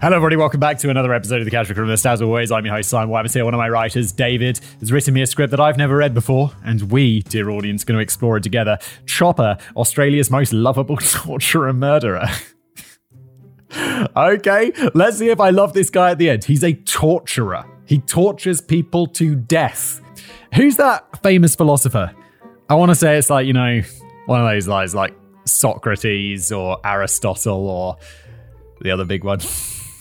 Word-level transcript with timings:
Hello, 0.00 0.14
everybody. 0.14 0.36
Welcome 0.36 0.60
back 0.60 0.78
to 0.78 0.90
another 0.90 1.12
episode 1.12 1.40
of 1.40 1.44
The 1.44 1.50
Casual 1.50 1.76
Criminalist. 1.76 2.06
As 2.06 2.22
always, 2.22 2.52
I'm 2.52 2.64
your 2.64 2.72
host, 2.72 2.88
Simon 2.88 3.08
Wyman 3.08 3.32
here. 3.32 3.44
One 3.44 3.52
of 3.52 3.58
my 3.58 3.68
writers, 3.68 4.12
David, 4.12 4.60
has 4.78 4.92
written 4.92 5.12
me 5.12 5.22
a 5.22 5.26
script 5.26 5.50
that 5.50 5.58
I've 5.58 5.76
never 5.76 5.96
read 5.96 6.14
before, 6.14 6.52
and 6.64 6.82
we, 6.92 7.22
dear 7.22 7.50
audience, 7.50 7.82
are 7.82 7.86
going 7.86 7.96
to 7.96 8.02
explore 8.02 8.36
it 8.36 8.44
together. 8.44 8.78
Chopper, 9.06 9.58
Australia's 9.74 10.30
most 10.30 10.52
lovable 10.52 10.96
torturer 11.02 11.72
murderer. 11.72 12.28
okay, 14.16 14.72
let's 14.94 15.18
see 15.18 15.30
if 15.30 15.40
I 15.40 15.50
love 15.50 15.72
this 15.72 15.90
guy 15.90 16.12
at 16.12 16.18
the 16.18 16.30
end. 16.30 16.44
He's 16.44 16.62
a 16.62 16.74
torturer. 16.74 17.64
He 17.84 17.98
tortures 17.98 18.60
people 18.60 19.08
to 19.08 19.34
death. 19.34 20.00
Who's 20.54 20.76
that 20.76 21.24
famous 21.24 21.56
philosopher? 21.56 22.14
I 22.70 22.76
want 22.76 22.92
to 22.92 22.94
say 22.94 23.18
it's 23.18 23.30
like, 23.30 23.48
you 23.48 23.52
know, 23.52 23.82
one 24.26 24.40
of 24.40 24.48
those 24.48 24.68
guys 24.68 24.94
like 24.94 25.16
Socrates 25.44 26.52
or 26.52 26.78
Aristotle 26.86 27.68
or 27.68 27.96
the 28.80 28.92
other 28.92 29.04
big 29.04 29.24
one. 29.24 29.40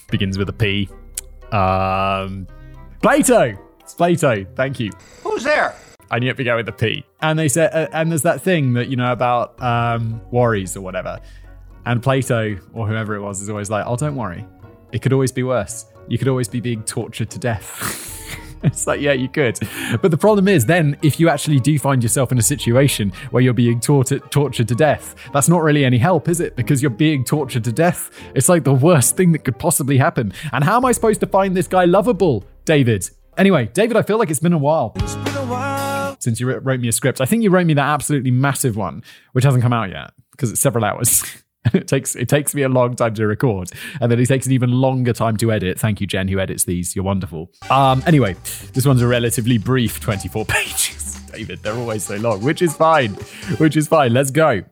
Begins 0.07 0.37
with 0.37 0.49
a 0.49 0.53
P. 0.53 0.89
Um, 1.51 2.47
Plato! 3.01 3.57
It's 3.81 3.93
Plato. 3.93 4.45
Thank 4.55 4.79
you. 4.79 4.91
Who's 5.23 5.43
there? 5.43 5.75
I 6.09 6.19
knew 6.19 6.29
it 6.29 6.37
began 6.37 6.55
with 6.55 6.69
a 6.69 6.73
P. 6.73 7.05
And 7.21 7.37
they 7.37 7.47
said, 7.47 7.73
uh, 7.73 7.87
and 7.91 8.09
there's 8.11 8.21
that 8.21 8.41
thing 8.41 8.73
that, 8.73 8.87
you 8.87 8.95
know, 8.95 9.11
about 9.11 9.61
um, 9.61 10.21
worries 10.31 10.77
or 10.77 10.81
whatever. 10.81 11.19
And 11.85 12.01
Plato, 12.01 12.57
or 12.73 12.87
whoever 12.87 13.15
it 13.15 13.21
was, 13.21 13.41
is 13.41 13.49
always 13.49 13.69
like, 13.69 13.85
oh, 13.87 13.95
don't 13.95 14.15
worry. 14.15 14.45
It 14.91 15.01
could 15.01 15.13
always 15.13 15.31
be 15.31 15.43
worse. 15.43 15.85
You 16.07 16.17
could 16.17 16.27
always 16.27 16.47
be 16.47 16.61
being 16.61 16.83
tortured 16.83 17.29
to 17.31 17.39
death. 17.39 18.39
it's 18.63 18.87
like, 18.87 19.01
yeah, 19.01 19.13
you 19.13 19.29
could. 19.29 19.59
But 20.01 20.11
the 20.11 20.17
problem 20.17 20.47
is, 20.47 20.65
then, 20.65 20.97
if 21.01 21.19
you 21.19 21.29
actually 21.29 21.59
do 21.59 21.77
find 21.79 22.01
yourself 22.01 22.31
in 22.31 22.37
a 22.37 22.41
situation 22.41 23.11
where 23.31 23.41
you're 23.41 23.53
being 23.53 23.79
tortured, 23.79 24.29
tortured 24.31 24.67
to 24.67 24.75
death, 24.75 25.15
that's 25.33 25.49
not 25.49 25.63
really 25.63 25.85
any 25.85 25.97
help, 25.97 26.27
is 26.27 26.39
it? 26.39 26.55
Because 26.55 26.81
you're 26.81 26.89
being 26.91 27.23
tortured 27.23 27.63
to 27.65 27.71
death. 27.71 28.11
It's 28.35 28.49
like 28.49 28.63
the 28.63 28.73
worst 28.73 29.15
thing 29.15 29.31
that 29.33 29.39
could 29.39 29.59
possibly 29.59 29.97
happen. 29.97 30.33
And 30.51 30.63
how 30.63 30.77
am 30.77 30.85
I 30.85 30.91
supposed 30.91 31.19
to 31.21 31.27
find 31.27 31.55
this 31.55 31.67
guy 31.67 31.85
lovable, 31.85 32.45
David? 32.65 33.09
Anyway, 33.37 33.69
David, 33.73 33.97
I 33.97 34.01
feel 34.01 34.17
like 34.17 34.29
it's 34.29 34.39
been 34.39 34.53
a 34.53 34.57
while. 34.57 34.93
It's 34.95 35.15
been 35.15 35.35
a 35.35 35.45
while. 35.45 36.17
Since 36.19 36.39
you 36.39 36.51
wrote 36.51 36.79
me 36.79 36.87
a 36.87 36.91
script. 36.91 37.21
I 37.21 37.25
think 37.25 37.43
you 37.43 37.51
wrote 37.51 37.67
me 37.67 37.75
that 37.75 37.85
absolutely 37.85 38.31
massive 38.31 38.75
one, 38.75 39.03
which 39.33 39.43
hasn't 39.43 39.61
come 39.61 39.73
out 39.73 39.89
yet 39.89 40.11
because 40.31 40.51
it's 40.51 40.61
several 40.61 40.83
hours. 40.83 41.23
it 41.73 41.87
takes 41.87 42.15
it 42.15 42.29
takes 42.29 42.55
me 42.55 42.61
a 42.61 42.69
long 42.69 42.95
time 42.95 43.13
to 43.15 43.27
record, 43.27 43.69
and 43.99 44.11
then 44.11 44.19
it 44.19 44.27
takes 44.27 44.45
an 44.45 44.51
even 44.51 44.71
longer 44.71 45.13
time 45.13 45.37
to 45.37 45.51
edit. 45.51 45.79
Thank 45.79 46.01
you, 46.01 46.07
Jen, 46.07 46.27
who 46.27 46.39
edits 46.39 46.63
these. 46.63 46.95
You're 46.95 47.05
wonderful. 47.05 47.51
Um, 47.69 48.03
anyway, 48.05 48.35
this 48.73 48.85
one's 48.85 49.01
a 49.01 49.07
relatively 49.07 49.57
brief 49.57 49.99
24 49.99 50.45
pages. 50.47 51.19
David, 51.31 51.59
they're 51.61 51.75
always 51.75 52.03
so 52.03 52.15
long, 52.15 52.41
which 52.43 52.61
is 52.61 52.75
fine. 52.75 53.13
Which 53.57 53.75
is 53.77 53.87
fine. 53.87 54.13
Let's 54.13 54.31
go. 54.31 54.63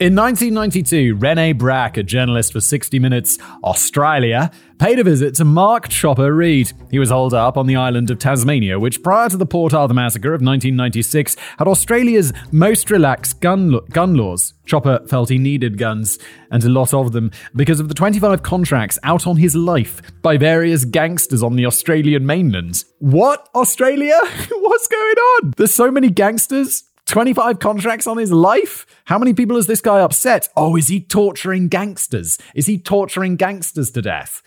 In 0.00 0.14
1992, 0.14 1.16
Rene 1.16 1.54
Brack, 1.54 1.96
a 1.96 2.04
journalist 2.04 2.52
for 2.52 2.60
60 2.60 3.00
Minutes 3.00 3.36
Australia, 3.64 4.52
paid 4.78 5.00
a 5.00 5.02
visit 5.02 5.34
to 5.34 5.44
Mark 5.44 5.88
Chopper 5.88 6.32
Read. 6.32 6.70
He 6.88 7.00
was 7.00 7.10
holed 7.10 7.34
up 7.34 7.56
on 7.56 7.66
the 7.66 7.74
island 7.74 8.08
of 8.12 8.20
Tasmania, 8.20 8.78
which 8.78 9.02
prior 9.02 9.28
to 9.28 9.36
the 9.36 9.44
Port 9.44 9.74
Arthur 9.74 9.94
massacre 9.94 10.34
of 10.34 10.40
1996 10.40 11.34
had 11.58 11.66
Australia's 11.66 12.32
most 12.52 12.92
relaxed 12.92 13.40
gun, 13.40 13.72
lo- 13.72 13.80
gun 13.90 14.14
laws. 14.14 14.54
Chopper 14.66 15.00
felt 15.08 15.30
he 15.30 15.38
needed 15.38 15.78
guns, 15.78 16.16
and 16.52 16.62
a 16.62 16.68
lot 16.68 16.94
of 16.94 17.10
them, 17.10 17.32
because 17.56 17.80
of 17.80 17.88
the 17.88 17.94
25 17.94 18.40
contracts 18.44 19.00
out 19.02 19.26
on 19.26 19.36
his 19.36 19.56
life 19.56 20.00
by 20.22 20.36
various 20.36 20.84
gangsters 20.84 21.42
on 21.42 21.56
the 21.56 21.66
Australian 21.66 22.24
mainland. 22.24 22.84
What? 23.00 23.48
Australia? 23.52 24.20
What's 24.52 24.86
going 24.86 25.16
on? 25.16 25.54
There's 25.56 25.74
so 25.74 25.90
many 25.90 26.08
gangsters 26.08 26.84
25 27.08 27.58
contracts 27.58 28.06
on 28.06 28.18
his 28.18 28.30
life? 28.30 28.86
How 29.06 29.18
many 29.18 29.32
people 29.32 29.56
has 29.56 29.66
this 29.66 29.80
guy 29.80 30.00
upset? 30.00 30.48
Oh, 30.56 30.76
is 30.76 30.88
he 30.88 31.00
torturing 31.00 31.68
gangsters? 31.68 32.38
Is 32.54 32.66
he 32.66 32.78
torturing 32.78 33.36
gangsters 33.36 33.90
to 33.92 34.02
death? 34.02 34.42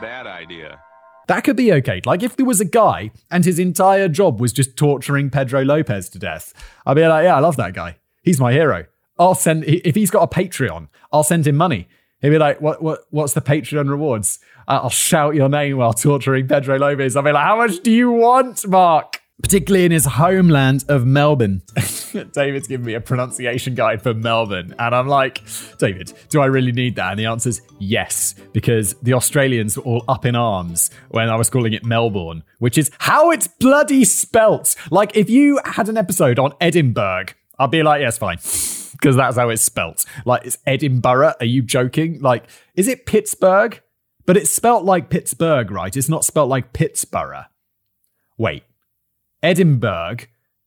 Bad 0.00 0.26
idea. 0.26 0.80
That 1.28 1.44
could 1.44 1.56
be 1.56 1.72
okay. 1.74 2.00
Like 2.04 2.22
if 2.22 2.36
there 2.36 2.46
was 2.46 2.60
a 2.60 2.64
guy 2.64 3.10
and 3.30 3.44
his 3.44 3.58
entire 3.58 4.08
job 4.08 4.40
was 4.40 4.52
just 4.52 4.76
torturing 4.76 5.30
Pedro 5.30 5.62
Lopez 5.62 6.08
to 6.10 6.18
death, 6.18 6.52
I'd 6.86 6.94
be 6.94 7.06
like, 7.06 7.24
yeah, 7.24 7.36
I 7.36 7.40
love 7.40 7.56
that 7.56 7.74
guy. 7.74 7.98
He's 8.22 8.40
my 8.40 8.52
hero. 8.52 8.86
I'll 9.18 9.34
send 9.34 9.64
if 9.64 9.94
he's 9.94 10.10
got 10.10 10.22
a 10.22 10.26
Patreon, 10.26 10.88
I'll 11.12 11.24
send 11.24 11.46
him 11.46 11.56
money. 11.56 11.88
He'd 12.20 12.30
be 12.30 12.38
like, 12.38 12.60
what, 12.60 12.82
what, 12.82 13.00
what's 13.10 13.34
the 13.34 13.40
Patreon 13.40 13.88
rewards? 13.90 14.38
Uh, 14.66 14.80
I'll 14.84 14.90
shout 14.90 15.34
your 15.34 15.48
name 15.48 15.76
while 15.76 15.92
torturing 15.92 16.48
Pedro 16.48 16.78
Lopez. 16.78 17.16
I'll 17.16 17.22
be 17.22 17.32
like, 17.32 17.44
how 17.44 17.56
much 17.56 17.80
do 17.82 17.90
you 17.90 18.10
want, 18.12 18.66
Mark? 18.66 19.21
Particularly 19.42 19.84
in 19.84 19.92
his 19.92 20.04
homeland 20.04 20.84
of 20.88 21.06
Melbourne. 21.06 21.62
David's 22.32 22.68
giving 22.68 22.86
me 22.86 22.94
a 22.94 23.00
pronunciation 23.00 23.74
guide 23.74 24.02
for 24.02 24.14
Melbourne. 24.14 24.74
And 24.78 24.94
I'm 24.94 25.08
like, 25.08 25.42
David, 25.78 26.12
do 26.28 26.40
I 26.40 26.46
really 26.46 26.72
need 26.72 26.96
that? 26.96 27.12
And 27.12 27.18
the 27.18 27.26
answer 27.26 27.48
is 27.48 27.62
yes, 27.78 28.34
because 28.52 28.94
the 29.02 29.14
Australians 29.14 29.76
were 29.76 29.84
all 29.84 30.04
up 30.08 30.24
in 30.24 30.36
arms 30.36 30.90
when 31.10 31.28
I 31.28 31.36
was 31.36 31.50
calling 31.50 31.72
it 31.72 31.84
Melbourne, 31.84 32.44
which 32.58 32.78
is 32.78 32.90
how 32.98 33.30
it's 33.30 33.46
bloody 33.46 34.04
spelt. 34.04 34.74
Like, 34.90 35.16
if 35.16 35.30
you 35.30 35.60
had 35.64 35.88
an 35.88 35.96
episode 35.96 36.38
on 36.38 36.52
Edinburgh, 36.60 37.26
I'd 37.58 37.70
be 37.70 37.82
like, 37.82 38.00
yes, 38.00 38.18
fine. 38.18 38.38
Because 38.92 39.16
that's 39.16 39.36
how 39.36 39.48
it's 39.48 39.62
spelt. 39.62 40.04
Like, 40.24 40.44
it's 40.44 40.58
Edinburgh. 40.64 41.34
Are 41.40 41.46
you 41.46 41.60
joking? 41.60 42.20
Like, 42.20 42.44
is 42.76 42.86
it 42.86 43.04
Pittsburgh? 43.04 43.82
But 44.26 44.36
it's 44.36 44.50
spelt 44.50 44.84
like 44.84 45.10
Pittsburgh, 45.10 45.72
right? 45.72 45.96
It's 45.96 46.08
not 46.08 46.24
spelt 46.24 46.48
like 46.48 46.72
Pittsburgh. 46.72 47.46
Wait, 48.38 48.62
Edinburgh 49.42 50.18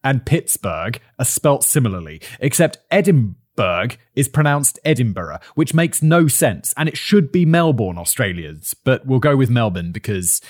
and 0.04 0.26
Pittsburgh 0.26 1.00
are 1.18 1.26
spelt 1.26 1.64
similarly, 1.64 2.22
except 2.40 2.78
Edinburgh 2.92 3.90
is 4.16 4.28
pronounced 4.28 4.80
Edinburgh, 4.86 5.40
which 5.56 5.74
makes 5.74 6.02
no 6.02 6.28
sense, 6.28 6.74
and 6.78 6.90
it 6.90 6.98
should 6.98 7.32
be 7.32 7.46
Melbourne, 7.46 7.98
Australians, 7.98 8.74
but 8.74 9.06
we'll 9.06 9.20
go 9.20 9.36
with 9.36 9.50
Melbourne 9.50 9.92
because. 9.92 10.42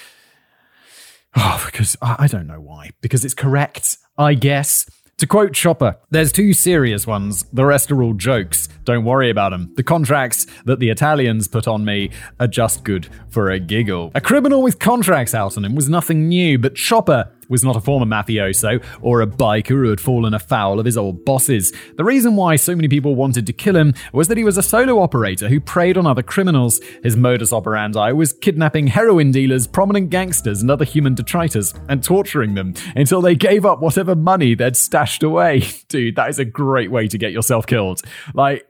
Oh, 1.38 1.62
because 1.66 1.98
I 2.02 2.28
don't 2.28 2.48
know 2.48 2.62
why. 2.62 2.92
Because 3.02 3.26
it's 3.26 3.34
correct, 3.34 3.98
I 4.18 4.36
guess. 4.36 4.90
To 5.20 5.28
quote 5.28 5.54
Chopper, 5.54 5.98
there's 6.10 6.34
two 6.34 6.52
serious 6.52 7.08
ones, 7.08 7.44
the 7.54 7.64
rest 7.64 7.90
are 7.90 8.04
all 8.04 8.14
jokes. 8.14 8.68
Don't 8.84 9.06
worry 9.06 9.30
about 9.30 9.52
them. 9.52 9.74
The 9.78 9.84
contracts 9.84 10.46
that 10.66 10.80
the 10.80 10.90
Italians 10.90 11.48
put 11.48 11.70
on 11.70 11.86
me 11.86 12.12
are 12.38 12.48
just 12.48 12.84
good 12.84 13.08
for 13.30 13.50
a 13.50 13.58
giggle. 13.58 14.12
A 14.14 14.20
criminal 14.20 14.62
with 14.62 14.78
contracts 14.78 15.34
out 15.34 15.56
on 15.56 15.64
him 15.64 15.74
was 15.74 15.88
nothing 15.88 16.28
new, 16.28 16.60
but 16.60 16.76
Chopper 16.76 17.32
was 17.50 17.64
not 17.64 17.76
a 17.76 17.82
former 17.82 18.06
mafioso 18.06 18.84
or 19.02 19.22
a 19.22 19.28
biker 19.28 19.70
who 19.70 19.90
had 19.90 20.02
fallen 20.02 20.34
afoul 20.34 20.80
of 20.80 20.86
his 20.86 20.98
old 20.98 21.26
bosses. 21.26 21.74
The 21.98 22.04
reason 22.04 22.36
why 22.36 22.56
so 22.56 22.76
many 22.76 22.88
people 22.88 23.16
wanted 23.16 23.46
to 23.48 23.54
kill 23.54 23.76
him 23.76 23.94
was 24.14 24.28
that 24.28 24.38
he 24.38 24.44
was 24.44 24.58
a 24.58 24.64
solo 24.64 25.02
operator 25.02 25.50
who 25.50 25.60
preyed 25.60 25.98
on 25.98 26.08
other 26.08 26.24
criminals. 26.24 26.80
His 27.04 27.16
modus 27.16 27.54
operandi 27.54 28.12
was 28.12 28.34
kidnapping 28.34 28.88
heroin 28.88 29.32
dealers, 29.32 29.68
prominent 29.68 30.10
gangsters, 30.10 30.62
and 30.62 30.72
other 30.72 30.86
human 30.86 31.16
detritus 31.16 31.74
and 31.90 32.04
torturing 32.04 32.56
them 32.56 32.74
until 32.96 33.22
they 33.22 33.36
gave 33.36 33.66
up 33.66 33.82
whatever 33.82 34.16
money 34.16 34.56
they'd 34.56 34.78
stashed 34.78 35.24
away. 35.24 35.64
Dude, 35.88 36.16
that 36.16 36.30
is 36.30 36.40
a 36.40 36.46
great 36.46 36.92
way 36.92 37.08
to 37.08 37.18
get 37.18 37.32
yourself 37.32 37.66
killed. 37.68 38.02
Like, 38.34 38.66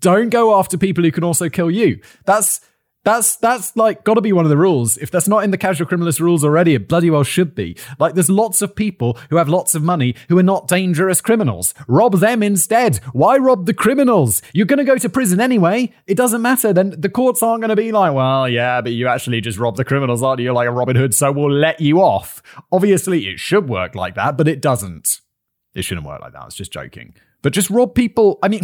don't 0.00 0.30
go 0.30 0.58
after 0.58 0.76
people 0.76 1.04
who 1.04 1.12
can 1.12 1.24
also 1.24 1.48
kill 1.48 1.70
you. 1.70 2.00
That's 2.26 2.60
that's 3.04 3.36
that's 3.36 3.76
like 3.76 4.04
got 4.04 4.14
to 4.14 4.20
be 4.20 4.32
one 4.32 4.44
of 4.44 4.48
the 4.48 4.56
rules. 4.56 4.96
If 4.96 5.10
that's 5.10 5.26
not 5.26 5.42
in 5.42 5.50
the 5.50 5.58
casual 5.58 5.88
criminalist 5.88 6.20
rules 6.20 6.44
already, 6.44 6.74
it 6.74 6.88
bloody 6.88 7.10
well 7.10 7.24
should 7.24 7.54
be. 7.54 7.76
Like 7.98 8.14
there's 8.14 8.30
lots 8.30 8.62
of 8.62 8.76
people 8.76 9.18
who 9.30 9.36
have 9.36 9.48
lots 9.48 9.74
of 9.74 9.82
money 9.82 10.14
who 10.28 10.38
are 10.38 10.42
not 10.42 10.68
dangerous 10.68 11.20
criminals. 11.20 11.74
Rob 11.88 12.18
them 12.18 12.42
instead. 12.42 12.98
Why 13.12 13.38
rob 13.38 13.66
the 13.66 13.74
criminals? 13.74 14.40
You're 14.52 14.66
going 14.66 14.78
to 14.78 14.84
go 14.84 14.98
to 14.98 15.08
prison 15.08 15.40
anyway. 15.40 15.92
It 16.06 16.16
doesn't 16.16 16.42
matter. 16.42 16.72
Then 16.72 16.94
the 16.96 17.08
courts 17.08 17.42
aren't 17.42 17.62
going 17.62 17.70
to 17.70 17.76
be 17.76 17.90
like, 17.90 18.14
well, 18.14 18.48
yeah, 18.48 18.80
but 18.80 18.92
you 18.92 19.08
actually 19.08 19.40
just 19.40 19.58
robbed 19.58 19.78
the 19.78 19.84
criminals, 19.84 20.22
aren't 20.22 20.38
you? 20.38 20.44
You're 20.44 20.54
like 20.54 20.68
a 20.68 20.72
Robin 20.72 20.96
Hood, 20.96 21.14
so 21.14 21.32
we'll 21.32 21.50
let 21.50 21.80
you 21.80 22.00
off. 22.00 22.42
Obviously, 22.70 23.28
it 23.28 23.40
should 23.40 23.68
work 23.68 23.94
like 23.94 24.14
that, 24.14 24.36
but 24.36 24.46
it 24.46 24.60
doesn't. 24.60 25.20
It 25.74 25.82
shouldn't 25.82 26.06
work 26.06 26.20
like 26.20 26.32
that. 26.32 26.42
I 26.42 26.44
was 26.44 26.54
just 26.54 26.72
joking. 26.72 27.14
But 27.42 27.52
just 27.52 27.70
rob 27.70 27.94
people. 27.94 28.38
I 28.42 28.48
mean, 28.48 28.62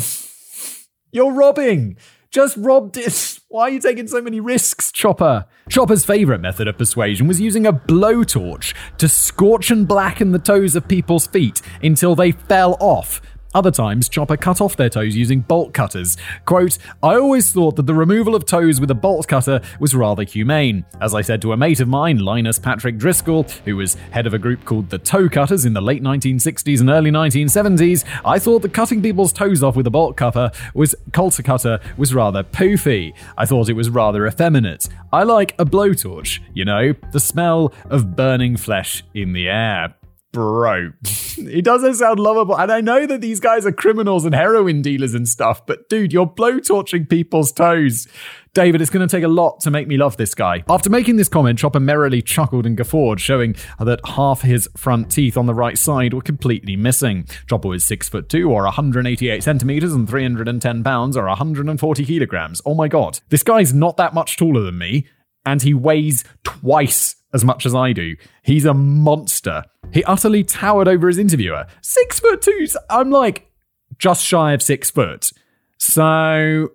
you're 1.13 1.33
robbing. 1.33 1.97
Just 2.31 2.59
robbed 2.59 2.99
it. 2.99 3.41
Why 3.49 3.63
are 3.63 3.71
you 3.71 3.81
taking 3.81 4.07
so 4.07 4.21
many 4.21 4.39
risks, 4.39 4.93
Chopper? 4.93 5.47
Chopper's 5.71 6.05
favourite 6.05 6.43
method 6.43 6.69
of 6.69 6.77
persuasion 6.77 7.27
was 7.27 7.41
using 7.41 7.65
a 7.65 7.73
blowtorch 7.73 8.75
to 8.99 9.09
scorch 9.09 9.71
and 9.71 9.89
blacken 9.89 10.33
the 10.33 10.39
toes 10.39 10.77
of 10.77 10.87
people's 10.87 11.27
feet 11.27 11.63
until 11.83 12.15
they 12.15 12.33
fell 12.33 12.77
off. 12.81 13.23
Other 13.59 13.73
times, 13.73 14.09
Chopper 14.09 14.37
cut 14.37 14.61
off 14.61 14.77
their 14.77 14.89
toes 14.89 15.17
using 15.17 15.41
bolt 15.41 15.75
cutters. 15.75 16.17
Quote, 16.45 16.79
I 17.03 17.17
always 17.17 17.53
thought 17.53 17.75
that 17.75 17.87
the 17.87 17.95
removal 17.95 18.37
of 18.37 18.47
toes 18.47 18.81
with 18.81 18.89
a 18.93 18.95
bolt 18.95 19.27
cutter 19.27 19.61
was 19.81 19.97
rather 19.97 20.23
humane. 20.23 20.85
As 21.01 21.13
I 21.13 21.23
said 21.23 21.43
to 21.43 21.53
a 21.53 21.57
mate 21.57 21.81
of 21.81 21.89
mine, 21.89 22.19
Linus 22.19 22.61
Patrick 22.61 22.99
Driscoll, 22.99 23.43
who 23.65 23.75
was 23.75 23.95
head 24.13 24.29
of 24.29 24.35
a 24.35 24.39
group 24.39 24.65
called 24.65 24.91
the 24.91 24.99
Toe 24.99 25.29
Cutters 25.29 25.65
in 25.65 25.73
the 25.73 25.81
late 25.81 26.05
1960s 26.05 26.79
and 26.79 26.89
early 26.89 27.11
1970s, 27.11 28.05
I 28.25 28.39
thought 28.39 28.63
that 28.63 28.73
cutting 28.73 29.03
people's 29.03 29.33
toes 29.33 29.61
off 29.65 29.75
with 29.75 29.89
a 29.89 29.91
bolt 29.91 30.17
cutter 30.17 30.53
was 30.73 30.95
culture 31.13 31.43
cutter 31.43 31.81
was 31.97 32.15
rather 32.15 32.45
poofy. 32.45 33.13
I 33.37 33.45
thought 33.45 33.69
it 33.69 33.73
was 33.73 33.91
rather 33.91 34.25
effeminate. 34.29 34.89
I 35.13 35.25
like 35.25 35.57
a 35.59 35.65
blowtorch, 35.65 36.39
you 36.55 36.65
know, 36.65 36.95
the 37.11 37.19
smell 37.19 37.75
of 37.87 38.15
burning 38.15 38.57
flesh 38.57 39.03
in 39.15 39.33
the 39.33 39.49
air. 39.49 39.98
Bro, 40.33 40.93
he 41.03 41.63
doesn't 41.63 41.95
sound 41.95 42.21
lovable. 42.21 42.59
And 42.59 42.71
I 42.71 42.81
know 42.81 43.07
that 43.07 43.21
these 43.21 43.41
guys 43.41 43.65
are 43.65 43.73
criminals 43.73 44.25
and 44.25 44.35
heroin 44.35 44.83
dealers 44.83 45.15
and 45.15 45.29
stuff, 45.29 45.65
but 45.67 45.89
dude, 45.89 46.13
you're 46.13 46.27
blow 46.27 46.59
blowtorching 46.59 47.09
people's 47.09 47.53
toes. 47.53 48.07
David, 48.55 48.81
it's 48.81 48.91
going 48.91 49.07
to 49.07 49.17
take 49.17 49.25
a 49.25 49.29
lot 49.29 49.61
to 49.61 49.71
make 49.71 49.87
me 49.87 49.97
love 49.97 50.17
this 50.17 50.35
guy. 50.35 50.65
After 50.69 50.91
making 50.91 51.17
this 51.17 51.29
comment, 51.29 51.59
Chopper 51.59 51.81
merrily 51.81 52.23
chuckled 52.23 52.67
and 52.67 52.77
guffawed, 52.77 53.21
showing 53.21 53.55
that 53.79 54.01
half 54.05 54.43
his 54.43 54.69
front 54.77 55.13
teeth 55.13 55.37
on 55.37 55.47
the 55.47 55.55
right 55.55 55.79
side 55.79 56.15
were 56.15 56.23
completely 56.23 56.75
missing. 56.75 57.27
Chopper 57.49 57.69
was 57.69 57.85
6 57.85 58.09
foot 58.09 58.29
2 58.29 58.51
or 58.51 58.65
188 58.65 59.43
centimeters 59.43 59.93
and 59.93 60.09
310 60.09 60.83
pounds 60.83 61.17
or 61.17 61.27
140 61.27 62.05
kilograms. 62.05 62.61
Oh 62.65 62.75
my 62.75 62.89
god. 62.89 63.21
This 63.29 63.43
guy's 63.43 63.73
not 63.73 63.97
that 63.99 64.15
much 64.15 64.37
taller 64.37 64.63
than 64.63 64.79
me, 64.79 65.07
and 65.47 65.63
he 65.63 65.75
weighs 65.75 66.25
twice 66.43 67.17
as 67.33 67.45
much 67.45 67.67
as 67.67 67.75
I 67.75 67.93
do. 67.93 68.17
He's 68.43 68.65
a 68.65 68.75
monster. 68.75 69.65
He 69.93 70.05
utterly 70.05 70.45
towered 70.45 70.89
over 70.89 71.09
his 71.09 71.19
interviewer. 71.19 71.67
Six 71.83 72.21
foot 72.21 72.43
two. 72.43 72.67
I'm 72.91 73.11
like 73.11 73.51
just 73.99 74.25
shy 74.25 74.53
of 74.53 74.63
six 74.63 74.91
foot. 74.91 75.31
So 75.79 76.71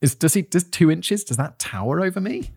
is 0.00 0.14
does 0.14 0.34
he 0.34 0.42
does 0.42 0.64
two 0.64 0.90
inches? 0.90 1.24
Does 1.24 1.36
that 1.36 1.58
tower 1.58 2.00
over 2.00 2.20
me? 2.20 2.50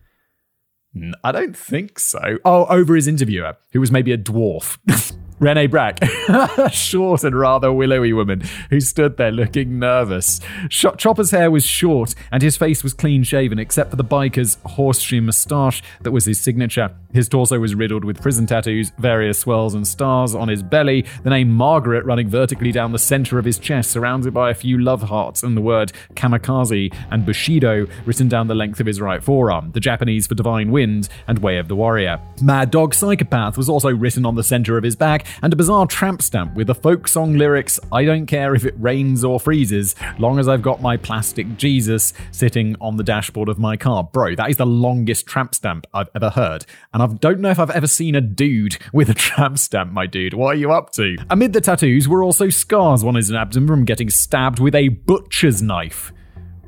I 1.24 1.32
don't 1.32 1.56
think 1.56 1.98
so. 1.98 2.38
Oh, 2.44 2.66
over 2.66 2.94
his 2.94 3.08
interviewer, 3.08 3.56
who 3.72 3.80
was 3.80 3.90
maybe 3.90 4.12
a 4.12 4.18
dwarf. 4.18 4.78
Rene 5.42 5.66
Brack, 5.66 5.98
a 6.28 6.70
short 6.72 7.24
and 7.24 7.36
rather 7.36 7.72
willowy 7.72 8.12
woman 8.12 8.42
who 8.70 8.78
stood 8.78 9.16
there 9.16 9.32
looking 9.32 9.80
nervous. 9.80 10.40
Chopper's 10.68 11.32
hair 11.32 11.50
was 11.50 11.64
short 11.64 12.14
and 12.30 12.44
his 12.44 12.56
face 12.56 12.84
was 12.84 12.94
clean 12.94 13.24
shaven 13.24 13.58
except 13.58 13.90
for 13.90 13.96
the 13.96 14.04
biker's 14.04 14.58
horseshoe 14.64 15.20
moustache 15.20 15.82
that 16.02 16.12
was 16.12 16.26
his 16.26 16.38
signature. 16.38 16.94
His 17.12 17.28
torso 17.28 17.58
was 17.58 17.74
riddled 17.74 18.04
with 18.04 18.22
prison 18.22 18.46
tattoos, 18.46 18.92
various 18.98 19.40
swirls 19.40 19.74
and 19.74 19.86
stars 19.86 20.32
on 20.36 20.46
his 20.46 20.62
belly, 20.62 21.04
the 21.24 21.30
name 21.30 21.50
Margaret 21.50 22.04
running 22.04 22.28
vertically 22.28 22.70
down 22.70 22.92
the 22.92 22.98
center 23.00 23.36
of 23.36 23.44
his 23.44 23.58
chest, 23.58 23.90
surrounded 23.90 24.32
by 24.32 24.48
a 24.48 24.54
few 24.54 24.78
love 24.78 25.02
hearts 25.02 25.42
and 25.42 25.56
the 25.56 25.60
word 25.60 25.92
kamikaze 26.14 26.94
and 27.10 27.26
bushido 27.26 27.88
written 28.06 28.28
down 28.28 28.46
the 28.46 28.54
length 28.54 28.78
of 28.78 28.86
his 28.86 29.00
right 29.00 29.24
forearm, 29.24 29.72
the 29.72 29.80
Japanese 29.80 30.28
for 30.28 30.36
divine 30.36 30.70
wind 30.70 31.08
and 31.26 31.40
way 31.40 31.58
of 31.58 31.66
the 31.66 31.74
warrior. 31.74 32.20
Mad 32.40 32.70
Dog 32.70 32.94
Psychopath 32.94 33.56
was 33.56 33.68
also 33.68 33.88
written 33.88 34.24
on 34.24 34.36
the 34.36 34.44
center 34.44 34.78
of 34.78 34.84
his 34.84 34.94
back, 34.94 35.26
and 35.42 35.52
a 35.52 35.56
bizarre 35.56 35.86
tramp 35.86 36.22
stamp 36.22 36.54
with 36.54 36.66
the 36.66 36.74
folk 36.74 37.08
song 37.08 37.34
lyrics 37.34 37.78
I 37.90 38.04
don't 38.04 38.26
care 38.26 38.54
if 38.54 38.64
it 38.64 38.74
rains 38.78 39.24
or 39.24 39.40
freezes, 39.40 39.94
long 40.18 40.38
as 40.38 40.48
I've 40.48 40.62
got 40.62 40.82
my 40.82 40.96
plastic 40.96 41.56
Jesus 41.56 42.12
sitting 42.30 42.76
on 42.80 42.96
the 42.96 43.04
dashboard 43.04 43.48
of 43.48 43.58
my 43.58 43.76
car. 43.76 44.04
Bro, 44.04 44.36
that 44.36 44.50
is 44.50 44.56
the 44.56 44.66
longest 44.66 45.26
tramp 45.26 45.54
stamp 45.54 45.86
I've 45.94 46.10
ever 46.14 46.30
heard. 46.30 46.66
And 46.92 47.02
I 47.02 47.06
don't 47.06 47.40
know 47.40 47.50
if 47.50 47.58
I've 47.58 47.70
ever 47.70 47.86
seen 47.86 48.14
a 48.14 48.20
dude 48.20 48.78
with 48.92 49.08
a 49.08 49.14
tramp 49.22 49.58
stamp, 49.58 49.92
my 49.92 50.06
dude. 50.06 50.34
What 50.34 50.56
are 50.56 50.58
you 50.58 50.72
up 50.72 50.90
to? 50.92 51.16
Amid 51.30 51.52
the 51.52 51.60
tattoos 51.60 52.08
were 52.08 52.22
also 52.22 52.48
scars 52.48 53.04
on 53.04 53.14
his 53.14 53.32
abdomen 53.32 53.68
from 53.68 53.84
getting 53.84 54.10
stabbed 54.10 54.58
with 54.58 54.74
a 54.74 54.88
butcher's 54.88 55.62
knife 55.62 56.12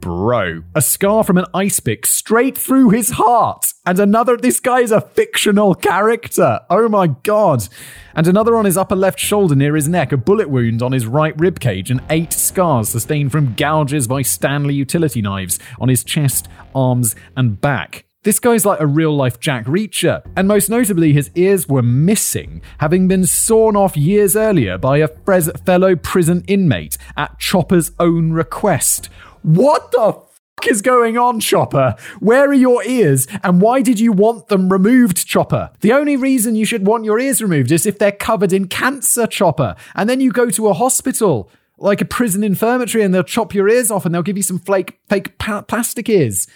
bro. 0.05 0.62
A 0.75 0.83
scar 0.83 1.25
from 1.25 1.39
an 1.39 1.47
ice 1.55 1.81
pick 1.81 2.05
straight 2.05 2.59
through 2.59 2.91
his 2.91 3.12
heart. 3.12 3.73
And 3.87 3.99
another, 3.99 4.37
this 4.37 4.61
guy 4.61 4.81
is 4.81 4.91
a 4.91 5.01
fictional 5.01 5.75
character. 5.75 6.61
Oh 6.69 6.91
my 6.91 7.06
god. 7.06 7.67
And 8.15 8.27
another 8.27 8.55
on 8.55 8.67
his 8.67 8.77
upper 8.77 8.97
left 8.97 9.19
shoulder 9.19 9.55
near 9.55 9.75
his 9.75 9.89
neck, 9.89 10.12
a 10.12 10.19
bullet 10.19 10.51
wound 10.51 10.83
on 10.83 10.93
his 10.93 11.06
right 11.06 11.35
rib 11.41 11.59
cage, 11.59 11.91
and 11.91 12.03
eight 12.11 12.35
scars 12.35 12.91
sustained 12.91 13.33
from 13.33 13.55
gouges 13.55 14.06
by 14.06 14.21
Stanley 14.21 14.75
utility 14.75 15.23
knives 15.23 15.59
on 15.81 15.89
his 15.89 16.05
chest, 16.05 16.49
arms, 16.75 17.17
and 17.35 17.59
back. 17.62 18.05
This 18.25 18.39
guy's 18.39 18.67
like 18.67 18.81
a 18.81 18.87
real 18.87 19.15
life 19.15 19.41
Jack 19.41 19.65
Reacher, 19.65 20.23
and 20.37 20.47
most 20.47 20.69
notably, 20.69 21.15
his 21.15 21.31
ears 21.35 21.67
were 21.67 21.83
missing, 21.83 22.61
having 22.79 23.09
been 23.09 23.27
sawn 23.27 23.75
off 23.75 23.97
years 23.97 24.37
earlier 24.37 24.77
by 24.77 24.99
a 24.99 25.09
fellow 25.09 25.97
prison 25.97 26.45
inmate 26.47 26.99
at 27.17 27.39
Chopper's 27.39 27.93
own 27.99 28.33
request. 28.33 29.09
What 29.44 29.93
the 29.93 30.12
fuck 30.12 30.67
is 30.70 30.81
going 30.81 31.19
on, 31.19 31.38
Chopper? 31.38 31.96
Where 32.19 32.49
are 32.49 32.55
your 32.55 32.82
ears 32.82 33.26
and 33.43 33.61
why 33.61 33.82
did 33.82 34.00
you 34.00 34.11
want 34.11 34.49
them 34.49 34.73
removed, 34.73 35.26
Chopper? 35.26 35.70
The 35.81 35.93
only 35.93 36.17
reason 36.17 36.55
you 36.55 36.64
should 36.64 36.87
want 36.87 37.05
your 37.05 37.19
ears 37.19 37.43
removed 37.43 37.70
is 37.70 37.85
if 37.85 37.99
they're 37.99 38.11
covered 38.11 38.55
in 38.55 38.69
cancer, 38.69 39.26
Chopper. 39.26 39.76
And 39.94 40.08
then 40.08 40.23
you 40.23 40.32
go 40.32 40.49
to 40.49 40.69
a 40.69 40.73
hospital, 40.73 41.50
like 41.76 42.00
a 42.00 42.06
prison 42.06 42.43
infirmary, 42.43 43.02
and 43.02 43.14
they'll 43.14 43.23
chop 43.23 43.55
your 43.55 43.69
ears 43.69 43.91
off 43.91 44.06
and 44.06 44.14
they'll 44.14 44.23
give 44.23 44.38
you 44.38 44.43
some 44.43 44.58
flake, 44.58 44.99
fake 45.11 45.37
pa- 45.37 45.61
plastic 45.61 46.08
ears. 46.08 46.46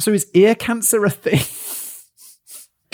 So 0.00 0.12
is 0.12 0.28
ear 0.34 0.56
cancer 0.56 1.04
a 1.04 1.10
thing? 1.10 1.42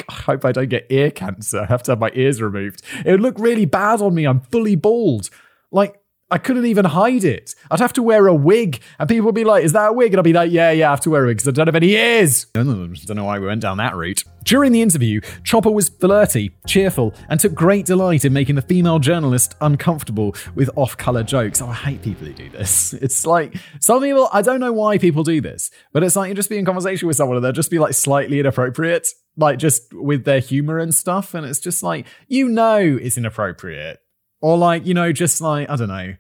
I 0.11 0.13
hope 0.13 0.45
I 0.45 0.53
don't 0.53 0.69
get 0.69 0.89
ear 0.91 1.11
cancer. 1.11 1.61
I 1.63 1.65
have 1.65 1.83
to 1.85 1.93
have 1.93 2.01
my 2.01 2.11
ears 2.13 2.43
removed. 2.43 2.83
It 3.03 3.13
would 3.13 3.23
look 3.23 3.39
really 3.39 3.65
bad 3.65 4.03
on 4.03 4.15
me. 4.15 4.27
I'm 4.27 4.41
fully 4.41 4.77
bald. 4.77 5.31
Like, 5.71 6.03
I 6.29 6.39
couldn't 6.39 6.67
even 6.67 6.85
hide 6.85 7.23
it. 7.23 7.55
I'd 7.71 7.79
have 7.79 7.93
to 7.93 8.03
wear 8.03 8.27
a 8.27 8.35
wig, 8.35 8.81
and 8.99 9.09
people 9.09 9.27
would 9.27 9.35
be 9.37 9.45
like, 9.45 9.63
Is 9.63 9.73
that 9.75 9.91
a 9.91 9.93
wig? 9.93 10.13
And 10.13 10.19
I'd 10.19 10.25
be 10.25 10.33
like, 10.33 10.51
Yeah, 10.51 10.73
yeah, 10.73 10.89
I 10.89 10.91
have 10.91 11.01
to 11.03 11.11
wear 11.11 11.23
a 11.23 11.27
wig 11.29 11.37
because 11.37 11.49
I 11.49 11.53
don't 11.53 11.69
have 11.69 11.77
any 11.77 11.91
ears. 11.91 12.47
I 12.55 13.07
don't 13.07 13.17
know 13.17 13.25
why 13.25 13.39
we 13.39 13.47
went 13.47 13.61
down 13.61 13.77
that 13.77 13.95
route. 13.95 14.25
During 14.43 14.73
the 14.73 14.83
interview, 14.83 15.21
Chopper 15.45 15.71
was 15.71 15.89
flirty, 15.89 16.57
cheerful, 16.67 17.15
and 17.29 17.39
took 17.39 17.55
great 17.55 17.87
delight 17.87 18.25
in 18.25 18.33
making 18.33 18.57
the 18.57 18.63
female 18.63 18.99
journalist 18.99 19.55
uncomfortable 19.61 20.35
with 20.57 20.69
off 20.75 20.97
color 20.97 21.23
jokes. 21.23 21.63
Oh, 21.63 21.69
I 21.69 21.75
hate 21.75 22.03
people 22.03 22.27
who 22.27 22.33
do 22.33 22.51
this. 22.51 22.93
It's 23.07 23.25
like 23.25 23.55
some 23.81 24.03
people, 24.03 24.29
I 24.33 24.43
don't 24.43 24.59
know 24.59 24.73
why 24.73 24.99
people 24.99 25.23
do 25.23 25.41
this, 25.41 25.71
but 25.93 26.03
it's 26.03 26.17
like 26.17 26.29
you 26.29 26.35
just 26.35 26.51
be 26.51 26.59
in 26.59 26.65
conversation 26.65 27.07
with 27.07 27.17
someone 27.17 27.37
and 27.37 27.45
they'll 27.45 27.53
just 27.53 27.71
be 27.71 27.79
like 27.79 27.95
slightly 27.95 28.41
inappropriate, 28.41 29.07
like 29.37 29.59
just 29.59 29.93
with 29.93 30.25
their 30.25 30.41
humor 30.41 30.79
and 30.79 30.93
stuff. 30.93 31.35
And 31.35 31.47
it's 31.47 31.61
just 31.61 31.85
like, 31.85 32.07
you 32.27 32.49
know, 32.49 32.79
it's 32.79 33.17
inappropriate 33.17 34.01
or 34.47 34.57
like, 34.57 34.87
you 34.87 34.95
know, 34.95 35.11
just 35.11 35.41
like, 35.41 35.69
I 35.69 35.75
don't 35.75 35.89
know. 35.89 36.15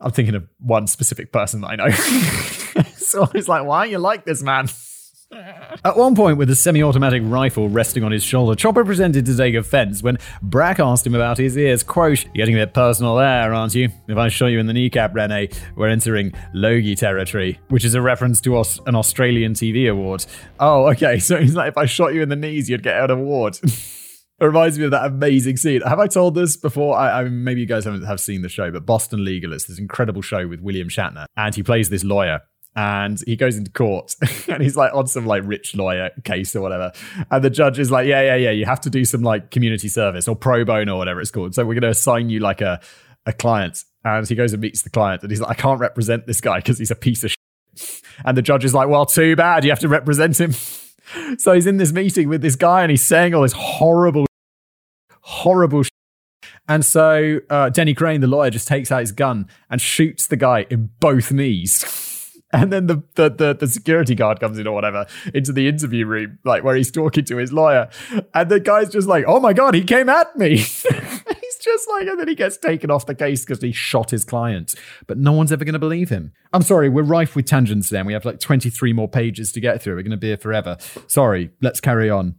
I'm 0.00 0.12
thinking 0.12 0.36
of 0.36 0.46
one 0.60 0.86
specific 0.86 1.32
person 1.32 1.62
that 1.62 1.66
I 1.66 1.74
know. 1.74 1.90
so 2.94 3.28
it's 3.34 3.48
like, 3.48 3.64
why 3.64 3.78
are 3.78 3.86
you 3.88 3.98
like 3.98 4.24
this, 4.24 4.44
man? 4.44 4.68
At 5.84 5.96
one 5.96 6.14
point, 6.14 6.38
with 6.38 6.48
a 6.48 6.54
semi 6.54 6.84
automatic 6.84 7.22
rifle 7.24 7.68
resting 7.68 8.04
on 8.04 8.12
his 8.12 8.22
shoulder, 8.22 8.54
Chopper 8.54 8.84
pretended 8.84 9.26
to 9.26 9.36
take 9.36 9.56
offense 9.56 10.04
when 10.04 10.18
Brack 10.40 10.78
asked 10.78 11.04
him 11.04 11.16
about 11.16 11.36
his 11.36 11.58
ears. 11.58 11.82
Quote, 11.82 12.24
You're 12.26 12.46
getting 12.46 12.54
a 12.54 12.64
bit 12.64 12.74
personal 12.74 13.16
there, 13.16 13.52
aren't 13.52 13.74
you? 13.74 13.88
If 14.06 14.16
I 14.16 14.28
shot 14.28 14.46
you 14.46 14.60
in 14.60 14.68
the 14.68 14.72
kneecap, 14.72 15.16
Rene, 15.16 15.48
we're 15.74 15.88
entering 15.88 16.32
Logie 16.54 16.94
territory, 16.94 17.58
which 17.70 17.84
is 17.84 17.94
a 17.96 18.00
reference 18.00 18.40
to 18.42 18.56
an 18.86 18.94
Australian 18.94 19.54
TV 19.54 19.90
award. 19.90 20.24
Oh, 20.60 20.86
okay. 20.90 21.18
So 21.26 21.38
he's 21.38 21.56
like, 21.56 21.70
If 21.70 21.76
I 21.76 21.86
shot 21.86 22.14
you 22.14 22.22
in 22.22 22.28
the 22.28 22.36
knees, 22.36 22.70
you'd 22.70 22.84
get 22.84 23.02
an 23.02 23.10
award. 23.10 23.58
It 24.38 24.44
reminds 24.44 24.78
me 24.78 24.84
of 24.84 24.90
that 24.90 25.06
amazing 25.06 25.56
scene. 25.56 25.80
Have 25.80 25.98
I 25.98 26.06
told 26.06 26.34
this 26.34 26.56
before? 26.58 26.96
I, 26.96 27.20
I 27.20 27.24
maybe 27.24 27.60
you 27.62 27.66
guys 27.66 27.84
haven't 27.86 28.04
have 28.04 28.20
seen 28.20 28.42
the 28.42 28.50
show, 28.50 28.70
but 28.70 28.84
Boston 28.84 29.24
Legal 29.24 29.54
is 29.54 29.64
this 29.66 29.78
incredible 29.78 30.20
show 30.20 30.46
with 30.46 30.60
William 30.60 30.88
Shatner, 30.88 31.24
and 31.36 31.54
he 31.54 31.62
plays 31.62 31.88
this 31.88 32.04
lawyer. 32.04 32.42
And 32.78 33.18
he 33.26 33.36
goes 33.36 33.56
into 33.56 33.70
court 33.70 34.14
and 34.48 34.62
he's 34.62 34.76
like 34.76 34.92
on 34.92 35.06
some 35.06 35.24
like 35.24 35.42
rich 35.46 35.74
lawyer 35.74 36.10
case 36.24 36.54
or 36.54 36.60
whatever. 36.60 36.92
And 37.30 37.42
the 37.42 37.48
judge 37.48 37.78
is 37.78 37.90
like, 37.90 38.06
Yeah, 38.06 38.20
yeah, 38.20 38.36
yeah, 38.36 38.50
you 38.50 38.66
have 38.66 38.82
to 38.82 38.90
do 38.90 39.06
some 39.06 39.22
like 39.22 39.50
community 39.50 39.88
service 39.88 40.28
or 40.28 40.36
pro 40.36 40.62
bono 40.62 40.96
or 40.96 40.98
whatever 40.98 41.22
it's 41.22 41.30
called. 41.30 41.54
So 41.54 41.64
we're 41.64 41.72
going 41.72 41.82
to 41.82 41.88
assign 41.88 42.28
you 42.28 42.40
like 42.40 42.60
a, 42.60 42.78
a 43.24 43.32
client. 43.32 43.82
And 44.04 44.28
he 44.28 44.34
goes 44.34 44.52
and 44.52 44.60
meets 44.60 44.82
the 44.82 44.90
client 44.90 45.22
and 45.22 45.30
he's 45.30 45.40
like, 45.40 45.58
I 45.58 45.60
can't 45.60 45.80
represent 45.80 46.26
this 46.26 46.42
guy 46.42 46.58
because 46.58 46.78
he's 46.78 46.90
a 46.90 46.96
piece 46.96 47.24
of 47.24 47.30
shit. 47.30 48.02
And 48.26 48.36
the 48.36 48.42
judge 48.42 48.66
is 48.66 48.74
like, 48.74 48.88
Well, 48.88 49.06
too 49.06 49.36
bad. 49.36 49.64
You 49.64 49.70
have 49.70 49.80
to 49.80 49.88
represent 49.88 50.38
him. 50.38 50.52
So 51.38 51.52
he's 51.52 51.68
in 51.68 51.76
this 51.76 51.92
meeting 51.92 52.28
with 52.28 52.42
this 52.42 52.56
guy 52.56 52.82
and 52.82 52.90
he's 52.90 53.04
saying 53.04 53.32
all 53.32 53.42
this 53.42 53.52
horrible, 53.52 54.25
horrible 55.26 55.82
and 56.68 56.84
so 56.84 57.40
uh, 57.48 57.68
Denny 57.70 57.94
Crane, 57.94 58.20
the 58.20 58.26
lawyer, 58.26 58.50
just 58.50 58.68
takes 58.68 58.90
out 58.90 59.00
his 59.00 59.12
gun 59.12 59.48
and 59.70 59.80
shoots 59.80 60.26
the 60.26 60.36
guy 60.36 60.66
in 60.70 60.90
both 61.00 61.32
knees. 61.32 62.02
And 62.52 62.72
then 62.72 62.86
the, 62.86 63.02
the, 63.16 63.28
the, 63.28 63.54
the, 63.54 63.66
security 63.66 64.14
guard 64.14 64.38
comes 64.38 64.56
in 64.56 64.68
or 64.68 64.72
whatever 64.72 65.06
into 65.34 65.52
the 65.52 65.66
interview 65.66 66.06
room, 66.06 66.38
like 66.44 66.62
where 66.62 66.76
he's 66.76 66.92
talking 66.92 67.24
to 67.24 67.36
his 67.38 67.52
lawyer. 67.52 67.90
And 68.32 68.48
the 68.48 68.60
guy's 68.60 68.88
just 68.88 69.08
like, 69.08 69.24
oh 69.26 69.40
my 69.40 69.52
God, 69.52 69.74
he 69.74 69.82
came 69.82 70.08
at 70.08 70.34
me. 70.36 70.56
he's 70.56 71.58
just 71.60 71.88
like, 71.90 72.06
and 72.06 72.18
then 72.18 72.28
he 72.28 72.36
gets 72.36 72.56
taken 72.56 72.88
off 72.88 73.04
the 73.04 73.16
case 73.16 73.44
because 73.44 73.60
he 73.60 73.72
shot 73.72 74.12
his 74.12 74.24
client. 74.24 74.76
But 75.08 75.18
no 75.18 75.32
one's 75.32 75.50
ever 75.50 75.64
going 75.64 75.72
to 75.72 75.80
believe 75.80 76.08
him. 76.08 76.32
I'm 76.52 76.62
sorry, 76.62 76.88
we're 76.88 77.02
rife 77.02 77.34
with 77.34 77.46
tangents 77.46 77.90
then. 77.90 78.06
We 78.06 78.12
have 78.12 78.24
like 78.24 78.38
23 78.38 78.92
more 78.92 79.08
pages 79.08 79.50
to 79.52 79.60
get 79.60 79.82
through. 79.82 79.96
We're 79.96 80.02
going 80.02 80.12
to 80.12 80.16
be 80.16 80.28
here 80.28 80.38
forever. 80.38 80.78
Sorry, 81.08 81.50
let's 81.60 81.80
carry 81.80 82.08
on. 82.08 82.36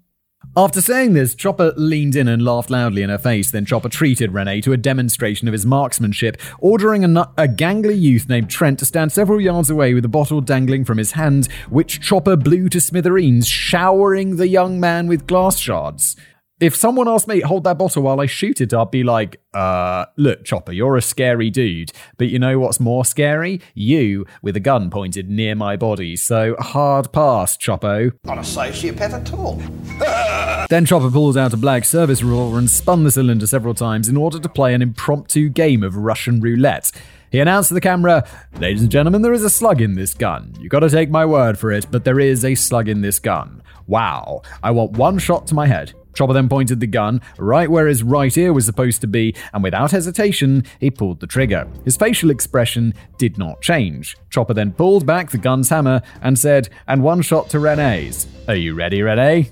After 0.55 0.81
saying 0.81 1.13
this, 1.13 1.35
Chopper 1.35 1.73
leaned 1.77 2.15
in 2.15 2.27
and 2.27 2.43
laughed 2.43 2.71
loudly 2.71 3.03
in 3.03 3.11
her 3.11 3.19
face. 3.19 3.51
Then 3.51 3.65
Chopper 3.65 3.89
treated 3.89 4.33
Rene 4.33 4.61
to 4.61 4.73
a 4.73 4.77
demonstration 4.77 5.47
of 5.47 5.51
his 5.51 5.67
marksmanship, 5.67 6.41
ordering 6.59 7.03
a, 7.03 7.21
a 7.37 7.47
gangly 7.47 7.99
youth 7.99 8.27
named 8.27 8.49
Trent 8.49 8.79
to 8.79 8.85
stand 8.85 9.11
several 9.11 9.39
yards 9.39 9.69
away 9.69 9.93
with 9.93 10.05
a 10.05 10.09
bottle 10.09 10.41
dangling 10.41 10.83
from 10.83 10.97
his 10.97 11.11
hand, 11.11 11.47
which 11.69 12.01
Chopper 12.01 12.35
blew 12.35 12.69
to 12.69 12.81
smithereens, 12.81 13.47
showering 13.47 14.37
the 14.37 14.47
young 14.47 14.79
man 14.79 15.07
with 15.07 15.27
glass 15.27 15.57
shards. 15.57 16.15
If 16.59 16.75
someone 16.75 17.07
asked 17.07 17.27
me, 17.27 17.41
hold 17.41 17.65
that 17.65 17.77
bottle 17.77 18.01
while 18.01 18.19
I 18.19 18.25
shoot 18.25 18.61
it, 18.61 18.73
I'd 18.73 18.89
be 18.89 19.03
like, 19.03 19.39
uh, 19.53 20.05
look, 20.15 20.43
Chopper, 20.43 20.71
you're 20.71 20.97
a 20.97 21.03
scary 21.03 21.51
dude. 21.51 21.91
But 22.17 22.29
you 22.29 22.39
know 22.39 22.57
what's 22.57 22.79
more 22.79 23.05
scary? 23.05 23.61
You 23.75 24.25
with 24.41 24.55
a 24.55 24.59
gun 24.59 24.89
pointed 24.89 25.29
near 25.29 25.53
my 25.53 25.75
body. 25.75 26.15
So 26.15 26.55
hard 26.57 27.11
pass, 27.13 27.57
Choppo. 27.57 28.11
Not 28.23 28.39
a 28.39 28.41
sociopath 28.41 29.13
at 29.13 29.33
all. 29.33 29.61
Then 30.69 30.85
Chopper 30.85 31.09
pulls 31.09 31.37
out 31.37 31.53
a 31.53 31.57
black 31.57 31.85
service 31.85 32.21
revolver 32.21 32.57
and 32.57 32.69
spun 32.69 33.05
the 33.05 33.11
cylinder 33.11 33.47
several 33.47 33.73
times 33.73 34.09
in 34.09 34.17
order 34.17 34.37
to 34.37 34.49
play 34.49 34.73
an 34.73 34.81
impromptu 34.81 35.47
game 35.47 35.81
of 35.81 35.95
Russian 35.95 36.41
roulette. 36.41 36.91
He 37.31 37.39
announced 37.39 37.69
to 37.69 37.73
the 37.73 37.79
camera, 37.79 38.27
Ladies 38.59 38.81
and 38.81 38.91
gentlemen, 38.91 39.21
there 39.21 39.31
is 39.31 39.45
a 39.45 39.49
slug 39.49 39.79
in 39.79 39.95
this 39.95 40.13
gun. 40.13 40.53
You 40.59 40.67
gotta 40.67 40.89
take 40.89 41.09
my 41.09 41.25
word 41.25 41.57
for 41.57 41.71
it, 41.71 41.87
but 41.89 42.03
there 42.03 42.19
is 42.19 42.43
a 42.43 42.55
slug 42.55 42.89
in 42.89 42.99
this 42.99 43.19
gun. 43.19 43.61
Wow. 43.85 44.41
I 44.61 44.71
want 44.71 44.97
one 44.97 45.19
shot 45.19 45.47
to 45.47 45.55
my 45.55 45.67
head. 45.67 45.93
Chopper 46.17 46.33
then 46.33 46.49
pointed 46.49 46.79
the 46.79 46.87
gun 46.87 47.21
right 47.37 47.69
where 47.69 47.85
his 47.85 48.01
right 48.01 48.35
ear 48.35 48.51
was 48.51 48.65
supposed 48.65 49.01
to 49.01 49.07
be, 49.07 49.35
and 49.53 49.61
without 49.61 49.91
hesitation, 49.91 50.63
he 50.79 50.89
pulled 50.89 51.19
the 51.19 51.27
trigger. 51.27 51.67
His 51.85 51.95
facial 51.95 52.31
expression 52.31 52.95
did 53.19 53.37
not 53.37 53.61
change. 53.61 54.17
Chopper 54.31 54.55
then 54.55 54.71
pulled 54.71 55.05
back 55.05 55.29
the 55.29 55.37
gun's 55.37 55.69
hammer 55.69 56.01
and 56.23 56.39
said, 56.39 56.69
And 56.87 57.03
one 57.03 57.21
shot 57.21 57.51
to 57.51 57.59
Renee's. 57.59 58.25
Are 58.47 58.55
you 58.55 58.73
ready, 58.73 59.03
Renee? 59.03 59.51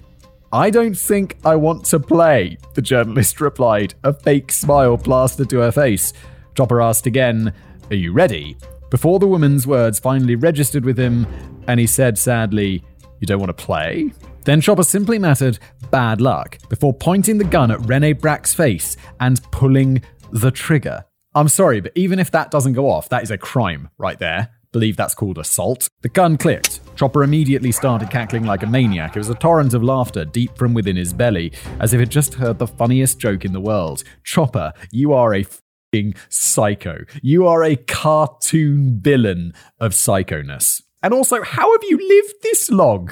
I 0.52 0.72
don't 0.72 0.98
think 0.98 1.38
I 1.46 1.56
want 1.56 1.86
to 1.86 2.00
play, 2.00 2.58
the 2.74 2.82
journalist 2.82 3.40
replied, 3.42 3.94
a 4.04 4.12
fake 4.12 4.52
smile 4.52 4.98
plastered 4.98 5.52
to 5.52 5.60
her 5.60 5.72
face. 5.72 6.14
Chopper 6.56 6.82
asked 6.82 7.06
again, 7.06 7.54
Are 7.92 7.96
you 7.96 8.12
ready? 8.12 8.58
Before 8.90 9.20
the 9.20 9.28
woman's 9.28 9.68
words 9.68 10.00
finally 10.00 10.36
registered 10.36 10.84
with 10.84 10.98
him, 10.98 11.28
and 11.68 11.80
he 11.80 11.86
said 11.86 12.18
sadly, 12.18 12.84
You 13.20 13.28
don't 13.28 13.40
want 13.40 13.56
to 13.56 13.64
play? 13.66 14.14
Then 14.46 14.62
Chopper 14.62 14.84
simply 14.84 15.18
muttered, 15.18 15.58
bad 15.90 16.22
luck 16.22 16.60
before 16.70 16.94
pointing 16.94 17.40
the 17.40 17.44
gun 17.44 17.72
at 17.72 17.86
Rene 17.88 18.14
Brack's 18.14 18.54
face 18.54 18.96
and 19.20 19.42
pulling 19.52 20.04
the 20.32 20.52
trigger. 20.52 21.04
I'm 21.34 21.50
sorry, 21.50 21.82
but 21.82 21.92
even 21.96 22.20
if 22.20 22.30
that 22.32 22.52
doesn't 22.52 22.74
go 22.74 22.90
off, 22.90 23.10
that 23.10 23.24
is 23.24 23.32
a 23.32 23.38
crime 23.38 23.90
right 23.98 24.20
there. 24.20 24.52
Believe 24.72 24.98
that's 24.98 25.16
called 25.16 25.40
assault. 25.40 25.90
The 26.02 26.10
gun 26.10 26.38
clicked. 26.38 26.80
Chopper 26.96 27.24
immediately 27.24 27.72
started 27.72 28.12
cackling 28.12 28.46
like 28.46 28.62
a 28.62 28.68
maniac. 28.68 29.16
It 29.16 29.20
was 29.20 29.30
a 29.30 29.36
torrent 29.36 29.74
of 29.74 29.82
laughter 29.84 30.26
deep 30.26 30.56
from 30.58 30.74
within 30.74 30.96
his 30.96 31.12
belly, 31.12 31.52
as 31.80 31.94
if 31.94 32.00
it 32.00 32.10
just 32.10 32.36
heard 32.36 32.60
the 32.60 32.68
funniest 32.68 33.20
joke 33.20 33.46
in 33.46 33.54
the 33.54 33.60
world. 33.60 34.04
Chopper, 34.24 34.74
you 34.92 35.12
are 35.12 35.34
a 35.34 35.46
fing 35.92 36.14
psycho. 36.30 37.04
You 37.24 37.48
are 37.48 37.64
a 37.64 37.78
cartoon 37.78 39.00
villain 39.02 39.54
of 39.80 39.94
psychoness. 39.94 40.84
And 41.02 41.14
also, 41.14 41.42
how 41.42 41.72
have 41.72 41.84
you 41.84 41.98
lived 41.98 42.36
this 42.44 42.70
long? 42.70 43.10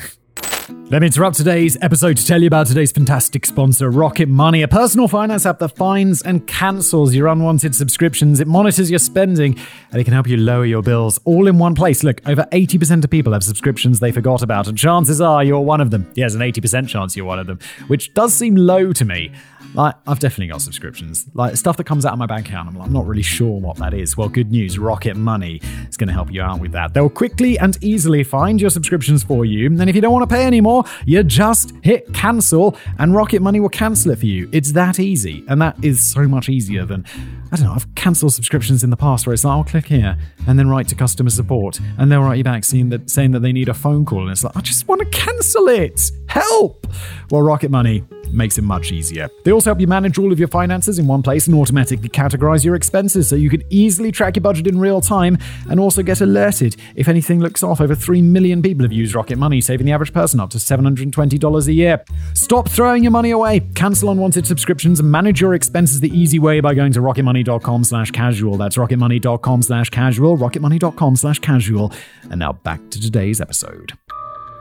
Let 0.70 1.01
me 1.01 1.08
interrupt 1.08 1.38
today's 1.38 1.77
episode 1.82 2.17
to 2.17 2.25
tell 2.25 2.41
you 2.41 2.48
about 2.48 2.67
today's 2.67 2.91
fantastic 2.91 3.46
sponsor, 3.46 3.89
Rocket 3.89 4.29
Money, 4.29 4.62
a 4.62 4.67
personal 4.67 5.08
finance 5.08 5.46
app 5.46 5.60
that 5.60 5.70
finds 5.70 6.22
and 6.22 6.46
cancels 6.48 7.13
your 7.13 7.27
unwanted 7.27 7.75
subscriptions. 7.75 8.39
It 8.39 8.48
monitors 8.48 8.89
your 8.89 9.00
spending 9.00 9.58
and 9.91 10.01
it 10.01 10.03
can 10.03 10.13
help 10.13 10.27
you 10.27 10.38
lower 10.38 10.65
your 10.65 10.82
bills 10.82 11.20
all 11.25 11.48
in 11.48 11.58
one 11.58 11.75
place. 11.75 12.03
Look, 12.03 12.22
over 12.27 12.43
80% 12.51 13.03
of 13.03 13.10
people 13.10 13.34
have 13.34 13.43
subscriptions 13.43 14.00
they 14.00 14.12
forgot 14.12 14.41
about, 14.41 14.67
and 14.67 14.77
chances 14.77 15.20
are 15.22 15.43
you're 15.43 15.60
one 15.60 15.82
of 15.82 15.91
them. 15.91 16.12
Yeah, 16.15 16.24
Yes, 16.24 16.36
an 16.36 16.41
80% 16.41 16.88
chance 16.88 17.17
you're 17.17 17.25
one 17.25 17.39
of 17.39 17.48
them, 17.48 17.60
which 17.88 18.13
does 18.13 18.34
seem 18.34 18.55
low 18.55 18.93
to 18.93 19.03
me. 19.03 19.29
Like, 19.74 19.96
I've 20.08 20.20
definitely 20.20 20.48
got 20.48 20.62
subscriptions. 20.62 21.25
Like, 21.34 21.58
stuff 21.58 21.77
that 21.77 21.86
comes 21.86 22.05
out 22.05 22.13
of 22.13 22.20
my 22.20 22.27
bank 22.27 22.48
account, 22.48 22.70
I'm, 22.70 22.75
like, 22.75 22.88
I'm 22.88 22.93
not 22.93 23.08
really 23.08 23.24
sure 23.24 23.60
what 23.60 23.75
that 23.77 23.93
is. 23.93 24.15
Well, 24.15 24.29
good 24.29 24.51
news 24.51 24.77
Rocket 24.77 25.17
Money 25.17 25.60
is 25.89 25.98
going 25.98 26.08
to 26.08 26.13
help 26.13 26.32
you 26.32 26.41
out 26.41 26.60
with 26.60 26.72
that. 26.74 26.93
They'll 26.93 27.10
quickly 27.10 27.58
and 27.58 27.77
easily 27.84 28.24
find 28.24 28.62
your 28.62 28.70
subscriptions 28.70 29.24
for 29.24 29.46
you. 29.46 29.65
And 29.65 29.89
if 29.89 29.96
you 29.96 30.01
don't 30.01 30.13
want 30.13 30.29
to 30.29 30.34
pay 30.34 30.46
anymore, 30.53 30.83
you 31.05 31.24
just 31.24 31.74
hit 31.81 32.13
cancel 32.13 32.77
and 33.00 33.15
Rocket 33.15 33.41
Money 33.41 33.60
will 33.60 33.69
cancel 33.69 34.12
it 34.12 34.19
for 34.19 34.25
you. 34.25 34.50
It's 34.51 34.72
that 34.74 35.00
easy. 35.00 35.43
And 35.48 35.62
that 35.62 35.83
is 35.83 36.01
so 36.01 36.27
much 36.27 36.48
easier 36.48 36.86
than, 36.86 37.05
I 37.51 37.55
don't 37.55 37.65
know, 37.65 37.74
I've 37.74 37.93
cancelled 37.95 38.33
subscriptions 38.33 38.83
in 38.83 38.89
the 38.89 38.98
past 38.98 39.25
where 39.25 39.33
it's 39.33 39.43
like, 39.43 39.51
I'll 39.51 39.63
click 39.63 39.88
here 39.88 40.17
and 40.48 40.57
then 40.57 40.69
write 40.69 40.88
to 40.89 40.95
customer 40.95 41.29
support 41.29 41.79
and 41.98 42.12
they'll 42.12 42.22
write 42.22 42.38
you 42.38 42.43
back 42.43 42.63
saying 42.63 42.89
that, 42.89 43.10
saying 43.10 43.31
that 43.31 43.39
they 43.39 43.51
need 43.51 43.69
a 43.69 43.74
phone 43.74 44.05
call. 44.05 44.22
And 44.22 44.31
it's 44.31 44.43
like, 44.43 44.55
I 44.55 44.62
just 44.62 44.88
want 44.88 45.01
to 45.01 45.07
cancel 45.07 45.67
it. 45.67 46.12
Help! 46.27 46.88
Well, 47.31 47.41
Rocket 47.41 47.72
Money 47.72 48.03
makes 48.34 48.58
it 48.58 48.63
much 48.63 48.92
easier. 48.92 49.30
They 49.44 49.52
also 49.52 49.70
help 49.70 49.80
you 49.80 49.88
manage 49.88 50.18
all 50.18 50.32
of 50.32 50.40
your 50.40 50.48
finances 50.48 51.00
in 51.00 51.08
one 51.08 51.24
place 51.24 51.48
and 51.48 51.56
automatically 51.56 52.10
categorize 52.10 52.63
your 52.63 52.75
expenses 52.75 53.30
so 53.30 53.36
you 53.36 53.50
can 53.50 53.63
easily 53.70 54.12
track 54.12 54.36
your 54.36 54.42
budget 54.42 54.68
in 54.68 54.80
real 54.80 55.02
time 55.02 55.38
and 55.70 55.80
also 55.80 56.04
get 56.04 56.22
alerted 56.22 56.75
if 56.96 57.08
anything 57.08 57.40
looks 57.40 57.63
off. 57.63 57.82
Over 57.82 57.96
3 57.96 58.22
million 58.22 58.62
people 58.62 58.84
have 58.84 58.92
used 58.94 59.16
Rocket 59.16 59.38
Money, 59.38 59.62
saving 59.62 59.86
the 59.86 59.92
average 59.92 60.13
person 60.13 60.40
up 60.40 60.50
to 60.52 60.58
$720 60.58 61.68
a 61.68 61.74
year. 61.74 62.04
Stop 62.34 62.70
throwing 62.70 63.04
your 63.04 63.12
money 63.12 63.32
away. 63.32 63.62
Cancel 63.75 64.10
unwanted 64.12 64.46
subscriptions 64.46 65.00
and 65.00 65.12
manage 65.12 65.42
your 65.42 65.54
expenses 65.54 66.00
the 66.00 66.10
easy 66.18 66.40
way 66.40 66.60
by 66.60 66.74
going 66.74 66.92
to 66.94 67.00
rocketmoney.com 67.00 67.84
slash 67.84 68.12
casual. 68.12 68.58
That's 68.58 68.78
rocketmoney.com 68.78 69.62
slash 69.62 69.90
casual, 69.90 70.38
rocketmoney.com 70.38 71.16
slash 71.16 71.40
casual. 71.40 71.92
And 72.30 72.40
now 72.40 72.54
back 72.54 72.80
to 72.92 73.02
today's 73.02 73.42
episode. 73.42 73.94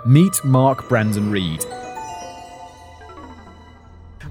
Meet 0.04 0.44
Mark 0.44 0.88
Brandon 0.88 1.30
Read. 1.30 1.91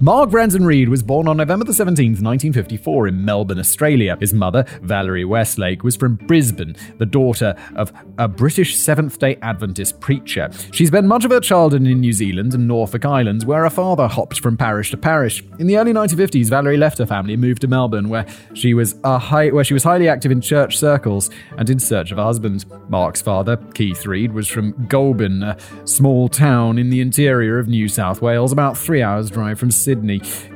Mark 0.04 0.32
Brandon 0.32 0.66
Read 0.66 0.90
was 0.90 1.04
born 1.04 1.28
on 1.28 1.38
November 1.38 1.64
the 1.64 1.74
17th, 1.74 2.24
1954, 2.24 3.10
in 3.10 3.24
Melbourne, 3.24 3.60
Australia. 3.60 4.18
His 4.20 4.34
mother, 4.34 4.66
Valerie 4.82 5.26
Westlake, 5.26 5.84
was 5.84 5.96
from 5.96 6.16
Brisbane, 6.16 6.76
the 6.98 7.06
daughter 7.06 7.56
of 7.76 7.94
a 8.18 8.28
British 8.28 8.76
Seventh 8.76 9.20
day 9.20 9.38
Adventist 9.44 10.00
preacher. 10.00 10.50
She 10.72 10.88
spent 10.88 11.06
much 11.06 11.24
of 11.24 11.30
her 11.30 11.40
childhood 11.40 11.86
in 11.86 12.00
New 12.00 12.14
Zealand 12.14 12.56
and 12.56 12.68
Norfolk 12.68 13.06
Islands, 13.06 13.46
where 13.46 13.62
her 13.62 13.70
father 13.70 14.08
hopped 14.08 14.40
from 14.40 14.58
parish 14.58 14.90
to 14.90 14.98
parish. 14.98 15.44
In 15.60 15.68
the 15.68 15.78
early 15.78 15.94
1950s, 15.94 16.50
Valerie 16.50 16.78
left 16.78 16.98
her 16.98 17.06
family 17.06 17.34
and 17.34 17.42
moved 17.42 17.62
to 17.62 17.68
Melbourne, 17.68 18.10
where 18.10 18.26
she 18.56 18.74
was 18.74 18.96
high, 19.06 19.50
where 19.50 19.64
she 19.64 19.76
was 19.76 19.84
highly 19.84 20.08
active 20.08 20.32
in 20.32 20.42
church 20.42 20.80
circles 20.80 21.30
and 21.60 21.70
in 21.70 21.78
search 21.78 22.12
of 22.12 22.18
a 22.18 22.24
husband. 22.24 22.66
Mark's 22.90 23.22
father, 23.22 23.56
Keith 23.76 24.08
Read, 24.08 24.34
was 24.34 24.48
from 24.48 24.72
Goulburn, 24.88 25.44
a 25.44 25.58
small 25.86 26.28
town 26.28 26.80
in 26.80 26.90
the 26.90 27.02
interior 27.02 27.60
of 27.60 27.68
New 27.68 27.88
South 27.88 28.20
Wales, 28.20 28.52
about 28.52 28.76
three 28.76 29.04
hours' 29.04 29.30
drive 29.30 29.60
from 29.60 29.70
Sydney. 29.70 29.91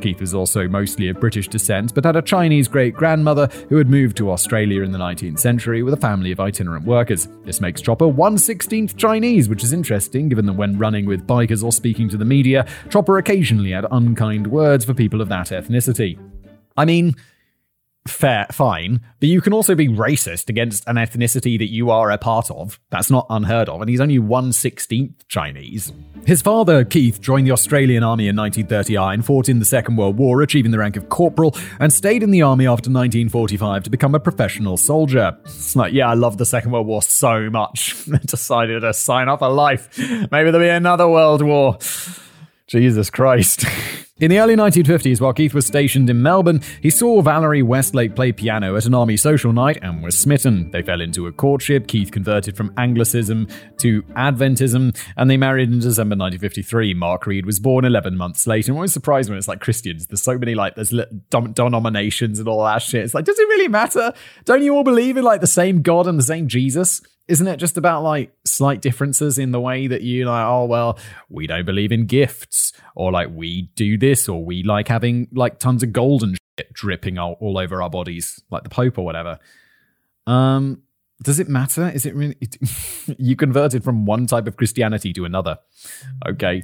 Keith 0.02 0.20
was 0.20 0.34
also 0.34 0.68
mostly 0.68 1.10
of 1.10 1.20
British 1.20 1.48
descent, 1.48 1.94
but 1.94 2.06
had 2.06 2.16
a 2.16 2.22
Chinese 2.22 2.68
great 2.68 2.94
grandmother 2.94 3.48
who 3.70 3.78
had 3.78 3.90
moved 3.90 4.18
to 4.18 4.32
Australia 4.32 4.84
in 4.84 4.92
the 4.92 4.98
19th 4.98 5.40
century 5.40 5.84
with 5.84 5.94
a 5.94 5.98
family 5.98 6.32
of 6.32 6.40
itinerant 6.40 6.86
workers. 6.86 7.28
This 7.44 7.62
makes 7.62 7.82
Chopper 7.82 8.06
116th 8.06 8.96
Chinese, 8.98 9.50
which 9.50 9.64
is 9.64 9.74
interesting 9.74 10.30
given 10.30 10.46
that 10.46 10.54
when 10.54 10.78
running 10.78 11.06
with 11.06 11.28
bikers 11.28 11.64
or 11.64 11.72
speaking 11.72 12.10
to 12.10 12.18
the 12.18 12.26
media, 12.26 12.66
Chopper 12.90 13.18
occasionally 13.18 13.72
had 13.72 13.86
unkind 13.92 14.48
words 14.48 14.86
for 14.86 14.94
people 14.94 15.22
of 15.22 15.30
that 15.30 15.48
ethnicity. 15.48 16.18
I 16.78 16.86
mean, 16.86 17.16
fair, 18.08 18.46
fine, 18.52 19.02
but 19.20 19.30
you 19.30 19.42
can 19.42 19.54
also 19.54 19.76
be 19.76 19.88
racist 19.88 20.50
against 20.50 20.88
an 20.88 20.96
ethnicity 20.96 21.58
that 21.58 21.72
you 21.72 21.90
are 21.90 22.12
a 22.12 22.18
part 22.18 22.52
of. 22.52 22.80
That's 22.92 23.10
not 23.10 23.26
unheard 23.30 23.68
of, 23.70 23.82
and 23.82 23.90
he's 23.90 24.02
only 24.02 24.20
116th 24.20 25.28
Chinese. 25.28 25.92
His 26.26 26.42
father, 26.42 26.86
Keith, 26.86 27.20
joined 27.20 27.48
the 27.48 27.52
Australian 27.52 28.04
Army 28.04 28.28
in 28.28 28.36
1939, 28.36 29.22
fought 29.22 29.50
in 29.50 29.60
the 29.60 29.66
Second 29.66 29.96
World 29.96 30.18
War, 30.18 30.42
achieving 30.42 30.72
the 30.72 30.80
rank 30.80 30.98
of 30.98 31.10
corporal, 31.10 31.56
and 31.80 31.92
stayed 31.92 32.24
in 32.24 32.32
the 32.32 32.42
Army 32.42 32.66
after 32.66 32.90
1945 32.90 33.84
to 33.84 33.90
become 33.90 34.16
a 34.16 34.20
professional 34.20 34.78
soldier. 34.78 35.38
It's 35.46 35.76
like, 35.76 35.94
yeah, 35.94 36.10
I 36.10 36.14
love 36.14 36.38
the 36.38 36.46
Second 36.46 36.72
World 36.72 36.88
War 36.88 37.02
so 37.02 37.50
much. 37.50 38.06
Decided 38.26 38.82
to 38.82 38.94
sign 38.94 39.30
up 39.30 39.40
for 39.40 39.50
life. 39.50 39.90
Maybe 39.98 40.52
there'll 40.52 40.60
be 40.60 40.70
another 40.70 41.08
World 41.08 41.42
War. 41.42 41.78
Jesus 42.68 43.10
Christ. 43.10 43.66
In 44.18 44.32
the 44.32 44.40
early 44.40 44.56
1950s, 44.56 45.20
while 45.20 45.34
Keith 45.34 45.54
was 45.54 45.66
stationed 45.66 46.10
in 46.10 46.24
Melbourne, 46.24 46.62
he 46.82 46.90
saw 46.90 47.22
Valerie 47.22 47.62
Westlake 47.62 48.16
play 48.16 48.32
piano 48.32 48.78
at 48.78 48.86
an 48.86 48.94
army 48.94 49.18
social 49.18 49.52
night 49.52 49.78
and 49.82 50.02
was 50.02 50.18
smitten. 50.18 50.72
They 50.72 50.84
fell 50.84 51.02
into 51.02 51.28
a 51.28 51.34
courtship. 51.34 51.88
Keith 51.88 52.14
converted 52.14 52.56
from 52.56 52.74
Anglicism 52.78 53.50
to 53.80 54.04
Adventism, 54.14 54.98
and 55.18 55.30
they 55.30 55.36
married 55.36 55.68
in 55.68 55.80
December 55.80 56.16
1953. 56.16 56.94
Mark 56.94 57.28
Read 57.28 57.46
was 57.46 57.60
born 57.60 57.84
11 57.84 58.16
months 58.16 58.48
later. 58.48 58.72
I'm 58.72 58.78
always 58.78 58.94
surprised 58.94 59.28
when 59.28 59.38
it's 59.38 59.50
like 59.50 59.60
Christians. 59.60 60.08
There's 60.08 60.24
so 60.24 60.38
many 60.38 60.56
like 60.56 60.76
there's 60.76 60.94
denominations 61.30 62.40
and 62.40 62.48
all 62.48 62.64
that 62.64 62.84
shit. 62.84 63.04
It's 63.04 63.14
like, 63.14 63.26
does 63.26 63.38
it 63.38 63.50
really 63.50 63.68
matter? 63.68 64.14
Don't 64.46 64.64
you 64.64 64.76
all 64.76 64.86
believe 64.86 65.18
in 65.18 65.26
like 65.26 65.42
the 65.42 65.48
same 65.48 65.82
God 65.82 66.08
and 66.08 66.18
the 66.18 66.24
same 66.24 66.48
Jesus? 66.48 67.02
Isn't 67.28 67.48
it 67.48 67.58
just 67.58 67.78
about 67.78 68.04
like 68.04 68.32
slight 68.46 68.82
differences 68.82 69.38
in 69.38 69.52
the 69.52 69.60
way 69.60 69.88
that 69.88 70.02
you 70.02 70.26
like 70.26 70.46
oh 70.46 70.66
well 70.66 70.98
we 71.30 71.48
don't 71.48 71.66
believe 71.66 71.92
in 71.92 72.06
gifts 72.06 72.74
or 72.96 73.12
like 73.12 73.30
we 73.32 73.64
do 73.76 73.98
this 73.98 74.30
or 74.30 74.44
we 74.44 74.64
like 74.64 74.88
having 74.88 75.28
like 75.32 75.60
tons 75.60 75.84
of 75.84 75.92
gold 75.92 76.24
and 76.24 76.38
shit 76.58 76.72
dripping 76.74 77.18
all, 77.18 77.36
all 77.40 77.58
over 77.58 77.82
our 77.82 77.90
bodies 77.90 78.42
like 78.52 78.64
the 78.64 78.70
pope 78.70 78.98
or 78.98 79.06
whatever. 79.06 79.40
Um 80.28 80.82
does 81.24 81.40
it 81.40 81.48
matter? 81.48 81.90
Is 81.90 82.06
it 82.06 82.14
really 82.14 82.36
you 83.18 83.36
converted 83.36 83.84
from 83.84 84.06
one 84.06 84.28
type 84.28 84.48
of 84.48 84.58
christianity 84.58 85.14
to 85.14 85.26
another. 85.26 85.58
Okay 86.28 86.64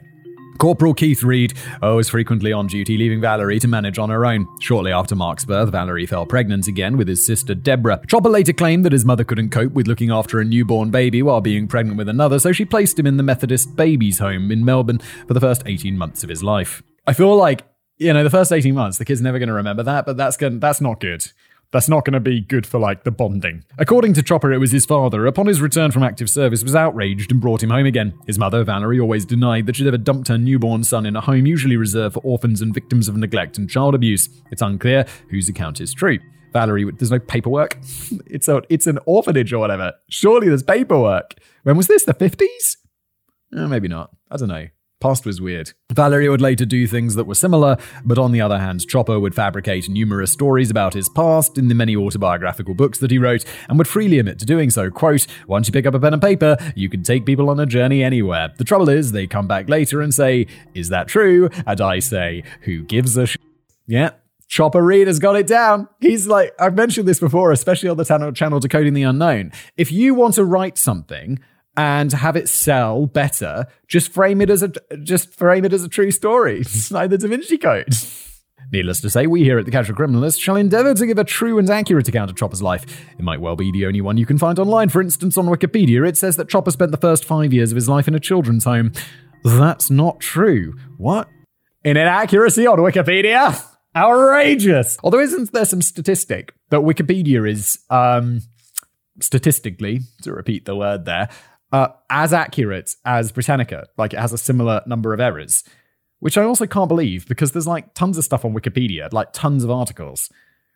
Corporal 0.57 0.93
Keith 0.93 1.23
Read 1.23 1.53
was 1.81 2.09
frequently 2.09 2.53
on 2.53 2.67
duty, 2.67 2.97
leaving 2.97 3.21
Valerie 3.21 3.59
to 3.59 3.67
manage 3.67 3.97
on 3.97 4.09
her 4.09 4.25
own. 4.25 4.47
Shortly 4.59 4.91
after 4.91 5.15
Mark's 5.15 5.45
birth, 5.45 5.71
Valerie 5.71 6.05
fell 6.05 6.25
pregnant 6.25 6.67
again 6.67 6.97
with 6.97 7.07
his 7.07 7.25
sister 7.25 7.55
Deborah. 7.55 8.01
Chopper 8.07 8.29
later 8.29 8.53
claimed 8.53 8.85
that 8.85 8.91
his 8.91 9.05
mother 9.05 9.23
couldn't 9.23 9.49
cope 9.49 9.73
with 9.73 9.87
looking 9.87 10.11
after 10.11 10.39
a 10.39 10.45
newborn 10.45 10.91
baby 10.91 11.21
while 11.21 11.41
being 11.41 11.67
pregnant 11.67 11.97
with 11.97 12.09
another, 12.09 12.39
so 12.39 12.51
she 12.51 12.65
placed 12.65 12.99
him 12.99 13.07
in 13.07 13.17
the 13.17 13.23
Methodist 13.23 13.75
Babies 13.75 14.19
Home 14.19 14.51
in 14.51 14.63
Melbourne 14.63 14.99
for 15.27 15.33
the 15.33 15.41
first 15.41 15.63
18 15.65 15.97
months 15.97 16.23
of 16.23 16.29
his 16.29 16.43
life. 16.43 16.83
I 17.07 17.13
feel 17.13 17.35
like 17.35 17.63
you 18.01 18.11
know, 18.13 18.23
the 18.23 18.31
first 18.31 18.51
18 18.51 18.73
months, 18.73 18.97
the 18.97 19.05
kid's 19.05 19.21
never 19.21 19.37
going 19.37 19.47
to 19.47 19.53
remember 19.53 19.83
that, 19.83 20.07
but 20.07 20.17
that's 20.17 20.35
going 20.35 20.59
that's 20.59 20.81
not 20.81 20.99
good. 20.99 21.31
That's 21.71 21.87
not 21.87 22.03
going 22.03 22.13
to 22.13 22.19
be 22.19 22.41
good 22.41 22.67
for 22.67 22.79
like 22.79 23.03
the 23.03 23.11
bonding. 23.11 23.63
According 23.77 24.13
to 24.13 24.21
Chopper, 24.21 24.51
it 24.51 24.57
was 24.57 24.71
his 24.71 24.85
father, 24.85 25.25
upon 25.25 25.47
his 25.47 25.61
return 25.61 25.91
from 25.91 26.03
active 26.03 26.29
service, 26.29 26.63
was 26.63 26.75
outraged 26.75 27.31
and 27.31 27.39
brought 27.39 27.63
him 27.63 27.69
home 27.69 27.85
again. 27.85 28.13
His 28.27 28.37
mother, 28.37 28.63
Valerie, 28.63 28.99
always 28.99 29.25
denied 29.25 29.65
that 29.65 29.77
she'd 29.77 29.87
ever 29.87 29.97
dumped 29.97 30.27
her 30.27 30.37
newborn 30.37 30.83
son 30.83 31.05
in 31.05 31.15
a 31.15 31.21
home 31.21 31.45
usually 31.45 31.77
reserved 31.77 32.15
for 32.15 32.19
orphans 32.21 32.61
and 32.61 32.73
victims 32.73 33.07
of 33.07 33.15
neglect 33.15 33.57
and 33.57 33.69
child 33.69 33.95
abuse. 33.95 34.27
It's 34.51 34.61
unclear 34.61 35.05
whose 35.29 35.47
account 35.47 35.79
is 35.79 35.93
true. 35.93 36.19
Valerie, 36.51 36.91
there's 36.91 37.11
no 37.11 37.19
paperwork. 37.19 37.77
It's 38.25 38.47
a, 38.47 38.61
it's 38.69 38.87
an 38.87 38.97
orphanage 39.05 39.53
or 39.53 39.59
whatever. 39.59 39.93
Surely 40.09 40.47
there's 40.47 40.63
paperwork. 40.63 41.35
When 41.63 41.77
was 41.77 41.87
this? 41.87 42.03
The 42.05 42.13
50s? 42.13 42.77
Eh, 43.55 43.67
maybe 43.67 43.87
not. 43.87 44.11
I 44.29 44.37
don't 44.37 44.47
know. 44.47 44.67
Past 45.01 45.25
was 45.25 45.41
weird. 45.41 45.73
Valerie 45.91 46.29
would 46.29 46.41
later 46.41 46.63
do 46.63 46.85
things 46.87 47.15
that 47.15 47.25
were 47.25 47.35
similar, 47.35 47.75
but 48.05 48.19
on 48.19 48.31
the 48.31 48.39
other 48.39 48.59
hand, 48.59 48.87
Chopper 48.87 49.19
would 49.19 49.35
fabricate 49.35 49.89
numerous 49.89 50.31
stories 50.31 50.69
about 50.69 50.93
his 50.93 51.09
past 51.09 51.57
in 51.57 51.67
the 51.67 51.75
many 51.75 51.95
autobiographical 51.95 52.75
books 52.75 52.99
that 52.99 53.11
he 53.11 53.17
wrote, 53.17 53.43
and 53.67 53.77
would 53.77 53.87
freely 53.87 54.19
admit 54.19 54.39
to 54.39 54.45
doing 54.45 54.69
so. 54.69 54.89
Quote, 54.91 55.25
once 55.47 55.67
you 55.67 55.73
pick 55.73 55.85
up 55.87 55.95
a 55.95 55.99
pen 55.99 56.13
and 56.13 56.21
paper, 56.21 56.55
you 56.75 56.87
can 56.87 57.03
take 57.03 57.25
people 57.25 57.49
on 57.49 57.59
a 57.59 57.65
journey 57.65 58.03
anywhere. 58.03 58.53
The 58.57 58.63
trouble 58.63 58.89
is, 58.89 59.11
they 59.11 59.27
come 59.27 59.47
back 59.47 59.67
later 59.67 60.01
and 60.01 60.13
say, 60.13 60.45
Is 60.75 60.89
that 60.89 61.07
true? 61.07 61.49
And 61.65 61.81
I 61.81 61.99
say, 61.99 62.43
Who 62.61 62.83
gives 62.83 63.17
a 63.17 63.25
sh? 63.25 63.37
Yeah, 63.87 64.11
Chopper 64.51 64.83
Read 64.83 65.07
has 65.07 65.17
got 65.17 65.37
it 65.37 65.47
down. 65.47 65.87
He's 66.01 66.27
like, 66.27 66.53
I've 66.59 66.75
mentioned 66.75 67.07
this 67.07 67.21
before, 67.21 67.53
especially 67.53 67.87
on 67.87 67.95
the 67.95 68.03
channel, 68.03 68.33
channel 68.33 68.59
Decoding 68.59 68.93
the 68.93 69.03
Unknown. 69.03 69.53
If 69.77 69.93
you 69.93 70.13
want 70.13 70.35
to 70.35 70.43
write 70.43 70.77
something 70.77 71.39
and 71.77 72.11
have 72.11 72.35
it 72.35 72.49
sell 72.49 73.05
better, 73.05 73.67
just 73.87 74.11
frame 74.11 74.41
it 74.41 74.49
as 74.49 74.63
a 74.63 74.71
just 75.03 75.33
frame 75.33 75.65
it 75.65 75.73
as 75.73 75.83
a 75.83 75.89
true 75.89 76.11
story. 76.11 76.61
It's 76.61 76.91
like 76.91 77.09
the 77.09 77.17
Da 77.17 77.27
Vinci 77.27 77.57
Code. 77.57 77.93
Needless 78.71 79.01
to 79.01 79.09
say, 79.09 79.27
we 79.27 79.43
here 79.43 79.59
at 79.59 79.65
the 79.65 79.71
Casual 79.71 79.97
Criminalist 79.97 80.39
shall 80.39 80.55
endeavour 80.55 80.93
to 80.93 81.05
give 81.05 81.17
a 81.17 81.25
true 81.25 81.59
and 81.59 81.69
accurate 81.69 82.07
account 82.07 82.31
of 82.31 82.37
Chopper's 82.37 82.61
life. 82.61 82.85
It 83.17 83.21
might 83.21 83.41
well 83.41 83.57
be 83.57 83.69
the 83.69 83.85
only 83.85 83.99
one 83.99 84.15
you 84.15 84.25
can 84.25 84.37
find 84.37 84.57
online. 84.59 84.87
For 84.87 85.01
instance, 85.01 85.37
on 85.37 85.47
Wikipedia, 85.47 86.07
it 86.07 86.15
says 86.15 86.37
that 86.37 86.47
Chopper 86.47 86.71
spent 86.71 86.91
the 86.91 86.97
first 86.97 87.25
five 87.25 87.51
years 87.51 87.71
of 87.71 87.75
his 87.75 87.89
life 87.89 88.07
in 88.07 88.15
a 88.15 88.19
children's 88.19 88.63
home. 88.63 88.93
That's 89.43 89.89
not 89.89 90.21
true. 90.21 90.73
What? 90.97 91.27
An 91.83 91.97
inaccuracy 91.97 92.65
on 92.65 92.77
Wikipedia? 92.77 93.61
Outrageous! 93.93 94.97
Although, 95.03 95.19
isn't 95.19 95.51
there 95.51 95.65
some 95.65 95.81
statistic 95.81 96.53
that 96.69 96.79
Wikipedia 96.81 97.49
is, 97.49 97.79
um, 97.89 98.41
statistically, 99.19 99.99
to 100.21 100.31
repeat 100.31 100.63
the 100.63 100.77
word 100.77 101.03
there, 101.03 101.27
uh, 101.71 101.89
as 102.09 102.33
accurate 102.33 102.95
as 103.05 103.31
Britannica? 103.31 103.87
Like, 103.97 104.13
it 104.13 104.19
has 104.19 104.33
a 104.33 104.37
similar 104.37 104.81
number 104.85 105.13
of 105.13 105.19
errors, 105.19 105.63
which 106.19 106.37
I 106.37 106.43
also 106.43 106.65
can't 106.65 106.89
believe 106.89 107.27
because 107.27 107.51
there's 107.51 107.67
like 107.67 107.93
tons 107.93 108.17
of 108.17 108.23
stuff 108.23 108.45
on 108.45 108.53
Wikipedia, 108.53 109.11
like 109.11 109.33
tons 109.33 109.63
of 109.63 109.71
articles, 109.71 110.29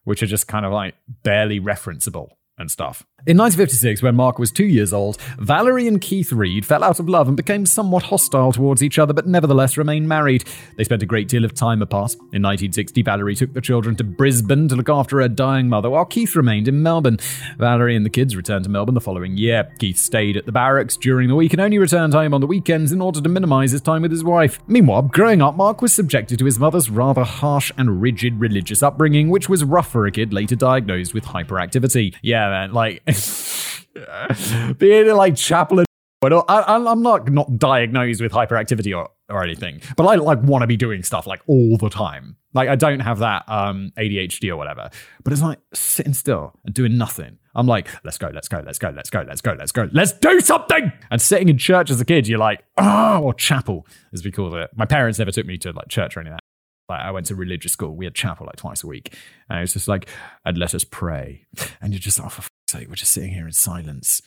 which 0.04 0.24
are 0.24 0.28
just 0.28 0.48
kind 0.48 0.66
of 0.66 0.72
like 0.72 0.96
barely 1.24 1.60
referenceable 1.60 2.30
and 2.58 2.72
stuff. 2.72 3.06
In 3.28 3.38
1956, 3.38 4.04
when 4.04 4.16
Mark 4.16 4.38
was 4.38 4.52
two 4.52 4.66
years 4.66 4.94
old, 4.94 5.18
Valerie 5.40 5.88
and 5.88 6.00
Keith 6.00 6.32
Read 6.32 6.64
fell 6.64 6.84
out 6.84 7.00
of 7.00 7.10
love 7.10 7.28
and 7.28 7.36
became 7.36 7.66
somewhat 7.66 8.04
hostile 8.04 8.52
towards 8.52 8.84
each 8.84 9.00
other, 9.00 9.14
but 9.14 9.26
nevertheless 9.26 9.78
remained 9.78 10.08
married. 10.08 10.44
They 10.78 10.84
spent 10.84 11.02
a 11.02 11.08
great 11.08 11.28
deal 11.28 11.44
of 11.44 11.56
time 11.56 11.82
apart. 11.82 12.14
In 12.14 12.44
1960, 12.44 13.02
Valerie 13.02 13.36
took 13.36 13.54
the 13.54 13.62
children 13.62 13.96
to 13.96 14.04
Brisbane 14.04 14.68
to 14.68 14.76
look 14.76 14.90
after 14.90 15.22
her 15.22 15.28
dying 15.28 15.68
mother, 15.70 15.90
while 15.90 16.06
Keith 16.06 16.36
remained 16.36 16.68
in 16.68 16.84
Melbourne. 16.84 17.18
Valerie 17.58 17.96
and 17.96 18.06
the 18.06 18.12
kids 18.12 18.36
returned 18.36 18.66
to 18.66 18.70
Melbourne 18.70 18.94
the 18.94 19.02
following 19.02 19.36
year. 19.38 19.74
Keith 19.80 19.98
stayed 19.98 20.38
at 20.38 20.46
the 20.46 20.52
barracks 20.52 20.96
during 20.96 21.28
the 21.28 21.36
week 21.36 21.52
and 21.52 21.62
only 21.62 21.80
returned 21.80 22.14
home 22.14 22.32
on 22.32 22.42
the 22.42 22.48
weekends 22.48 22.92
in 22.92 23.02
order 23.02 23.22
to 23.22 23.30
minimize 23.30 23.72
his 23.72 23.82
time 23.82 24.04
with 24.04 24.12
his 24.12 24.24
wife. 24.24 24.60
Meanwhile, 24.68 25.02
growing 25.02 25.42
up, 25.42 25.56
Mark 25.56 25.82
was 25.82 25.94
subjected 25.94 26.38
to 26.38 26.46
his 26.46 26.60
mother's 26.60 26.92
rather 26.92 27.24
harsh 27.24 27.72
and 27.76 28.04
rigid 28.04 28.40
religious 28.40 28.84
upbringing, 28.84 29.30
which 29.30 29.50
was 29.50 29.64
rough 29.64 29.90
for 29.90 30.06
a 30.06 30.12
kid 30.12 30.32
later 30.32 30.56
diagnosed 30.56 31.16
with 31.16 31.26
hyperactivity. 31.26 32.14
Yeah, 32.22 32.45
man, 32.50 32.74
like. 32.74 33.04
being 34.78 35.08
like 35.16 35.36
chaplain. 35.36 35.86
I, 36.26 36.76
am 36.76 37.04
not 37.04 37.30
not 37.30 37.60
diagnosed 37.60 38.20
with 38.20 38.32
hyperactivity 38.32 38.98
or, 38.98 39.10
or 39.30 39.44
anything, 39.44 39.82
but 39.96 40.06
I 40.06 40.16
like 40.16 40.42
want 40.42 40.64
to 40.64 40.68
be 40.68 40.78
doing 40.78 41.04
stuff 41.04 41.28
like 41.28 41.42
all 41.46 41.78
the 41.78 41.90
time. 41.90 42.38
Like 42.54 42.68
I 42.68 42.76
don't 42.76 43.02
have 43.02 43.20
that 43.20 43.44
um, 43.48 43.92
ADHD 43.98 44.50
or 44.50 44.58
whatever, 44.58 44.90
but 45.24 45.34
it's 45.34 45.42
like 45.42 45.60
sitting 45.74 46.14
still 46.14 46.54
and 46.66 46.74
doing 46.74 46.98
nothing. 46.98 47.38
I'm 47.54 47.68
like, 47.68 47.88
let's 48.04 48.18
go, 48.18 48.32
let's 48.34 48.48
go, 48.48 48.64
let's 48.66 48.80
go, 48.80 48.90
let's 48.90 49.10
go, 49.10 49.24
let's 49.28 49.42
go, 49.42 49.54
let's 49.54 49.72
go, 49.72 49.90
let's 49.94 50.14
do 50.14 50.40
something. 50.40 50.92
And 51.12 51.22
sitting 51.22 51.48
in 51.48 51.58
church 51.58 51.92
as 51.92 52.02
a 52.02 52.06
kid, 52.06 52.28
you're 52.28 52.40
like, 52.40 52.64
oh, 52.78 53.22
or 53.22 53.34
chapel 53.34 53.86
as 54.12 54.24
we 54.24 54.32
called 54.32 54.56
it. 54.56 54.72
My 54.76 54.86
parents 54.86 55.20
never 55.20 55.32
took 55.32 55.46
me 55.46 55.58
to 55.60 55.74
like 55.74 55.90
church 55.90 56.18
or 56.18 56.22
anything. 56.22 56.40
Like 56.88 57.02
I 57.02 57.12
went 57.12 57.26
to 57.28 57.36
religious 57.36 57.72
school. 57.72 57.96
We 57.96 58.06
had 58.06 58.14
chapel 58.14 58.46
like 58.46 58.58
twice 58.58 58.84
a 58.84 58.88
week, 58.88 59.16
and 59.50 59.58
it 59.58 59.62
was 59.62 59.74
just 59.74 59.88
like, 59.88 60.08
and 60.46 60.58
let 60.58 60.76
us 60.76 60.84
pray. 60.84 61.46
And 61.82 61.94
you're 61.94 62.00
just, 62.00 62.20
oh, 62.20 62.30
for 62.30 62.48
sake, 62.68 62.88
we're 62.88 62.96
just 62.96 63.12
sitting 63.12 63.32
here 63.32 63.48
in 63.48 63.54
silence. 63.54 64.22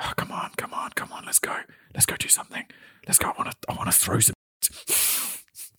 Oh, 0.00 0.12
come 0.16 0.32
on, 0.32 0.50
come 0.56 0.74
on, 0.74 0.90
come 0.90 1.12
on, 1.12 1.24
let's 1.24 1.38
go. 1.38 1.56
Let's 1.94 2.06
go 2.06 2.16
do 2.16 2.28
something. 2.28 2.64
Let's 3.06 3.18
go. 3.18 3.28
I 3.28 3.34
want 3.38 3.50
to 3.52 3.56
I 3.68 3.74
want 3.74 3.90
to 3.90 3.98
throw 3.98 4.18
some 4.20 4.34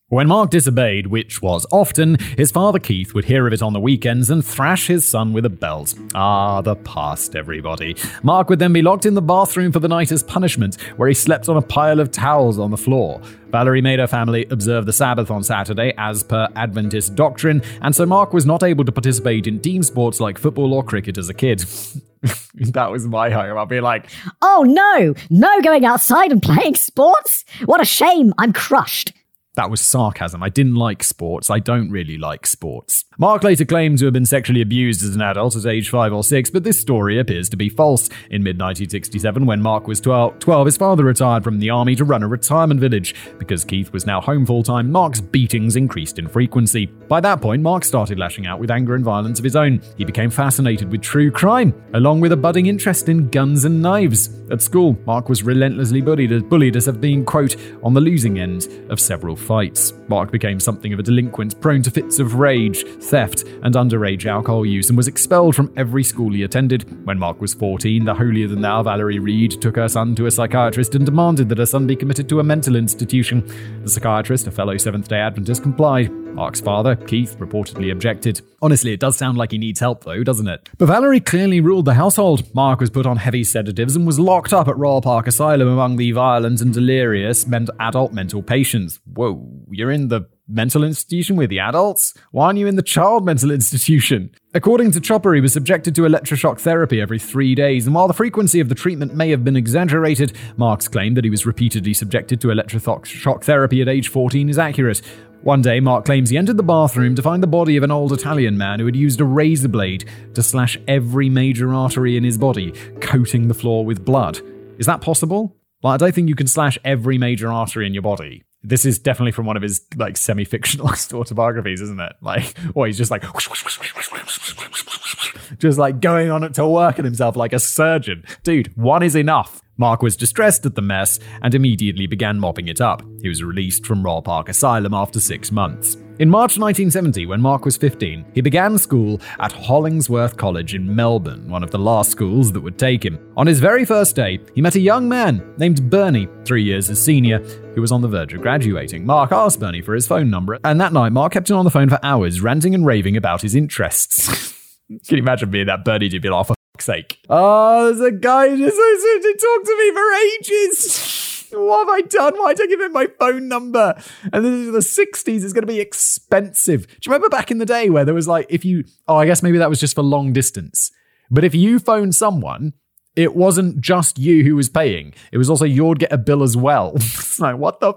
When 0.10 0.28
Mark 0.28 0.52
disobeyed, 0.52 1.08
which 1.08 1.42
was 1.42 1.66
often, 1.72 2.20
his 2.38 2.52
father 2.52 2.78
Keith 2.78 3.16
would 3.16 3.26
hear 3.26 3.48
of 3.48 3.54
it 3.54 3.64
on 3.64 3.74
the 3.74 3.80
weekends 3.80 4.30
and 4.30 4.46
thrash 4.46 4.86
his 4.86 5.08
son 5.08 5.34
with 5.34 5.48
a 5.48 5.50
belt. 5.50 5.96
Ah, 6.14 6.62
the 6.62 6.76
past, 6.76 7.36
everybody. 7.36 7.96
Mark 8.22 8.48
would 8.48 8.60
then 8.60 8.72
be 8.72 8.84
locked 8.84 9.08
in 9.08 9.16
the 9.16 9.22
bathroom 9.24 9.72
for 9.72 9.80
the 9.80 9.88
night 9.88 10.12
as 10.12 10.22
punishment, 10.22 10.80
where 10.98 11.08
he 11.08 11.16
slept 11.16 11.50
on 11.50 11.58
a 11.58 11.62
pile 11.62 12.00
of 12.00 12.12
towels 12.12 12.60
on 12.60 12.70
the 12.70 12.78
floor. 12.78 13.20
Valerie 13.50 13.82
made 13.82 13.98
her 13.98 14.06
family 14.06 14.46
observe 14.52 14.86
the 14.86 14.94
Sabbath 14.94 15.32
on 15.32 15.42
Saturday 15.42 15.92
as 15.98 16.22
per 16.22 16.50
Adventist 16.56 17.16
doctrine, 17.16 17.64
and 17.82 17.96
so 17.96 18.06
Mark 18.06 18.32
was 18.32 18.46
not 18.46 18.62
able 18.62 18.86
to 18.86 18.92
participate 18.92 19.48
in 19.48 19.60
team 19.60 19.82
sports 19.82 20.20
like 20.20 20.38
football 20.38 20.72
or 20.76 20.84
cricket 20.84 21.18
as 21.18 21.30
a 21.30 21.34
kid. 21.34 21.62
that 22.54 22.92
was 22.92 23.08
my 23.08 23.32
home. 23.32 23.58
I'd 23.58 23.70
be 23.70 23.82
like, 23.82 24.12
Oh 24.44 24.64
no, 24.68 25.16
no 25.32 25.62
going 25.62 25.84
outside 25.84 26.32
and 26.32 26.44
playing 26.44 26.76
sports? 26.76 27.44
What 27.66 27.82
a 27.82 27.86
shame, 27.86 28.36
I'm 28.38 28.54
crushed. 28.54 29.14
That 29.56 29.70
was 29.70 29.80
sarcasm. 29.80 30.44
I 30.44 30.50
didn't 30.50 30.76
like 30.76 31.02
sports. 31.02 31.50
I 31.50 31.60
don't 31.60 31.90
really 31.90 32.18
like 32.18 32.46
sports. 32.46 33.06
Mark 33.18 33.44
later 33.44 33.64
claimed 33.64 34.00
to 34.00 34.06
have 34.06 34.14
been 34.14 34.26
sexually 34.26 34.62
abused 34.62 35.02
as 35.02 35.16
an 35.16 35.22
adult 35.22 35.56
at 35.56 35.66
age 35.66 35.90
5 35.90 36.12
or 36.12 36.24
6, 36.26 36.50
but 36.50 36.66
this 36.66 36.78
story 36.78 37.18
appears 37.18 37.48
to 37.48 37.56
be 37.56 37.70
false. 37.70 38.10
In 38.30 38.44
mid 38.44 38.58
1967, 38.60 39.46
when 39.46 39.62
Mark 39.62 39.88
was 39.88 40.02
12, 40.02 40.40
12, 40.40 40.66
his 40.66 40.76
father 40.76 41.06
retired 41.06 41.46
from 41.46 41.60
the 41.60 41.70
army 41.70 41.96
to 41.96 42.04
run 42.04 42.24
a 42.24 42.28
retirement 42.28 42.82
village. 42.82 43.16
Because 43.38 43.64
Keith 43.64 43.94
was 43.94 44.06
now 44.06 44.20
home 44.20 44.46
full 44.46 44.64
time, 44.64 44.92
Mark's 44.92 45.22
beatings 45.22 45.78
increased 45.78 46.20
in 46.20 46.28
frequency. 46.28 46.88
By 46.88 47.22
that 47.22 47.40
point, 47.40 47.62
Mark 47.62 47.86
started 47.86 48.20
lashing 48.20 48.48
out 48.48 48.60
with 48.60 48.70
anger 48.70 48.96
and 48.96 49.06
violence 49.06 49.40
of 49.40 49.46
his 49.46 49.56
own. 49.56 49.82
He 49.98 50.04
became 50.04 50.30
fascinated 50.30 50.92
with 50.92 51.02
true 51.02 51.32
crime, 51.32 51.74
along 51.94 52.20
with 52.20 52.34
a 52.34 52.38
budding 52.38 52.66
interest 52.66 53.08
in 53.08 53.30
guns 53.30 53.64
and 53.64 53.82
knives. 53.82 54.30
At 54.52 54.62
school, 54.62 54.98
Mark 55.06 55.30
was 55.30 55.44
relentlessly 55.44 56.02
bullied, 56.02 56.34
as 56.34 56.44
bullied 56.44 56.76
as 56.76 56.88
having 56.88 57.02
been, 57.02 57.26
quote, 57.26 57.56
on 57.82 57.94
the 57.94 58.02
losing 58.02 58.40
end 58.40 58.68
of 58.90 59.00
several 59.00 59.38
fights. 59.46 59.94
Mark 60.08 60.32
became 60.32 60.60
something 60.60 60.94
of 60.94 61.00
a 61.00 61.04
delinquent, 61.04 61.60
prone 61.62 61.82
to 61.84 61.92
fits 61.92 62.20
of 62.20 62.36
rage, 62.36 62.86
theft, 63.02 63.44
and 63.64 63.76
underage 63.76 64.26
alcohol 64.26 64.66
use, 64.66 64.90
and 64.90 64.98
was 64.98 65.08
expelled 65.08 65.56
from 65.56 65.74
every 65.78 66.04
school 66.04 66.32
he 66.32 66.44
attended. 66.44 67.06
When 67.06 67.20
Mark 67.20 67.42
was 67.42 67.54
14, 67.54 68.06
the 68.06 68.14
holier 68.14 68.48
than 68.48 68.62
thou 68.62 68.84
Valerie 68.84 69.20
Read 69.20 69.62
took 69.62 69.76
her 69.76 69.88
son 69.88 70.16
to 70.16 70.26
a 70.26 70.32
psychiatrist 70.32 70.96
and 70.96 71.06
demanded 71.06 71.50
that 71.50 71.58
her 71.58 71.66
son 71.66 71.88
be 71.88 71.96
committed 71.96 72.30
to 72.30 72.40
a 72.40 72.44
mental 72.44 72.76
institution. 72.76 73.46
The 73.84 73.90
psychiatrist, 73.90 74.48
a 74.48 74.52
fellow 74.52 74.78
Seventh 74.78 75.08
day 75.08 75.20
Adventist, 75.20 75.64
complied. 75.64 76.12
Mark's 76.36 76.60
father, 76.60 76.98
Keith, 76.98 77.38
reportedly 77.40 77.94
objected. 77.94 78.42
Honestly, 78.62 78.92
it 78.92 79.00
does 79.00 79.16
sound 79.16 79.38
like 79.38 79.52
he 79.52 79.58
needs 79.58 79.80
help, 79.80 80.04
though, 80.04 80.22
doesn't 80.22 80.50
it? 80.50 80.68
But 80.78 80.88
Valerie 80.88 81.22
clearly 81.22 81.62
ruled 81.62 81.86
the 81.86 81.94
household. 81.94 82.54
Mark 82.54 82.82
was 82.82 82.90
put 82.90 83.06
on 83.06 83.16
heavy 83.16 83.46
sedatives 83.46 83.96
and 83.96 84.06
was 84.06 84.20
locked 84.20 84.52
up 84.52 84.68
at 84.68 84.78
Royal 84.78 85.02
Park 85.02 85.28
Asylum 85.28 85.70
among 85.70 85.96
the 85.96 86.12
violent 86.12 86.60
and 86.60 86.74
delirious 86.74 87.46
adult 87.80 88.12
mental 88.12 88.44
patients. 88.44 89.00
Whoa, 89.14 89.48
you're 89.72 89.92
in 89.92 89.95
the 90.08 90.22
mental 90.48 90.84
institution 90.84 91.36
with 91.36 91.50
the 91.50 91.60
adults? 91.60 92.14
Why 92.32 92.48
aren't 92.48 92.60
you 92.60 92.68
in 92.68 92.76
the 92.76 92.82
child 92.82 93.26
mental 93.26 93.52
institution? 93.52 94.32
According 94.54 94.92
to 94.92 95.02
Chopper, 95.02 95.34
he 95.34 95.42
was 95.42 95.54
subjected 95.54 95.96
to 95.96 96.04
electroshock 96.04 96.60
therapy 96.60 97.02
every 97.02 97.20
three 97.20 97.56
days, 97.56 97.86
and 97.86 97.96
while 97.96 98.08
the 98.08 98.14
frequency 98.14 98.60
of 98.60 98.70
the 98.70 98.76
treatment 98.76 99.16
may 99.16 99.30
have 99.30 99.44
been 99.44 99.56
exaggerated, 99.56 100.34
Mark's 100.58 100.88
claimed 100.88 101.18
that 101.18 101.24
he 101.24 101.30
was 101.30 101.46
repeatedly 101.46 101.94
subjected 101.94 102.40
to 102.42 102.48
electroshock 102.48 103.44
therapy 103.44 103.82
at 103.82 103.90
age 103.90 104.08
14 104.08 104.50
is 104.50 104.60
accurate. 104.60 105.02
One 105.42 105.62
day, 105.62 105.80
Mark 105.80 106.06
claims 106.06 106.32
he 106.32 106.38
entered 106.38 106.58
the 106.58 106.64
bathroom 106.64 107.14
to 107.16 107.22
find 107.22 107.44
the 107.44 107.48
body 107.48 107.78
of 107.78 107.84
an 107.84 107.92
old 107.92 108.12
Italian 108.12 108.58
man 108.58 108.80
who 108.80 108.88
had 108.88 108.96
used 108.96 109.22
a 109.22 109.26
razor 109.26 109.68
blade 109.68 110.06
to 110.34 110.42
slash 110.42 110.78
every 110.88 111.30
major 111.30 111.72
artery 111.74 112.18
in 112.18 112.24
his 112.24 112.38
body, 112.38 112.72
coating 113.00 113.48
the 113.48 113.54
floor 113.54 113.86
with 113.86 114.04
blood. 114.04 114.42
Is 114.80 114.88
that 114.88 115.02
possible? 115.02 115.56
Well, 115.84 115.94
I 115.94 115.98
don't 115.98 116.16
think 116.16 116.30
you 116.30 116.36
can 116.36 116.48
slash 116.48 116.80
every 116.84 117.20
major 117.20 117.52
artery 117.52 117.86
in 117.86 117.94
your 117.94 118.02
body. 118.02 118.44
This 118.68 118.86
is 118.86 119.00
definitely 119.00 119.32
from 119.32 119.46
one 119.46 119.58
of 119.58 119.64
his 119.64 119.82
like 119.96 120.18
semi-fictionalized 120.18 121.14
autobiographies, 121.20 121.82
isn't 121.82 122.00
it? 122.00 122.14
Like, 122.22 122.56
or 122.74 122.88
he's 122.88 122.98
just 122.98 123.12
like 123.12 123.22
just 125.60 125.78
like 125.78 126.02
going 126.02 126.32
on 126.32 126.52
to 126.54 126.68
work 126.68 127.00
at 127.00 127.06
himself 127.06 127.36
like 127.36 127.54
a 127.54 127.60
surgeon. 127.60 128.24
Dude, 128.44 128.76
one 128.76 129.04
is 129.04 129.16
enough. 129.16 129.62
Mark 129.78 130.02
was 130.02 130.16
distressed 130.16 130.66
at 130.66 130.76
the 130.76 130.82
mess 130.82 131.20
and 131.42 131.54
immediately 131.54 132.08
began 132.08 132.40
mopping 132.40 132.68
it 132.68 132.80
up. 132.80 133.04
He 133.22 133.28
was 133.28 133.44
released 133.44 133.86
from 133.86 134.04
Royal 134.04 134.22
Park 134.22 134.50
Asylum 134.50 134.94
after 134.94 135.20
six 135.20 135.52
months. 135.52 135.98
In 136.18 136.30
March 136.30 136.58
1970, 136.58 137.26
when 137.26 137.42
Mark 137.42 137.66
was 137.66 137.76
15, 137.76 138.26
he 138.34 138.40
began 138.40 138.78
school 138.78 139.20
at 139.42 139.52
Hollingsworth 139.52 140.38
College 140.38 140.74
in 140.74 140.96
Melbourne, 140.96 141.50
one 141.50 141.62
of 141.62 141.72
the 141.72 141.78
last 141.78 142.10
schools 142.10 142.54
that 142.54 142.62
would 142.62 142.80
take 142.80 143.04
him. 143.04 143.20
On 143.36 143.46
his 143.46 143.60
very 143.60 143.84
first 143.84 144.16
day, 144.16 144.40
he 144.54 144.62
met 144.62 144.76
a 144.76 144.80
young 144.80 145.10
man 145.10 145.44
named 145.58 145.90
Bernie, 145.90 146.30
three 146.46 146.64
years 146.64 146.88
his 146.88 147.04
senior, 147.04 147.40
who 147.74 147.82
was 147.82 147.92
on 147.92 148.02
the 148.02 148.08
verge 148.08 148.34
of 148.34 148.42
graduating. 148.42 149.06
Mark 149.06 149.34
asked 149.34 149.60
Bernie 149.60 149.82
for 149.82 149.94
his 149.94 150.08
phone 150.08 150.30
number, 150.30 150.58
and 150.64 150.80
that 150.80 150.94
night, 150.94 151.12
Mark 151.12 151.34
kept 151.34 151.50
him 151.50 151.58
on 151.58 151.66
the 151.66 151.72
phone 151.72 151.90
for 151.90 152.00
hours, 152.02 152.40
ranting 152.40 152.74
and 152.74 152.86
raving 152.86 153.18
about 153.18 153.42
his 153.42 153.54
interests. 153.54 154.28
Can 154.88 155.18
you 155.18 155.18
imagine 155.18 155.50
being 155.50 155.68
that 155.68 155.84
Bernie 155.84 156.08
to 156.08 156.20
be 156.22 156.30
like, 156.30 156.40
oh, 156.40 156.44
for 156.44 156.56
fuck's 156.76 156.86
sake? 156.86 157.20
Oh, 157.30 157.88
there's 157.88 158.00
a 158.00 158.16
guy 158.16 158.52
who 158.52 158.58
just 158.58 158.78
to 158.78 159.38
talk 159.38 159.66
to 159.66 159.78
me 159.78 159.92
for 159.92 160.14
ages. 160.14 161.35
What 161.52 161.88
have 161.88 161.96
I 161.96 162.02
done? 162.02 162.38
Why 162.38 162.54
did 162.54 162.64
I 162.64 162.68
give 162.68 162.82
him 162.82 162.94
my 162.94 163.08
phone 163.20 163.48
number? 163.48 163.96
And 164.32 164.46
this 164.46 164.52
is 164.52 164.72
the 164.72 165.04
60s. 165.04 165.44
It's 165.44 165.54
going 165.54 165.64
to 165.64 165.68
be 165.68 165.80
expensive. 165.80 166.88
Do 166.88 166.94
you 166.94 167.12
remember 167.12 167.30
back 167.30 167.52
in 167.52 167.58
the 167.58 167.66
day 167.66 167.90
where 167.90 168.06
there 168.06 168.14
was 168.14 168.28
like, 168.28 168.48
if 168.50 168.66
you, 168.66 168.84
oh, 169.08 169.16
I 169.16 169.26
guess 169.26 169.44
maybe 169.44 169.58
that 169.58 169.70
was 169.70 169.80
just 169.80 169.96
for 169.96 170.04
long 170.04 170.34
distance. 170.34 170.92
But 171.32 171.44
if 171.44 171.56
you 171.56 171.80
phoned 171.80 172.16
someone, 172.16 172.74
it 173.16 173.36
wasn't 173.36 173.80
just 173.80 174.20
you 174.20 174.44
who 174.44 174.56
was 174.56 174.70
paying. 174.70 175.14
It 175.32 175.38
was 175.38 175.50
also 175.50 175.66
you'd 175.66 176.00
get 176.00 176.12
a 176.12 176.18
bill 176.18 176.44
as 176.44 176.58
well. 176.58 176.94
it's 176.96 177.40
like, 177.40 177.58
what 177.58 177.80
the? 177.80 177.94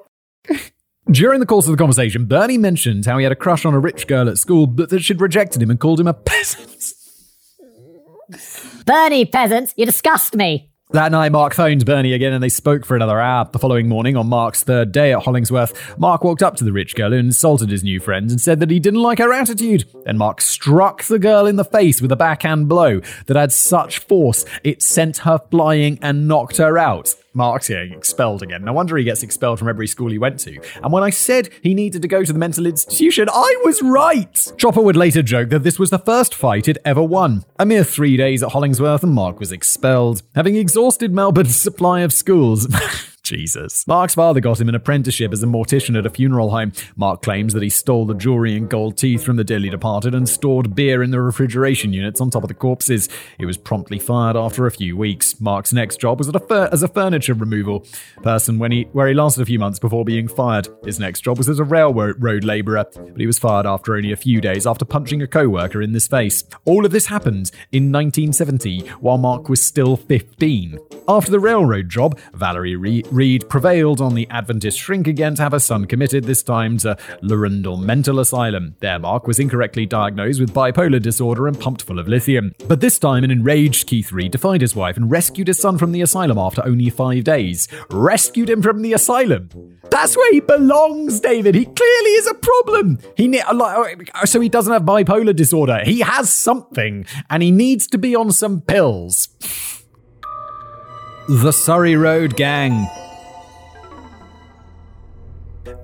F-? 0.49 0.73
During 1.11 1.41
the 1.41 1.47
course 1.47 1.67
of 1.67 1.73
the 1.73 1.79
conversation, 1.79 2.27
Bernie 2.27 2.59
mentioned 2.59 3.07
how 3.07 3.17
he 3.19 3.25
had 3.25 3.33
a 3.33 3.37
crush 3.37 3.65
on 3.65 3.75
a 3.75 3.79
rich 3.79 4.07
girl 4.07 4.29
at 4.29 4.39
school, 4.39 4.67
but 4.67 4.91
that 4.91 5.03
she'd 5.03 5.21
rejected 5.21 5.63
him 5.63 5.71
and 5.71 5.81
called 5.81 6.01
him 6.01 6.07
a 6.07 6.15
peasant. 6.15 6.93
Bernie, 8.85 9.25
peasant, 9.25 9.73
you 9.77 9.87
disgust 9.87 10.35
me. 10.35 10.71
That 10.93 11.13
night, 11.13 11.33
Mark 11.33 11.53
phoned 11.53 11.85
Bernie 11.85 12.15
again 12.15 12.33
and 12.33 12.43
they 12.43 12.49
spoke 12.49 12.87
for 12.87 12.97
another 12.97 13.21
hour. 13.21 13.47
The 13.53 13.59
following 13.59 13.91
morning, 13.91 14.17
on 14.17 14.27
Mark's 14.27 14.65
third 14.65 14.91
day 14.91 15.13
at 15.13 15.23
Hollingsworth, 15.23 15.99
Mark 15.99 16.25
walked 16.25 16.43
up 16.43 16.57
to 16.57 16.65
the 16.65 16.73
rich 16.73 16.95
girl 16.97 17.13
and 17.13 17.27
insulted 17.27 17.69
his 17.69 17.85
new 17.85 18.01
friend 18.01 18.31
and 18.31 18.41
said 18.41 18.59
that 18.61 18.71
he 18.71 18.81
didn't 18.81 19.03
like 19.03 19.19
her 19.19 19.31
attitude. 19.31 19.85
Then 20.07 20.17
Mark 20.17 20.41
struck 20.41 21.05
the 21.05 21.19
girl 21.19 21.45
in 21.45 21.57
the 21.57 21.65
face 21.65 22.01
with 22.01 22.11
a 22.11 22.17
backhand 22.17 22.71
blow 22.71 23.03
that 23.27 23.37
had 23.37 23.53
such 23.53 23.99
force 23.99 24.47
it 24.65 24.81
sent 24.81 25.19
her 25.19 25.39
flying 25.51 25.99
and 26.01 26.27
knocked 26.27 26.57
her 26.57 26.79
out. 26.79 27.15
Mark's 27.35 27.69
getting 27.69 27.93
expelled 27.93 28.43
again. 28.43 28.65
No 28.65 28.73
wonder 28.73 28.97
he 28.97 29.05
gets 29.05 29.23
expelled 29.23 29.59
from 29.59 29.69
every 29.69 29.87
school 29.87 30.11
he 30.11 30.19
went 30.19 30.41
to. 30.41 30.61
And 30.83 30.93
when 30.93 31.03
I 31.03 31.11
said 31.11 31.51
he 31.63 31.75
needed 31.75 32.03
to 32.03 32.09
go 32.09 32.25
to 32.25 32.33
the 32.33 32.39
mental 32.39 32.67
institution, 32.67 33.29
I 33.31 33.61
was 33.65 33.83
right. 33.83 34.53
Chopper 34.57 34.83
would 34.83 34.97
later 34.97 35.23
joke 35.23 35.51
that 35.51 35.63
this 35.63 35.79
was 35.79 35.91
the 35.91 35.99
first 35.99 36.35
fight 36.35 36.67
he'd 36.67 36.79
ever 36.85 37.03
won. 37.03 37.45
A 37.59 37.67
mere 37.67 37.85
three 37.85 38.17
days 38.17 38.43
at 38.43 38.53
Hollingsworth, 38.53 39.03
and 39.03 39.13
Mark 39.13 39.41
was 39.41 39.53
expelled, 39.53 40.23
having 40.35 40.57
exhausted 40.57 41.13
Melbourne's 41.13 41.57
supply 41.57 42.01
of 42.01 42.13
schools. 42.13 42.67
Jesus. 43.29 43.87
Mark's 43.87 44.15
father 44.15 44.41
got 44.41 44.61
him 44.61 44.69
an 44.69 44.75
apprenticeship 44.75 45.33
as 45.33 45.43
a 45.43 45.47
mortician 45.47 45.99
at 45.99 46.07
a 46.07 46.11
funeral 46.11 46.51
home. 46.51 46.73
Mark 46.97 47.23
claims 47.23 47.53
that 47.53 47.63
he 47.63 47.69
stole 47.69 48.07
the 48.07 48.15
jewelry 48.15 48.57
and 48.57 48.69
gold 48.69 48.97
teeth 48.97 49.23
from 49.23 49.37
the 49.37 49.45
dearly 49.45 49.69
departed 49.69 50.15
and 50.15 50.29
stored 50.29 50.75
beer 50.75 51.03
in 51.03 51.11
the 51.11 51.21
refrigeration 51.21 51.93
units 51.93 52.21
on 52.21 52.31
top 52.31 52.43
of 52.43 52.49
the 52.49 52.55
corpses. 52.55 53.09
He 53.39 53.45
was 53.45 53.59
promptly 53.59 53.99
fired 53.99 54.37
after 54.37 54.67
a 54.67 54.71
few 54.71 54.97
weeks. 54.97 55.41
Mark's 55.41 55.73
next 55.73 56.01
job 56.01 56.19
was 56.19 56.29
a 56.29 56.69
as 56.73 56.83
a 56.83 56.89
furniture 56.89 57.35
removal 57.35 57.87
person 58.23 58.59
when 58.59 58.73
he, 58.73 58.85
where 58.93 59.09
he 59.09 59.15
lasted 59.15 59.43
a 59.43 59.47
few 59.47 59.59
months 59.59 59.79
before 59.79 60.05
being 60.05 60.27
fired. 60.27 60.69
His 60.85 60.99
next 60.99 61.21
job 61.21 61.37
was 61.37 61.49
as 61.49 61.59
a 61.59 61.65
railroad 61.65 62.45
labourer, 62.45 62.87
but 62.95 63.21
he 63.21 63.27
was 63.27 63.39
fired 63.39 63.67
after 63.67 63.95
only 63.95 64.13
a 64.13 64.17
few 64.17 64.41
days 64.41 64.67
after 64.67 64.85
punching 64.85 65.21
a 65.21 65.27
co-worker 65.27 65.83
in 65.83 65.93
the 65.93 65.99
face. 66.01 66.45
All 66.65 66.87
of 66.87 66.93
this 66.93 67.07
happened 67.07 67.51
in 67.73 67.93
1970 67.93 68.81
while 69.01 69.19
Mark 69.19 69.49
was 69.49 69.63
still 69.63 69.97
15. 69.97 70.79
After 71.09 71.31
the 71.31 71.41
railroad 71.41 71.89
job, 71.89 72.19
Valerie 72.33 72.77
Read 72.77 73.09
Read 73.19 73.49
prevailed 73.49 74.01
on 74.01 74.15
the 74.15 74.29
Adventist 74.31 74.79
shrink 74.79 75.09
again 75.09 75.35
to 75.35 75.43
have 75.43 75.51
her 75.51 75.59
son 75.59 75.87
committed, 75.87 76.23
this 76.23 76.41
time 76.41 76.79
to 76.79 76.97
Larundel 77.21 77.83
Mental 77.83 78.21
Asylum. 78.21 78.77
There, 78.79 79.01
Mark 79.01 79.27
was 79.27 79.41
incorrectly 79.41 79.87
diagnosed 79.87 80.39
with 80.39 80.55
bipolar 80.55 81.03
disorder 81.03 81.49
and 81.49 81.59
pumped 81.59 81.83
full 81.83 81.99
of 81.99 82.07
lithium. 82.07 82.55
But 82.69 82.81
this 82.81 82.97
time, 82.97 83.25
an 83.25 83.33
enraged 83.33 83.89
Keith 83.89 84.13
Read 84.13 84.31
defied 84.31 84.61
his 84.61 84.77
wife 84.77 84.97
and 84.97 85.11
rescued 85.11 85.49
his 85.49 85.59
son 85.59 85.79
from 85.79 85.91
the 85.91 86.01
asylum 86.01 86.39
after 86.39 86.65
only 86.65 86.91
five 86.91 87.25
days. 87.25 87.67
Rescued 87.91 88.49
him 88.49 88.63
from 88.63 88.83
the 88.83 88.93
asylum. 88.93 89.49
That's 89.91 90.17
where 90.17 90.31
he 90.31 90.39
belongs, 90.39 91.19
David. 91.19 91.57
He 91.57 91.65
clearly 91.65 92.11
is 92.11 92.29
a 92.29 92.35
problem. 92.35 93.01
He 93.17 93.27
ne- 93.27 93.41
uh, 93.41 93.85
uh, 94.15 94.27
so 94.27 94.39
he 94.39 94.49
doesn't 94.49 94.73
have 94.73 94.83
bipolar 94.83 95.35
disorder. 95.35 95.81
He 95.85 95.99
has 96.03 96.33
something, 96.33 97.05
and 97.29 97.43
he 97.43 97.51
needs 97.51 97.89
to 97.89 97.99
be 97.99 98.15
on 98.15 98.31
some 98.31 98.61
pills. 98.61 99.31
The 101.29 101.51
Surrey 101.51 101.97
Road 101.97 102.37
Gang. 102.37 102.87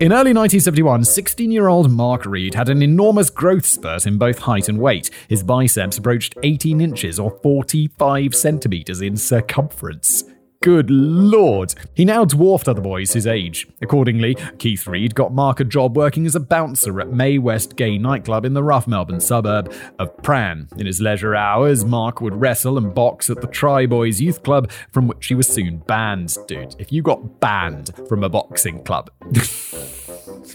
In 0.00 0.12
early 0.12 0.34
1971, 0.34 1.04
16 1.04 1.52
year 1.52 1.68
old 1.68 1.88
Mark 1.88 2.26
Read 2.26 2.56
had 2.56 2.68
an 2.68 2.82
enormous 2.82 3.30
growth 3.30 3.64
spurt 3.64 4.08
in 4.08 4.18
both 4.18 4.40
height 4.40 4.68
and 4.68 4.80
weight. 4.80 5.08
His 5.28 5.44
biceps 5.44 5.98
approached 5.98 6.34
18 6.42 6.80
inches 6.80 7.20
or 7.20 7.38
45 7.44 8.34
centimeters 8.34 9.02
in 9.02 9.16
circumference. 9.16 10.24
Good 10.64 10.90
lord. 10.90 11.74
He 11.92 12.06
now 12.06 12.24
dwarfed 12.24 12.70
other 12.70 12.80
boys 12.80 13.12
his 13.12 13.26
age. 13.26 13.68
Accordingly, 13.82 14.34
Keith 14.56 14.86
Read 14.86 15.14
got 15.14 15.30
Mark 15.30 15.60
a 15.60 15.64
job 15.64 15.94
working 15.94 16.24
as 16.24 16.34
a 16.34 16.40
bouncer 16.40 17.02
at 17.02 17.12
May 17.12 17.36
West 17.36 17.76
Gay 17.76 17.98
nightclub 17.98 18.46
in 18.46 18.54
the 18.54 18.62
rough 18.62 18.86
Melbourne 18.86 19.20
suburb 19.20 19.70
of 19.98 20.16
Prahran. 20.22 20.72
In 20.80 20.86
his 20.86 21.02
leisure 21.02 21.34
hours, 21.34 21.84
Mark 21.84 22.22
would 22.22 22.40
wrestle 22.40 22.78
and 22.78 22.94
box 22.94 23.28
at 23.28 23.42
the 23.42 23.46
Try 23.46 23.84
Boys 23.84 24.22
Youth 24.22 24.42
Club, 24.42 24.70
from 24.90 25.06
which 25.06 25.26
he 25.26 25.34
was 25.34 25.48
soon 25.48 25.80
banned. 25.80 26.34
Dude, 26.48 26.74
if 26.78 26.90
you 26.90 27.02
got 27.02 27.40
banned 27.40 27.90
from 28.08 28.24
a 28.24 28.30
boxing 28.30 28.82
club. 28.84 29.10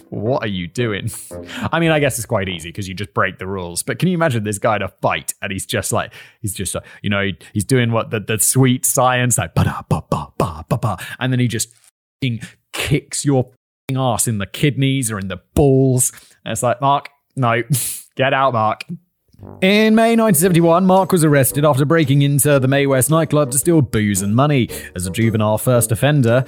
what 0.09 0.43
are 0.43 0.47
you 0.47 0.67
doing? 0.67 1.09
I 1.71 1.79
mean, 1.79 1.91
I 1.91 1.99
guess 1.99 2.17
it's 2.17 2.25
quite 2.25 2.49
easy 2.49 2.69
because 2.69 2.87
you 2.87 2.93
just 2.93 3.13
break 3.13 3.37
the 3.37 3.47
rules. 3.47 3.83
But 3.83 3.99
can 3.99 4.07
you 4.07 4.13
imagine 4.13 4.43
this 4.43 4.59
guy 4.59 4.77
to 4.77 4.87
fight 5.01 5.33
and 5.41 5.51
he's 5.51 5.65
just 5.65 5.91
like, 5.91 6.13
he's 6.41 6.53
just, 6.53 6.75
like, 6.75 6.85
you 7.01 7.09
know, 7.09 7.31
he's 7.53 7.65
doing 7.65 7.91
what 7.91 8.11
the, 8.11 8.19
the 8.19 8.39
sweet 8.39 8.85
science, 8.85 9.37
like, 9.37 9.53
ba 9.55 9.63
ba 9.89 10.05
ba 10.09 10.27
ba 10.37 10.65
ba 10.67 10.77
ba, 10.77 10.97
and 11.19 11.31
then 11.31 11.39
he 11.39 11.47
just 11.47 11.69
kicks 12.73 13.25
your 13.25 13.51
ass 13.95 14.27
in 14.27 14.37
the 14.37 14.45
kidneys 14.45 15.11
or 15.11 15.19
in 15.19 15.27
the 15.27 15.41
balls. 15.55 16.11
And 16.45 16.51
it's 16.51 16.63
like, 16.63 16.81
Mark, 16.81 17.09
no, 17.35 17.63
get 18.15 18.33
out, 18.33 18.53
Mark. 18.53 18.83
In 19.61 19.95
May 19.95 20.17
1971, 20.17 20.85
Mark 20.85 21.13
was 21.13 21.23
arrested 21.23 21.63
after 21.63 21.85
breaking 21.85 22.23
into 22.23 22.59
the 22.59 22.67
May 22.67 22.85
West 22.85 23.09
nightclub 23.09 23.51
to 23.51 23.57
steal 23.57 23.81
booze 23.81 24.21
and 24.21 24.35
money. 24.35 24.69
As 24.95 25.05
a 25.07 25.11
juvenile 25.11 25.57
first 25.57 25.93
offender, 25.93 26.43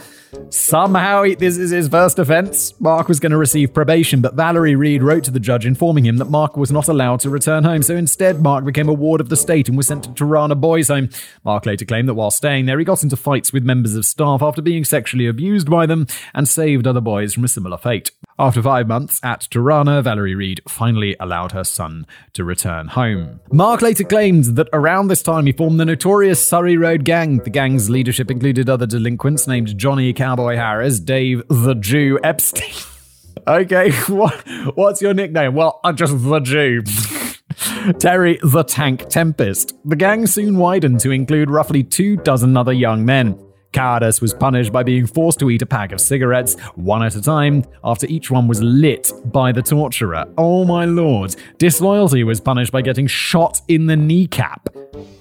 somehow 0.50 1.24
this 1.40 1.58
is 1.58 1.72
his 1.72 1.88
first 1.88 2.20
offense. 2.20 2.78
Mark 2.82 3.08
was 3.08 3.22
going 3.22 3.32
to 3.32 3.38
receive 3.38 3.74
probation, 3.74 4.20
but 4.20 4.36
Valerie 4.36 4.76
Read 4.76 5.04
wrote 5.04 5.24
to 5.24 5.32
the 5.32 5.40
judge 5.40 5.66
informing 5.66 6.06
him 6.06 6.18
that 6.18 6.30
Mark 6.30 6.58
was 6.58 6.70
not 6.70 6.90
allowed 6.90 7.22
to 7.22 7.30
return 7.30 7.64
home. 7.64 7.82
So 7.82 7.96
instead, 7.96 8.42
Mark 8.42 8.66
became 8.66 8.90
a 8.90 8.94
ward 8.94 9.22
of 9.22 9.30
the 9.30 9.38
state 9.38 9.70
and 9.70 9.78
was 9.78 9.88
sent 9.88 10.04
to 10.04 10.10
Turana 10.10 10.60
Boys 10.60 10.90
Home. 10.90 11.10
Mark 11.46 11.66
later 11.66 11.86
claimed 11.86 12.10
that 12.10 12.16
while 12.16 12.32
staying 12.32 12.66
there, 12.66 12.80
he 12.80 12.84
got 12.84 13.04
into 13.04 13.16
fights 13.16 13.54
with 13.54 13.64
members 13.64 13.96
of 13.96 14.06
staff 14.06 14.42
after 14.42 14.62
being 14.62 14.84
sexually 14.84 15.28
abused 15.28 15.70
by 15.70 15.86
them 15.86 16.08
and 16.34 16.48
saved 16.48 16.86
other 16.86 17.02
boys 17.02 17.34
from 17.34 17.46
a 17.46 17.50
similar 17.50 17.78
fate. 17.78 18.12
After 18.38 18.62
five 18.62 18.88
months 18.88 19.20
at 19.24 19.42
Turana, 19.42 20.04
Valerie 20.04 20.36
Read 20.36 20.62
finally 20.68 21.16
allowed 21.20 21.52
her 21.52 21.64
son 21.64 22.08
to 22.34 22.44
return 22.44 22.81
home. 22.88 23.40
Mark 23.52 23.82
later 23.82 24.04
claimed 24.04 24.56
that 24.56 24.70
around 24.74 25.08
this 25.08 25.24
time 25.24 25.46
he 25.46 25.52
formed 25.52 25.80
the 25.80 25.86
notorious 25.86 26.46
Surrey 26.46 26.78
Road 26.78 27.04
Gang. 27.06 27.38
The 27.40 27.50
gang's 27.50 27.90
leadership 27.90 28.32
included 28.32 28.70
other 28.70 28.86
delinquents 28.86 29.48
named 29.48 29.78
Johnny 29.78 30.14
Cowboy 30.14 30.56
Harris, 30.56 31.00
Dave 31.00 31.44
the 31.50 31.74
Jew 31.76 32.20
Epstein. 32.24 32.74
okay, 33.48 33.92
what, 34.08 34.44
what's 34.76 35.02
your 35.02 35.14
nickname? 35.14 35.56
Well, 35.56 35.80
I'm 35.84 35.96
just 35.96 36.24
the 36.24 36.40
Jew. 36.40 36.82
Terry 38.00 38.40
the 38.44 38.64
Tank 38.64 39.08
Tempest. 39.10 39.76
The 39.86 39.96
gang 39.96 40.28
soon 40.28 40.58
widened 40.58 41.00
to 41.02 41.12
include 41.12 41.50
roughly 41.50 41.84
two 41.84 42.18
dozen 42.18 42.56
other 42.56 42.74
young 42.74 43.06
men. 43.06 43.38
Cowardice 43.74 44.22
was 44.22 44.34
punished 44.34 44.72
by 44.72 44.84
being 44.84 45.08
forced 45.08 45.40
to 45.40 45.50
eat 45.50 45.62
a 45.62 45.66
pack 45.66 45.92
of 45.92 46.02
cigarettes, 46.02 46.60
one 46.76 47.04
at 47.04 47.16
a 47.16 47.22
time, 47.22 47.64
after 47.84 48.06
each 48.08 48.30
one 48.30 48.48
was 48.48 48.62
lit 48.62 49.12
by 49.26 49.52
the 49.52 49.62
torturer. 49.62 50.26
Oh 50.38 50.66
my 50.66 50.86
lord. 50.86 51.36
Disloyalty 51.58 52.24
was 52.24 52.40
punished 52.40 52.72
by 52.72 52.82
getting 52.82 53.08
shot 53.08 53.62
in 53.68 53.88
the 53.88 53.96
kneecap. 53.96 54.70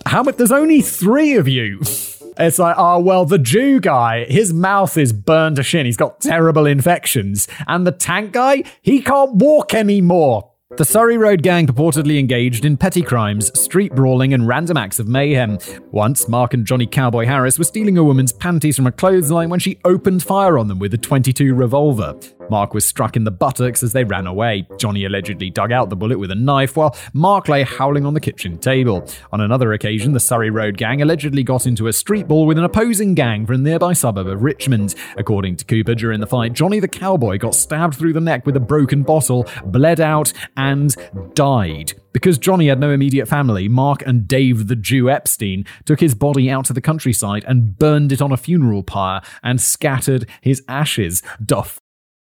How 0.07 0.23
much? 0.23 0.37
There's 0.37 0.53
only 0.53 0.81
three 0.81 1.35
of 1.35 1.49
you. 1.49 1.81
It's 2.39 2.59
like, 2.59 2.77
oh, 2.79 2.99
well, 3.01 3.27
the 3.27 3.39
Jew 3.39 3.81
guy, 3.81 4.25
his 4.25 4.55
mouth 4.55 4.97
is 4.97 5.13
burned 5.13 5.57
to 5.57 5.63
shin. 5.63 5.85
He's 5.85 5.99
got 5.99 6.23
terrible 6.23 6.65
infections. 6.65 7.47
And 7.67 7.87
the 7.87 7.93
tank 7.93 8.33
guy, 8.33 8.63
he 8.81 9.03
can't 9.03 9.35
walk 9.35 9.75
anymore. 9.75 10.50
The 10.77 10.85
Surrey 10.85 11.19
Road 11.19 11.43
gang 11.43 11.67
purportedly 11.67 12.17
engaged 12.17 12.65
in 12.65 12.77
petty 12.77 13.03
crimes, 13.03 13.51
street 13.61 13.93
brawling, 13.93 14.33
and 14.33 14.47
random 14.47 14.77
acts 14.77 15.01
of 15.01 15.09
mayhem. 15.09 15.59
Once, 15.91 16.29
Mark 16.29 16.55
and 16.55 16.65
Johnny 16.65 16.87
Cowboy 16.87 17.27
Harris 17.27 17.59
were 17.59 17.65
stealing 17.65 17.99
a 17.99 18.05
woman's 18.05 18.33
panties 18.33 18.77
from 18.77 18.87
a 18.87 18.93
clothesline 18.93 19.51
when 19.51 19.59
she 19.59 19.81
opened 19.85 20.23
fire 20.23 20.57
on 20.57 20.69
them 20.69 20.79
with 20.79 20.95
a 20.95 20.99
22 20.99 21.55
revolver. 21.55 22.15
Mark 22.51 22.75
was 22.75 22.85
struck 22.85 23.17
in 23.17 23.25
the 23.25 23.31
buttocks 23.31 23.83
as 23.83 23.93
they 23.93 24.05
ran 24.05 24.27
away. 24.27 24.67
Johnny 24.79 25.05
allegedly 25.05 25.51
dug 25.51 25.73
out 25.73 25.89
the 25.89 25.97
bullet 25.97 26.19
with 26.19 26.31
a 26.31 26.35
knife 26.35 26.77
while 26.77 26.97
Mark 27.13 27.49
lay 27.49 27.63
howling 27.63 28.05
on 28.05 28.15
the 28.15 28.21
kitchen 28.21 28.59
table. 28.59 29.07
On 29.33 29.41
another 29.41 29.73
occasion, 29.73 30.13
the 30.13 30.21
Surrey 30.21 30.51
Road 30.51 30.77
gang 30.77 31.03
allegedly 31.03 31.43
got 31.43 31.67
into 31.67 31.87
a 31.87 31.93
street 31.93 32.27
brawl 32.27 32.47
with 32.47 32.59
an 32.59 32.65
opposing 32.65 33.15
gang 33.15 33.47
from 33.47 33.63
nearby 33.63 33.93
suburb 33.93 34.27
of 34.27 34.43
Richmond. 34.43 34.95
According 35.17 35.57
to 35.57 35.65
Chopper, 35.65 35.95
during 35.95 36.21
the 36.21 36.27
fight, 36.27 36.53
Johnny 36.53 36.81
the 36.81 36.89
cowboy 36.89 37.39
got 37.39 37.55
stabbed 37.55 37.95
through 37.95 38.13
the 38.13 38.21
neck 38.21 38.47
with 38.47 38.57
a 38.57 38.61
broken 38.61 39.03
bottle, 39.03 39.47
bled 39.65 40.01
out, 40.01 40.33
and 40.57 40.95
died. 41.35 41.93
Because 42.13 42.39
Johnny 42.39 42.69
had 42.69 42.81
no 42.81 42.91
immediate 42.91 43.27
family, 43.27 43.69
Mark 43.69 44.03
and 44.07 44.27
Dave 44.27 44.67
the 44.67 44.77
Jew 44.77 45.09
Epstein 45.09 45.65
took 45.85 46.01
his 46.01 46.15
body 46.15 46.51
out 46.51 46.65
to 46.67 46.73
the 46.73 46.81
countryside 46.81 47.45
and 47.47 47.79
burned 47.79 48.13
it 48.13 48.21
on 48.21 48.33
a 48.33 48.37
funeral 48.37 48.83
pyre 48.83 49.21
and 49.43 49.61
scattered 49.61 50.29
his 50.41 50.63
ashes. 50.69 51.23
Duff. 51.45 51.81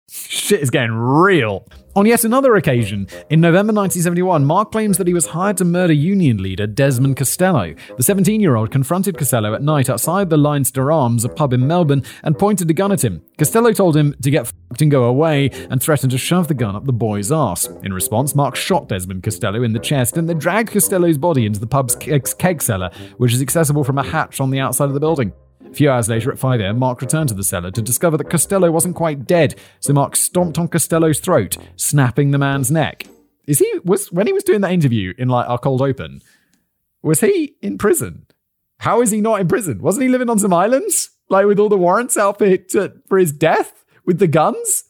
Shit 0.08 0.60
is 0.60 0.70
getting 0.70 0.92
real. 0.92 1.66
On 1.96 2.06
yet 2.06 2.22
another 2.24 2.54
occasion, 2.54 3.08
in 3.30 3.40
November 3.40 3.72
1971, 3.72 4.44
Mark 4.44 4.70
claims 4.70 4.98
that 4.98 5.08
he 5.08 5.14
was 5.14 5.26
hired 5.26 5.56
to 5.56 5.64
murder 5.64 5.92
union 5.92 6.42
leader 6.42 6.66
Desmond 6.66 7.16
Costello. 7.16 7.74
The 7.96 8.02
17 8.02 8.40
year 8.40 8.54
old 8.54 8.70
confronted 8.70 9.18
Costello 9.18 9.54
at 9.54 9.62
night 9.62 9.90
outside 9.90 10.30
the 10.30 10.36
Leinster 10.36 10.92
Arms, 10.92 11.24
a 11.24 11.28
pub 11.28 11.52
in 11.52 11.66
Melbourne, 11.66 12.04
and 12.22 12.38
pointed 12.38 12.70
a 12.70 12.74
gun 12.74 12.92
at 12.92 13.02
him. 13.02 13.22
Costello 13.36 13.72
told 13.72 13.96
him 13.96 14.14
to 14.22 14.30
get 14.30 14.46
fucked 14.46 14.82
and 14.82 14.90
go 14.90 15.04
away 15.04 15.50
and 15.70 15.82
threatened 15.82 16.12
to 16.12 16.18
shove 16.18 16.46
the 16.46 16.54
gun 16.54 16.76
up 16.76 16.84
the 16.84 16.92
boy's 16.92 17.32
ass. 17.32 17.66
In 17.82 17.92
response, 17.92 18.34
Mark 18.34 18.54
shot 18.54 18.88
Desmond 18.88 19.24
Costello 19.24 19.64
in 19.64 19.72
the 19.72 19.80
chest 19.80 20.16
and 20.16 20.28
then 20.28 20.38
dragged 20.38 20.70
Costello's 20.70 21.18
body 21.18 21.46
into 21.46 21.58
the 21.58 21.66
pub's 21.66 21.96
keg 21.96 22.62
cellar, 22.62 22.90
which 23.16 23.32
is 23.32 23.42
accessible 23.42 23.82
from 23.82 23.98
a 23.98 24.04
hatch 24.04 24.38
on 24.40 24.50
the 24.50 24.60
outside 24.60 24.86
of 24.86 24.94
the 24.94 25.00
building. 25.00 25.32
A 25.70 25.74
few 25.74 25.90
hours 25.90 26.08
later 26.08 26.32
at 26.32 26.38
5am, 26.38 26.78
Mark 26.78 27.00
returned 27.00 27.28
to 27.28 27.34
the 27.34 27.44
cellar 27.44 27.70
to 27.70 27.82
discover 27.82 28.16
that 28.16 28.30
Costello 28.30 28.70
wasn't 28.70 28.96
quite 28.96 29.26
dead, 29.26 29.56
so 29.80 29.92
Mark 29.92 30.16
stomped 30.16 30.58
on 30.58 30.68
Costello's 30.68 31.20
throat, 31.20 31.56
snapping 31.76 32.30
the 32.30 32.38
man's 32.38 32.70
neck. 32.70 33.06
Is 33.46 33.58
he 33.58 33.72
was 33.84 34.10
when 34.10 34.26
he 34.26 34.32
was 34.32 34.42
doing 34.42 34.60
that 34.62 34.72
interview 34.72 35.14
in 35.18 35.28
like 35.28 35.48
our 35.48 35.58
cold 35.58 35.82
open, 35.82 36.20
was 37.02 37.20
he 37.20 37.54
in 37.62 37.78
prison? 37.78 38.26
How 38.78 39.00
is 39.00 39.10
he 39.10 39.20
not 39.20 39.40
in 39.40 39.48
prison? 39.48 39.80
Wasn't 39.80 40.02
he 40.02 40.08
living 40.08 40.28
on 40.28 40.38
some 40.38 40.52
islands? 40.52 41.10
Like 41.28 41.46
with 41.46 41.58
all 41.58 41.68
the 41.68 41.78
warrants 41.78 42.16
out 42.16 42.38
for, 42.38 42.56
to, 42.56 42.92
for 43.06 43.18
his 43.18 43.32
death? 43.32 43.84
With 44.04 44.18
the 44.18 44.26
guns? 44.26 44.84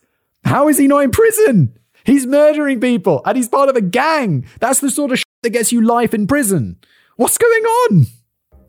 How 0.45 0.69
is 0.69 0.79
he 0.79 0.87
not 0.87 1.05
in 1.05 1.11
prison? 1.11 1.79
He's 2.05 2.27
murdering 2.27 2.81
people 2.81 3.23
and 3.25 3.37
he's 3.37 3.49
part 3.49 3.69
of 3.69 3.77
a 3.77 3.81
gang. 3.81 4.47
That's 4.61 4.81
the 4.81 4.91
sort 4.91 5.13
of 5.13 5.19
shit 5.19 5.27
that 5.43 5.51
gets 5.51 5.73
you 5.73 5.81
life 5.81 6.15
in 6.15 6.27
prison. 6.27 6.79
What's 7.17 7.39
going 7.39 7.65
on? 7.65 8.07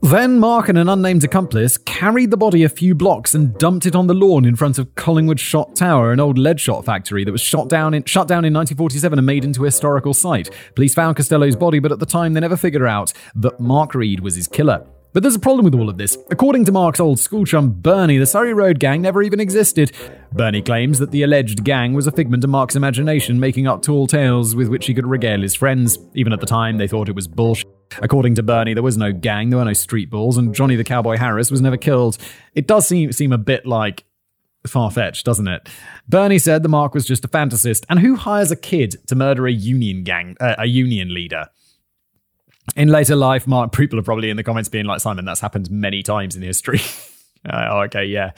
Then 0.09 0.39
Mark 0.39 0.69
and 0.69 0.77
an 0.77 0.87
unnamed 0.87 1.25
accomplice 1.25 1.77
carried 1.77 2.31
the 2.31 2.37
body 2.37 2.63
a 2.63 2.69
few 2.69 2.95
blocks 2.95 3.35
and 3.35 3.53
dumped 3.57 3.85
it 3.85 3.93
on 3.93 4.07
the 4.07 4.13
lawn 4.13 4.45
in 4.45 4.55
front 4.55 4.79
of 4.79 4.95
Collingwood 4.95 5.37
Shot 5.37 5.75
Tower, 5.75 6.13
an 6.13 6.21
old 6.21 6.37
lead 6.37 6.61
shot 6.61 6.85
factory 6.85 7.25
that 7.25 7.31
was 7.33 7.41
shot 7.41 7.67
down 7.67 7.93
in, 7.93 8.05
shut 8.05 8.25
down 8.25 8.45
in 8.45 8.53
1947 8.53 9.19
and 9.19 9.25
made 9.25 9.43
into 9.43 9.63
a 9.63 9.67
historical 9.67 10.13
site. 10.13 10.49
Police 10.75 10.95
found 10.95 11.17
Costello's 11.17 11.57
body, 11.57 11.79
but 11.79 11.91
at 11.91 11.99
the 11.99 12.05
time 12.05 12.31
they 12.31 12.39
never 12.39 12.55
figured 12.55 12.83
out 12.83 13.11
that 13.35 13.59
Mark 13.59 13.93
Read 13.95 14.21
was 14.21 14.35
his 14.35 14.47
killer. 14.47 14.87
But 15.17 15.23
there's 15.23 15.33
a 15.33 15.39
problem 15.39 15.65
with 15.65 15.73
all 15.73 15.89
of 15.89 15.97
this. 15.97 16.15
According 16.29 16.65
to 16.65 16.71
Mark's 16.71 16.99
old 16.99 17.17
school 17.17 17.43
chum 17.43 17.71
Bernie, 17.71 18.19
the 18.19 18.27
Surrey 18.27 18.53
Road 18.53 18.79
gang 18.79 19.01
never 19.01 19.23
even 19.23 19.39
existed. 19.39 19.91
Bernie 20.31 20.61
claims 20.61 20.99
that 20.99 21.09
the 21.09 21.23
alleged 21.23 21.63
gang 21.63 21.95
was 21.95 22.05
a 22.05 22.11
figment 22.11 22.43
of 22.43 22.51
Mark's 22.51 22.75
imagination, 22.75 23.39
making 23.39 23.65
up 23.65 23.81
tall 23.81 24.05
tales 24.05 24.53
with 24.53 24.67
which 24.67 24.85
he 24.85 24.93
could 24.93 25.07
regale 25.07 25.41
his 25.41 25.55
friends. 25.55 25.97
Even 26.13 26.33
at 26.33 26.39
the 26.39 26.45
time, 26.45 26.77
they 26.77 26.87
thought 26.87 27.09
it 27.09 27.15
was 27.15 27.27
bullshit. 27.27 27.65
According 27.99 28.35
to 28.35 28.43
Bernie, 28.43 28.75
there 28.75 28.83
was 28.83 28.95
no 28.95 29.11
gang, 29.11 29.49
there 29.49 29.57
were 29.57 29.65
no 29.65 29.73
street 29.73 30.11
balls, 30.11 30.37
and 30.37 30.53
Johnny 30.53 30.75
the 30.75 30.83
Cowboy 30.83 31.17
Harris 31.17 31.49
was 31.49 31.61
never 31.61 31.77
killed. 31.77 32.19
It 32.53 32.67
does 32.67 32.87
seem, 32.87 33.11
seem 33.11 33.31
a 33.31 33.39
bit 33.39 33.65
like 33.65 34.03
far 34.67 34.91
fetched, 34.91 35.25
doesn't 35.25 35.47
it? 35.47 35.67
Bernie 36.07 36.37
said 36.37 36.61
the 36.61 36.69
Mark 36.69 36.93
was 36.93 37.07
just 37.07 37.25
a 37.25 37.27
fantasist, 37.27 37.85
and 37.89 38.01
who 38.01 38.17
hires 38.17 38.51
a 38.51 38.55
kid 38.55 38.97
to 39.07 39.15
murder 39.15 39.47
a 39.47 39.51
union 39.51 40.03
gang, 40.03 40.37
uh, 40.39 40.53
a 40.59 40.67
union 40.67 41.11
leader? 41.11 41.47
In 42.75 42.89
later 42.89 43.15
life, 43.15 43.47
Mark, 43.47 43.71
people 43.71 43.97
are 43.97 44.03
probably 44.03 44.29
in 44.29 44.37
the 44.37 44.43
comments 44.43 44.69
being 44.69 44.85
like, 44.85 44.99
Simon, 44.99 45.25
that's 45.25 45.39
happened 45.39 45.71
many 45.71 46.03
times 46.03 46.35
in 46.35 46.41
history. 46.41 46.81
Uh, 47.47 47.67
oh, 47.69 47.79
okay, 47.81 48.03
yeah. 48.03 48.31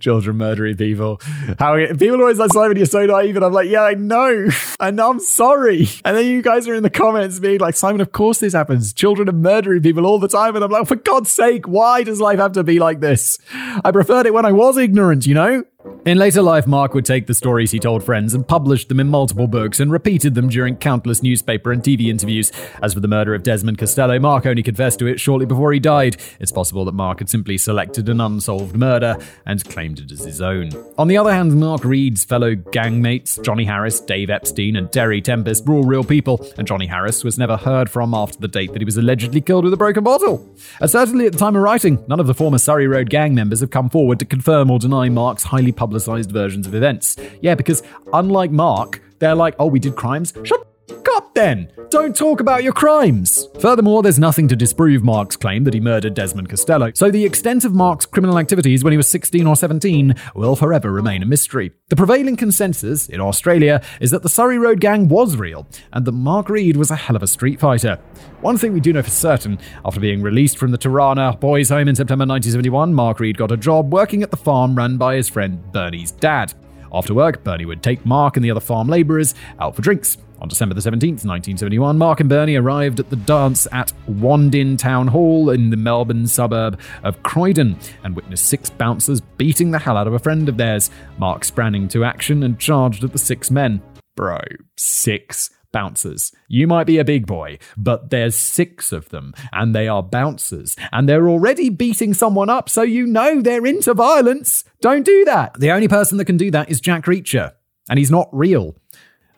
Children 0.00 0.36
murdering 0.36 0.76
people. 0.76 1.20
How 1.58 1.76
people 1.76 2.20
always 2.20 2.38
like, 2.38 2.52
Simon, 2.52 2.76
you're 2.76 2.86
so 2.86 3.04
naive. 3.04 3.36
And 3.36 3.44
I'm 3.44 3.52
like, 3.52 3.68
yeah, 3.68 3.82
I 3.82 3.94
know. 3.94 4.48
And 4.78 5.00
I'm 5.00 5.20
sorry. 5.20 5.88
And 6.04 6.16
then 6.16 6.26
you 6.26 6.42
guys 6.42 6.68
are 6.68 6.74
in 6.74 6.82
the 6.82 6.90
comments 6.90 7.38
being 7.40 7.60
like, 7.60 7.74
Simon, 7.74 8.00
of 8.02 8.12
course 8.12 8.40
this 8.40 8.52
happens. 8.52 8.92
Children 8.92 9.28
are 9.28 9.32
murdering 9.32 9.82
people 9.82 10.06
all 10.06 10.18
the 10.18 10.28
time. 10.28 10.54
And 10.54 10.62
I'm 10.64 10.70
like, 10.70 10.86
for 10.86 10.96
God's 10.96 11.30
sake, 11.30 11.66
why 11.66 12.02
does 12.02 12.20
life 12.20 12.38
have 12.38 12.52
to 12.52 12.62
be 12.62 12.78
like 12.78 13.00
this? 13.00 13.38
I 13.52 13.90
preferred 13.90 14.26
it 14.26 14.34
when 14.34 14.44
I 14.44 14.52
was 14.52 14.76
ignorant, 14.76 15.26
you 15.26 15.34
know? 15.34 15.64
In 16.06 16.18
later 16.18 16.40
life, 16.40 16.68
Mark 16.68 16.94
would 16.94 17.04
take 17.04 17.26
the 17.26 17.34
stories 17.34 17.72
he 17.72 17.80
told 17.80 18.04
friends 18.04 18.32
and 18.32 18.46
published 18.46 18.88
them 18.88 19.00
in 19.00 19.08
multiple 19.08 19.48
books 19.48 19.80
and 19.80 19.90
repeated 19.90 20.36
them 20.36 20.48
during 20.48 20.76
countless 20.76 21.22
newspaper 21.22 21.72
and 21.72 21.82
TV 21.82 22.06
interviews. 22.06 22.52
As 22.80 22.94
for 22.94 23.00
the 23.00 23.08
murder 23.08 23.34
of 23.34 23.42
Desmond 23.42 23.78
Costello, 23.78 24.18
Mark 24.20 24.46
only 24.46 24.62
confessed 24.62 25.00
to 25.00 25.06
it 25.06 25.18
shortly 25.18 25.46
before 25.46 25.72
he 25.72 25.80
died. 25.80 26.16
It's 26.38 26.52
possible 26.52 26.84
that 26.84 26.94
Mark 26.94 27.18
had 27.18 27.28
simply 27.28 27.58
selected 27.58 28.08
an 28.08 28.20
unsolved 28.20 28.76
murder 28.76 29.16
and 29.44 29.64
claimed 29.64 29.98
it 29.98 30.12
as 30.12 30.20
his 30.20 30.40
own. 30.40 30.70
On 30.96 31.08
the 31.08 31.16
other 31.16 31.32
hand, 31.32 31.58
Mark 31.58 31.84
Read's 31.84 32.24
fellow 32.24 32.54
gangmates, 32.54 33.42
Johnny 33.42 33.64
Harris, 33.64 34.00
Dave 34.00 34.30
Epstein, 34.30 34.76
and 34.76 34.92
Terry 34.92 35.20
Tempest, 35.20 35.66
were 35.66 35.74
all 35.74 35.84
real 35.84 36.04
people, 36.04 36.46
and 36.56 36.66
Johnny 36.66 36.86
Harris 36.86 37.24
was 37.24 37.38
never 37.38 37.56
heard 37.56 37.90
from 37.90 38.14
after 38.14 38.38
the 38.38 38.48
date 38.48 38.72
that 38.72 38.80
he 38.80 38.84
was 38.84 38.96
allegedly 38.96 39.40
killed 39.40 39.64
with 39.64 39.72
a 39.72 39.76
broken 39.76 40.04
bottle. 40.04 40.48
And 40.80 40.90
certainly 40.90 41.26
at 41.26 41.32
the 41.32 41.38
time 41.38 41.56
of 41.56 41.62
writing, 41.62 42.04
none 42.06 42.20
of 42.20 42.26
the 42.26 42.34
former 42.34 42.58
Surrey 42.58 42.86
Road 42.86 43.10
gang 43.10 43.34
members 43.34 43.60
have 43.60 43.70
come 43.70 43.90
forward 43.90 44.18
to 44.20 44.24
confirm 44.24 44.70
or 44.70 44.78
deny 44.78 45.08
Mark's 45.08 45.42
highly 45.42 45.72
publicized 45.76 46.32
versions 46.32 46.66
of 46.66 46.74
events. 46.74 47.16
Yeah, 47.40 47.54
because 47.54 47.82
unlike 48.12 48.50
Mark, 48.50 49.02
they're 49.18 49.34
like, 49.34 49.54
oh, 49.58 49.66
we 49.66 49.78
did 49.78 49.96
crimes? 49.96 50.32
Shut 50.44 50.66
up 51.16 51.34
then! 51.34 51.72
Don't 51.88 52.14
talk 52.14 52.40
about 52.40 52.62
your 52.62 52.74
crimes! 52.74 53.48
Furthermore, 53.58 54.02
there's 54.02 54.18
nothing 54.18 54.48
to 54.48 54.56
disprove 54.56 55.02
Mark's 55.02 55.36
claim 55.36 55.64
that 55.64 55.72
he 55.72 55.80
murdered 55.80 56.14
Desmond 56.14 56.50
Costello, 56.50 56.92
so 56.94 57.10
the 57.10 57.24
extent 57.24 57.64
of 57.64 57.74
Mark's 57.74 58.04
criminal 58.04 58.38
activities 58.38 58.84
when 58.84 58.92
he 58.92 58.96
was 58.96 59.08
16 59.08 59.46
or 59.46 59.56
17 59.56 60.14
will 60.34 60.56
forever 60.56 60.92
remain 60.92 61.22
a 61.22 61.26
mystery. 61.26 61.72
The 61.88 61.96
prevailing 61.96 62.36
consensus 62.36 63.08
in 63.08 63.20
Australia 63.20 63.82
is 64.00 64.10
that 64.10 64.22
the 64.22 64.28
Surrey 64.28 64.58
Road 64.58 64.80
gang 64.80 65.08
was 65.08 65.36
real, 65.36 65.66
and 65.92 66.04
that 66.04 66.12
Mark 66.12 66.50
Read 66.50 66.76
was 66.76 66.90
a 66.90 66.96
hell 66.96 67.16
of 67.16 67.22
a 67.22 67.28
street 67.28 67.60
fighter. 67.60 67.98
One 68.42 68.58
thing 68.58 68.74
we 68.74 68.80
do 68.80 68.92
know 68.92 69.02
for 69.02 69.10
certain, 69.10 69.58
after 69.84 70.00
being 70.00 70.20
released 70.20 70.58
from 70.58 70.70
the 70.70 70.78
Turana 70.78 71.40
boys' 71.40 71.70
home 71.70 71.88
in 71.88 71.96
September 71.96 72.26
1971, 72.26 72.92
Mark 72.92 73.20
Read 73.20 73.38
got 73.38 73.52
a 73.52 73.56
job 73.56 73.92
working 73.92 74.22
at 74.22 74.30
the 74.30 74.36
farm 74.36 74.74
run 74.74 74.98
by 74.98 75.16
his 75.16 75.28
friend 75.28 75.72
Bernie's 75.72 76.12
dad. 76.12 76.52
After 76.92 77.14
work, 77.14 77.42
Bernie 77.42 77.64
would 77.64 77.82
take 77.82 78.06
Mark 78.06 78.36
and 78.36 78.44
the 78.44 78.50
other 78.50 78.60
farm 78.60 78.88
labourers 78.88 79.34
out 79.58 79.74
for 79.74 79.82
drinks. 79.82 80.18
On 80.40 80.48
December 80.48 80.74
the 80.74 80.80
17th, 80.80 81.24
1971, 81.24 81.96
Mark 81.96 82.20
and 82.20 82.28
Bernie 82.28 82.56
arrived 82.56 83.00
at 83.00 83.08
the 83.08 83.16
dance 83.16 83.66
at 83.72 83.92
Wandin 84.08 84.78
Town 84.78 85.08
Hall 85.08 85.50
in 85.50 85.70
the 85.70 85.76
Melbourne 85.76 86.26
suburb 86.26 86.78
of 87.04 87.22
Croydon 87.22 87.78
and 88.04 88.14
witnessed 88.14 88.44
six 88.44 88.68
bouncers 88.68 89.20
beating 89.20 89.70
the 89.70 89.78
hell 89.78 89.96
out 89.96 90.06
of 90.06 90.12
a 90.12 90.18
friend 90.18 90.48
of 90.48 90.58
theirs. 90.58 90.90
Mark 91.18 91.44
sprang 91.44 91.74
into 91.74 92.04
action 92.04 92.42
and 92.42 92.58
charged 92.58 93.02
at 93.02 93.12
the 93.12 93.18
six 93.18 93.50
men. 93.50 93.82
Bro, 94.14 94.40
six 94.76 95.50
bouncers. 95.72 96.32
You 96.48 96.66
might 96.66 96.86
be 96.86 96.98
a 96.98 97.04
big 97.04 97.26
boy, 97.26 97.58
but 97.76 98.10
there's 98.10 98.36
six 98.36 98.92
of 98.92 99.08
them, 99.10 99.34
and 99.52 99.74
they 99.74 99.88
are 99.88 100.02
bouncers, 100.02 100.76
and 100.92 101.08
they're 101.08 101.28
already 101.28 101.68
beating 101.68 102.14
someone 102.14 102.48
up, 102.48 102.68
so 102.70 102.82
you 102.82 103.06
know 103.06 103.40
they're 103.42 103.66
into 103.66 103.92
violence. 103.94 104.64
Don't 104.80 105.04
do 105.04 105.24
that. 105.26 105.58
The 105.60 105.70
only 105.70 105.88
person 105.88 106.18
that 106.18 106.24
can 106.24 106.36
do 106.36 106.50
that 106.50 106.70
is 106.70 106.80
Jack 106.80 107.04
Reacher, 107.04 107.52
and 107.88 107.98
he's 107.98 108.10
not 108.10 108.28
real. 108.32 108.76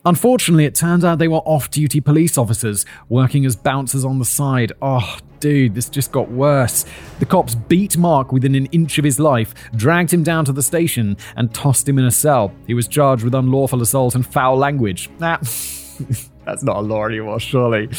Unfortunately, 0.09 0.65
it 0.65 0.75
turned 0.75 1.05
out 1.05 1.19
they 1.19 1.29
were 1.29 1.43
off 1.45 1.69
duty 1.69 2.01
police 2.01 2.39
officers 2.39 2.87
working 3.11 3.45
as 3.45 3.55
bouncers 3.55 4.07
on 4.07 4.19
the 4.19 4.25
side. 4.25 4.73
Oh, 4.81 5.19
dude, 5.39 5.75
this 5.75 5.91
just 5.91 6.13
got 6.13 6.31
worse. 6.31 6.87
The 7.19 7.27
cops 7.27 7.55
beat 7.55 7.99
Mark 7.99 8.33
within 8.33 8.55
an 8.55 8.65
inch 8.73 8.97
of 8.97 9.05
his 9.05 9.21
life, 9.21 9.53
dragged 9.77 10.11
him 10.11 10.23
down 10.23 10.47
to 10.47 10.53
the 10.53 10.63
station, 10.63 11.19
and 11.37 11.53
tossed 11.53 11.87
him 11.87 11.99
in 11.99 12.07
a 12.07 12.11
cell. 12.11 12.55
He 12.67 12.73
was 12.73 12.89
charged 12.89 13.23
with 13.23 13.35
unlawful 13.35 13.83
assault 13.83 14.15
and 14.15 14.27
foul 14.27 14.57
language. 14.57 15.11
Nah. 15.19 15.37
That's 16.47 16.63
not 16.63 16.77
a 16.77 16.81
law 16.81 17.05
anymore, 17.05 17.39
surely. 17.39 17.91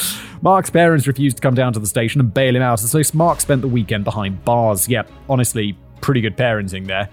Mark's 0.41 0.71
parents 0.71 1.05
refused 1.05 1.37
to 1.37 1.41
come 1.41 1.53
down 1.53 1.73
to 1.73 1.79
the 1.79 1.85
station 1.85 2.21
and 2.21 2.33
bail 2.33 2.55
him 2.55 2.63
out, 2.63 2.79
so 2.79 2.99
Mark 3.13 3.39
spent 3.39 3.61
the 3.61 3.67
weekend 3.67 4.03
behind 4.03 4.43
bars. 4.43 4.89
Yep, 4.89 5.11
honestly, 5.29 5.77
pretty 6.01 6.21
good 6.21 6.35
parenting 6.35 6.87
there. 6.87 7.07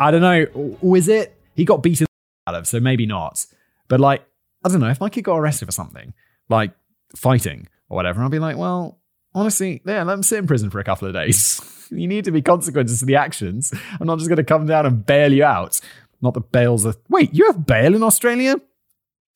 I 0.00 0.10
don't 0.10 0.22
know, 0.22 0.76
was 0.80 1.06
it? 1.06 1.40
He 1.54 1.64
got 1.64 1.84
beaten 1.84 2.08
out 2.48 2.56
of, 2.56 2.66
so 2.66 2.80
maybe 2.80 3.06
not. 3.06 3.46
But 3.88 4.00
like, 4.00 4.24
I 4.64 4.68
don't 4.68 4.80
know, 4.80 4.88
if 4.88 5.00
my 5.00 5.08
kid 5.08 5.22
got 5.22 5.36
arrested 5.36 5.66
for 5.66 5.72
something, 5.72 6.12
like 6.48 6.72
fighting 7.16 7.68
or 7.88 7.96
whatever, 7.96 8.22
I'd 8.22 8.30
be 8.30 8.38
like, 8.38 8.56
well, 8.56 9.00
honestly, 9.34 9.82
yeah, 9.84 10.02
let 10.02 10.14
him 10.14 10.22
sit 10.22 10.38
in 10.38 10.46
prison 10.46 10.70
for 10.70 10.78
a 10.78 10.84
couple 10.84 11.08
of 11.08 11.14
days. 11.14 11.60
you 11.90 12.06
need 12.06 12.24
to 12.24 12.30
be 12.30 12.42
consequences 12.42 13.00
to 13.00 13.06
the 13.06 13.16
actions. 13.16 13.72
I'm 14.00 14.06
not 14.06 14.18
just 14.18 14.28
going 14.28 14.36
to 14.36 14.44
come 14.44 14.66
down 14.66 14.86
and 14.86 15.04
bail 15.04 15.32
you 15.32 15.44
out. 15.44 15.80
Not 16.20 16.34
that 16.34 16.52
bail's 16.52 16.84
a. 16.84 16.94
Wait, 17.08 17.32
you 17.32 17.46
have 17.46 17.66
bail 17.66 17.94
in 17.94 18.02
Australia? 18.02 18.60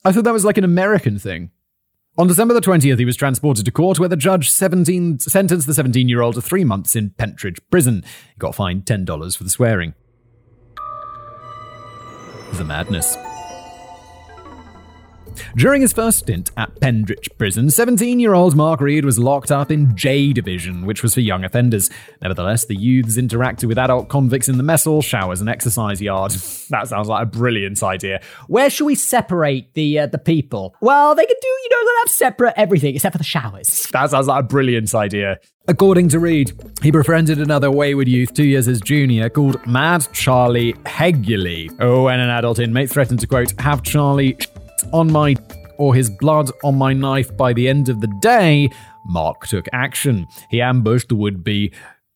I 0.04 0.12
thought 0.12 0.24
that 0.24 0.32
was 0.32 0.44
like 0.44 0.58
an 0.58 0.64
American 0.64 1.18
thing. 1.18 1.50
On 2.18 2.26
December 2.26 2.52
the 2.52 2.60
20th, 2.60 2.98
he 2.98 3.04
was 3.06 3.16
transported 3.16 3.64
to 3.64 3.70
court 3.70 3.98
where 3.98 4.08
the 4.08 4.16
judge 4.16 4.50
17, 4.50 5.20
sentenced 5.20 5.66
the 5.66 5.72
17 5.72 6.08
year 6.08 6.20
old 6.20 6.34
to 6.34 6.42
three 6.42 6.64
months 6.64 6.94
in 6.94 7.10
Pentridge 7.10 7.58
prison. 7.70 8.04
He 8.34 8.38
got 8.38 8.54
fined 8.54 8.84
$10 8.84 9.36
for 9.36 9.44
the 9.44 9.50
swearing. 9.50 9.94
the 12.52 12.64
madness. 12.64 13.16
During 15.56 15.82
his 15.82 15.92
first 15.92 16.20
stint 16.20 16.50
at 16.56 16.80
Pentridge 16.80 17.28
Prison, 17.38 17.70
17 17.70 18.20
year 18.20 18.34
old 18.34 18.56
Mark 18.56 18.80
Read 18.80 19.04
was 19.04 19.18
locked 19.18 19.50
up 19.50 19.70
in 19.70 19.96
J 19.96 20.32
Division, 20.32 20.86
which 20.86 21.02
was 21.02 21.14
for 21.14 21.20
young 21.20 21.44
offenders. 21.44 21.90
Nevertheless, 22.20 22.66
the 22.66 22.76
youths 22.76 23.16
interacted 23.16 23.66
with 23.66 23.78
adult 23.78 24.08
convicts 24.08 24.48
in 24.48 24.56
the 24.56 24.62
mess 24.62 24.84
hall, 24.84 25.02
showers, 25.02 25.40
and 25.40 25.48
exercise 25.48 26.00
yard. 26.00 26.32
that 26.70 26.88
sounds 26.88 27.08
like 27.08 27.22
a 27.22 27.26
brilliant 27.26 27.82
idea. 27.82 28.20
Where 28.48 28.70
should 28.70 28.86
we 28.86 28.94
separate 28.94 29.74
the 29.74 30.00
uh, 30.00 30.06
the 30.06 30.18
people? 30.18 30.74
Well, 30.80 31.14
they 31.14 31.26
could 31.26 31.36
do, 31.40 31.48
you 31.48 31.68
know, 31.70 31.84
they'll 31.84 32.00
have 32.00 32.10
separate 32.10 32.54
everything 32.56 32.94
except 32.94 33.14
for 33.14 33.18
the 33.18 33.24
showers. 33.24 33.88
That 33.92 34.10
sounds 34.10 34.26
like 34.26 34.40
a 34.40 34.46
brilliant 34.46 34.94
idea. 34.94 35.38
According 35.68 36.08
to 36.08 36.18
Read, 36.18 36.52
he 36.82 36.90
befriended 36.90 37.38
another 37.38 37.70
wayward 37.70 38.08
youth 38.08 38.34
two 38.34 38.44
years 38.44 38.66
his 38.66 38.80
junior 38.80 39.28
called 39.28 39.64
Mad 39.64 40.08
Charlie 40.12 40.72
Hegley. 40.84 41.70
Oh, 41.80 42.08
and 42.08 42.20
an 42.20 42.30
adult 42.30 42.58
inmate 42.58 42.90
threatened 42.90 43.20
to, 43.20 43.28
quote, 43.28 43.52
have 43.60 43.84
Charlie 43.84 44.36
on 44.92 45.10
my 45.10 45.36
or 45.78 45.94
his 45.94 46.10
blood 46.10 46.50
on 46.62 46.76
my 46.76 46.92
knife 46.92 47.36
by 47.36 47.52
the 47.52 47.68
end 47.68 47.88
of 47.88 48.00
the 48.00 48.12
day, 48.20 48.70
Mark 49.06 49.46
took 49.46 49.66
action. 49.72 50.26
He 50.50 50.60
ambushed 50.60 51.08
the 51.08 51.16
would 51.16 51.42
be 51.42 51.72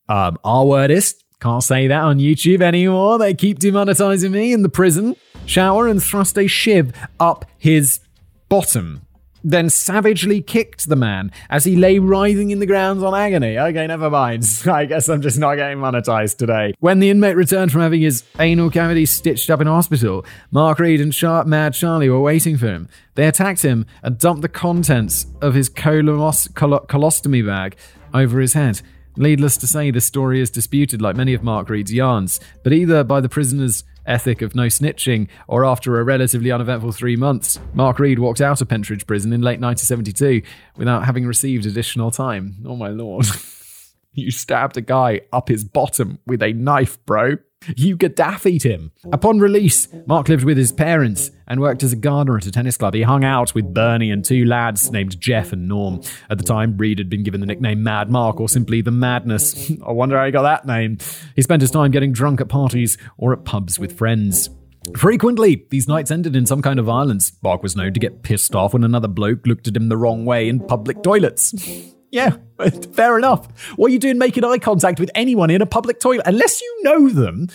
um, 0.09 0.39
R 0.45 0.65
wordist. 0.65 1.15
Can't 1.41 1.63
say 1.63 1.87
that 1.87 2.03
on 2.03 2.19
YouTube 2.19 2.63
anymore. 2.63 3.19
They 3.19 3.35
keep 3.35 3.59
demonetizing 3.59 4.31
me 4.31 4.53
in 4.53 4.63
the 4.63 4.69
prison. 4.69 5.17
Shower 5.45 5.87
and 5.87 6.03
thrust 6.03 6.39
a 6.39 6.47
shiv 6.47 6.93
up 7.21 7.45
his 7.59 8.01
bottom. 8.49 9.06
Then 9.49 9.71
savagely 9.71 10.43
kicked 10.43 10.89
the 10.89 10.97
man 10.97 11.31
as 11.49 11.63
he 11.65 11.77
lay 11.77 12.01
writhing 12.01 12.51
in 12.51 12.59
the 12.59 12.67
grounds 12.67 13.05
on 13.05 13.15
agony. 13.15 13.57
Okay, 13.57 13.87
never 13.87 14.11
mind. 14.11 14.45
I 14.67 14.87
guess 14.87 15.09
I'm 15.09 15.23
just 15.23 15.39
not 15.39 15.55
getting 15.55 15.79
monetized 15.79 16.39
today. 16.39 16.75
When 16.81 16.99
the 16.99 17.11
inmate 17.11 17.37
returned 17.37 17.71
from 17.71 17.83
having 17.83 18.01
his 18.01 18.25
anal 18.41 18.71
cavity 18.71 19.07
stitched 19.07 19.49
up 19.49 19.61
in 19.61 19.69
hospital, 19.69 20.27
Mark 20.51 20.81
Read 20.81 21.01
and 21.01 21.15
Sharp 21.15 21.47
Mad 21.47 21.75
Charlie 21.75 22.09
were 22.11 22.21
waiting 22.21 22.57
for 22.57 22.67
him. 22.67 22.89
They 23.15 23.29
attacked 23.29 23.63
him 23.63 23.87
and 24.03 24.19
dumped 24.19 24.43
the 24.43 24.49
contents 24.49 25.27
of 25.41 25.55
his 25.55 25.71
colonos- 25.71 26.53
colo- 26.53 26.85
colostomy 26.89 27.47
bag 27.47 27.77
over 28.13 28.41
his 28.41 28.55
head. 28.55 28.81
Needless 29.17 29.57
to 29.59 29.69
say, 29.69 29.93
this 29.93 30.07
story 30.07 30.41
is 30.41 30.51
disputed 30.51 31.01
like 31.01 31.15
many 31.15 31.35
of 31.35 31.45
Mark 31.45 31.71
Read's 31.71 31.93
yarns, 31.93 32.41
but 32.65 32.73
either 32.73 33.05
by 33.05 33.21
the 33.21 33.29
prisoner's 33.29 33.85
ethic 34.07 34.43
of 34.43 34.55
no 34.55 34.67
snitching 34.67 35.29
or 35.49 35.65
after 35.65 35.99
a 35.99 36.05
relatively 36.05 36.51
uneventful 36.51 36.93
three 36.93 37.17
months, 37.17 37.59
Mark 37.75 37.99
Read 37.99 38.19
walked 38.19 38.41
out 38.41 38.61
of 38.61 38.69
Pentridge 38.69 39.07
Prison 39.07 39.33
in 39.33 39.41
late 39.41 39.61
1972 39.61 40.43
without 40.77 41.05
having 41.05 41.27
received 41.27 41.67
additional 41.67 42.11
time. 42.11 42.57
Oh 42.67 42.77
my 42.77 42.89
lord. 42.89 43.27
you 44.13 44.31
stabbed 44.31 44.77
a 44.77 44.81
guy 44.81 45.21
up 45.33 45.49
his 45.49 45.65
bottom 45.65 46.19
with 46.27 46.43
a 46.43 46.53
knife, 46.53 47.05
bro. 47.07 47.37
You 47.75 47.97
Gaddafi'd 47.97 48.63
him. 48.63 48.93
Upon 49.13 49.41
release, 49.41 49.89
Mark 50.07 50.29
lived 50.29 50.45
with 50.45 50.57
his 50.57 50.73
parents 50.73 51.31
and 51.49 51.61
worked 51.61 51.83
as 51.83 51.93
a 51.93 51.97
gardener 51.97 52.37
at 52.37 52.47
a 52.47 52.53
tennis 52.53 52.77
club. 52.77 52.95
He 52.95 53.03
hung 53.03 53.25
out 53.25 53.55
with 53.55 53.75
Bernie 53.75 54.11
and 54.11 54.25
two 54.25 54.45
lads 54.45 54.91
named 54.91 55.19
Jeff 55.21 55.53
and 55.53 55.69
Norm. 55.69 56.01
At 56.31 56.39
the 56.39 56.45
time, 56.45 56.77
Read 56.77 56.99
had 56.99 57.11
been 57.11 57.23
given 57.23 57.41
the 57.41 57.47
nickname 57.47 57.83
Mad 57.83 58.11
Mark 58.11 58.41
or 58.41 58.49
simply 58.49 58.83
the 58.83 58.91
Madness. 58.91 59.73
I 59.87 59.93
wonder 59.93 60.17
how 60.19 60.27
he 60.27 60.33
got 60.33 60.43
that 60.43 60.67
name. 60.67 60.99
He 61.35 61.43
spent 61.43 61.63
his 61.63 61.71
time 61.71 61.91
getting 61.91 62.13
drunk 62.13 62.41
at 62.41 62.49
parties 62.49 62.99
or 63.17 63.33
at 63.33 63.45
pubs 63.45 63.79
with 63.79 63.97
friends. 63.97 64.51
Frequently, 64.97 65.67
these 65.71 65.89
nights 65.89 66.13
ended 66.13 66.37
in 66.37 66.47
some 66.47 66.63
kind 66.63 66.79
of 66.79 66.87
violence. 66.87 67.33
Mark 67.43 67.63
was 67.63 67.75
known 67.75 67.93
to 67.93 68.01
get 68.01 68.23
pissed 68.23 68.55
off 68.55 68.73
when 68.73 68.85
another 68.85 69.09
bloke 69.09 69.45
looked 69.47 69.67
at 69.67 69.77
him 69.77 69.89
the 69.89 69.97
wrong 69.97 70.25
way 70.25 70.49
in 70.49 70.61
public 70.61 71.03
toilets. 71.03 71.93
Yeah, 72.17 72.39
fair 72.95 73.19
enough. 73.19 73.47
What 73.77 73.91
are 73.91 73.93
you 73.93 73.99
doing 73.99 74.17
making 74.17 74.43
eye 74.43 74.57
contact 74.57 74.99
with 74.99 75.11
anyone 75.15 75.51
in 75.51 75.61
a 75.61 75.67
public 75.67 76.01
toilet? 76.01 76.23
Unless 76.25 76.63
you 76.63 76.83
know 76.83 77.11
them. 77.11 77.49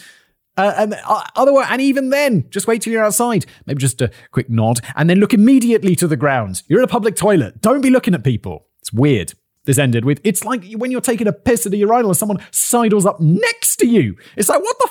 Uh, 0.56 0.74
and 0.78 0.94
uh, 1.04 1.24
otherwise, 1.36 1.66
and 1.72 1.82
even 1.82 2.12
then, 2.12 2.46
just 2.52 2.68
wait 2.68 2.84
till 2.84 2.94
you're 2.94 3.04
outside. 3.04 3.48
Maybe 3.66 3.80
just 3.80 4.00
a 4.04 4.12
quick 4.30 4.52
nod, 4.52 4.80
and 4.96 5.10
then 5.10 5.18
look 5.18 5.34
immediately 5.34 5.96
to 5.96 6.08
the 6.08 6.16
ground. 6.16 6.62
You're 6.68 6.80
in 6.80 6.84
a 6.84 6.88
public 6.88 7.16
toilet. 7.16 7.60
Don't 7.60 7.82
be 7.82 7.90
looking 7.90 8.14
at 8.14 8.24
people. 8.24 8.68
It's 8.82 8.94
weird. 8.94 9.34
This 9.66 9.80
ended 9.80 10.06
with 10.06 10.22
it's 10.24 10.46
like 10.46 10.64
when 10.74 10.92
you're 10.92 11.02
taking 11.02 11.28
a 11.28 11.34
piss 11.34 11.66
at 11.66 11.74
a 11.74 11.78
urinal 11.78 12.12
and 12.12 12.18
someone 12.18 12.38
sidles 12.52 13.08
up 13.08 13.20
next 13.20 13.78
to 13.78 13.88
you. 13.88 14.16
It's 14.36 14.50
like, 14.50 14.62
what 14.62 14.78
the 14.78 14.90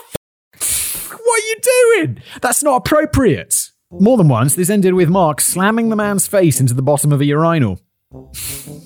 f? 0.54 1.11
What 1.12 1.42
are 1.42 1.46
you 1.46 1.56
doing? 1.62 2.22
That's 2.42 2.64
not 2.64 2.78
appropriate. 2.78 3.70
More 3.92 4.16
than 4.16 4.28
once, 4.28 4.56
this 4.56 4.70
ended 4.70 4.94
with 4.94 5.09
Mark 5.09 5.40
slamming 5.40 5.90
the 5.90 5.96
man's 5.96 6.26
face 6.26 6.61
into 6.61 6.74
the 6.74 6.83
bottom 6.83 7.12
of 7.12 7.20
a 7.20 7.24
urinal. 7.24 7.80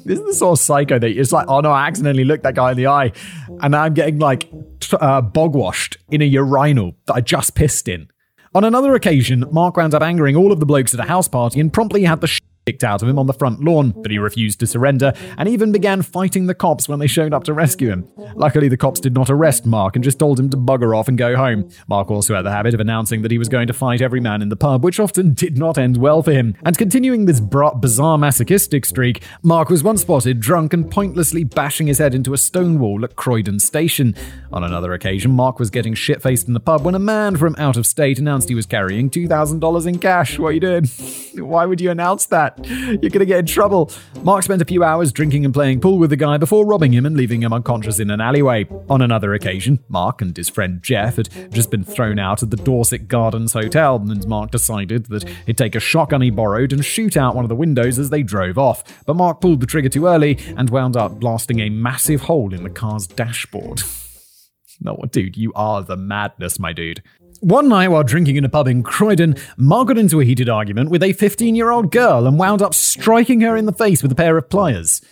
This 0.04 0.18
is 0.18 0.26
the 0.26 0.34
sort 0.34 0.58
of 0.58 0.62
psycho 0.62 0.98
that 0.98 1.10
it's 1.10 1.32
like, 1.32 1.46
oh 1.48 1.60
no, 1.60 1.70
I 1.70 1.86
accidentally 1.86 2.24
looked 2.24 2.42
that 2.42 2.54
guy 2.54 2.72
in 2.72 2.76
the 2.76 2.86
eye, 2.86 3.12
and 3.60 3.74
I'm 3.74 3.94
getting 3.94 4.18
like 4.18 4.48
uh, 5.00 5.20
bog 5.20 5.54
washed 5.54 5.96
in 6.10 6.22
a 6.22 6.26
urinal 6.26 6.94
that 7.06 7.14
I 7.14 7.20
just 7.20 7.54
pissed 7.54 7.88
in. 7.88 8.08
On 8.54 8.62
another 8.62 8.94
occasion, 8.94 9.44
Mark 9.50 9.76
wound 9.76 9.94
up 9.94 10.02
angering 10.02 10.36
all 10.36 10.52
of 10.52 10.60
the 10.60 10.66
blokes 10.66 10.94
at 10.94 11.00
a 11.00 11.04
house 11.04 11.26
party 11.26 11.58
and 11.58 11.72
promptly 11.72 12.04
had 12.04 12.20
the 12.20 12.28
sh- 12.28 12.40
kicked 12.66 12.85
out 12.85 13.03
of 13.03 13.09
him 13.09 13.18
on 13.18 13.27
the 13.27 13.35
front 13.35 13.62
lawn, 13.62 13.90
but 13.90 14.11
he 14.11 14.18
refused 14.18 14.61
to 14.61 14.66
surrender 14.66 15.12
and 15.37 15.48
even 15.48 15.70
began 15.70 16.00
fighting 16.03 16.46
the 16.46 16.55
cops 16.55 16.88
when 16.88 16.98
they 16.98 17.07
showed 17.07 17.35
up 17.35 17.44
to 17.44 17.53
rescue 17.53 17.90
him. 17.90 18.09
Luckily, 18.35 18.68
the 18.68 18.77
cops 18.77 19.00
did 19.00 19.14
not 19.14 19.29
arrest 19.29 19.66
Mark 19.66 19.96
and 19.96 20.05
just 20.05 20.18
told 20.18 20.40
him 20.40 20.48
to 20.50 20.57
bugger 20.57 20.96
off 20.96 21.09
and 21.09 21.18
go 21.18 21.37
home. 21.37 21.68
Mark 21.88 22.11
also 22.11 22.35
had 22.35 22.42
the 22.42 22.50
habit 22.50 22.74
of 22.74 22.81
announcing 22.81 23.22
that 23.22 23.31
he 23.31 23.38
was 23.38 23.48
going 23.48 23.66
to 23.66 23.72
fight 23.72 24.00
every 24.00 24.20
man 24.20 24.40
in 24.40 24.48
the 24.48 24.57
pub, 24.57 24.83
which 24.83 24.98
often 24.98 25.35
did 25.35 25.59
not 25.59 25.77
end 25.77 25.96
well 25.98 26.22
for 26.22 26.33
him. 26.33 26.55
And 26.64 26.79
continuing 26.79 27.27
this 27.27 27.40
bra- 27.40 27.74
bizarre 27.74 28.18
masochistic 28.18 28.87
streak, 28.87 29.22
Mark 29.42 29.68
was 29.68 29.83
once 29.83 30.03
spotted 30.03 30.40
drunk 30.40 30.72
and 30.72 30.90
pointlessly 30.90 31.44
bashing 31.44 31.87
his 31.87 31.98
head 31.98 32.14
into 32.14 32.33
a 32.33 32.38
stone 32.38 32.79
wall 32.79 33.05
at 33.05 33.16
Croydon 33.16 33.61
Station. 33.61 34.14
On 34.53 34.64
another 34.64 34.92
occasion, 34.92 35.33
Mark 35.33 35.59
was 35.59 35.70
getting 35.70 35.94
shit 35.94 36.22
faced 36.22 36.46
in 36.48 36.55
the 36.55 36.61
pub 36.61 36.83
when 36.85 36.94
a 36.94 36.98
man 36.98 37.37
from 37.37 37.55
out 37.59 37.77
of 37.77 37.87
state 37.87 38.18
announced 38.18 38.48
he 38.48 38.55
was 38.55 38.66
carrying 38.66 39.11
$2,000 39.11 39.87
in 39.87 39.98
cash. 39.98 40.38
What 40.38 40.48
are 40.48 40.53
you 40.53 40.61
doing? 40.61 40.85
Why 41.35 41.66
would 41.66 41.81
you 41.81 41.90
announce 41.90 42.27
that? 42.27 42.53
You're 42.64 42.96
going 42.96 43.20
to 43.20 43.26
get 43.26 43.40
in 43.40 43.46
trouble. 43.46 43.90
Mark 44.22 44.44
spent 44.44 44.62
a 44.62 44.64
few 44.64 44.84
hours 44.84 45.12
drinking 45.12 45.44
and 45.44 45.52
playing 45.52 45.80
pool 45.80 45.98
with 45.98 46.10
the 46.10 46.16
guy 46.16 46.36
before 46.36 46.64
robbing 46.64 46.92
him 46.92 47.04
and 47.04 47.16
leaving 47.16 47.42
him 47.42 47.52
unconscious 47.52 47.98
in 47.98 48.10
an 48.10 48.20
alleyway. 48.20 48.66
On 48.88 49.02
another 49.02 49.34
occasion, 49.34 49.80
Mark 49.88 50.22
and 50.22 50.36
his 50.36 50.48
friend 50.48 50.82
Jeff 50.82 51.16
had 51.16 51.28
just 51.52 51.70
been 51.70 51.84
thrown 51.84 52.18
out 52.18 52.42
of 52.42 52.50
the 52.50 52.56
Dorset 52.56 53.08
Gardens 53.08 53.52
Hotel, 53.54 53.96
and 53.96 54.26
Mark 54.28 54.50
decided 54.50 55.06
that 55.06 55.28
he'd 55.46 55.58
take 55.58 55.74
a 55.74 55.80
shotgun 55.80 56.20
he 56.22 56.30
borrowed 56.30 56.72
and 56.72 56.84
shoot 56.84 57.16
out 57.16 57.34
one 57.34 57.44
of 57.44 57.48
the 57.48 57.56
windows 57.56 57.98
as 57.98 58.10
they 58.10 58.22
drove 58.22 58.58
off. 58.58 58.84
But 59.04 59.16
Mark 59.16 59.40
pulled 59.40 59.60
the 59.60 59.66
trigger 59.66 59.88
too 59.88 60.06
early 60.06 60.38
and 60.56 60.70
wound 60.70 60.96
up 60.96 61.18
blasting 61.18 61.60
a 61.60 61.70
massive 61.70 62.22
hole 62.22 62.54
in 62.54 62.62
the 62.62 62.70
car's 62.70 63.06
dashboard. 63.06 63.82
No, 64.80 64.96
dude, 65.10 65.36
you 65.36 65.52
are 65.54 65.82
the 65.82 65.96
madness, 65.96 66.58
my 66.58 66.72
dude. 66.72 67.00
One 67.44 67.68
night 67.68 67.88
while 67.88 68.02
drinking 68.02 68.37
in 68.37 68.46
a 68.46 68.48
pub 68.48 68.68
in 68.68 68.83
Croydon, 68.83 69.35
Mark 69.59 69.88
got 69.88 69.98
into 69.98 70.18
a 70.18 70.24
heated 70.24 70.48
argument 70.48 70.88
with 70.88 71.02
a 71.02 71.12
15 71.12 71.54
year 71.54 71.70
old 71.70 71.92
girl 71.92 72.26
and 72.26 72.38
wound 72.38 72.62
up 72.62 72.72
striking 72.72 73.42
her 73.42 73.54
in 73.54 73.66
the 73.66 73.72
face 73.74 74.02
with 74.02 74.11
a 74.11 74.14
pair 74.14 74.38
of 74.38 74.48
pliers. 74.48 75.02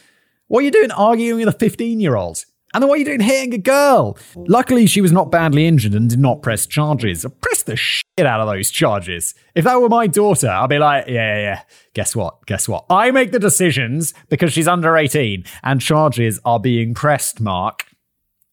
What 0.47 0.61
are 0.61 0.63
you 0.63 0.71
doing 0.71 0.91
arguing 0.93 1.45
with 1.45 1.55
a 1.55 1.59
15 1.59 2.01
year 2.01 2.17
old? 2.17 2.47
And 2.73 2.81
then 2.81 2.89
what 2.89 2.95
are 2.95 3.01
you 3.01 3.05
doing 3.05 3.21
hitting 3.21 3.53
a 3.53 3.59
girl? 3.59 4.17
Luckily, 4.35 4.87
she 4.87 5.03
was 5.03 5.13
not 5.13 5.31
badly 5.31 5.67
injured 5.67 5.93
and 5.93 6.09
did 6.09 6.21
not 6.21 6.41
press 6.41 6.67
charges. 6.67 7.27
Press 7.43 7.65
the 7.65 7.77
shit 7.77 8.03
out 8.19 8.41
of 8.41 8.49
those 8.49 8.71
charges. 8.71 9.35
If 9.55 9.65
that 9.65 9.83
were 9.83 9.91
my 9.91 10.07
daughter, 10.07 10.49
I'd 10.49 10.71
be 10.71 10.79
like, 10.79 11.09
yeah, 11.09 11.35
yeah, 11.35 11.43
yeah. 11.43 11.63
Guess 11.93 12.17
what? 12.17 12.47
Guess 12.47 12.67
what? 12.67 12.87
I 12.89 13.11
make 13.11 13.33
the 13.33 13.39
decisions 13.39 14.15
because 14.31 14.55
she's 14.55 14.67
under 14.67 14.97
18 14.97 15.45
and 15.65 15.83
charges 15.83 16.41
are 16.47 16.59
being 16.59 16.95
pressed, 16.95 17.43
Mark 17.43 17.92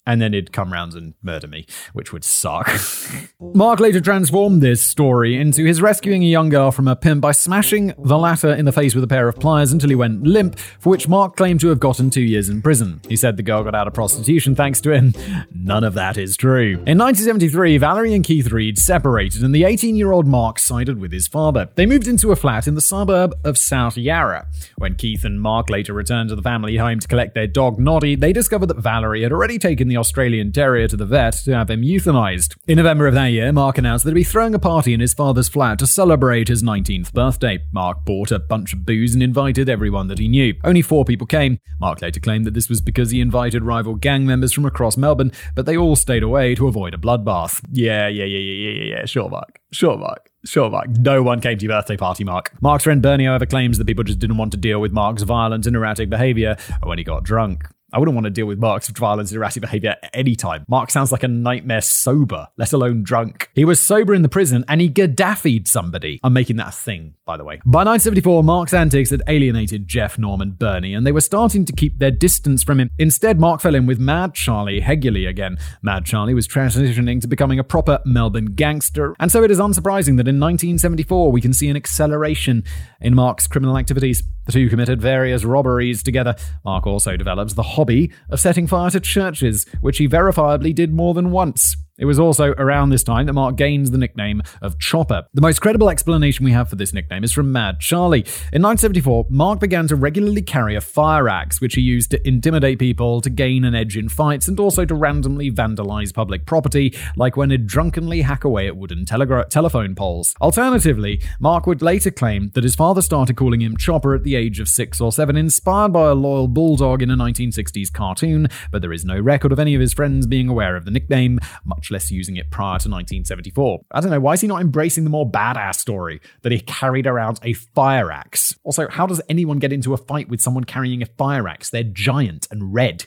and 0.10 0.19
then 0.19 0.34
he'd 0.34 0.52
come 0.52 0.74
round 0.74 0.93
and 0.93 1.13
murder 1.22 1.48
me, 1.48 1.67
which 1.93 2.12
would 2.12 2.24
suck. 2.24 2.67
Mark 3.39 3.80
later 3.80 4.02
transformed 4.02 4.60
this 4.60 4.82
story 4.82 5.39
into 5.39 5.63
his 5.63 5.84
rescuing 5.84 6.24
a 6.24 6.26
young 6.26 6.50
girl 6.50 6.72
from 6.72 6.88
a 6.88 6.95
pimp 6.95 7.22
by 7.22 7.32
smashing 7.32 7.93
the 8.00 8.17
latter 8.17 8.52
in 8.52 8.65
the 8.65 8.72
face 8.72 8.95
with 8.95 9.04
a 9.04 9.08
pair 9.08 9.28
of 9.28 9.39
pliers 9.39 9.72
until 9.72 9.89
he 9.89 9.95
went 9.95 10.24
limp, 10.24 10.58
for 10.58 10.89
which 10.89 11.08
Mark 11.08 11.36
claimed 11.36 11.60
to 11.60 11.67
have 11.67 11.80
gotten 11.80 12.10
two 12.10 12.24
years 12.24 12.50
in 12.50 12.60
prison. 12.60 13.02
He 13.08 13.15
said 13.15 13.38
the 13.38 13.43
girl 13.43 13.63
got 13.63 13.76
out 13.76 13.88
of 13.88 13.93
prostitution 13.93 14.56
thanks 14.56 14.82
to 14.82 14.91
him. 14.91 15.13
None 15.54 15.84
of 15.84 15.93
that 15.93 16.17
is 16.17 16.36
true. 16.36 16.72
In 16.88 16.98
1973, 16.98 17.78
Valerie 17.78 18.15
and 18.15 18.24
Keith 18.24 18.52
Read 18.52 18.80
separated, 18.80 19.43
and 19.43 19.54
the 19.54 19.63
18 19.63 19.95
year 19.95 20.12
old 20.12 20.26
Mark 20.26 20.58
sided 20.58 21.00
with 21.00 21.12
his 21.12 21.28
father. 21.28 21.69
They 21.76 21.86
moved 21.86 22.08
into 22.08 22.32
a 22.32 22.36
flat 22.36 22.67
in 22.67 22.74
the 22.74 22.82
suburb 22.82 23.36
of 23.43 23.60
South 23.60 23.95
Yarra. 23.95 24.48
When 24.78 24.95
Keith 24.95 25.24
and 25.24 25.39
Mark 25.39 25.69
later 25.69 25.93
returned 25.93 26.30
to 26.30 26.36
the 26.36 26.41
family 26.41 26.78
home 26.78 27.00
to 27.00 27.08
collect 27.08 27.36
their 27.36 27.45
dog 27.45 27.78
Noddy, 27.78 28.15
they 28.15 28.34
discovered 28.34 28.67
that 28.67 28.78
Valerie 28.78 29.22
had 29.22 29.32
already 29.32 29.60
taken 29.60 29.88
the 29.88 29.99
Australian 30.00 30.52
Terrier 30.52 30.88
to 30.88 30.98
the 30.98 31.06
vet 31.06 31.34
to 31.46 31.56
have 31.56 31.70
him 31.70 31.82
euthanized. 31.82 32.58
In 32.68 32.78
November 32.78 33.08
of 33.08 33.14
that 33.14 33.28
year, 33.28 33.52
Mark 33.52 33.78
announced 33.78 34.06
that 34.06 34.12
he'd 34.12 34.16
be 34.16 34.24
throwing 34.24 34.56
a 34.56 34.60
party 34.60 34.94
in 34.94 35.00
his 35.00 35.14
father's 35.14 35.50
flat 35.50 35.80
to 35.80 35.88
celebrate 35.88 36.48
his 36.48 36.64
19th 36.64 37.14
birthday. 37.14 37.60
Mark 37.72 38.06
bought 38.06 38.32
a 38.32 38.40
bunch 38.40 38.74
of 38.74 38.86
booze 38.86 39.14
and 39.14 39.22
invited 39.22 39.70
everyone 39.70 40.08
that 40.08 40.20
he 40.20 40.28
knew. 40.28 40.56
Only 40.64 40.82
four 40.82 41.06
people 41.06 41.28
came. 41.28 41.60
Mark 41.80 42.02
later 42.02 42.20
claimed 42.20 42.46
that 42.46 42.54
this 42.54 42.70
was 42.70 42.82
because 42.82 43.12
he 43.12 43.22
invited 43.22 43.64
rival 43.64 43.96
gang 43.96 44.26
members 44.26 44.54
from 44.54 44.66
across 44.66 44.98
Melbourne, 44.98 45.32
but 45.56 45.66
they 45.66 45.78
all 45.78 45.96
stayed 45.96 46.24
away 46.24 46.56
to 46.56 46.68
avoid 46.68 46.94
a 46.94 46.98
bloodbath. 46.98 47.64
Yeah, 47.72 48.08
yeah, 48.08 48.26
yeah, 48.26 48.40
yeah, 48.40 48.72
yeah, 48.72 48.96
yeah, 48.96 49.06
sure, 49.06 49.30
Mark. 49.30 49.60
Sure, 49.72 49.98
Mark. 49.98 50.30
Sure, 50.46 50.70
Mark. 50.70 50.88
No 50.89 51.22
one 51.22 51.41
came 51.41 51.58
to 51.58 51.66
your 51.66 51.76
birthday 51.76 51.97
party, 51.97 52.24
Mark. 52.24 52.52
Mark's 52.62 52.86
friend 52.86 53.02
Bernie, 53.02 53.26
however, 53.26 53.45
claims 53.45 53.78
that 53.78 53.86
people 53.86 54.04
just 54.04 54.20
didn't 54.20 54.38
want 54.38 54.52
to 54.54 54.58
deal 54.58 54.80
with 54.80 54.91
Mark's 54.91 55.24
violent 55.24 55.68
and 55.68 55.76
erratic 55.76 56.10
behavior 56.10 56.56
when 56.84 56.97
he 56.97 57.04
got 57.04 57.24
drunk. 57.24 57.66
I 57.92 58.00
wouldn't 58.00 58.16
want 58.16 58.26
to 58.26 58.32
deal 58.32 58.46
with 58.46 58.60
Mark's 58.60 58.90
violence 58.90 59.32
and 59.32 59.38
erratic 59.38 59.62
behavior 59.62 59.96
at 60.02 60.10
any 60.14 60.36
time. 60.36 60.66
Mark 60.68 60.92
sounds 60.92 61.12
like 61.12 61.24
a 61.24 61.28
nightmare 61.28 61.82
sober, 61.82 62.48
let 62.58 62.74
alone 62.74 63.04
drunk. 63.04 63.50
He 63.56 63.66
was 63.66 63.82
sober 63.82 64.14
in 64.14 64.22
the 64.22 64.30
prison 64.30 64.64
and 64.68 64.80
he 64.80 64.90
Gaddafied 64.90 65.68
somebody. 65.68 66.20
I'm 66.24 66.34
making 66.34 66.58
that 66.58 66.68
a 66.68 66.72
thing, 66.72 67.16
by 67.26 67.38
the 67.38 67.44
way. 67.44 67.56
By 67.66 67.80
1974, 67.80 68.44
Mark's 68.44 68.74
antics 68.74 69.10
had 69.10 69.24
alienated 69.28 69.88
Jeff, 69.88 70.20
Norm, 70.20 70.42
and 70.42 70.58
Bernie, 70.58 70.94
and 70.94 71.06
they 71.06 71.12
were 71.12 71.22
starting 71.22 71.66
to 71.66 71.74
keep 71.74 71.98
their 71.98 72.12
distance 72.12 72.64
from 72.64 72.80
him. 72.80 72.90
Instead, 72.98 73.40
Mark 73.40 73.62
fell 73.62 73.76
in 73.76 73.86
with 73.86 74.00
Mad 74.00 74.34
Charlie 74.34 74.82
Heggerly 74.82 75.28
again. 75.28 75.58
Mad 75.82 76.06
Charlie 76.06 76.34
was 76.34 76.48
transitioning 76.48 77.22
to 77.22 77.28
becoming 77.28 77.60
a 77.60 77.64
proper 77.64 78.00
Melbourne 78.06 78.54
gangster, 78.54 79.16
and 79.20 79.32
so 79.32 79.44
it 79.44 79.52
is 79.52 79.60
unsurprising 79.60 80.18
that 80.18 80.28
in 80.28 80.40
1974 80.40 81.32
we 81.32 81.42
can 81.42 81.54
see 81.54 81.70
an 81.70 81.76
acceleration 81.76 82.64
in 83.02 83.16
Mark's 83.16 83.48
criminal 83.48 83.78
activities. 83.78 84.24
The 84.46 84.54
two 84.54 84.70
committed 84.70 85.00
various 85.00 85.44
robberies 85.44 86.02
together. 86.02 86.36
Mark 86.66 86.88
also 86.88 87.16
develops 87.16 87.54
the 87.54 87.62
hobby 87.80 88.11
of 88.30 88.41
setting 88.41 88.67
fire 88.67 88.89
to 88.89 88.99
churches, 88.99 89.65
which 89.80 89.99
he 89.99 90.07
verifiably 90.07 90.75
did 90.75 90.93
more 90.93 91.13
than 91.13 91.32
once. 91.32 91.77
It 92.00 92.06
was 92.06 92.18
also 92.18 92.54
around 92.54 92.89
this 92.89 93.04
time 93.04 93.26
that 93.26 93.34
Mark 93.34 93.58
gains 93.58 93.91
the 93.91 93.97
nickname 93.97 94.41
of 94.62 94.80
Chopper. 94.80 95.26
The 95.34 95.41
most 95.41 95.60
credible 95.60 95.89
explanation 95.89 96.45
we 96.45 96.54
have 96.54 96.70
for 96.70 96.78
this 96.78 96.93
nickname 96.93 97.26
is 97.26 97.34
from 97.34 97.52
Mad 97.52 97.82
Charlie. 97.82 98.22
In 98.54 98.62
1974, 98.62 99.26
Mark 99.30 99.60
began 99.60 99.86
to 99.89 99.97
regularly 99.97 100.41
carry 100.41 100.76
a 100.76 100.82
fire 100.82 101.28
axe, 101.28 101.60
which 101.60 101.76
he 101.76 101.82
used 101.82 102.12
to 102.12 102.28
intimidate 102.28 102.80
people, 102.80 103.20
to 103.20 103.30
gain 103.30 103.66
an 103.66 103.76
edge 103.76 103.97
in 103.97 104.08
fights, 104.08 104.47
and 104.47 104.60
also 104.62 104.86
to 104.86 104.95
randomly 104.95 105.52
vandalize 105.52 106.14
public 106.14 106.45
property, 106.45 106.95
like 107.18 107.36
when 107.36 107.52
he'd 107.52 107.68
drunkenly 107.68 108.22
hack 108.22 108.45
away 108.45 108.68
at 108.68 108.78
wooden 108.78 109.04
telegra- 109.04 109.50
telephone 109.50 109.93
poles. 109.93 110.36
Alternatively, 110.39 111.22
Mark 111.41 111.68
would 111.68 111.82
later 111.82 112.12
claim 112.12 112.52
that 112.56 112.64
his 112.64 112.76
father 112.76 113.02
started 113.02 113.36
calling 113.36 113.62
him 113.62 113.76
Chopper 113.76 114.16
at 114.16 114.24
the 114.24 114.36
age 114.36 114.62
of 114.62 114.70
six 114.70 115.02
or 115.02 115.12
seven, 115.12 115.36
inspired 115.36 115.91
by 115.91 116.08
a 116.08 116.16
loyal 116.16 116.47
bulldog 116.47 117.02
in 117.02 117.12
a 117.12 117.18
1960s 117.18 117.91
cartoon, 117.91 118.47
but 118.72 118.82
there 118.82 118.93
is 118.93 119.04
no 119.04 119.20
record 119.20 119.52
of 119.52 119.60
any 119.60 119.76
of 119.76 119.82
his 119.82 119.93
friends 119.93 120.26
being 120.26 120.47
aware 120.47 120.78
of 120.78 120.86
the 120.86 120.91
nickname, 120.91 121.39
much 121.66 121.89
less 121.92 122.12
using 122.12 122.36
it 122.38 122.52
prior 122.52 122.80
to 122.80 122.90
1974. 122.90 123.82
I 123.92 124.02
don't 124.02 124.12
know, 124.12 124.20
why 124.20 124.34
is 124.34 124.42
he 124.42 124.48
not 124.48 124.62
embracing 124.62 125.04
the 125.04 125.10
more 125.10 125.30
badass 125.30 125.76
story 125.76 126.22
that 126.42 126.52
he 126.52 126.60
carried 126.60 127.08
around 127.08 127.40
a 127.44 127.54
fire 127.54 128.12
axe? 128.12 128.58
Also, 128.64 128.88
how 128.90 129.06
does 129.06 129.22
anyone 129.30 129.60
get 129.60 129.74
into 129.74 129.94
a 129.94 129.98
fight 129.98 130.30
with 130.30 130.42
someone 130.42 130.64
carrying 130.64 131.02
a 131.02 131.06
fire 131.06 131.48
axe? 131.48 131.70
They're 131.70 131.84
giant 131.84 132.48
and 132.52 132.74
red. 132.74 133.06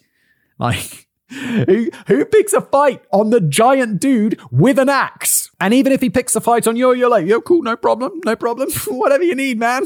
Like, 0.59 1.09
who, 1.31 1.91
who 2.07 2.25
picks 2.25 2.53
a 2.53 2.61
fight 2.61 3.03
on 3.13 3.31
the 3.31 3.41
giant 3.41 4.01
dude 4.01 4.39
with 4.51 4.79
an 4.79 4.89
axe? 4.89 5.51
And 5.61 5.73
even 5.73 5.93
if 5.93 6.01
he 6.01 6.11
picks 6.11 6.37
a 6.37 6.41
fight 6.41 6.67
on 6.67 6.77
you, 6.77 6.93
you're 6.93 7.09
like, 7.09 7.27
yo, 7.27 7.41
cool, 7.41 7.63
no 7.63 7.77
problem, 7.77 8.21
no 8.25 8.37
problem. 8.37 8.71
Whatever 8.89 9.25
you 9.25 9.35
need, 9.35 9.59
man. 9.59 9.85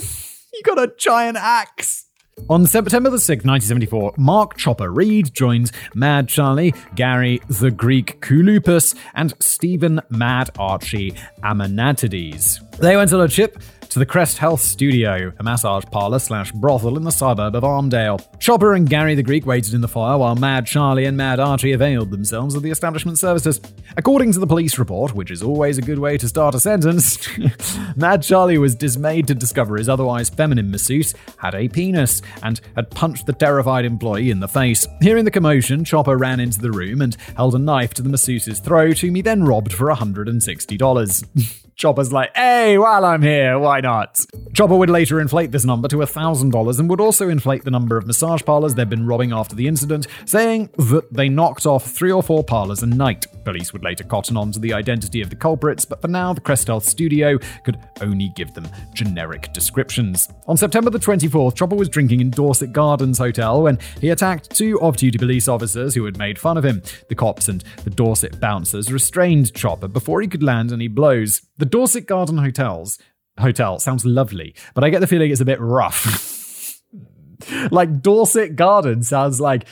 You 0.52 0.62
got 0.62 0.78
a 0.78 0.92
giant 0.96 1.36
axe. 1.36 2.05
On 2.48 2.64
September 2.64 3.10
the 3.10 3.16
6th, 3.16 3.44
1974, 3.44 4.12
Mark 4.18 4.56
Chopper 4.56 4.92
Read 4.92 5.34
joins 5.34 5.72
Mad 5.94 6.28
Charlie, 6.28 6.74
Gary 6.94 7.40
the 7.48 7.70
Greek 7.72 8.20
Kouloupis, 8.20 8.94
and 9.14 9.34
Stephen 9.40 10.00
Mad 10.10 10.50
Archie 10.56 11.12
Amanatides. 11.42 12.60
They 12.76 12.94
went 12.94 13.12
on 13.12 13.22
a 13.22 13.26
trip 13.26 13.58
to 13.96 14.00
the 14.00 14.04
Crest 14.04 14.36
Health 14.36 14.60
Studio, 14.60 15.32
a 15.38 15.42
massage 15.42 15.84
parlor 15.90 16.18
slash 16.18 16.52
brothel 16.52 16.98
in 16.98 17.04
the 17.04 17.10
suburb 17.10 17.54
of 17.54 17.64
Armadale. 17.64 18.20
Chopper 18.38 18.74
and 18.74 18.86
Gary 18.86 19.14
the 19.14 19.22
Greek 19.22 19.46
waited 19.46 19.72
in 19.72 19.80
the 19.80 19.88
fire 19.88 20.18
while 20.18 20.34
Mad 20.34 20.66
Charlie 20.66 21.06
and 21.06 21.16
Mad 21.16 21.40
Archie 21.40 21.72
availed 21.72 22.10
themselves 22.10 22.54
of 22.54 22.62
the 22.62 22.70
establishment 22.70 23.18
services. 23.18 23.58
According 23.96 24.32
to 24.32 24.38
the 24.38 24.46
police 24.46 24.78
report, 24.78 25.14
which 25.14 25.30
is 25.30 25.42
always 25.42 25.78
a 25.78 25.80
good 25.80 25.98
way 25.98 26.18
to 26.18 26.28
start 26.28 26.54
a 26.54 26.60
sentence, 26.60 27.26
Mad 27.96 28.22
Charlie 28.22 28.58
was 28.58 28.74
dismayed 28.74 29.28
to 29.28 29.34
discover 29.34 29.78
his 29.78 29.88
otherwise 29.88 30.28
feminine 30.28 30.70
masseuse 30.70 31.14
had 31.38 31.54
a 31.54 31.66
penis 31.66 32.20
and 32.42 32.60
had 32.74 32.90
punched 32.90 33.24
the 33.24 33.32
terrified 33.32 33.86
employee 33.86 34.30
in 34.30 34.40
the 34.40 34.46
face. 34.46 34.86
Hearing 35.00 35.24
the 35.24 35.30
commotion, 35.30 35.86
Chopper 35.86 36.18
ran 36.18 36.38
into 36.38 36.60
the 36.60 36.70
room 36.70 37.00
and 37.00 37.16
held 37.34 37.54
a 37.54 37.58
knife 37.58 37.94
to 37.94 38.02
the 38.02 38.10
masseuse's 38.10 38.60
throat, 38.60 38.98
whom 38.98 39.14
he 39.14 39.22
then 39.22 39.44
robbed 39.44 39.72
for 39.72 39.86
$160. 39.86 41.62
Chopper's 41.76 42.10
like, 42.10 42.34
hey, 42.34 42.78
while 42.78 43.04
I'm 43.04 43.20
here, 43.20 43.58
why 43.58 43.82
not? 43.82 44.24
Chopper 44.54 44.74
would 44.74 44.88
later 44.88 45.20
inflate 45.20 45.52
this 45.52 45.66
number 45.66 45.88
to 45.88 45.96
$1,000 45.96 46.80
and 46.80 46.88
would 46.88 47.02
also 47.02 47.28
inflate 47.28 47.64
the 47.64 47.70
number 47.70 47.98
of 47.98 48.06
massage 48.06 48.42
parlors 48.42 48.74
they'd 48.74 48.88
been 48.88 49.06
robbing 49.06 49.30
after 49.30 49.54
the 49.54 49.68
incident, 49.68 50.06
saying 50.24 50.70
that 50.78 51.12
they 51.12 51.28
knocked 51.28 51.66
off 51.66 51.84
three 51.84 52.10
or 52.10 52.22
four 52.22 52.42
parlors 52.42 52.82
a 52.82 52.86
night. 52.86 53.26
Police 53.44 53.74
would 53.74 53.84
later 53.84 54.04
cotton 54.04 54.38
on 54.38 54.52
to 54.52 54.58
the 54.58 54.72
identity 54.72 55.20
of 55.20 55.28
the 55.28 55.36
culprits, 55.36 55.84
but 55.84 56.00
for 56.00 56.08
now, 56.08 56.32
the 56.32 56.40
Crest 56.40 56.68
Health 56.68 56.86
studio 56.86 57.38
could 57.62 57.78
only 58.00 58.32
give 58.36 58.54
them 58.54 58.66
generic 58.94 59.52
descriptions. 59.52 60.30
On 60.48 60.56
September 60.56 60.88
the 60.88 60.98
24th, 60.98 61.56
Chopper 61.56 61.76
was 61.76 61.90
drinking 61.90 62.22
in 62.22 62.30
Dorset 62.30 62.72
Gardens 62.72 63.18
Hotel 63.18 63.62
when 63.62 63.78
he 64.00 64.08
attacked 64.08 64.48
two 64.48 64.80
off 64.80 64.96
duty 64.96 65.18
police 65.18 65.46
officers 65.46 65.94
who 65.94 66.06
had 66.06 66.16
made 66.16 66.38
fun 66.38 66.56
of 66.56 66.64
him. 66.64 66.82
The 67.10 67.14
cops 67.14 67.48
and 67.48 67.62
the 67.84 67.90
Dorset 67.90 68.40
bouncers 68.40 68.90
restrained 68.90 69.52
Chopper 69.52 69.88
before 69.88 70.22
he 70.22 70.26
could 70.26 70.42
land 70.42 70.72
any 70.72 70.88
blows. 70.88 71.42
The 71.58 71.66
Dorset 71.66 72.06
Garden 72.06 72.38
Hotels 72.38 72.98
hotel 73.38 73.78
sounds 73.78 74.04
lovely, 74.04 74.54
but 74.74 74.84
I 74.84 74.90
get 74.90 75.00
the 75.00 75.06
feeling 75.06 75.30
it's 75.30 75.40
a 75.40 75.44
bit 75.44 75.60
rough. 75.60 76.82
like 77.70 78.02
Dorset 78.02 78.56
Garden 78.56 79.02
sounds 79.02 79.40
like 79.40 79.66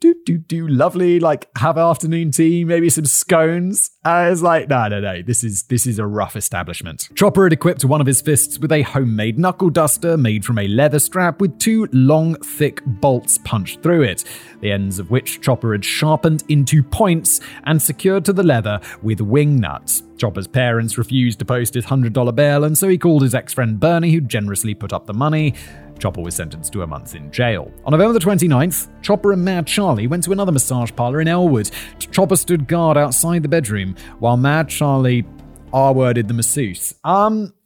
do 0.00 0.14
do 0.26 0.36
do 0.36 0.68
lovely 0.68 1.18
like 1.18 1.48
have 1.56 1.78
afternoon 1.78 2.30
tea 2.30 2.64
maybe 2.64 2.90
some 2.90 3.06
scones. 3.06 3.90
And 4.04 4.32
it's 4.32 4.42
like 4.42 4.68
no 4.68 4.88
no 4.88 5.00
no 5.00 5.22
this 5.22 5.42
is 5.42 5.64
this 5.64 5.86
is 5.86 5.98
a 5.98 6.06
rough 6.06 6.36
establishment. 6.36 7.08
Chopper 7.14 7.44
had 7.44 7.52
equipped 7.52 7.84
one 7.84 8.00
of 8.00 8.06
his 8.06 8.20
fists 8.20 8.58
with 8.58 8.72
a 8.72 8.82
homemade 8.82 9.38
knuckle 9.38 9.70
duster 9.70 10.16
made 10.16 10.44
from 10.44 10.58
a 10.58 10.68
leather 10.68 10.98
strap 10.98 11.40
with 11.40 11.58
two 11.58 11.88
long 11.92 12.34
thick 12.36 12.82
bolts 12.84 13.38
punched 13.38 13.82
through 13.82 14.02
it 14.02 14.24
the 14.60 14.70
ends 14.70 14.98
of 14.98 15.10
which 15.10 15.40
chopper 15.40 15.72
had 15.72 15.84
sharpened 15.84 16.44
into 16.48 16.82
points 16.82 17.40
and 17.64 17.80
secured 17.80 18.24
to 18.24 18.32
the 18.32 18.42
leather 18.42 18.80
with 19.02 19.20
wing 19.20 19.56
nuts. 19.56 20.02
Chopper's 20.18 20.46
parents 20.46 20.96
refused 20.96 21.38
to 21.38 21.44
post 21.44 21.74
his 21.74 21.86
$100 21.86 22.34
bail, 22.34 22.64
and 22.64 22.76
so 22.76 22.88
he 22.88 22.96
called 22.96 23.22
his 23.22 23.34
ex 23.34 23.52
friend 23.52 23.78
Bernie, 23.78 24.12
who 24.12 24.20
generously 24.20 24.74
put 24.74 24.92
up 24.92 25.06
the 25.06 25.12
money. 25.12 25.54
Chopper 25.98 26.20
was 26.20 26.34
sentenced 26.34 26.72
to 26.72 26.82
a 26.82 26.86
month 26.86 27.14
in 27.14 27.30
jail. 27.30 27.70
On 27.84 27.92
November 27.92 28.12
the 28.12 28.24
29th, 28.24 28.88
Chopper 29.02 29.32
and 29.32 29.44
Mad 29.44 29.66
Charlie 29.66 30.06
went 30.06 30.24
to 30.24 30.32
another 30.32 30.52
massage 30.52 30.90
parlor 30.94 31.20
in 31.20 31.28
Elwood. 31.28 31.70
Chopper 31.98 32.36
stood 32.36 32.68
guard 32.68 32.96
outside 32.96 33.42
the 33.42 33.48
bedroom 33.48 33.96
while 34.18 34.36
Mad 34.36 34.68
Charlie 34.68 35.24
R 35.72 35.92
worded 35.92 36.28
the 36.28 36.34
masseuse. 36.34 36.94
Um. 37.04 37.52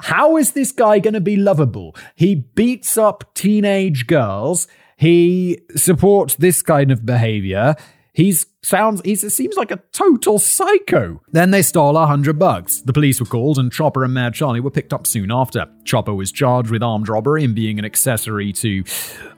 How 0.00 0.36
is 0.36 0.52
this 0.52 0.72
guy 0.72 0.98
going 0.98 1.14
to 1.14 1.20
be 1.20 1.36
lovable? 1.36 1.94
He 2.16 2.34
beats 2.34 2.98
up 2.98 3.32
teenage 3.34 4.08
girls. 4.08 4.66
He 4.96 5.60
supports 5.76 6.34
this 6.34 6.62
kind 6.62 6.90
of 6.90 7.06
behavior. 7.06 7.76
He's 8.14 8.44
sounds 8.62 9.00
he 9.04 9.16
seems 9.16 9.56
like 9.56 9.70
a 9.70 9.80
total 9.90 10.38
psycho. 10.38 11.22
Then 11.32 11.50
they 11.50 11.62
stole 11.62 11.96
a 11.96 12.06
hundred 12.06 12.38
bucks. 12.38 12.82
The 12.82 12.92
police 12.92 13.18
were 13.20 13.26
called, 13.26 13.58
and 13.58 13.72
Chopper 13.72 14.04
and 14.04 14.12
Mad 14.12 14.34
Charlie 14.34 14.60
were 14.60 14.70
picked 14.70 14.92
up 14.92 15.06
soon 15.06 15.32
after. 15.32 15.66
Chopper 15.84 16.12
was 16.12 16.30
charged 16.30 16.70
with 16.70 16.82
armed 16.82 17.08
robbery 17.08 17.42
and 17.42 17.54
being 17.54 17.78
an 17.78 17.86
accessory 17.86 18.52
to 18.52 18.84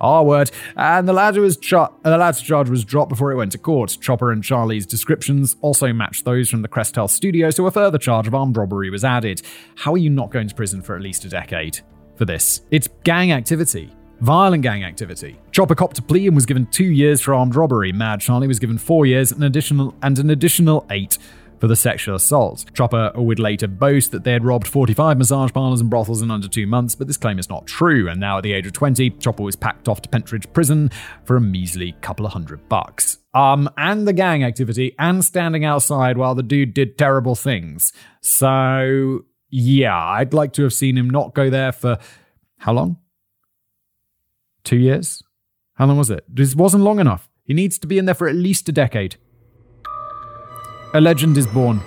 ah, 0.01 0.17
R 0.17 0.25
word, 0.25 0.51
and 0.77 1.07
the 1.07 1.13
latter 1.13 1.41
was 1.41 1.57
char- 1.57 1.93
uh, 2.05 2.11
the 2.11 2.19
lad's 2.19 2.43
charge 2.43 2.69
was 2.69 2.85
dropped 2.85 3.11
before 3.11 3.31
it 3.31 3.37
went 3.37 3.53
to 3.53 3.59
court. 3.59 3.97
Chopper 4.01 4.33
and 4.33 4.43
Charlie's 4.43 4.87
descriptions 4.87 5.55
also 5.61 5.93
matched 5.93 6.25
those 6.25 6.51
from 6.51 6.63
the 6.63 6.69
Crest 6.69 6.97
Health 6.97 7.13
studio, 7.13 7.51
so 7.51 7.67
a 7.67 7.71
further 7.71 7.99
charge 7.99 8.27
of 8.27 8.35
armed 8.35 8.57
robbery 8.57 8.91
was 8.91 9.05
added. 9.05 9.41
How 9.77 9.95
are 9.95 9.99
you 9.99 10.11
not 10.11 10.33
going 10.33 10.49
to 10.49 10.55
prison 10.55 10.83
for 10.83 10.97
at 10.97 11.03
least 11.03 11.25
a 11.25 11.29
decade 11.29 11.79
for 12.17 12.25
this? 12.25 12.63
It's 12.73 12.89
gang 13.05 13.31
activity 13.31 13.93
violent 14.25 14.63
gang 14.63 14.85
activity. 14.85 15.39
Chopper 15.53 15.75
copped 15.75 15.99
a 15.99 16.03
plea 16.03 16.27
and 16.27 16.35
was 16.35 16.47
given 16.47 16.67
two 16.67 16.85
years 16.85 17.21
for 17.21 17.35
armed 17.35 17.55
robbery. 17.55 17.93
Mad 17.93 18.21
Charlie 18.21 18.49
was 18.49 18.59
given 18.59 18.79
four 18.79 19.07
years 19.07 19.31
and 19.31 19.43
an 19.43 19.47
additional 19.47 19.95
and 20.03 20.19
an 20.19 20.31
additional 20.31 20.87
eight 20.91 21.19
for 21.61 21.69
the 21.69 21.77
sexual 21.77 22.17
assault. 22.17 22.65
Chopper 22.75 23.13
would 23.15 23.39
later 23.39 23.69
boast 23.69 24.11
that 24.11 24.25
they 24.25 24.33
had 24.33 24.45
robbed 24.45 24.67
45 24.67 25.19
massage 25.19 25.53
parlors 25.53 25.81
and 25.81 25.91
brothels 25.91 26.23
in 26.23 26.31
under 26.31 26.49
two 26.49 26.67
months, 26.67 26.95
but 26.95 27.07
this 27.07 27.17
claim 27.17 27.39
is 27.39 27.49
not 27.49 27.67
true. 27.67 28.09
And 28.09 28.19
now, 28.19 28.39
at 28.39 28.43
the 28.43 28.53
age 28.53 28.67
of 28.67 28.73
20, 28.73 29.11
Chopper 29.11 29.43
was 29.43 29.57
packed 29.57 29.89
off 29.89 30.03
to 30.03 30.09
Pentridge 30.09 30.51
Prison 30.53 30.91
for 31.25 31.37
a 31.37 31.41
measly 31.41 31.95
couple 32.01 32.27
of 32.27 32.33
hundred 32.33 32.69
bucks. 32.69 33.19
Um, 33.35 33.69
and 33.77 34.09
the 34.09 34.13
gang 34.13 34.43
activity, 34.43 34.95
and 34.99 35.25
standing 35.25 35.65
outside 35.65 36.17
while 36.17 36.35
the 36.35 36.43
dude 36.43 36.75
did 36.75 36.97
terrible 36.99 37.35
things. 37.35 37.93
So, 38.21 39.25
yeah, 39.51 39.97
I'd 39.97 40.35
like 40.35 40.53
to 40.55 40.63
have 40.63 40.73
seen 40.73 40.97
him 40.97 41.11
not 41.11 41.35
go 41.35 41.51
there 41.51 41.73
for 41.73 41.99
how 42.59 42.73
long? 42.73 42.99
Two 44.65 44.77
years? 44.77 45.23
How 45.75 45.87
long 45.87 45.99
was 45.99 46.11
it? 46.11 46.25
This 46.27 46.55
wasn't 46.55 46.85
long 46.85 46.99
enough. 46.99 47.29
He 47.45 47.53
needs 47.53 47.79
to 47.79 47.87
be 47.87 47.99
in 47.99 48.07
there 48.07 48.15
for 48.15 48.27
at 48.27 48.35
least 48.35 48.69
a 48.69 48.73
decade. 48.73 49.17
A 50.95 51.01
legend 51.01 51.37
is 51.37 51.47
born. 51.47 51.81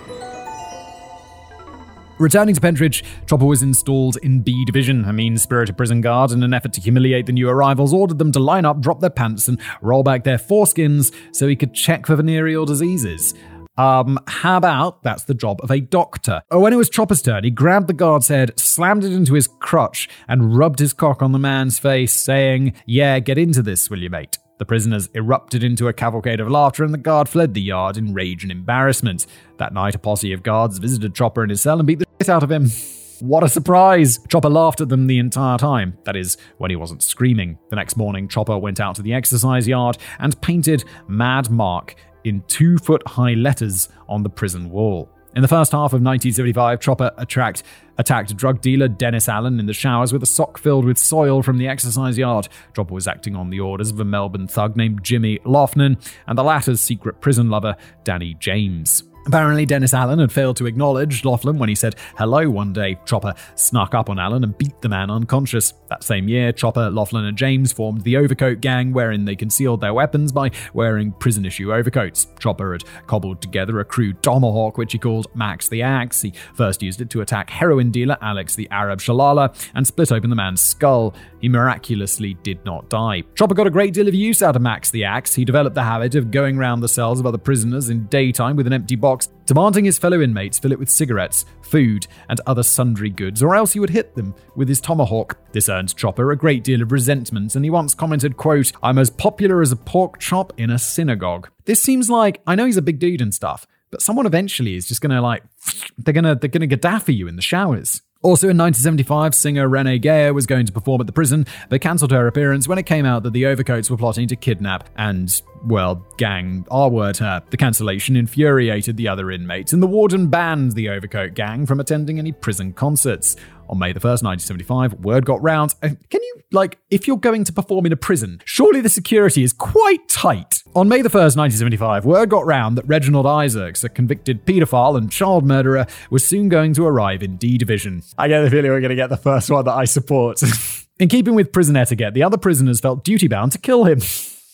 Returning 2.20 2.54
to 2.54 2.60
Pentridge, 2.60 3.04
Chopper 3.26 3.46
was 3.46 3.62
installed 3.62 4.16
in 4.22 4.40
B 4.40 4.64
Division. 4.64 5.04
A 5.04 5.12
mean 5.12 5.38
spirited 5.38 5.76
prison 5.76 6.00
guard, 6.00 6.30
in 6.30 6.42
an 6.42 6.52
effort 6.52 6.72
to 6.74 6.80
humiliate 6.80 7.26
the 7.26 7.32
new 7.32 7.48
arrivals, 7.48 7.92
ordered 7.94 8.18
them 8.18 8.32
to 8.32 8.40
line 8.40 8.64
up, 8.64 8.80
drop 8.80 9.00
their 9.00 9.10
pants, 9.10 9.48
and 9.48 9.60
roll 9.82 10.02
back 10.02 10.24
their 10.24 10.38
foreskins 10.38 11.12
so 11.32 11.48
he 11.48 11.56
could 11.56 11.74
check 11.74 12.06
for 12.06 12.16
venereal 12.16 12.66
diseases. 12.66 13.34
Um, 13.78 14.18
how 14.26 14.56
about 14.56 15.04
that's 15.04 15.22
the 15.22 15.34
job 15.34 15.60
of 15.62 15.70
a 15.70 15.80
doctor? 15.80 16.42
Oh, 16.50 16.58
when 16.60 16.72
it 16.72 16.76
was 16.76 16.90
Chopper's 16.90 17.22
turn, 17.22 17.44
he 17.44 17.50
grabbed 17.50 17.86
the 17.86 17.92
guard's 17.94 18.26
head, 18.26 18.58
slammed 18.58 19.04
it 19.04 19.12
into 19.12 19.34
his 19.34 19.46
crotch, 19.46 20.08
and 20.26 20.56
rubbed 20.56 20.80
his 20.80 20.92
cock 20.92 21.22
on 21.22 21.30
the 21.30 21.38
man's 21.38 21.78
face, 21.78 22.12
saying, 22.12 22.74
Yeah, 22.86 23.20
get 23.20 23.38
into 23.38 23.62
this, 23.62 23.88
will 23.88 24.02
you, 24.02 24.10
mate? 24.10 24.36
The 24.58 24.66
prisoners 24.66 25.08
erupted 25.14 25.62
into 25.62 25.86
a 25.86 25.92
cavalcade 25.92 26.40
of 26.40 26.50
laughter, 26.50 26.82
and 26.82 26.92
the 26.92 26.98
guard 26.98 27.28
fled 27.28 27.54
the 27.54 27.62
yard 27.62 27.96
in 27.96 28.12
rage 28.12 28.42
and 28.42 28.50
embarrassment. 28.50 29.26
That 29.58 29.72
night, 29.72 29.94
a 29.94 29.98
posse 30.00 30.32
of 30.32 30.42
guards 30.42 30.78
visited 30.78 31.14
Chopper 31.14 31.44
in 31.44 31.50
his 31.50 31.62
cell 31.62 31.78
and 31.78 31.86
beat 31.86 32.00
the 32.00 32.06
shit 32.20 32.28
out 32.28 32.42
of 32.42 32.50
him. 32.50 32.70
What 33.20 33.42
a 33.42 33.48
surprise! 33.48 34.20
Chopper 34.28 34.48
laughed 34.48 34.80
at 34.80 34.90
them 34.90 35.08
the 35.08 35.18
entire 35.18 35.58
time. 35.58 35.98
That 36.04 36.14
is, 36.14 36.36
when 36.58 36.70
he 36.70 36.76
wasn't 36.76 37.02
screaming. 37.02 37.58
The 37.68 37.74
next 37.74 37.96
morning, 37.96 38.28
Chopper 38.28 38.56
went 38.56 38.78
out 38.78 38.94
to 38.94 39.02
the 39.02 39.12
exercise 39.12 39.66
yard 39.66 39.98
and 40.20 40.40
painted 40.40 40.84
Mad 41.08 41.50
Mark 41.50 41.96
in 42.28 42.42
two 42.46 42.78
foot 42.78 43.06
high 43.06 43.34
letters 43.34 43.88
on 44.08 44.22
the 44.22 44.30
prison 44.30 44.70
wall. 44.70 45.10
In 45.36 45.42
the 45.42 45.48
first 45.48 45.72
half 45.72 45.92
of 45.92 46.02
1975, 46.02 46.80
Chopper 46.80 47.12
attract, 47.16 47.62
attacked 47.98 48.36
drug 48.36 48.60
dealer 48.60 48.88
Dennis 48.88 49.28
Allen 49.28 49.60
in 49.60 49.66
the 49.66 49.72
showers 49.72 50.12
with 50.12 50.22
a 50.22 50.26
sock 50.26 50.58
filled 50.58 50.84
with 50.84 50.98
soil 50.98 51.42
from 51.42 51.58
the 51.58 51.68
exercise 51.68 52.16
yard. 52.16 52.48
Chopper 52.74 52.94
was 52.94 53.06
acting 53.06 53.36
on 53.36 53.50
the 53.50 53.60
orders 53.60 53.90
of 53.90 54.00
a 54.00 54.04
Melbourne 54.04 54.48
thug 54.48 54.76
named 54.76 55.04
Jimmy 55.04 55.38
Loughnan 55.44 55.96
and 56.26 56.38
the 56.38 56.42
latter's 56.42 56.80
secret 56.80 57.20
prison 57.20 57.50
lover, 57.50 57.76
Danny 58.04 58.34
James. 58.34 59.04
Apparently, 59.28 59.66
Dennis 59.66 59.92
Allen 59.92 60.20
had 60.20 60.32
failed 60.32 60.56
to 60.56 60.64
acknowledge 60.64 61.22
Loughnan 61.22 61.58
when 61.58 61.68
he 61.68 61.74
said 61.74 61.96
hello 62.16 62.48
one 62.48 62.72
day. 62.72 62.98
Chopper 63.04 63.34
snuck 63.56 63.94
up 63.94 64.08
on 64.08 64.18
Allen 64.18 64.42
and 64.42 64.56
beat 64.56 64.80
the 64.80 64.88
man 64.88 65.10
unconscious. 65.10 65.74
That 65.90 66.02
same 66.02 66.28
year, 66.28 66.50
Chopper, 66.50 66.88
Loughnan, 66.88 67.28
and 67.28 67.36
James 67.36 67.70
formed 67.70 68.00
the 68.04 68.16
Overcoat 68.16 68.62
Gang, 68.62 68.90
wherein 68.90 69.26
they 69.26 69.36
concealed 69.36 69.82
their 69.82 69.92
weapons 69.92 70.32
by 70.32 70.50
wearing 70.72 71.12
prison 71.12 71.44
issue 71.44 71.74
overcoats. 71.74 72.28
Chopper 72.40 72.72
had 72.72 72.84
cobbled 73.06 73.42
together 73.42 73.78
a 73.80 73.84
crude 73.84 74.22
tomahawk, 74.22 74.78
which 74.78 74.92
he 74.92 74.98
called 74.98 75.26
Max 75.34 75.68
the 75.68 75.82
Axe. 75.82 76.22
He 76.22 76.32
first 76.54 76.82
used 76.82 77.02
it 77.02 77.10
to 77.10 77.20
attack 77.20 77.50
heroin 77.50 77.90
dealer 77.90 78.16
Alex 78.22 78.54
the 78.54 78.70
Arab 78.70 79.00
Shalala 79.00 79.54
and 79.74 79.86
split 79.86 80.10
open 80.10 80.30
the 80.30 80.36
man's 80.36 80.62
skull. 80.62 81.14
He 81.40 81.48
miraculously 81.48 82.34
did 82.42 82.64
not 82.64 82.88
die. 82.88 83.22
Chopper 83.34 83.54
got 83.54 83.66
a 83.66 83.70
great 83.70 83.94
deal 83.94 84.08
of 84.08 84.14
use 84.14 84.42
out 84.42 84.56
of 84.56 84.62
Max 84.62 84.90
the 84.90 85.04
Axe. 85.04 85.34
He 85.34 85.44
developed 85.44 85.74
the 85.74 85.82
habit 85.82 86.14
of 86.14 86.30
going 86.30 86.58
round 86.58 86.82
the 86.82 86.88
cells 86.88 87.20
of 87.20 87.26
other 87.26 87.38
prisoners 87.38 87.90
in 87.90 88.06
daytime 88.06 88.56
with 88.56 88.66
an 88.66 88.72
empty 88.72 88.96
box, 88.96 89.28
demanding 89.46 89.84
his 89.84 89.98
fellow 89.98 90.20
inmates 90.20 90.58
fill 90.58 90.72
it 90.72 90.78
with 90.78 90.90
cigarettes, 90.90 91.44
food, 91.62 92.06
and 92.28 92.40
other 92.46 92.62
sundry 92.62 93.10
goods, 93.10 93.42
or 93.42 93.54
else 93.54 93.72
he 93.72 93.80
would 93.80 93.90
hit 93.90 94.14
them 94.14 94.34
with 94.56 94.68
his 94.68 94.80
tomahawk. 94.80 95.38
This 95.52 95.68
earned 95.68 95.96
Chopper 95.96 96.32
a 96.32 96.36
great 96.36 96.64
deal 96.64 96.82
of 96.82 96.92
resentment, 96.92 97.54
and 97.54 97.64
he 97.64 97.70
once 97.70 97.94
commented, 97.94 98.36
quote, 98.36 98.72
I'm 98.82 98.98
as 98.98 99.10
popular 99.10 99.62
as 99.62 99.72
a 99.72 99.76
pork 99.76 100.18
chop 100.18 100.52
in 100.56 100.70
a 100.70 100.78
synagogue. 100.78 101.48
This 101.64 101.82
seems 101.82 102.10
like, 102.10 102.40
I 102.46 102.54
know 102.54 102.66
he's 102.66 102.76
a 102.76 102.82
big 102.82 102.98
dude 102.98 103.20
and 103.20 103.34
stuff, 103.34 103.66
but 103.90 104.02
someone 104.02 104.26
eventually 104.26 104.74
is 104.74 104.88
just 104.88 105.00
gonna 105.00 105.22
like, 105.22 105.42
they're 105.98 106.14
gonna, 106.14 106.34
they're 106.34 106.50
gonna 106.50 106.66
Gaddafi 106.66 107.16
you 107.16 107.28
in 107.28 107.36
the 107.36 107.42
showers. 107.42 108.02
Also 108.20 108.48
in 108.48 108.58
1975, 108.58 109.32
singer 109.32 109.68
Renee 109.68 110.00
Geyer 110.00 110.34
was 110.34 110.44
going 110.44 110.66
to 110.66 110.72
perform 110.72 111.00
at 111.00 111.06
the 111.06 111.12
prison, 111.12 111.46
but 111.68 111.80
cancelled 111.80 112.10
her 112.10 112.26
appearance 112.26 112.66
when 112.66 112.76
it 112.76 112.82
came 112.84 113.06
out 113.06 113.22
that 113.22 113.32
the 113.32 113.44
Overcoats 113.44 113.88
were 113.90 113.96
plotting 113.96 114.26
to 114.26 114.34
kidnap 114.34 114.90
and, 114.96 115.40
well, 115.64 116.06
gang 116.16 116.66
R 116.70 116.88
word 116.88 117.16
her. 117.18 117.42
The 117.50 117.56
cancellation 117.56 118.16
infuriated 118.16 118.96
the 118.96 119.08
other 119.08 119.30
inmates, 119.30 119.72
and 119.72 119.82
the 119.82 119.86
warden 119.86 120.28
banned 120.28 120.72
the 120.72 120.88
Overcoat 120.88 121.34
gang 121.34 121.66
from 121.66 121.80
attending 121.80 122.18
any 122.18 122.32
prison 122.32 122.72
concerts. 122.72 123.36
On 123.70 123.78
May 123.78 123.92
the 123.92 124.00
1st, 124.00 124.22
1975, 124.22 124.94
word 125.04 125.26
got 125.26 125.42
round. 125.42 125.74
uh, 125.82 125.90
Can 126.08 126.22
you, 126.22 126.42
like, 126.52 126.78
if 126.90 127.06
you're 127.06 127.18
going 127.18 127.44
to 127.44 127.52
perform 127.52 127.84
in 127.84 127.92
a 127.92 127.96
prison, 127.96 128.40
surely 128.46 128.80
the 128.80 128.88
security 128.88 129.42
is 129.42 129.52
quite 129.52 130.08
tight. 130.08 130.62
On 130.74 130.88
May 130.88 131.02
the 131.02 131.10
1st, 131.10 131.36
1975, 131.36 132.06
word 132.06 132.30
got 132.30 132.46
round 132.46 132.78
that 132.78 132.86
Reginald 132.86 133.26
Isaacs, 133.26 133.84
a 133.84 133.90
convicted 133.90 134.46
paedophile 134.46 134.96
and 134.96 135.12
child 135.12 135.44
murderer, 135.44 135.86
was 136.10 136.26
soon 136.26 136.48
going 136.48 136.72
to 136.74 136.86
arrive 136.86 137.22
in 137.22 137.36
D 137.36 137.58
Division. 137.58 138.02
I 138.16 138.28
get 138.28 138.40
the 138.42 138.50
feeling 138.50 138.70
we're 138.70 138.80
going 138.80 138.88
to 138.88 138.96
get 138.96 139.10
the 139.10 139.18
first 139.18 139.50
one 139.50 139.64
that 139.66 139.74
I 139.74 139.84
support. 139.84 140.40
in 140.98 141.08
keeping 141.10 141.34
with 141.34 141.52
prison 141.52 141.76
etiquette, 141.76 142.14
the 142.14 142.22
other 142.22 142.38
prisoners 142.38 142.80
felt 142.80 143.04
duty 143.04 143.28
bound 143.28 143.52
to 143.52 143.58
kill 143.58 143.84
him. 143.84 144.00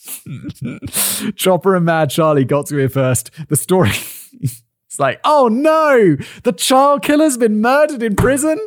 Chopper 1.37 1.75
and 1.77 1.85
Mad 1.85 2.11
Charlie 2.11 2.45
got 2.45 2.67
to 2.67 2.79
it 2.79 2.93
first. 2.93 3.31
The 3.49 3.57
story. 3.57 3.93
It's 4.95 5.01
like, 5.01 5.19
oh 5.25 5.49
no, 5.49 6.17
the 6.45 6.53
child 6.53 7.03
killer's 7.03 7.37
been 7.37 7.61
murdered 7.61 8.01
in 8.01 8.15
prison. 8.15 8.61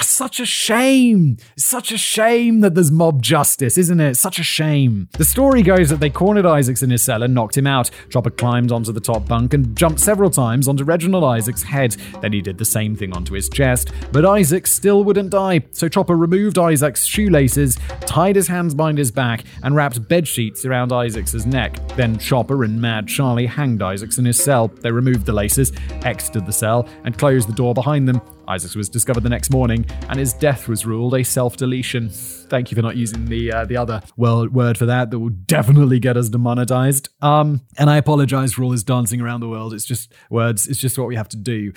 Such 0.00 0.40
a 0.40 0.46
shame. 0.46 1.36
Such 1.56 1.92
a 1.92 1.98
shame 1.98 2.60
that 2.60 2.74
there's 2.74 2.90
mob 2.90 3.22
justice, 3.22 3.78
isn't 3.78 4.00
it? 4.00 4.16
Such 4.16 4.40
a 4.40 4.42
shame. 4.42 5.08
The 5.12 5.24
story 5.24 5.62
goes 5.62 5.88
that 5.88 6.00
they 6.00 6.10
cornered 6.10 6.44
Isaacs 6.44 6.82
in 6.82 6.90
his 6.90 7.02
cell 7.02 7.22
and 7.22 7.32
knocked 7.32 7.56
him 7.56 7.66
out. 7.66 7.90
Chopper 8.10 8.30
climbed 8.30 8.72
onto 8.72 8.90
the 8.90 9.00
top 9.00 9.28
bunk 9.28 9.54
and 9.54 9.76
jumped 9.76 10.00
several 10.00 10.30
times 10.30 10.66
onto 10.66 10.82
Reginald 10.82 11.22
Isaacs' 11.22 11.62
head. 11.62 11.96
Then 12.20 12.32
he 12.32 12.40
did 12.40 12.58
the 12.58 12.64
same 12.64 12.96
thing 12.96 13.12
onto 13.12 13.34
his 13.34 13.48
chest. 13.48 13.92
But 14.10 14.26
Isaac 14.26 14.66
still 14.66 15.04
wouldn't 15.04 15.30
die. 15.30 15.60
So 15.70 15.88
Chopper 15.88 16.16
removed 16.16 16.58
Isaac's 16.58 17.04
shoelaces, 17.04 17.78
tied 18.00 18.34
his 18.34 18.48
hands 18.48 18.74
behind 18.74 18.98
his 18.98 19.12
back, 19.12 19.44
and 19.62 19.76
wrapped 19.76 20.08
bed 20.08 20.26
sheets 20.26 20.64
around 20.64 20.92
Isaac's 20.92 21.46
neck. 21.46 21.76
Then 21.90 22.18
Chopper 22.18 22.64
and 22.64 22.80
Mad 22.80 23.06
Charlie 23.06 23.46
hanged 23.46 23.80
Isaacs 23.80 24.18
in 24.18 24.24
his 24.24 24.42
cell. 24.42 24.68
They 24.68 24.90
removed 24.90 25.24
the 25.24 25.32
laces, 25.32 25.72
exited 26.02 26.46
the 26.46 26.52
cell, 26.52 26.88
and 27.04 27.16
closed 27.16 27.48
the 27.48 27.54
door 27.54 27.74
behind 27.74 28.08
them. 28.08 28.20
Isaacs 28.48 28.74
was 28.74 28.88
discovered 28.88 29.22
the 29.22 29.28
next 29.28 29.50
morning, 29.50 29.86
and 30.08 30.18
his 30.18 30.32
death 30.32 30.68
was 30.68 30.84
ruled 30.84 31.14
a 31.14 31.22
self-deletion. 31.22 32.10
Thank 32.10 32.70
you 32.70 32.74
for 32.74 32.82
not 32.82 32.96
using 32.96 33.26
the 33.26 33.52
uh, 33.52 33.64
the 33.64 33.76
other 33.76 34.02
well 34.16 34.48
word 34.48 34.76
for 34.78 34.86
that. 34.86 35.10
That 35.10 35.18
will 35.18 35.30
definitely 35.30 35.98
get 35.98 36.16
us 36.16 36.28
demonetized. 36.28 37.08
Um, 37.22 37.62
and 37.78 37.90
I 37.90 37.96
apologize 37.96 38.52
for 38.52 38.62
all 38.62 38.70
this 38.70 38.82
dancing 38.82 39.20
around 39.20 39.40
the 39.40 39.48
world. 39.48 39.72
It's 39.72 39.84
just 39.84 40.12
words. 40.30 40.66
It's 40.66 40.80
just 40.80 40.98
what 40.98 41.08
we 41.08 41.16
have 41.16 41.28
to 41.30 41.36
do 41.36 41.72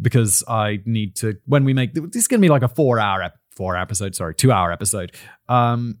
because 0.00 0.44
I 0.48 0.80
need 0.84 1.16
to. 1.16 1.38
When 1.46 1.64
we 1.64 1.72
make 1.72 1.94
this 1.94 2.22
is 2.22 2.28
going 2.28 2.40
to 2.40 2.44
be 2.44 2.50
like 2.50 2.62
a 2.62 2.68
four-hour 2.68 3.22
ep- 3.22 3.38
four 3.56 3.76
episode, 3.76 4.14
sorry, 4.14 4.34
two-hour 4.34 4.72
episode. 4.72 5.14
Um, 5.48 5.98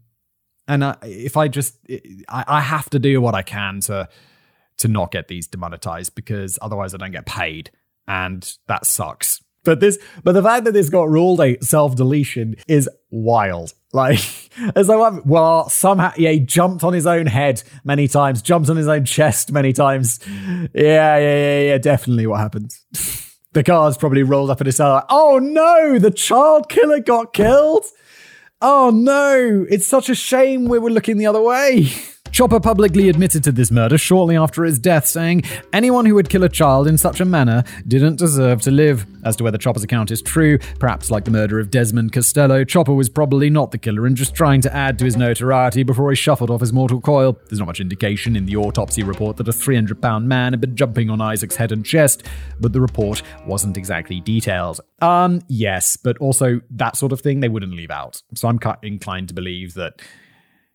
and 0.66 0.96
if 1.02 1.36
I 1.36 1.48
just, 1.48 1.78
I, 2.28 2.44
I 2.46 2.60
have 2.60 2.90
to 2.90 2.98
do 2.98 3.20
what 3.20 3.34
I 3.34 3.42
can 3.42 3.80
to 3.82 4.08
to 4.78 4.88
not 4.88 5.10
get 5.10 5.28
these 5.28 5.46
demonetized 5.46 6.14
because 6.14 6.58
otherwise 6.62 6.94
I 6.94 6.98
don't 6.98 7.10
get 7.10 7.26
paid, 7.26 7.70
and 8.06 8.50
that 8.66 8.86
sucks. 8.86 9.42
But 9.68 9.80
this, 9.80 9.98
but 10.24 10.32
the 10.32 10.42
fact 10.42 10.64
that 10.64 10.72
this 10.72 10.88
got 10.88 11.10
ruled 11.10 11.42
a 11.42 11.58
self 11.62 11.94
deletion 11.94 12.56
is 12.66 12.88
wild. 13.10 13.74
Like, 13.90 14.20
as 14.76 14.86
like, 14.86 15.24
well, 15.24 15.70
somehow, 15.70 16.12
yeah, 16.18 16.30
he 16.32 16.40
jumped 16.40 16.84
on 16.84 16.92
his 16.92 17.06
own 17.06 17.24
head 17.24 17.62
many 17.84 18.06
times, 18.06 18.42
jumped 18.42 18.68
on 18.68 18.76
his 18.76 18.86
own 18.86 19.06
chest 19.06 19.50
many 19.50 19.72
times. 19.72 20.20
Yeah, 20.26 20.68
yeah, 20.74 21.18
yeah, 21.18 21.60
yeah, 21.60 21.78
definitely 21.78 22.26
what 22.26 22.38
happened. 22.38 22.70
the 23.54 23.62
guards 23.62 23.96
probably 23.96 24.22
rolled 24.24 24.50
up 24.50 24.60
in 24.60 24.66
his 24.66 24.76
cell. 24.76 24.92
Like, 24.92 25.04
oh 25.08 25.38
no, 25.38 25.98
the 25.98 26.10
child 26.10 26.68
killer 26.68 27.00
got 27.00 27.32
killed. 27.32 27.86
Oh 28.60 28.90
no, 28.90 29.64
it's 29.70 29.86
such 29.86 30.10
a 30.10 30.14
shame 30.14 30.66
we 30.66 30.78
were 30.78 30.90
looking 30.90 31.16
the 31.16 31.26
other 31.26 31.40
way. 31.40 31.90
Chopper 32.32 32.60
publicly 32.60 33.08
admitted 33.08 33.42
to 33.44 33.52
this 33.52 33.70
murder 33.70 33.98
shortly 33.98 34.36
after 34.36 34.64
his 34.64 34.78
death, 34.78 35.06
saying 35.06 35.42
anyone 35.72 36.06
who 36.06 36.14
would 36.14 36.28
kill 36.28 36.44
a 36.44 36.48
child 36.48 36.86
in 36.86 36.98
such 36.98 37.20
a 37.20 37.24
manner 37.24 37.64
didn't 37.86 38.16
deserve 38.16 38.62
to 38.62 38.70
live. 38.70 39.06
As 39.24 39.36
to 39.36 39.44
whether 39.44 39.58
Chopper's 39.58 39.82
account 39.82 40.10
is 40.10 40.22
true, 40.22 40.58
perhaps 40.78 41.10
like 41.10 41.24
the 41.24 41.30
murder 41.30 41.58
of 41.58 41.70
Desmond 41.70 42.12
Costello, 42.12 42.64
Chopper 42.64 42.94
was 42.94 43.08
probably 43.08 43.50
not 43.50 43.72
the 43.72 43.78
killer 43.78 44.06
and 44.06 44.16
just 44.16 44.34
trying 44.34 44.60
to 44.62 44.74
add 44.74 44.98
to 44.98 45.04
his 45.04 45.16
notoriety 45.16 45.82
before 45.82 46.10
he 46.10 46.16
shuffled 46.16 46.50
off 46.50 46.60
his 46.60 46.72
mortal 46.72 47.00
coil. 47.00 47.38
There's 47.48 47.58
not 47.58 47.66
much 47.66 47.80
indication 47.80 48.36
in 48.36 48.46
the 48.46 48.56
autopsy 48.56 49.02
report 49.02 49.36
that 49.38 49.48
a 49.48 49.52
300 49.52 50.00
pound 50.00 50.28
man 50.28 50.52
had 50.52 50.60
been 50.60 50.76
jumping 50.76 51.10
on 51.10 51.20
Isaac's 51.20 51.56
head 51.56 51.72
and 51.72 51.84
chest, 51.84 52.22
but 52.60 52.72
the 52.72 52.80
report 52.80 53.22
wasn't 53.46 53.76
exactly 53.76 54.20
detailed. 54.20 54.80
Um, 55.00 55.42
yes, 55.48 55.96
but 55.96 56.16
also 56.18 56.60
that 56.70 56.96
sort 56.96 57.12
of 57.12 57.20
thing 57.20 57.40
they 57.40 57.48
wouldn't 57.48 57.74
leave 57.74 57.90
out. 57.90 58.22
So 58.34 58.48
I'm 58.48 58.60
inclined 58.82 59.28
to 59.28 59.34
believe 59.34 59.74
that 59.74 60.00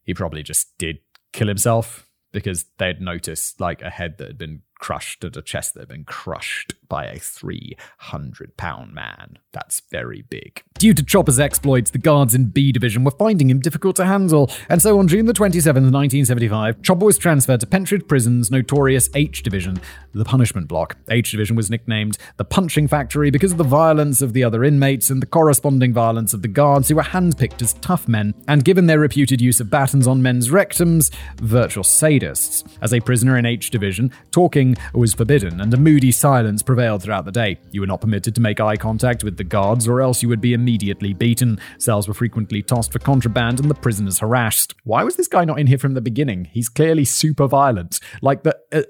he 0.04 0.14
probably 0.14 0.44
just 0.44 0.78
did 0.78 1.00
kill 1.34 1.48
himself 1.48 2.08
because 2.32 2.66
they'd 2.78 3.02
noticed 3.02 3.60
like 3.60 3.82
a 3.82 3.90
head 3.90 4.18
that 4.18 4.28
had 4.28 4.38
been 4.38 4.62
crushed 4.80 5.24
and 5.24 5.36
a 5.38 5.42
chest 5.42 5.74
that 5.74 5.82
had 5.82 5.90
been 5.90 6.06
crushed 6.06 6.74
by 6.88 7.06
a 7.06 7.20
300 7.20 8.58
pound 8.58 8.94
man. 8.94 9.40
That's 9.52 9.82
very 9.92 10.24
big. 10.30 10.64
Due 10.78 10.94
to 10.94 11.04
Chopper's 11.04 11.40
exploits, 11.40 11.92
the 11.92 11.98
guards 11.98 12.36
in 12.36 12.46
B 12.46 12.72
Division 12.72 13.04
were 13.04 13.12
finding 13.12 13.50
him 13.50 13.60
difficult 13.60 13.96
to 13.98 14.06
handle, 14.06 14.50
and 14.70 14.82
so 14.82 15.00
on 15.00 15.08
June 15.08 15.26
the 15.26 15.34
27th, 15.34 15.92
1975, 15.92 16.82
Chopper 16.82 17.06
was 17.06 17.18
transferred 17.18 17.60
to 17.62 17.68
Pentridge 17.68 18.08
Prison's 18.08 18.52
notorious 18.52 19.10
H 19.16 19.44
Division, 19.44 19.80
the 20.14 20.26
punishment 20.26 20.68
block. 20.68 20.98
H 21.10 21.32
Division 21.32 21.56
was 21.56 21.70
nicknamed 21.70 22.18
the 22.38 22.46
Punching 22.46 22.88
Factory 22.88 23.32
because 23.32 23.52
of 23.52 23.58
the 23.58 23.64
violence 23.64 24.22
of 24.22 24.34
the 24.34 24.44
other 24.44 24.64
inmates 24.64 25.10
and 25.10 25.22
the 25.22 25.28
corresponding 25.28 25.94
violence 25.94 26.34
of 26.34 26.42
the 26.42 26.48
guards 26.48 26.90
who 26.90 26.96
were 26.96 27.04
handpicked 27.04 27.62
as 27.62 27.74
tough 27.76 28.08
men, 28.08 28.34
and 28.48 28.66
given 28.66 28.88
their 28.88 29.00
reputed 29.00 29.40
use 29.40 29.60
of 29.60 29.70
batons 29.70 30.08
on 30.08 30.22
men's 30.22 30.50
rectums, 30.50 31.14
virtual 31.38 31.84
sadists. 31.84 32.64
As 32.82 32.94
a 32.94 33.00
prisoner 33.00 33.38
in 33.38 33.46
H 33.46 33.70
Division, 33.70 34.12
talking 34.32 34.76
was 34.94 35.14
forbidden, 35.14 35.62
and 35.62 35.74
a 35.74 35.78
moody 35.78 36.12
silence 36.12 36.62
prevailed 36.74 37.04
throughout 37.04 37.24
the 37.24 37.32
day. 37.32 37.60
You 37.70 37.82
were 37.82 37.88
not 37.88 38.02
permitted 38.02 38.34
to 38.34 38.42
make 38.42 38.60
eye 38.60 38.78
contact 38.78 39.24
with 39.24 39.38
the 39.38 39.44
guards, 39.44 39.88
or 39.88 40.02
else 40.02 40.24
you 40.24 40.30
would 40.30 40.42
be 40.42 40.54
immediately 40.54 41.14
beaten. 41.14 41.60
Cells 41.78 42.08
were 42.08 42.16
frequently 42.16 42.64
tossed 42.64 42.92
for 42.92 42.98
contraband, 42.98 43.60
and 43.60 43.70
the 43.70 43.76
prisoners 43.76 44.18
harassed. 44.18 44.74
Why 44.84 45.04
was 45.04 45.16
this 45.16 45.28
guy 45.28 45.46
not 45.46 45.60
in 45.60 45.68
here 45.68 45.78
from 45.78 45.94
the 45.94 46.02
beginning? 46.02 46.46
He's 46.46 46.70
clearly 46.70 47.06
super 47.06 47.46
violent. 47.46 48.00
Like 48.24 48.42
the. 48.42 48.58
Uh, 48.72 48.82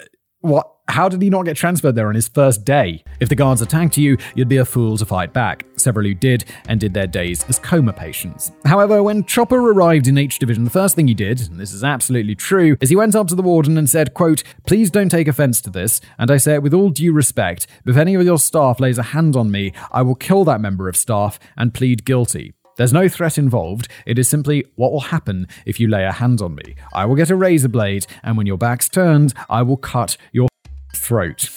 What? 0.43 0.69
How 0.89 1.07
did 1.07 1.21
he 1.21 1.29
not 1.29 1.45
get 1.45 1.55
transferred 1.55 1.95
there 1.95 2.09
on 2.09 2.15
his 2.15 2.27
first 2.27 2.65
day? 2.65 3.05
If 3.21 3.29
the 3.29 3.35
guards 3.35 3.61
attacked 3.61 3.97
you, 3.97 4.17
you'd 4.35 4.49
be 4.49 4.57
a 4.57 4.65
fool 4.65 4.97
to 4.97 5.05
fight 5.05 5.31
back. 5.31 5.65
Several 5.77 6.05
who 6.05 6.13
did 6.13 6.43
ended 6.67 6.93
their 6.93 7.07
days 7.07 7.45
as 7.47 7.59
coma 7.59 7.93
patients. 7.93 8.51
However, 8.65 9.01
when 9.01 9.23
Chopper 9.23 9.55
arrived 9.55 10.09
in 10.09 10.17
H 10.17 10.39
Division, 10.39 10.65
the 10.65 10.69
first 10.69 10.97
thing 10.97 11.07
he 11.07 11.13
did, 11.13 11.39
and 11.39 11.57
this 11.57 11.71
is 11.71 11.85
absolutely 11.85 12.35
true, 12.35 12.75
is 12.81 12.89
he 12.89 12.95
went 12.97 13.15
up 13.15 13.27
to 13.27 13.35
the 13.35 13.41
warden 13.41 13.77
and 13.77 13.89
said, 13.89 14.13
quote, 14.13 14.43
Please 14.67 14.91
don't 14.91 15.07
take 15.07 15.29
offense 15.29 15.61
to 15.61 15.69
this, 15.69 16.01
and 16.19 16.29
I 16.29 16.35
say 16.35 16.55
it 16.55 16.63
with 16.63 16.73
all 16.73 16.89
due 16.89 17.13
respect, 17.13 17.65
if 17.85 17.95
any 17.95 18.13
of 18.15 18.23
your 18.23 18.37
staff 18.37 18.81
lays 18.81 18.97
a 18.97 19.03
hand 19.03 19.37
on 19.37 19.49
me, 19.49 19.71
I 19.93 20.01
will 20.01 20.15
kill 20.15 20.43
that 20.43 20.59
member 20.59 20.89
of 20.89 20.97
staff 20.97 21.39
and 21.55 21.73
plead 21.73 22.03
guilty. 22.03 22.53
There's 22.75 22.93
no 22.93 23.07
threat 23.07 23.37
involved. 23.37 23.87
It 24.05 24.17
is 24.17 24.27
simply 24.27 24.65
what 24.75 24.91
will 24.91 25.01
happen 25.01 25.47
if 25.65 25.79
you 25.79 25.87
lay 25.87 26.05
a 26.05 26.11
hand 26.11 26.41
on 26.41 26.55
me. 26.55 26.75
I 26.93 27.05
will 27.05 27.15
get 27.15 27.29
a 27.29 27.35
razor 27.35 27.69
blade, 27.69 28.07
and 28.23 28.37
when 28.37 28.47
your 28.47 28.57
back's 28.57 28.89
turned, 28.89 29.33
I 29.49 29.61
will 29.61 29.77
cut 29.77 30.17
your 30.31 30.47
throat. 30.95 31.49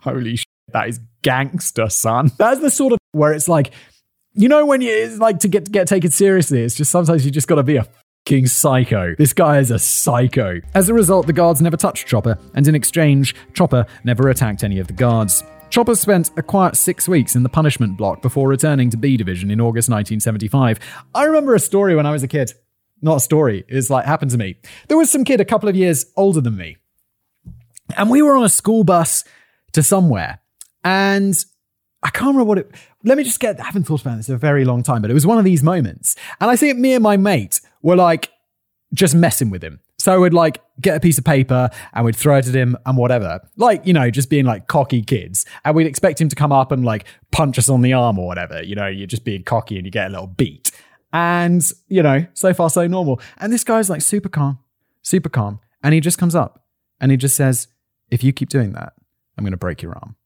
Holy 0.00 0.36
shit, 0.36 0.46
that 0.72 0.88
is 0.88 1.00
gangster, 1.22 1.88
son. 1.88 2.30
That's 2.38 2.60
the 2.60 2.70
sort 2.70 2.92
of 2.92 2.98
where 3.12 3.32
it's 3.32 3.48
like, 3.48 3.72
you 4.34 4.48
know, 4.48 4.66
when 4.66 4.80
you 4.80 5.16
like 5.18 5.40
to 5.40 5.48
get 5.48 5.70
get 5.72 5.88
taken 5.88 6.10
seriously, 6.10 6.62
it's 6.62 6.74
just 6.74 6.90
sometimes 6.90 7.24
you 7.24 7.30
just 7.30 7.48
got 7.48 7.56
to 7.56 7.62
be 7.62 7.76
a 7.76 7.86
fucking 8.26 8.46
psycho. 8.46 9.14
This 9.16 9.32
guy 9.32 9.58
is 9.58 9.70
a 9.70 9.78
psycho. 9.78 10.60
As 10.74 10.88
a 10.88 10.94
result, 10.94 11.26
the 11.26 11.32
guards 11.32 11.60
never 11.60 11.76
touched 11.76 12.06
Chopper, 12.06 12.38
and 12.54 12.66
in 12.68 12.74
exchange, 12.74 13.34
Chopper 13.54 13.86
never 14.04 14.28
attacked 14.28 14.62
any 14.62 14.78
of 14.78 14.86
the 14.86 14.92
guards. 14.92 15.42
Chopper 15.74 15.96
spent 15.96 16.30
a 16.36 16.42
quiet 16.44 16.76
six 16.76 17.08
weeks 17.08 17.34
in 17.34 17.42
the 17.42 17.48
punishment 17.48 17.96
block 17.96 18.22
before 18.22 18.46
returning 18.46 18.90
to 18.90 18.96
B 18.96 19.16
Division 19.16 19.50
in 19.50 19.60
August 19.60 19.88
1975. 19.88 20.78
I 21.12 21.24
remember 21.24 21.52
a 21.52 21.58
story 21.58 21.96
when 21.96 22.06
I 22.06 22.12
was 22.12 22.22
a 22.22 22.28
kid. 22.28 22.52
Not 23.02 23.16
a 23.16 23.20
story, 23.20 23.64
it's 23.66 23.90
like 23.90 24.04
happened 24.04 24.30
to 24.30 24.38
me. 24.38 24.54
There 24.86 24.96
was 24.96 25.10
some 25.10 25.24
kid 25.24 25.40
a 25.40 25.44
couple 25.44 25.68
of 25.68 25.74
years 25.74 26.06
older 26.16 26.40
than 26.40 26.56
me, 26.56 26.76
and 27.96 28.08
we 28.08 28.22
were 28.22 28.36
on 28.36 28.44
a 28.44 28.48
school 28.48 28.84
bus 28.84 29.24
to 29.72 29.82
somewhere, 29.82 30.38
and 30.84 31.34
I 32.04 32.10
can't 32.10 32.28
remember 32.28 32.44
what 32.44 32.58
it. 32.58 32.70
Let 33.02 33.18
me 33.18 33.24
just 33.24 33.40
get. 33.40 33.58
I 33.58 33.64
haven't 33.64 33.82
thought 33.82 34.02
about 34.02 34.18
this 34.18 34.28
in 34.28 34.36
a 34.36 34.38
very 34.38 34.64
long 34.64 34.84
time, 34.84 35.02
but 35.02 35.10
it 35.10 35.14
was 35.14 35.26
one 35.26 35.38
of 35.38 35.44
these 35.44 35.64
moments, 35.64 36.14
and 36.40 36.52
I 36.52 36.54
think 36.54 36.78
me 36.78 36.94
and 36.94 37.02
my 37.02 37.16
mate 37.16 37.60
were 37.82 37.96
like 37.96 38.30
just 38.92 39.16
messing 39.16 39.50
with 39.50 39.64
him. 39.64 39.80
So 39.98 40.20
we'd 40.20 40.34
like 40.34 40.60
get 40.80 40.96
a 40.96 41.00
piece 41.00 41.18
of 41.18 41.24
paper 41.24 41.70
and 41.92 42.04
we'd 42.04 42.16
throw 42.16 42.36
it 42.36 42.48
at 42.48 42.54
him 42.54 42.76
and 42.84 42.96
whatever. 42.96 43.40
Like, 43.56 43.86
you 43.86 43.92
know, 43.92 44.10
just 44.10 44.30
being 44.30 44.44
like 44.44 44.66
cocky 44.66 45.02
kids. 45.02 45.44
And 45.64 45.74
we'd 45.76 45.86
expect 45.86 46.20
him 46.20 46.28
to 46.28 46.36
come 46.36 46.52
up 46.52 46.72
and 46.72 46.84
like 46.84 47.04
punch 47.30 47.58
us 47.58 47.68
on 47.68 47.82
the 47.82 47.92
arm 47.92 48.18
or 48.18 48.26
whatever. 48.26 48.62
You 48.62 48.74
know, 48.74 48.86
you're 48.86 49.06
just 49.06 49.24
being 49.24 49.44
cocky 49.44 49.76
and 49.76 49.86
you 49.86 49.90
get 49.90 50.08
a 50.08 50.10
little 50.10 50.26
beat. 50.26 50.70
And, 51.12 51.62
you 51.88 52.02
know, 52.02 52.26
so 52.34 52.52
far 52.52 52.70
so 52.70 52.86
normal. 52.86 53.20
And 53.38 53.52
this 53.52 53.64
guy's 53.64 53.88
like 53.88 54.02
super 54.02 54.28
calm, 54.28 54.58
super 55.02 55.28
calm. 55.28 55.60
And 55.82 55.94
he 55.94 56.00
just 56.00 56.18
comes 56.18 56.34
up 56.34 56.64
and 57.00 57.10
he 57.10 57.16
just 57.16 57.36
says, 57.36 57.68
If 58.10 58.24
you 58.24 58.32
keep 58.32 58.48
doing 58.48 58.72
that, 58.72 58.94
I'm 59.38 59.44
going 59.44 59.52
to 59.52 59.56
break 59.56 59.82
your 59.82 59.92
arm. 59.92 60.16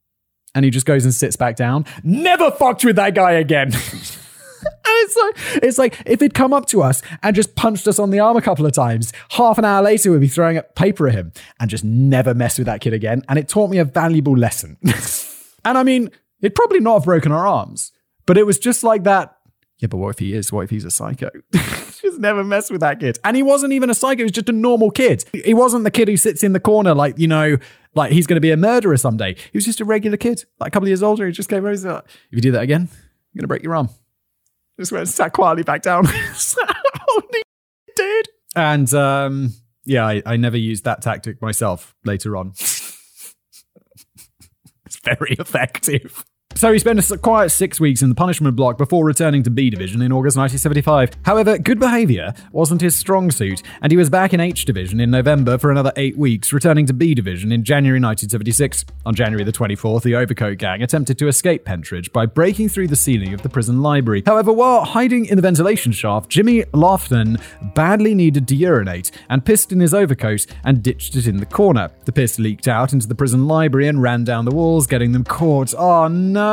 And 0.55 0.65
he 0.65 0.71
just 0.71 0.87
goes 0.87 1.05
and 1.05 1.15
sits 1.15 1.37
back 1.37 1.57
down. 1.57 1.85
Never 2.03 2.51
fucked 2.51 2.85
with 2.85 2.97
that 2.97 3.15
guy 3.15 3.33
again. 3.33 3.73
It's 5.01 5.17
like 5.17 5.63
it's 5.63 5.79
like 5.79 6.03
if 6.07 6.21
he'd 6.21 6.35
come 6.35 6.53
up 6.53 6.67
to 6.67 6.83
us 6.83 7.03
and 7.23 7.35
just 7.35 7.55
punched 7.55 7.87
us 7.87 7.99
on 7.99 8.11
the 8.11 8.19
arm 8.19 8.37
a 8.37 8.43
couple 8.43 8.67
of 8.67 8.73
times, 8.73 9.13
half 9.31 9.57
an 9.57 9.65
hour 9.65 9.83
later 9.83 10.11
we'd 10.11 10.21
be 10.21 10.29
throwing 10.29 10.59
up 10.59 10.75
paper 10.75 11.09
at 11.09 11.15
him 11.15 11.33
and 11.61 11.71
just 11.71 11.85
never 11.85 12.35
mess 12.35 12.59
with 12.59 12.67
that 12.67 12.81
kid 12.81 12.93
again. 12.93 13.23
And 13.29 13.39
it 13.39 13.49
taught 13.49 13.71
me 13.71 13.79
a 13.79 13.85
valuable 13.85 14.37
lesson. 14.37 14.77
and 15.65 15.79
I 15.79 15.83
mean, 15.83 16.11
it'd 16.43 16.55
probably 16.55 16.81
not 16.81 16.95
have 16.95 17.05
broken 17.05 17.33
our 17.33 17.47
arms, 17.47 17.93
but 18.27 18.37
it 18.37 18.45
was 18.45 18.59
just 18.59 18.83
like 18.83 19.05
that. 19.05 19.37
Yeah, 19.79 19.87
but 19.87 19.99
what 19.99 20.11
if 20.11 20.19
he 20.19 20.35
is? 20.35 20.53
What 20.53 20.63
if 20.63 20.71
he's 20.71 20.85
a 20.85 20.91
psycho? 20.91 21.31
just 21.53 22.19
never 22.19 22.43
mess 22.43 22.71
with 22.71 22.81
that 22.81 23.01
kid. 23.01 23.19
And 23.25 23.37
he 23.37 23.43
wasn't 23.43 23.73
even 23.73 23.91
a 23.91 23.95
psycho, 23.95 24.19
he 24.19 24.25
was 24.25 24.33
just 24.33 24.49
a 24.49 24.53
normal 24.53 24.91
kid. 24.91 25.25
He 25.33 25.55
wasn't 25.55 25.85
the 25.85 25.91
kid 25.91 26.09
who 26.09 26.17
sits 26.17 26.43
in 26.43 26.53
the 26.53 26.61
corner 26.61 26.95
like, 26.95 27.19
you 27.19 27.29
know, 27.29 27.57
like 27.95 28.13
he's 28.13 28.27
going 28.27 28.37
to 28.37 28.41
be 28.41 28.51
a 28.51 28.57
murderer 28.57 28.97
someday. 28.97 29.35
He 29.35 29.57
was 29.57 29.65
just 29.65 29.81
a 29.81 29.85
regular 29.85 30.17
kid, 30.17 30.45
like 30.59 30.69
a 30.69 30.71
couple 30.73 30.87
of 30.87 30.89
years 30.89 31.03
older. 31.03 31.27
He 31.27 31.33
just 31.33 31.49
came 31.49 31.59
over 31.59 31.71
and 31.71 31.79
said, 31.79 32.03
if 32.31 32.33
you 32.33 32.41
do 32.41 32.53
that 32.53 32.63
again, 32.63 32.89
you're 33.33 33.41
going 33.41 33.45
to 33.45 33.49
break 33.49 33.63
your 33.63 33.77
arm. 33.77 33.91
Just 34.79 34.93
went 34.93 35.09
sat 35.09 35.33
quietly 35.33 35.65
back 35.65 35.83
down. 35.83 36.05
Dude. 37.97 38.29
And 38.55 38.93
um, 38.95 39.53
yeah, 39.85 40.07
I, 40.07 40.23
I 40.25 40.37
never 40.37 40.57
used 40.57 40.85
that 40.85 41.03
tactic 41.03 41.43
myself 41.43 41.97
later 42.05 42.37
on. 42.37 42.51
it's 42.57 43.27
very 45.03 45.35
effective. 45.39 46.25
So 46.59 46.73
he 46.73 46.81
spent 46.81 46.99
a 47.09 47.17
quiet 47.17 47.51
six 47.51 47.79
weeks 47.79 48.03
in 48.03 48.09
the 48.09 48.17
punishment 48.17 48.57
block 48.57 48.79
before 48.79 49.05
returning 49.05 49.45
to 49.45 49.51
B 49.51 49.71
Division 49.71 50.03
in 50.03 50.11
August 50.11 50.37
1975. 50.37 51.11
However, 51.25 51.57
good 51.57 51.79
behaviour 51.79 52.35
wasn't 52.51 52.81
his 52.81 52.97
strong 52.97 53.31
suit, 53.31 53.63
and 53.81 53.93
he 53.93 53.97
was 53.97 54.11
back 54.11 54.35
in 54.35 54.41
H 54.41 54.65
Division 54.65 54.99
in 54.99 55.09
November 55.09 55.57
for 55.57 55.71
another 55.71 55.93
eight 55.95 56.19
weeks, 56.19 56.53
returning 56.53 56.85
to 56.87 56.93
B 56.93 57.15
Division 57.15 57.53
in 57.53 57.63
January 57.63 58.01
1976. 58.01 58.85
On 59.07 59.15
January 59.15 59.45
the 59.45 59.53
24th, 59.53 60.03
the 60.03 60.17
Overcoat 60.17 60.59
Gang 60.59 60.83
attempted 60.83 61.17
to 61.21 61.29
escape 61.29 61.65
Pentridge 61.65 62.13
by 62.13 62.27
breaking 62.27 62.71
through 62.71 62.89
the 62.89 62.97
ceiling 62.97 63.33
of 63.33 63.43
the 63.43 63.49
prison 63.49 63.81
library. 63.81 64.25
However, 64.27 64.53
while 64.53 64.85
hiding 64.85 65.27
in 65.27 65.37
the 65.37 65.43
ventilation 65.43 65.93
shaft, 65.93 66.29
Jimmy 66.29 66.65
Loughnan 66.75 67.41
badly 67.77 68.17
needed 68.17 68.49
to 68.49 68.57
urinate 68.57 69.13
and 69.29 69.45
pissed 69.45 69.71
in 69.71 69.79
his 69.79 69.95
overcoat 69.95 70.45
and 70.65 70.83
ditched 70.83 71.15
it 71.15 71.29
in 71.29 71.37
the 71.37 71.47
corner. 71.47 71.93
The 72.05 72.11
piss 72.11 72.41
leaked 72.41 72.67
out 72.67 72.93
into 72.93 73.07
the 73.07 73.15
prison 73.15 73.47
library 73.47 73.87
and 73.87 74.03
ran 74.03 74.25
down 74.25 74.45
the 74.45 74.51
walls, 74.51 74.89
getting 74.89 75.13
them 75.13 75.23
caught. 75.23 75.73
Oh 75.79 76.09
no! 76.09 76.48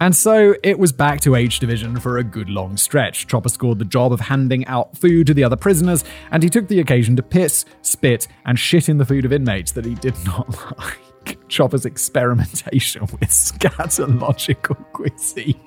And 0.00 0.14
so 0.14 0.54
it 0.62 0.78
was 0.78 0.92
back 0.92 1.20
to 1.22 1.36
H 1.36 1.58
Division 1.58 1.98
for 1.98 2.18
a 2.18 2.24
good 2.24 2.50
long 2.50 2.76
stretch. 2.76 3.26
Chopper 3.26 3.48
scored 3.48 3.78
the 3.78 3.84
job 3.84 4.12
of 4.12 4.20
handing 4.20 4.66
out 4.66 4.96
food 4.96 5.26
to 5.28 5.34
the 5.34 5.42
other 5.42 5.56
prisoners, 5.56 6.04
and 6.30 6.42
he 6.42 6.50
took 6.50 6.68
the 6.68 6.80
occasion 6.80 7.16
to 7.16 7.22
piss, 7.22 7.64
spit, 7.80 8.28
and 8.44 8.58
shit 8.58 8.88
in 8.88 8.98
the 8.98 9.06
food 9.06 9.24
of 9.24 9.32
inmates 9.32 9.72
that 9.72 9.86
he 9.86 9.94
did 9.94 10.14
not 10.26 10.48
like. 10.78 11.38
Chopper's 11.48 11.86
experimentation 11.86 13.00
with 13.20 13.30
scatological 13.30 14.76
cuisine. 14.92 15.60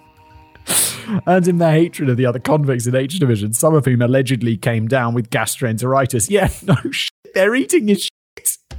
And 1.25 1.47
in 1.47 1.57
their 1.57 1.71
hatred 1.71 2.09
of 2.09 2.17
the 2.17 2.25
other 2.27 2.39
convicts 2.39 2.85
in 2.85 2.95
H 2.95 3.17
Division, 3.19 3.53
some 3.53 3.73
of 3.73 3.85
whom 3.85 4.01
allegedly 4.01 4.57
came 4.57 4.87
down 4.87 5.15
with 5.15 5.29
gastroenteritis. 5.31 6.29
Yeah, 6.29 6.49
no 6.63 6.75
shit, 6.91 7.11
they're 7.33 7.55
eating 7.55 7.87
his. 7.87 8.09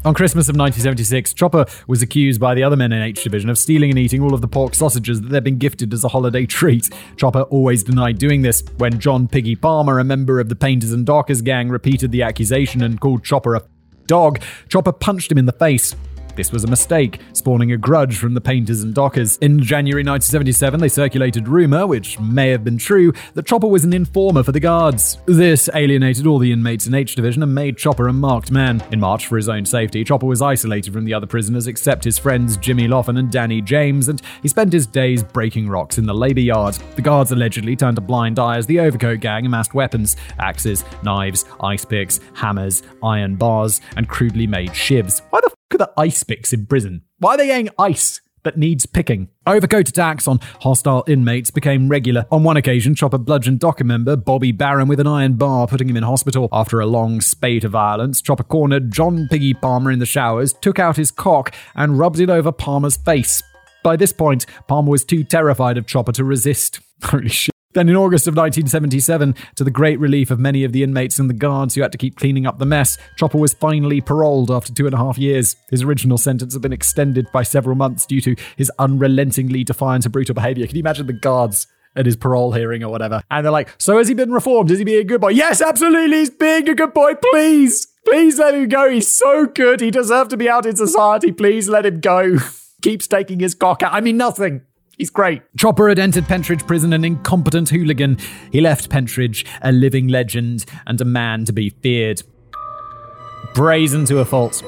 On 0.02 0.14
Christmas 0.14 0.48
of 0.48 0.56
1976, 0.56 1.34
Chopper 1.34 1.66
was 1.86 2.00
accused 2.00 2.40
by 2.40 2.54
the 2.54 2.62
other 2.62 2.76
men 2.76 2.90
in 2.90 3.02
H 3.02 3.22
Division 3.22 3.50
of 3.50 3.58
stealing 3.58 3.90
and 3.90 3.98
eating 3.98 4.22
all 4.22 4.32
of 4.32 4.40
the 4.40 4.48
pork 4.48 4.74
sausages 4.74 5.20
that 5.20 5.28
they'd 5.28 5.44
been 5.44 5.58
gifted 5.58 5.92
as 5.92 6.04
a 6.04 6.08
holiday 6.08 6.46
treat. 6.46 6.88
Chopper 7.18 7.42
always 7.42 7.84
denied 7.84 8.18
doing 8.18 8.40
this. 8.40 8.62
When 8.78 8.98
John 8.98 9.28
Piggy 9.28 9.56
Palmer, 9.56 9.98
a 9.98 10.04
member 10.04 10.40
of 10.40 10.48
the 10.48 10.56
Painters 10.56 10.92
and 10.92 11.04
Dockers 11.04 11.42
gang, 11.42 11.68
repeated 11.68 12.12
the 12.12 12.22
accusation 12.22 12.82
and 12.82 12.98
called 12.98 13.24
Chopper 13.24 13.56
a 13.56 13.62
dog, 14.06 14.40
Chopper 14.70 14.92
punched 14.92 15.30
him 15.30 15.36
in 15.36 15.44
the 15.44 15.52
face. 15.52 15.94
This 16.36 16.52
was 16.52 16.64
a 16.64 16.68
mistake, 16.68 17.20
spawning 17.32 17.72
a 17.72 17.76
grudge 17.76 18.16
from 18.16 18.34
the 18.34 18.40
painters 18.40 18.82
and 18.82 18.94
dockers. 18.94 19.36
In 19.38 19.62
January 19.62 20.02
1977, 20.02 20.80
they 20.80 20.88
circulated 20.88 21.48
rumour, 21.48 21.86
which 21.86 22.18
may 22.20 22.50
have 22.50 22.64
been 22.64 22.78
true, 22.78 23.12
that 23.34 23.46
Chopper 23.46 23.66
was 23.66 23.84
an 23.84 23.92
informer 23.92 24.42
for 24.42 24.52
the 24.52 24.60
guards. 24.60 25.18
This 25.26 25.68
alienated 25.74 26.26
all 26.26 26.38
the 26.38 26.52
inmates 26.52 26.86
in 26.86 26.94
H 26.94 27.14
Division 27.14 27.42
and 27.42 27.54
made 27.54 27.76
Chopper 27.76 28.08
a 28.08 28.12
marked 28.12 28.50
man. 28.50 28.82
In 28.92 29.00
March, 29.00 29.26
for 29.26 29.36
his 29.36 29.48
own 29.48 29.64
safety, 29.64 30.04
Chopper 30.04 30.26
was 30.26 30.42
isolated 30.42 30.92
from 30.92 31.04
the 31.04 31.14
other 31.14 31.26
prisoners 31.26 31.66
except 31.66 32.04
his 32.04 32.18
friends 32.18 32.56
Jimmy 32.56 32.88
Loughnan 32.88 33.18
and 33.18 33.30
Danny 33.30 33.60
James, 33.60 34.08
and 34.08 34.22
he 34.42 34.48
spent 34.48 34.72
his 34.72 34.86
days 34.86 35.22
breaking 35.22 35.68
rocks 35.68 35.98
in 35.98 36.06
the 36.06 36.14
labour 36.14 36.40
yard. 36.40 36.74
The 36.96 37.02
guards 37.02 37.32
allegedly 37.32 37.76
turned 37.76 37.98
a 37.98 38.02
blind 38.02 38.38
eye 38.38 38.56
as 38.56 38.66
the 38.66 38.80
Overcoat 38.80 39.20
Gang 39.20 39.46
amassed 39.46 39.74
weapons 39.74 40.16
axes, 40.38 40.84
knives, 41.02 41.44
ice 41.60 41.84
picks, 41.84 42.20
hammers, 42.34 42.82
iron 43.02 43.36
bars, 43.36 43.80
and 43.96 44.08
crudely 44.08 44.46
made 44.46 44.70
shivs. 44.70 45.22
Why 45.30 45.40
the 45.40 45.59
f 45.70 45.74
are 45.74 45.78
the 45.78 45.92
ice 45.96 46.22
picks 46.22 46.52
in 46.52 46.66
prison? 46.66 47.02
Why 47.18 47.34
are 47.34 47.36
they 47.36 47.46
getting 47.46 47.70
ice? 47.78 48.20
That 48.42 48.56
needs 48.56 48.86
picking. 48.86 49.28
Overcoat 49.46 49.90
attacks 49.90 50.26
on 50.26 50.40
hostile 50.62 51.04
inmates 51.06 51.50
became 51.50 51.90
regular. 51.90 52.24
On 52.30 52.42
one 52.42 52.56
occasion, 52.56 52.94
Chopper 52.94 53.18
bludgeoned 53.18 53.60
docker 53.60 53.84
member 53.84 54.16
Bobby 54.16 54.50
Barron 54.50 54.88
with 54.88 54.98
an 54.98 55.06
iron 55.06 55.34
bar, 55.34 55.66
putting 55.66 55.90
him 55.90 55.96
in 55.96 56.04
hospital. 56.04 56.48
After 56.50 56.80
a 56.80 56.86
long 56.86 57.20
spate 57.20 57.64
of 57.64 57.72
violence, 57.72 58.22
Chopper 58.22 58.44
cornered 58.44 58.92
John 58.92 59.28
Piggy 59.30 59.52
Palmer 59.52 59.90
in 59.90 59.98
the 59.98 60.06
showers, 60.06 60.54
took 60.54 60.78
out 60.78 60.96
his 60.96 61.10
cock, 61.10 61.54
and 61.74 61.98
rubbed 61.98 62.18
it 62.18 62.30
over 62.30 62.50
Palmer's 62.50 62.96
face. 62.96 63.42
By 63.82 63.96
this 63.96 64.12
point, 64.12 64.46
Palmer 64.68 64.90
was 64.90 65.04
too 65.04 65.22
terrified 65.22 65.76
of 65.76 65.86
Chopper 65.86 66.12
to 66.12 66.24
resist. 66.24 66.80
Holy 67.04 67.28
shit. 67.28 67.54
Then 67.72 67.88
in 67.88 67.94
August 67.94 68.26
of 68.26 68.34
1977, 68.34 69.34
to 69.54 69.62
the 69.62 69.70
great 69.70 70.00
relief 70.00 70.32
of 70.32 70.40
many 70.40 70.64
of 70.64 70.72
the 70.72 70.82
inmates 70.82 71.20
and 71.20 71.30
the 71.30 71.34
guards 71.34 71.74
who 71.74 71.82
had 71.82 71.92
to 71.92 71.98
keep 71.98 72.16
cleaning 72.16 72.44
up 72.44 72.58
the 72.58 72.66
mess, 72.66 72.98
Chopper 73.16 73.38
was 73.38 73.54
finally 73.54 74.00
paroled 74.00 74.50
after 74.50 74.74
two 74.74 74.86
and 74.86 74.94
a 74.94 74.98
half 74.98 75.16
years. 75.18 75.54
His 75.70 75.82
original 75.82 76.18
sentence 76.18 76.54
had 76.54 76.62
been 76.62 76.72
extended 76.72 77.30
by 77.32 77.44
several 77.44 77.76
months 77.76 78.06
due 78.06 78.20
to 78.22 78.34
his 78.56 78.72
unrelentingly 78.80 79.62
defiant 79.62 80.04
and 80.04 80.12
brutal 80.12 80.34
behavior. 80.34 80.66
Can 80.66 80.76
you 80.76 80.80
imagine 80.80 81.06
the 81.06 81.12
guards 81.12 81.68
at 81.94 82.06
his 82.06 82.16
parole 82.16 82.52
hearing 82.52 82.82
or 82.82 82.90
whatever? 82.90 83.22
And 83.30 83.44
they're 83.44 83.52
like, 83.52 83.68
So 83.78 83.98
has 83.98 84.08
he 84.08 84.14
been 84.14 84.32
reformed? 84.32 84.72
Is 84.72 84.78
he 84.78 84.84
being 84.84 85.02
a 85.02 85.04
good 85.04 85.20
boy? 85.20 85.28
Yes, 85.28 85.62
absolutely. 85.62 86.18
He's 86.18 86.30
being 86.30 86.68
a 86.68 86.74
good 86.74 86.92
boy. 86.92 87.14
Please, 87.30 87.86
please 88.04 88.38
let 88.40 88.54
him 88.54 88.68
go. 88.68 88.90
He's 88.90 89.10
so 89.10 89.46
good. 89.46 89.80
He 89.80 89.92
deserves 89.92 90.30
to 90.30 90.36
be 90.36 90.48
out 90.48 90.66
in 90.66 90.74
society. 90.74 91.30
Please 91.30 91.68
let 91.68 91.86
him 91.86 92.00
go. 92.00 92.38
Keeps 92.82 93.06
taking 93.06 93.38
his 93.38 93.54
cock 93.54 93.84
out. 93.84 93.92
I 93.92 94.00
mean, 94.00 94.16
nothing. 94.16 94.62
He's 95.00 95.08
great. 95.08 95.40
Chopper 95.56 95.88
had 95.88 95.98
entered 95.98 96.26
Pentridge 96.26 96.66
prison 96.66 96.92
an 96.92 97.06
incompetent 97.06 97.70
hooligan. 97.70 98.18
He 98.52 98.60
left 98.60 98.90
Pentridge 98.90 99.46
a 99.62 99.72
living 99.72 100.08
legend 100.08 100.66
and 100.86 101.00
a 101.00 101.06
man 101.06 101.46
to 101.46 101.54
be 101.54 101.70
feared. 101.70 102.22
Brazen 103.54 104.04
to 104.04 104.18
a 104.18 104.26
fault. 104.26 104.62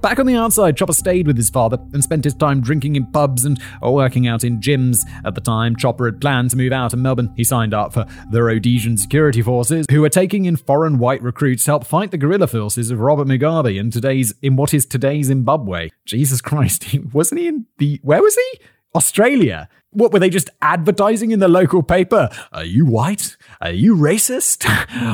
Back 0.00 0.20
on 0.20 0.26
the 0.26 0.36
outside, 0.36 0.76
Chopper 0.76 0.92
stayed 0.92 1.26
with 1.26 1.36
his 1.36 1.50
father 1.50 1.76
and 1.92 2.04
spent 2.04 2.22
his 2.22 2.34
time 2.34 2.60
drinking 2.60 2.94
in 2.94 3.06
pubs 3.06 3.44
and 3.44 3.60
working 3.82 4.28
out 4.28 4.44
in 4.44 4.60
gyms. 4.60 5.04
At 5.24 5.34
the 5.34 5.40
time, 5.40 5.74
Chopper 5.74 6.06
had 6.06 6.20
planned 6.20 6.50
to 6.50 6.56
move 6.56 6.72
out 6.72 6.92
of 6.92 7.00
Melbourne. 7.00 7.32
He 7.36 7.42
signed 7.42 7.74
up 7.74 7.92
for 7.92 8.06
the 8.30 8.42
Rhodesian 8.42 8.96
security 8.96 9.42
forces, 9.42 9.86
who 9.90 10.00
were 10.00 10.08
taking 10.08 10.44
in 10.44 10.56
foreign 10.56 10.98
white 10.98 11.22
recruits 11.22 11.64
to 11.64 11.72
help 11.72 11.84
fight 11.84 12.12
the 12.12 12.18
guerrilla 12.18 12.46
forces 12.46 12.92
of 12.92 13.00
Robert 13.00 13.26
Mugabe 13.26 13.78
in 13.78 13.90
today's 13.90 14.32
in 14.40 14.54
what 14.54 14.72
is 14.72 14.86
today's 14.86 15.26
Zimbabwe. 15.26 15.90
Jesus 16.04 16.40
Christ, 16.40 16.86
wasn't 17.12 17.40
he 17.40 17.48
in 17.48 17.66
the 17.78 17.98
where 18.02 18.22
was 18.22 18.36
he? 18.36 18.60
Australia. 18.94 19.68
What 19.90 20.12
were 20.12 20.18
they 20.18 20.30
just 20.30 20.50
advertising 20.62 21.32
in 21.32 21.40
the 21.40 21.48
local 21.48 21.82
paper? 21.82 22.28
Are 22.52 22.64
you 22.64 22.86
white? 22.86 23.36
Are 23.60 23.72
you 23.72 23.96
racist? 23.96 24.64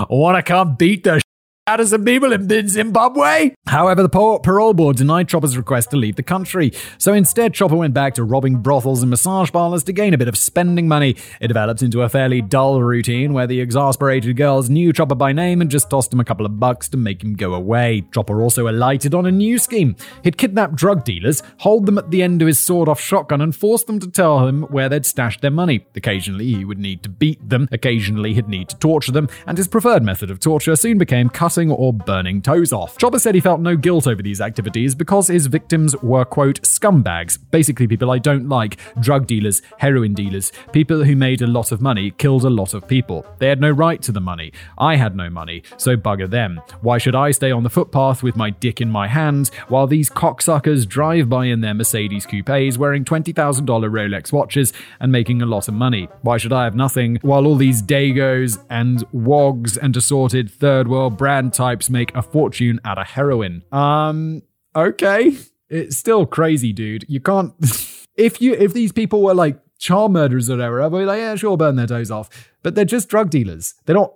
Want 0.10 0.36
to 0.36 0.42
come 0.42 0.76
beat 0.76 1.04
the 1.04 1.23
out 1.66 1.80
of 1.80 2.04
people 2.04 2.30
in 2.30 2.68
Zimbabwe. 2.68 3.54
However, 3.66 4.02
the 4.02 4.10
parole 4.10 4.74
board 4.74 4.96
denied 4.96 5.28
Chopper's 5.28 5.56
request 5.56 5.90
to 5.90 5.96
leave 5.96 6.16
the 6.16 6.22
country. 6.22 6.72
So 6.98 7.14
instead, 7.14 7.54
Chopper 7.54 7.74
went 7.74 7.94
back 7.94 8.14
to 8.14 8.24
robbing 8.24 8.56
brothels 8.56 9.02
and 9.02 9.08
massage 9.08 9.50
parlors 9.50 9.82
to 9.84 9.94
gain 9.94 10.12
a 10.12 10.18
bit 10.18 10.28
of 10.28 10.36
spending 10.36 10.86
money. 10.86 11.16
It 11.40 11.48
developed 11.48 11.80
into 11.80 12.02
a 12.02 12.10
fairly 12.10 12.42
dull 12.42 12.82
routine 12.82 13.32
where 13.32 13.46
the 13.46 13.62
exasperated 13.62 14.36
girls 14.36 14.68
knew 14.68 14.92
Chopper 14.92 15.14
by 15.14 15.32
name 15.32 15.62
and 15.62 15.70
just 15.70 15.88
tossed 15.88 16.12
him 16.12 16.20
a 16.20 16.24
couple 16.24 16.44
of 16.44 16.60
bucks 16.60 16.86
to 16.90 16.98
make 16.98 17.24
him 17.24 17.32
go 17.32 17.54
away. 17.54 18.04
Chopper 18.12 18.42
also 18.42 18.68
alighted 18.68 19.14
on 19.14 19.24
a 19.24 19.32
new 19.32 19.58
scheme. 19.58 19.96
He'd 20.22 20.36
kidnap 20.36 20.74
drug 20.74 21.02
dealers, 21.02 21.42
hold 21.60 21.86
them 21.86 21.96
at 21.96 22.10
the 22.10 22.22
end 22.22 22.42
of 22.42 22.48
his 22.48 22.58
sawed 22.58 22.90
off 22.90 23.00
shotgun, 23.00 23.40
and 23.40 23.56
force 23.56 23.84
them 23.84 24.00
to 24.00 24.10
tell 24.10 24.46
him 24.46 24.64
where 24.64 24.90
they'd 24.90 25.06
stashed 25.06 25.40
their 25.40 25.50
money. 25.50 25.86
Occasionally, 25.96 26.52
he 26.52 26.66
would 26.66 26.78
need 26.78 27.02
to 27.04 27.08
beat 27.08 27.48
them, 27.48 27.68
occasionally, 27.72 28.34
he'd 28.34 28.48
need 28.48 28.68
to 28.68 28.76
torture 28.76 29.12
them, 29.12 29.30
and 29.46 29.56
his 29.56 29.66
preferred 29.66 30.02
method 30.02 30.30
of 30.30 30.40
torture 30.40 30.76
soon 30.76 30.98
became 30.98 31.30
cutting 31.30 31.53
or 31.58 31.92
burning 31.92 32.42
toes 32.42 32.72
off. 32.72 32.98
Chopper 32.98 33.18
said 33.18 33.34
he 33.34 33.40
felt 33.40 33.60
no 33.60 33.76
guilt 33.76 34.06
over 34.06 34.22
these 34.22 34.40
activities 34.40 34.94
because 34.94 35.28
his 35.28 35.46
victims 35.46 35.96
were, 36.02 36.24
quote, 36.24 36.60
scumbags, 36.62 37.38
basically 37.50 37.86
people 37.86 38.10
I 38.10 38.18
don't 38.18 38.48
like, 38.48 38.78
drug 39.00 39.26
dealers, 39.26 39.62
heroin 39.78 40.14
dealers, 40.14 40.52
people 40.72 41.04
who 41.04 41.16
made 41.16 41.42
a 41.42 41.46
lot 41.46 41.72
of 41.72 41.80
money, 41.80 42.10
killed 42.10 42.44
a 42.44 42.50
lot 42.50 42.74
of 42.74 42.88
people. 42.88 43.26
They 43.38 43.48
had 43.48 43.60
no 43.60 43.70
right 43.70 44.00
to 44.02 44.12
the 44.12 44.20
money. 44.20 44.52
I 44.78 44.96
had 44.96 45.16
no 45.16 45.30
money, 45.30 45.62
so 45.76 45.96
bugger 45.96 46.28
them. 46.28 46.60
Why 46.80 46.98
should 46.98 47.14
I 47.14 47.30
stay 47.30 47.50
on 47.50 47.62
the 47.62 47.70
footpath 47.70 48.22
with 48.22 48.36
my 48.36 48.50
dick 48.50 48.80
in 48.80 48.90
my 48.90 49.08
hand 49.08 49.50
while 49.68 49.86
these 49.86 50.10
cocksuckers 50.10 50.86
drive 50.86 51.28
by 51.28 51.46
in 51.46 51.60
their 51.60 51.74
Mercedes 51.74 52.26
coupes 52.26 52.78
wearing 52.78 53.04
$20,000 53.04 53.34
Rolex 53.34 54.32
watches 54.32 54.72
and 55.00 55.12
making 55.12 55.42
a 55.42 55.46
lot 55.46 55.68
of 55.68 55.74
money? 55.74 56.08
Why 56.22 56.38
should 56.38 56.52
I 56.52 56.64
have 56.64 56.74
nothing 56.74 57.18
while 57.22 57.46
all 57.46 57.56
these 57.56 57.82
Dagos 57.82 58.62
and 58.70 59.04
Wogs 59.12 59.76
and 59.76 59.96
assorted 59.96 60.50
third 60.50 60.88
world 60.88 61.16
brand 61.16 61.43
types 61.50 61.90
make 61.90 62.14
a 62.14 62.22
fortune 62.22 62.80
out 62.84 62.98
of 62.98 63.06
heroin. 63.06 63.62
Um, 63.72 64.42
okay. 64.74 65.36
It's 65.68 65.96
still 65.96 66.26
crazy, 66.26 66.72
dude. 66.72 67.04
You 67.08 67.20
can't 67.20 67.54
if 68.16 68.40
you 68.40 68.54
if 68.54 68.72
these 68.72 68.92
people 68.92 69.22
were 69.22 69.34
like 69.34 69.58
child 69.78 70.12
murderers 70.12 70.48
or 70.48 70.56
whatever, 70.56 70.82
I'd 70.82 70.92
be 70.92 71.04
like, 71.04 71.18
yeah, 71.18 71.34
sure, 71.36 71.56
burn 71.56 71.76
their 71.76 71.86
toes 71.86 72.10
off. 72.10 72.28
But 72.62 72.74
they're 72.74 72.84
just 72.84 73.08
drug 73.08 73.30
dealers. 73.30 73.74
They're 73.86 73.96
not 73.96 74.14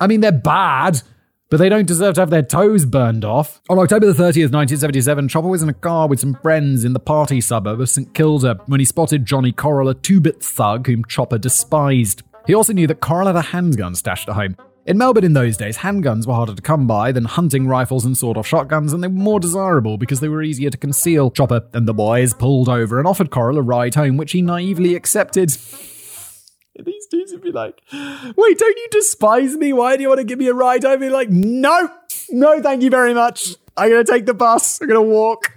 I 0.00 0.06
mean, 0.06 0.20
they're 0.20 0.32
bad, 0.32 1.02
but 1.50 1.58
they 1.58 1.68
don't 1.68 1.86
deserve 1.86 2.16
to 2.16 2.22
have 2.22 2.30
their 2.30 2.42
toes 2.42 2.84
burned 2.84 3.24
off. 3.24 3.60
On 3.68 3.78
October 3.78 4.06
the 4.06 4.12
30th, 4.12 4.50
1977, 4.52 5.28
Chopper 5.28 5.48
was 5.48 5.62
in 5.62 5.68
a 5.68 5.74
car 5.74 6.08
with 6.08 6.18
some 6.18 6.34
friends 6.42 6.84
in 6.84 6.94
the 6.94 7.00
party 7.00 7.40
suburb 7.40 7.80
of 7.80 7.88
St 7.88 8.12
Kilda 8.12 8.60
when 8.66 8.80
he 8.80 8.86
spotted 8.86 9.24
Johnny 9.24 9.52
Coral, 9.52 9.88
a 9.88 9.94
two-bit 9.94 10.42
thug 10.42 10.86
whom 10.86 11.04
Chopper 11.04 11.38
despised. 11.38 12.22
He 12.46 12.54
also 12.54 12.72
knew 12.72 12.86
that 12.88 13.00
Coral 13.00 13.28
had 13.28 13.36
a 13.36 13.42
handgun 13.42 13.94
stashed 13.94 14.28
at 14.28 14.34
home, 14.34 14.56
in 14.86 14.98
Melbourne 14.98 15.24
in 15.24 15.32
those 15.32 15.56
days, 15.56 15.78
handguns 15.78 16.26
were 16.26 16.34
harder 16.34 16.54
to 16.54 16.62
come 16.62 16.86
by 16.86 17.10
than 17.10 17.24
hunting 17.24 17.66
rifles 17.66 18.04
and 18.04 18.16
sawed 18.16 18.36
off 18.36 18.46
shotguns, 18.46 18.92
and 18.92 19.02
they 19.02 19.08
were 19.08 19.14
more 19.14 19.40
desirable 19.40 19.96
because 19.96 20.20
they 20.20 20.28
were 20.28 20.42
easier 20.42 20.70
to 20.70 20.76
conceal. 20.76 21.30
Chopper 21.30 21.62
and 21.72 21.88
the 21.88 21.94
boys 21.94 22.34
pulled 22.34 22.68
over 22.68 22.98
and 22.98 23.08
offered 23.08 23.30
Coral 23.30 23.58
a 23.58 23.62
ride 23.62 23.94
home, 23.94 24.16
which 24.16 24.32
he 24.32 24.42
naively 24.42 24.94
accepted. 24.94 25.50
These 26.84 27.06
dudes 27.06 27.32
would 27.32 27.42
be 27.42 27.52
like, 27.52 27.80
wait, 27.92 28.58
don't 28.58 28.76
you 28.76 28.88
despise 28.90 29.56
me? 29.56 29.72
Why 29.72 29.96
do 29.96 30.02
you 30.02 30.08
want 30.08 30.18
to 30.18 30.24
give 30.24 30.40
me 30.40 30.48
a 30.48 30.54
ride? 30.54 30.84
I'd 30.84 30.98
be 30.98 31.08
like, 31.08 31.30
no, 31.30 31.88
no, 32.30 32.60
thank 32.60 32.82
you 32.82 32.90
very 32.90 33.14
much. 33.14 33.54
I'm 33.76 33.90
going 33.90 34.04
to 34.04 34.12
take 34.12 34.26
the 34.26 34.34
bus. 34.34 34.80
I'm 34.80 34.88
going 34.88 35.00
to 35.00 35.08
walk. 35.08 35.52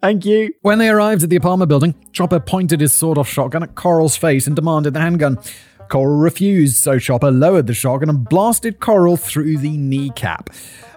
Thank 0.00 0.24
you. 0.24 0.54
When 0.62 0.78
they 0.78 0.88
arrived 0.88 1.22
at 1.22 1.30
the 1.30 1.36
apartment 1.36 1.68
building, 1.68 1.94
Chopper 2.12 2.40
pointed 2.40 2.80
his 2.80 2.92
sawed 2.92 3.18
off 3.18 3.28
shotgun 3.28 3.62
at 3.62 3.74
Coral's 3.74 4.16
face 4.16 4.46
and 4.46 4.56
demanded 4.56 4.94
the 4.94 5.00
handgun. 5.00 5.38
Corrill 5.88 6.18
refused, 6.18 6.76
so 6.76 6.98
Chopper 6.98 7.30
lowered 7.30 7.66
the 7.66 7.74
shotgun 7.74 8.08
and 8.08 8.28
blasted 8.28 8.80
Coral 8.80 9.16
through 9.16 9.58
the 9.58 9.76
kneecap. 9.76 10.50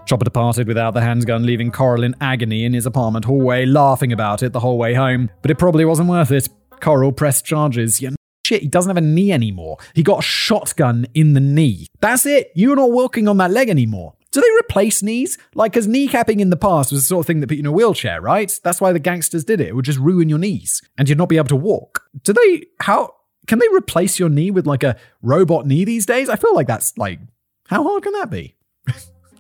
Chopper 0.06 0.24
departed 0.24 0.68
without 0.68 0.94
the 0.94 1.02
handgun, 1.02 1.46
leaving 1.46 1.72
Coral 1.72 2.04
in 2.04 2.16
agony 2.20 2.66
in 2.66 2.74
his 2.74 2.86
apartment 2.86 3.26
hallway, 3.26 3.66
laughing 3.66 4.12
about 4.12 4.42
it 4.42 4.54
the 4.54 4.60
whole 4.60 4.78
way 4.78 4.94
home. 4.94 5.30
But 5.42 5.52
it 5.52 5.60
probably 5.60 5.86
wasn't 5.86 6.10
worth 6.10 6.32
it. 6.32 6.50
Coral 6.80 7.12
pressed 7.12 7.46
charges. 7.46 8.02
Yeah, 8.02 8.12
shit, 8.46 8.64
he 8.64 8.68
doesn't 8.68 8.90
have 8.90 8.98
a 8.98 9.02
knee 9.02 9.32
anymore. 9.32 9.78
He 9.94 10.02
got 10.02 10.20
a 10.20 10.24
shotgun 10.24 11.06
in 11.14 11.34
the 11.34 11.40
knee. 11.40 11.88
That's 12.00 12.26
it. 12.26 12.52
You're 12.56 12.76
not 12.76 12.92
walking 12.92 13.28
on 13.28 13.38
that 13.38 13.52
leg 13.52 13.70
anymore. 13.70 14.16
Do 14.32 14.42
they 14.42 14.60
replace 14.60 15.02
knees? 15.02 15.38
Like, 15.56 15.72
because 15.72 15.88
kneecapping 15.88 16.40
in 16.40 16.52
the 16.52 16.58
past 16.58 16.92
was 16.92 17.02
the 17.02 17.08
sort 17.08 17.24
of 17.24 17.28
thing 17.28 17.40
that 17.40 17.48
put 17.48 17.58
you 17.58 17.62
in 17.62 17.66
a 17.66 17.72
wheelchair, 17.72 18.22
right? 18.22 18.60
That's 18.64 18.80
why 18.80 18.94
the 18.94 19.00
gangsters 19.00 19.44
did 19.44 19.60
it. 19.60 19.70
It 19.70 19.76
would 19.76 19.86
just 19.86 19.98
ruin 19.98 20.30
your 20.30 20.38
knees 20.38 20.84
and 20.98 21.10
you'd 21.10 21.18
not 21.18 21.30
be 21.30 21.38
able 21.38 21.48
to 21.50 21.56
walk. 21.56 22.04
Do 22.24 22.34
they, 22.34 22.68
how, 22.80 23.16
can 23.50 23.58
they 23.58 23.68
replace 23.74 24.20
your 24.20 24.30
knee 24.30 24.52
with 24.52 24.68
like 24.68 24.84
a 24.84 24.96
robot 25.24 25.66
knee 25.66 25.84
these 25.84 26.06
days? 26.06 26.30
I 26.30 26.36
feel 26.36 26.54
like 26.54 26.68
that's 26.68 26.96
like, 27.00 27.20
how 27.68 27.82
hard 27.82 28.04
can 28.04 28.14
that 28.14 28.30
be? 28.30 28.56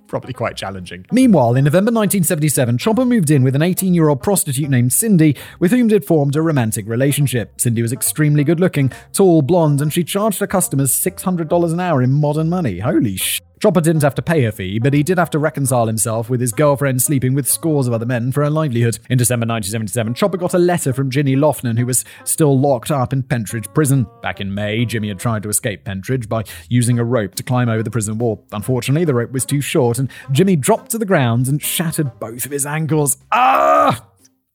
Probably 0.07 0.33
quite 0.33 0.57
challenging. 0.57 1.05
Meanwhile, 1.11 1.55
in 1.55 1.65
November 1.65 1.91
1977, 1.91 2.79
Chopper 2.79 3.05
moved 3.05 3.29
in 3.29 3.43
with 3.43 3.55
an 3.55 3.61
18 3.61 3.93
year 3.93 4.09
old 4.09 4.23
prostitute 4.23 4.67
named 4.67 4.93
Cindy, 4.93 5.37
with 5.59 5.69
whom 5.69 5.89
they'd 5.89 6.03
formed 6.03 6.35
a 6.35 6.41
romantic 6.41 6.87
relationship. 6.87 7.61
Cindy 7.61 7.83
was 7.83 7.93
extremely 7.93 8.43
good 8.43 8.59
looking, 8.59 8.91
tall, 9.13 9.43
blonde, 9.43 9.79
and 9.79 9.93
she 9.93 10.03
charged 10.03 10.39
her 10.39 10.47
customers 10.47 10.91
$600 10.91 11.71
an 11.71 11.79
hour 11.79 12.01
in 12.01 12.11
modern 12.11 12.49
money. 12.49 12.79
Holy 12.79 13.15
sh! 13.15 13.39
Chopper 13.59 13.81
didn't 13.81 14.03
have 14.03 14.15
to 14.15 14.21
pay 14.21 14.45
a 14.45 14.53
fee, 14.53 14.79
but 14.79 14.93
he 14.93 15.03
did 15.03 15.17
have 15.17 15.29
to 15.31 15.39
reconcile 15.39 15.85
himself 15.85 16.29
with 16.29 16.39
his 16.39 16.53
girlfriend 16.53 17.01
sleeping 17.01 17.33
with 17.33 17.45
scores 17.45 17.87
of 17.87 17.93
other 17.93 18.05
men 18.05 18.31
for 18.31 18.41
a 18.41 18.49
livelihood. 18.49 18.99
In 19.09 19.17
December 19.17 19.45
1977, 19.45 20.13
Chopper 20.13 20.37
got 20.37 20.53
a 20.53 20.57
letter 20.57 20.93
from 20.93 21.09
Jimmy 21.09 21.35
Loughnan, 21.35 21.77
who 21.77 21.85
was 21.85 22.05
still 22.23 22.57
locked 22.57 22.89
up 22.89 23.11
in 23.11 23.21
Pentridge 23.21 23.67
Prison. 23.73 24.07
Back 24.21 24.39
in 24.39 24.53
May, 24.53 24.85
Jimmy 24.85 25.09
had 25.09 25.19
tried 25.19 25.43
to 25.43 25.49
escape 25.49 25.83
Pentridge 25.83 26.29
by 26.29 26.45
using 26.69 26.99
a 26.99 27.03
rope 27.03 27.35
to 27.35 27.43
climb 27.43 27.67
over 27.67 27.83
the 27.83 27.91
prison 27.91 28.17
wall. 28.17 28.45
Unfortunately, 28.53 29.03
the 29.03 29.13
rope 29.13 29.31
was 29.31 29.45
too 29.45 29.59
short, 29.59 29.99
and 29.99 30.09
Jimmy 30.31 30.55
dropped 30.55 30.91
to 30.91 30.97
the 30.97 31.05
ground 31.05 31.49
and 31.49 31.61
shattered 31.61 32.17
both 32.17 32.45
of 32.45 32.51
his 32.51 32.65
ankles. 32.65 33.17
Ah! 33.29 34.07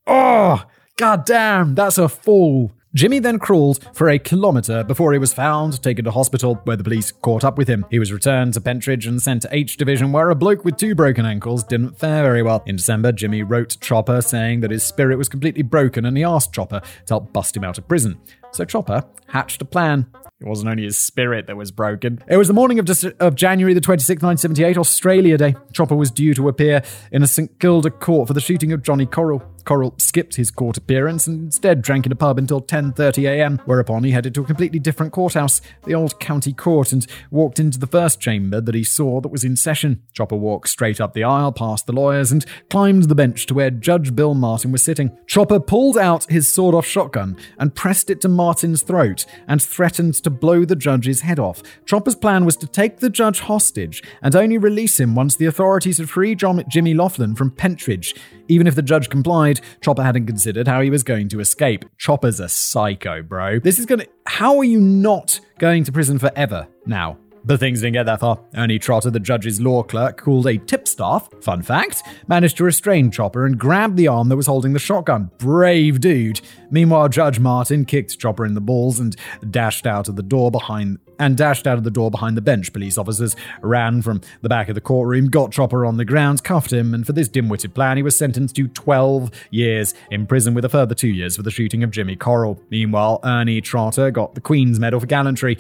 Oh! 0.07 0.65
God 0.97 1.27
damn, 1.27 1.75
that's 1.75 1.99
a 1.99 2.09
fall. 2.09 2.73
Jimmy 2.95 3.19
then 3.19 3.41
crawled 3.41 3.85
for 3.93 4.09
a 4.09 4.21
kilometre 4.21 4.85
before 4.85 5.13
he 5.13 5.19
was 5.19 5.35
found, 5.35 5.83
taken 5.83 6.05
to 6.05 6.13
hospital, 6.13 6.61
where 6.63 6.77
the 6.77 6.85
police 6.85 7.11
caught 7.11 7.43
up 7.43 7.59
with 7.59 7.67
him. 7.67 7.85
He 7.91 7.99
was 7.99 8.13
returned 8.13 8.55
to 8.55 8.61
Pentridge 8.61 9.07
and 9.07 9.21
sent 9.21 9.43
to 9.43 9.49
H 9.51 9.77
Division, 9.77 10.13
where 10.13 10.31
a 10.31 10.35
bloke 10.37 10.65
with 10.65 10.77
two 10.77 10.95
broken 10.95 11.27
ankles 11.27 11.65
didn't 11.65 11.99
fare 11.99 12.23
very 12.23 12.45
well. 12.45 12.63
In 12.67 12.77
December, 12.77 13.11
Jimmy 13.11 13.43
wrote 13.43 13.79
Chopper 13.81 14.23
saying 14.23 14.61
that 14.61 14.71
his 14.71 14.85
spirit 14.85 15.19
was 15.19 15.29
completely 15.29 15.63
broken 15.63 16.05
and 16.05 16.17
he 16.17 16.23
asked 16.23 16.53
Chopper 16.53 16.81
to 17.07 17.15
help 17.15 17.33
bust 17.33 17.57
him 17.57 17.65
out 17.65 17.79
of 17.79 17.89
prison. 17.89 18.17
So 18.55 18.65
Chopper 18.65 19.03
hatched 19.27 19.61
a 19.63 19.65
plan. 19.65 20.07
It 20.41 20.47
wasn't 20.47 20.71
only 20.71 20.85
his 20.85 20.97
spirit 20.97 21.49
that 21.49 21.57
was 21.57 21.73
broken. 21.73 22.23
It 22.29 22.37
was 22.37 22.47
the 22.47 22.55
morning 22.55 22.79
of, 22.79 22.89
of 23.19 23.35
January 23.35 23.75
the 23.75 23.81
26th, 23.81 24.23
1978, 24.23 24.79
Australia 24.79 25.37
Day. 25.37 25.57
Chopper 25.73 25.97
was 25.97 26.13
due 26.13 26.35
to 26.35 26.49
appear 26.49 26.83
in 27.11 27.25
a 27.25 27.27
St 27.27 27.59
Kilda 27.59 27.91
court 27.91 28.29
for 28.29 28.35
the 28.35 28.41
shooting 28.41 28.73
of 28.73 28.83
Johnny 28.83 29.07
Corrill. 29.07 29.43
Corrill 29.65 29.95
skipped 29.97 30.37
his 30.37 30.51
court 30.51 30.77
appearance 30.77 31.27
and 31.27 31.45
instead 31.47 31.81
drank 31.81 32.05
in 32.05 32.13
a 32.13 32.17
pub 32.17 32.39
until 32.39 32.61
10:30 32.61 33.29
a.m., 33.29 33.59
whereupon 33.65 34.05
he 34.05 34.11
headed 34.11 34.35
to 34.35 34.43
a 34.43 34.47
completely 34.47 34.79
different 34.79 35.13
courthouse, 35.13 35.61
the 35.85 35.95
old 35.95 36.21
county 36.21 36.53
court, 36.53 36.93
and 36.93 37.07
walked 37.31 37.59
into 37.59 37.79
the 37.79 37.87
first 37.87 38.21
chamber 38.21 38.61
that 38.61 38.75
he 38.75 38.85
saw 38.85 39.21
that 39.21 39.33
was 39.33 39.45
in 39.45 39.57
session. 39.57 40.03
Chopper 40.13 40.37
walked 40.37 40.69
straight 40.69 41.01
up 41.01 41.15
the 41.15 41.25
aisle 41.25 41.53
past 41.53 41.87
the 41.87 41.93
lawyers 41.93 42.31
and 42.31 42.45
climbed 42.69 43.05
the 43.05 43.15
bench 43.15 43.47
to 43.47 43.55
where 43.55 43.71
Judge 43.71 44.15
Bill 44.15 44.35
Martin 44.35 44.71
was 44.71 44.83
sitting. 44.83 45.17
Chopper 45.27 45.61
pulled 45.61 45.97
out 45.97 46.31
his 46.31 46.53
sawed-off 46.53 46.87
shotgun 46.87 47.37
and 47.59 47.75
pressed 47.75 48.11
it 48.11 48.21
to 48.21 48.29
Martin's 48.45 48.83
throat 48.83 49.25
and 49.49 49.63
threatened 49.63 50.13
to 50.13 50.29
blow 50.29 50.67
the 50.67 50.77
judge's 50.77 51.23
head 51.23 51.39
off. 51.39 51.63
Chopper's 51.87 52.15
plan 52.15 52.45
was 52.45 52.59
to 52.59 52.67
take 52.67 52.99
the 52.99 53.09
judge 53.09 53.41
hostage 53.41 54.03
and 54.21 54.37
only 54.37 54.59
release 54.59 55.01
him 55.01 55.15
once 55.15 55.35
the 55.35 55.47
authorities 55.47 55.97
had 55.97 56.11
freed 56.11 56.39
Jimmy 56.69 56.93
Loughnan 56.93 57.39
from 57.39 57.51
Pentridge. 57.51 58.15
Even 58.49 58.67
if 58.67 58.75
the 58.75 58.83
judge 58.83 59.09
complied, 59.09 59.63
Chopper 59.81 60.03
hadn't 60.03 60.27
considered 60.27 60.69
how 60.69 60.83
he 60.83 60.91
was 60.91 61.03
going 61.03 61.31
to 61.31 61.41
escape. 61.41 61.87
Chopper's 61.97 62.39
a 62.39 62.51
psycho, 62.51 63.23
bro. 63.23 63.61
This 63.61 63.79
is 63.79 63.87
gonna. 63.87 64.05
How 64.27 64.59
are 64.59 64.65
you 64.65 64.79
not 64.79 65.41
going 65.59 65.85
to 65.85 65.93
prison 65.93 66.19
forever 66.19 66.69
now? 66.85 67.17
But 67.45 67.61
things 67.61 67.81
didn't 67.81 67.93
get 67.95 68.07
that 68.07 68.21
far. 68.21 68.41
Ernie 68.55 68.79
Trotter, 68.79 69.11
the 69.11 69.21
judge's 69.21 69.61
law 69.61 69.83
clerk, 69.83 70.17
called 70.19 70.47
a 70.47 70.59
tipstaff, 70.59 71.43
fun 71.43 71.63
fact, 71.63 72.03
managed 72.27 72.57
to 72.57 72.65
restrain 72.65 73.11
Chopper 73.11 73.45
and 73.45 73.59
grabbed 73.59 73.97
the 73.97 74.09
arm 74.09 74.29
that 74.31 74.37
was 74.37 74.47
holding 74.47 74.73
the 74.73 74.79
shotgun. 74.79 75.31
Brave 75.39 76.01
dude. 76.01 76.41
Meanwhile, 76.71 77.11
Judge 77.11 77.39
Martin 77.39 77.85
kicked 77.85 78.19
Chopper 78.19 78.47
in 78.47 78.55
the 78.55 78.61
balls 78.61 78.99
and 78.99 79.15
dashed 79.51 79.87
out 79.87 80.09
of 80.09 80.17
the 80.17 80.23
door 80.23 80.51
behind 80.51 80.99
and 81.19 81.37
dashed 81.37 81.67
out 81.67 81.79
of 81.79 81.85
the 81.85 81.91
door 81.91 82.11
behind 82.11 82.37
the 82.37 82.43
bench. 82.43 82.73
Police 82.73 82.99
officers 82.99 83.37
ran 83.61 84.03
from 84.03 84.21
the 84.43 84.49
back 84.49 84.69
of 84.69 84.75
the 84.75 84.81
courtroom, 84.81 85.29
got 85.29 85.53
Chopper 85.53 85.87
on 85.87 85.97
the 85.97 86.05
ground, 86.05 86.43
cuffed 86.43 86.73
him, 86.73 86.95
and 86.95 87.07
for 87.07 87.13
this 87.13 87.29
dim 87.29 87.49
witted 87.49 87.75
plan, 87.75 87.97
he 87.97 88.03
was 88.03 88.17
sentenced 88.17 88.57
to 88.57 88.69
12 88.69 89.31
years 89.51 89.95
in 90.11 90.27
prison 90.27 90.55
with 90.55 90.65
a 90.65 90.69
further 90.69 90.95
two 90.95 91.09
years 91.09 91.37
for 91.37 91.43
the 91.43 91.51
shooting 91.51 91.85
of 91.85 91.91
Jimmy 91.91 92.17
Corral. 92.17 92.61
Meanwhile, 92.71 93.21
Ernie 93.23 93.61
Trotter 93.61 94.11
got 94.11 94.35
the 94.35 94.41
Queen's 94.41 94.81
Medal 94.81 95.01
for 95.01 95.07
Gallantry. 95.07 95.59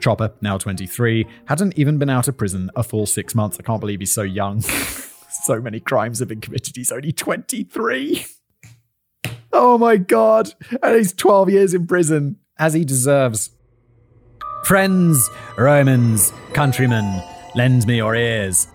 Chopper, 0.00 0.32
now 0.40 0.58
23, 0.58 1.26
hadn't 1.46 1.78
even 1.78 1.98
been 1.98 2.10
out 2.10 2.28
of 2.28 2.36
prison 2.36 2.70
a 2.76 2.82
full 2.82 3.06
six 3.06 3.34
months. 3.34 3.58
I 3.58 3.62
can't 3.62 3.80
believe 3.80 4.00
he's 4.00 4.12
so 4.12 4.22
young. 4.22 4.60
so 5.44 5.60
many 5.60 5.80
crimes 5.80 6.18
have 6.18 6.28
been 6.28 6.40
committed. 6.40 6.76
He's 6.76 6.92
only 6.92 7.12
23. 7.12 8.26
Oh 9.52 9.78
my 9.78 9.96
god. 9.96 10.52
And 10.82 10.96
he's 10.96 11.12
12 11.12 11.50
years 11.50 11.74
in 11.74 11.86
prison, 11.86 12.36
as 12.58 12.74
he 12.74 12.84
deserves. 12.84 13.50
Friends, 14.64 15.30
Romans, 15.56 16.32
countrymen, 16.52 17.22
lend 17.54 17.86
me 17.86 17.96
your 17.96 18.14
ears. 18.14 18.66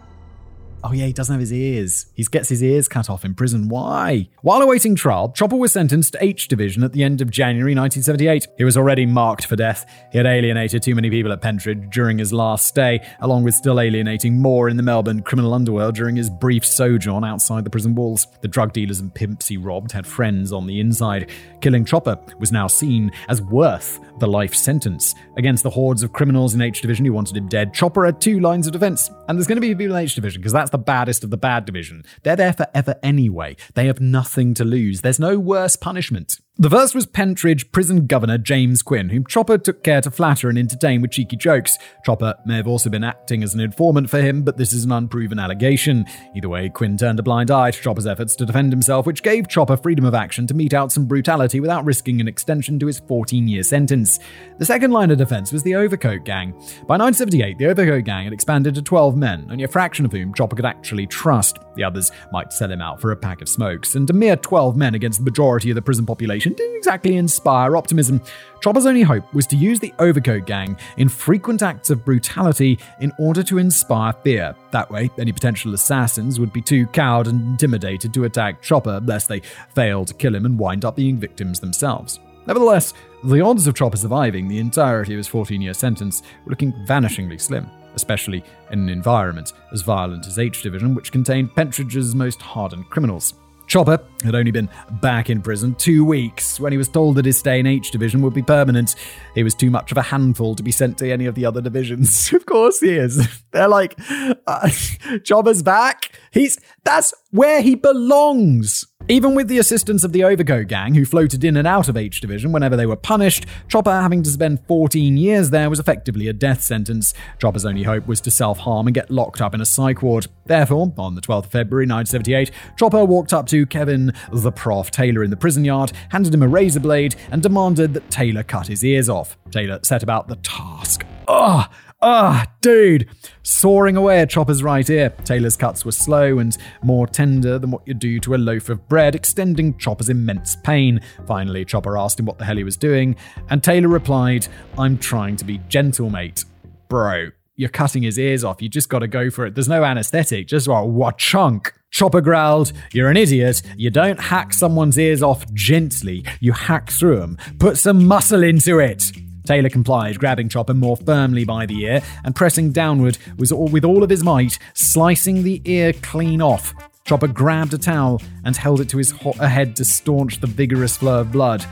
Oh 0.84 0.93
yeah, 0.93 1.05
he 1.05 1.13
doesn't 1.13 1.32
have 1.32 1.39
his 1.39 1.53
ears. 1.53 2.07
He 2.15 2.23
gets 2.23 2.49
his 2.49 2.63
ears 2.63 2.88
cut 2.88 3.09
off 3.09 3.23
in 3.23 3.36
prison. 3.36 3.69
Why? 3.69 4.29
While 4.41 4.63
awaiting 4.63 4.95
trial, 4.95 5.29
Chopper 5.29 5.55
was 5.55 5.73
sentenced 5.73 6.13
to 6.13 6.23
H 6.23 6.47
Division 6.47 6.84
at 6.84 6.91
the 6.91 7.03
end 7.03 7.21
of 7.21 7.29
January 7.29 7.75
1978. 7.75 8.47
He 8.57 8.63
was 8.63 8.77
already 8.77 9.05
marked 9.05 9.45
for 9.45 9.55
death. 9.55 9.86
He 10.11 10.17
had 10.17 10.25
alienated 10.25 10.82
too 10.82 10.95
many 10.95 11.11
people 11.11 11.32
at 11.32 11.41
Pentridge 11.41 11.91
during 11.91 12.17
his 12.17 12.34
last 12.34 12.65
stay, 12.65 12.99
along 13.19 13.43
with 13.43 13.53
still 13.53 13.79
alienating 13.79 14.41
more 14.41 14.69
in 14.69 14.77
the 14.77 14.84
Melbourne 14.84 15.21
criminal 15.21 15.53
underworld 15.53 15.93
during 15.93 16.15
his 16.15 16.32
brief 16.32 16.65
sojourn 16.65 17.23
outside 17.23 17.63
the 17.63 17.69
prison 17.69 17.93
walls. 17.93 18.25
The 18.41 18.47
drug 18.47 18.73
dealers 18.73 18.99
and 18.99 19.13
pimps 19.13 19.47
he 19.47 19.57
robbed 19.57 19.91
had 19.91 20.07
friends 20.07 20.51
on 20.51 20.65
the 20.65 20.79
inside. 20.79 21.29
Killing 21.61 21.86
Chopper 21.86 22.17
was 22.39 22.51
now 22.51 22.65
seen 22.65 23.11
as 23.29 23.39
worth 23.39 23.99
the 24.19 24.27
life 24.27 24.55
sentence. 24.55 25.13
Against 25.38 25.61
the 25.61 25.69
hordes 25.69 26.01
of 26.01 26.11
criminals 26.11 26.55
in 26.55 26.61
H 26.61 26.82
Division 26.82 27.05
who 27.05 27.13
wanted 27.13 27.38
him 27.38 27.47
dead, 27.47 27.71
Chopper 27.71 28.05
had 28.05 28.19
two 28.19 28.39
lines 28.39 28.65
of 28.65 28.73
defense. 28.73 29.11
And 29.27 29.38
there's 29.38 29.47
going 29.47 29.57
to 29.57 29.61
be 29.61 29.75
people 29.75 29.95
in 29.95 30.03
H 30.03 30.15
Division 30.15 30.41
because 30.41 30.53
that's 30.53 30.70
the 30.72 30.78
baddest 30.78 31.24
of 31.24 31.30
the 31.30 31.38
bad 31.38 31.65
division. 31.65 32.03
They're 32.24 32.36
there 32.36 32.53
forever 32.53 32.95
anyway. 33.03 33.55
They 33.74 33.88
have 33.88 33.99
nothing 33.99 34.53
to 34.55 34.65
lose. 34.65 35.01
There's 35.01 35.19
no 35.19 35.38
worse 35.38 35.76
punishment. 35.76 36.39
The 36.58 36.70
first 36.70 36.93
was 36.93 37.06
Pentridge 37.06 37.72
prison 37.72 38.08
governor 38.08 38.38
James 38.38 38.84
Quinn, 38.84 39.08
whom 39.08 39.26
Chopper 39.26 39.58
took 39.58 39.86
care 39.86 40.02
to 40.02 40.12
flatter 40.12 40.49
and 40.49 40.60
entertain 40.60 41.02
with 41.02 41.12
cheeky 41.12 41.38
jokes. 41.38 41.78
Chopper 42.06 42.36
may 42.45 42.58
have 42.58 42.68
also 42.68 42.89
been 42.89 43.06
acting 43.06 43.41
as 43.41 43.54
an 43.54 43.62
informant 43.62 44.10
for 44.10 44.22
him, 44.22 44.43
but 44.43 44.58
this 44.58 44.74
is 44.74 44.84
an 44.84 44.91
unproven 44.91 45.39
allegation. 45.39 46.06
Either 46.36 46.49
way, 46.49 46.68
Quinn 46.68 46.97
turned 46.97 47.20
a 47.20 47.24
blind 47.24 47.52
eye 47.52 47.72
to 47.72 47.82
Chopper's 47.82 48.06
efforts 48.06 48.36
to 48.36 48.45
defend 48.45 48.72
himself, 48.74 49.06
which 49.06 49.24
gave 49.24 49.47
Chopper 49.47 49.78
freedom 49.78 50.04
of 50.04 50.14
action 50.14 50.45
to 50.45 50.54
mete 50.54 50.74
out 50.74 50.91
some 50.91 51.06
brutality 51.06 51.62
without 51.62 51.86
risking 51.86 52.20
an 52.20 52.28
extension 52.28 52.78
to 52.80 52.86
his 52.86 52.99
14 52.99 53.47
year 53.47 53.64
sentence. 53.64 54.20
The 54.60 54.66
second 54.66 54.91
line 54.91 55.10
of 55.10 55.20
defense 55.20 55.54
was 55.54 55.64
the 55.64 55.76
Overcoat 55.76 56.26
Gang. 56.26 56.52
By 56.86 56.97
1978, 56.97 57.60
the 57.60 57.68
Overcoat 57.68 58.04
Gang 58.04 58.26
had 58.26 58.34
expanded 58.34 58.76
to 58.76 58.82
12 58.82 59.16
men, 59.16 59.47
only 59.49 59.64
a 59.64 59.70
fraction 59.70 60.04
of 60.04 60.12
whom 60.12 60.34
Chopper 60.34 60.58
could 60.58 60.66
actually 60.66 61.08
trust. 61.08 61.60
The 61.76 61.86
others 61.86 62.12
might 62.34 62.52
sell 62.52 62.70
him 62.70 62.82
out 62.82 62.99
for 62.99 63.14
a 63.14 63.18
pack 63.18 63.41
of 63.41 63.47
smokes, 63.47 63.95
and 63.95 64.10
a 64.10 64.14
mere 64.14 64.36
12 64.36 64.76
men 64.76 64.95
against 64.95 65.20
the 65.20 65.26
majority 65.26 65.72
of 65.72 65.76
the 65.76 65.82
prison 65.82 66.06
population 66.06 66.41
didn't 66.50 66.78
exactly 66.78 67.18
inspire 67.18 67.78
optimism. 67.78 68.22
Chopper's 68.62 68.86
only 68.86 69.02
hope 69.02 69.32
was 69.34 69.48
to 69.48 69.56
use 69.56 69.80
the 69.80 69.94
Overcoat 70.00 70.46
Gang 70.46 70.78
in 70.98 71.10
frequent 71.10 71.62
acts 71.62 71.89
of 71.89 72.04
brutality 72.04 72.80
in 73.00 73.12
order 73.20 73.44
to 73.44 73.58
inspire 73.58 74.14
fear. 74.24 74.56
That 74.72 74.89
way, 74.89 75.10
any 75.18 75.32
potential 75.32 75.74
assassins 75.74 76.39
would 76.39 76.54
be 76.54 76.62
too 76.62 76.88
cowed 76.88 77.28
and 77.28 77.42
intimidated 77.42 78.14
to 78.14 78.26
attack 78.26 78.62
Chopper, 78.62 79.02
lest 79.06 79.28
they 79.28 79.42
fail 79.74 80.06
to 80.06 80.14
kill 80.14 80.36
him 80.36 80.46
and 80.46 80.58
wind 80.58 80.86
up 80.86 80.96
being 80.96 81.18
victims 81.18 81.60
themselves. 81.60 82.20
Nevertheless, 82.48 82.94
the 83.24 83.42
odds 83.42 83.68
of 83.68 83.76
Chopper 83.76 83.98
surviving 83.98 84.48
the 84.48 84.60
entirety 84.60 85.14
of 85.14 85.18
his 85.18 85.28
14 85.28 85.62
year 85.62 85.74
sentence 85.74 86.24
were 86.44 86.50
looking 86.50 86.74
vanishingly 86.88 87.39
slim, 87.39 87.70
especially 87.96 88.44
in 88.72 88.80
an 88.80 88.89
environment 88.89 89.54
as 89.72 89.82
violent 89.82 90.26
as 90.26 90.39
H 90.39 90.64
Division, 90.64 90.96
which 90.96 91.12
contained 91.12 91.56
Pentridge's 91.56 92.16
most 92.16 92.42
hardened 92.42 92.89
criminals. 92.89 93.36
Chopper 93.72 94.03
had 94.26 94.36
only 94.36 94.51
been 94.51 94.67
back 95.01 95.30
in 95.30 95.41
prison 95.41 95.74
two 95.76 96.03
weeks 96.03 96.59
when 96.59 96.74
he 96.74 96.78
was 96.78 96.89
told 96.89 97.15
that 97.15 97.24
his 97.24 97.39
stay 97.39 97.57
in 97.57 97.65
H 97.65 97.89
Division 97.89 98.22
would 98.22 98.34
be 98.34 98.41
permanent. 98.41 98.95
He 99.34 99.43
was 99.43 99.55
too 99.55 99.69
much 99.69 99.93
of 99.93 99.97
a 99.97 100.01
handful 100.01 100.55
to 100.55 100.61
be 100.61 100.74
sent 100.74 100.97
to 100.97 101.09
any 101.09 101.26
of 101.26 101.36
the 101.36 101.45
other 101.45 101.61
divisions. 101.61 102.34
of 102.34 102.45
course 102.45 102.82
he 102.82 102.89
is. 102.89 103.41
They're 103.51 103.69
like, 103.69 103.97
uh, 104.45 104.69
Chopper's 105.24 105.63
back. 105.63 106.19
He's 106.32 106.59
that's 106.84 107.13
where 107.30 107.61
he 107.61 107.76
belongs. 107.76 108.84
Even 109.10 109.36
with 109.36 109.47
the 109.47 109.58
assistance 109.58 110.04
of 110.04 110.14
the 110.14 110.24
Overcoat 110.24 110.68
gang, 110.68 110.93
who 110.93 111.06
floated 111.06 111.43
in 111.43 111.58
and 111.58 111.68
out 111.68 111.89
of 111.89 111.97
H 111.97 112.22
Division 112.22 112.52
whenever 112.52 112.78
they 112.78 112.86
were 112.86 112.95
punished, 112.95 113.45
Chopper 113.68 113.91
having 113.91 114.24
to 114.24 114.30
spend 114.30 114.66
14 114.68 115.18
years 115.18 115.49
there 115.49 115.70
was 115.70 115.80
effectively 115.80 116.28
a 116.28 116.34
death 116.34 116.62
sentence. 116.62 117.14
Chopper's 117.39 117.66
only 117.66 117.84
hope 117.84 118.08
was 118.08 118.22
to 118.22 118.32
self 118.32 118.60
harm 118.60 118.88
and 118.88 118.93
get 118.93 119.10
locked 119.10 119.41
up 119.41 119.54
in 119.54 119.60
a 119.60 119.66
psych 119.66 120.02
ward. 120.02 120.28
Therefore, 120.45 120.93
on 120.97 121.16
the 121.16 121.22
12th 121.22 121.45
of 121.45 121.52
February 121.52 121.86
1978, 121.86 122.52
Chopper 122.78 123.04
walked 123.04 123.34
up 123.34 123.47
to 123.47 123.66
Kevin 123.66 124.14
the 124.32 124.52
Prof 124.52 124.91
Taylor 124.91 125.24
in 125.24 125.30
the 125.30 125.38
prison 125.38 125.66
yard, 125.66 125.91
handed 126.10 126.34
him 126.34 126.43
a 126.43 126.47
razor 126.47 126.80
blade, 126.80 127.16
and 127.32 127.41
demanded 127.41 127.93
that 127.95 128.10
Taylor 128.12 128.43
cut 128.43 128.68
his 128.68 128.84
ears 128.84 129.10
off. 129.10 129.38
Taylor 129.49 129.80
set 129.84 130.04
about 130.04 130.28
the 130.28 130.38
task. 130.38 131.06
Ugh! 131.28 131.70
Ah, 132.04 132.47
dude! 132.62 133.08
Soaring 133.43 133.95
away 133.95 134.22
at 134.22 134.30
Chopper's 134.32 134.64
right 134.64 134.89
ear. 134.89 135.12
Taylor's 135.24 135.56
cuts 135.56 135.86
were 135.86 135.91
slow 135.91 136.39
and 136.39 136.58
more 136.82 137.06
tender 137.06 137.60
than 137.60 137.70
what 137.70 137.88
you'd 137.88 137.99
do 137.99 138.20
to 138.22 138.34
a 138.34 138.38
loaf 138.38 138.70
of 138.70 138.88
bread, 138.89 139.14
extending 139.14 139.78
Chopper's 139.78 140.10
immense 140.10 140.56
pain. 140.56 140.99
Finally, 141.28 141.64
Chopper 141.66 141.99
asked 141.99 142.20
him 142.20 142.26
what 142.26 142.39
the 142.39 142.45
hell 142.45 142.58
he 142.58 142.64
was 142.64 142.76
doing, 142.76 143.16
and 143.49 143.64
Taylor 143.64 143.88
replied, 143.88 144.47
I'm 144.80 144.97
trying 144.97 145.36
to 145.38 145.45
be 145.45 145.60
gentle, 145.70 146.10
mate. 146.10 146.43
Bro, 146.89 147.30
you're 147.56 147.70
cutting 147.70 148.02
his 148.02 148.18
ears 148.18 148.43
off. 148.43 148.64
You 148.64 148.70
just 148.70 148.89
gotta 148.89 149.08
go 149.08 149.30
for 149.30 149.45
it. 149.45 149.54
There's 149.54 149.70
no 149.70 149.84
anesthetic. 149.84 150.47
Just 150.47 150.68
what, 150.68 150.88
what 150.88 151.20
chunk? 151.20 151.72
Chopper 151.91 152.22
growled, 152.22 152.72
You're 152.93 153.10
an 153.10 153.18
idiot. 153.18 153.62
You 153.78 153.91
don't 153.91 154.20
hack 154.20 154.54
someone's 154.54 154.97
ears 154.97 155.22
off 155.22 155.52
gently. 155.54 156.26
You 156.39 156.54
hack 156.54 156.89
through 156.89 157.20
them. 157.20 157.38
Put 157.60 157.78
some 157.78 158.08
muscle 158.08 158.41
into 158.41 158.80
it. 158.80 159.12
Taylor 159.46 159.70
complied, 159.70 160.20
grabbing 160.20 160.50
Chopper 160.50 160.74
more 160.74 160.98
firmly 160.98 161.44
by 161.46 161.66
the 161.66 161.84
ear 161.84 162.02
and 162.24 162.36
pressing 162.36 162.72
downward 162.72 163.18
with 163.38 163.52
all, 163.52 163.68
with 163.68 163.84
all 163.84 164.04
of 164.04 164.10
his 164.10 164.24
might, 164.24 164.58
slicing 164.74 165.44
the 165.44 165.62
ear 165.66 165.94
clean 166.02 166.42
off. 166.42 166.74
Chopper 167.06 167.28
grabbed 167.28 167.74
a 167.74 167.78
towel 167.78 168.22
and 168.46 168.56
held 168.56 168.82
it 168.82 168.89
to 168.89 168.98
his 168.98 169.12
ho- 169.12 169.34
head 169.34 169.76
to 169.78 169.86
staunch 169.86 170.39
the 170.39 170.48
vigorous 170.48 170.98
flow 170.98 171.22
of 171.22 171.32
blood. 171.32 171.66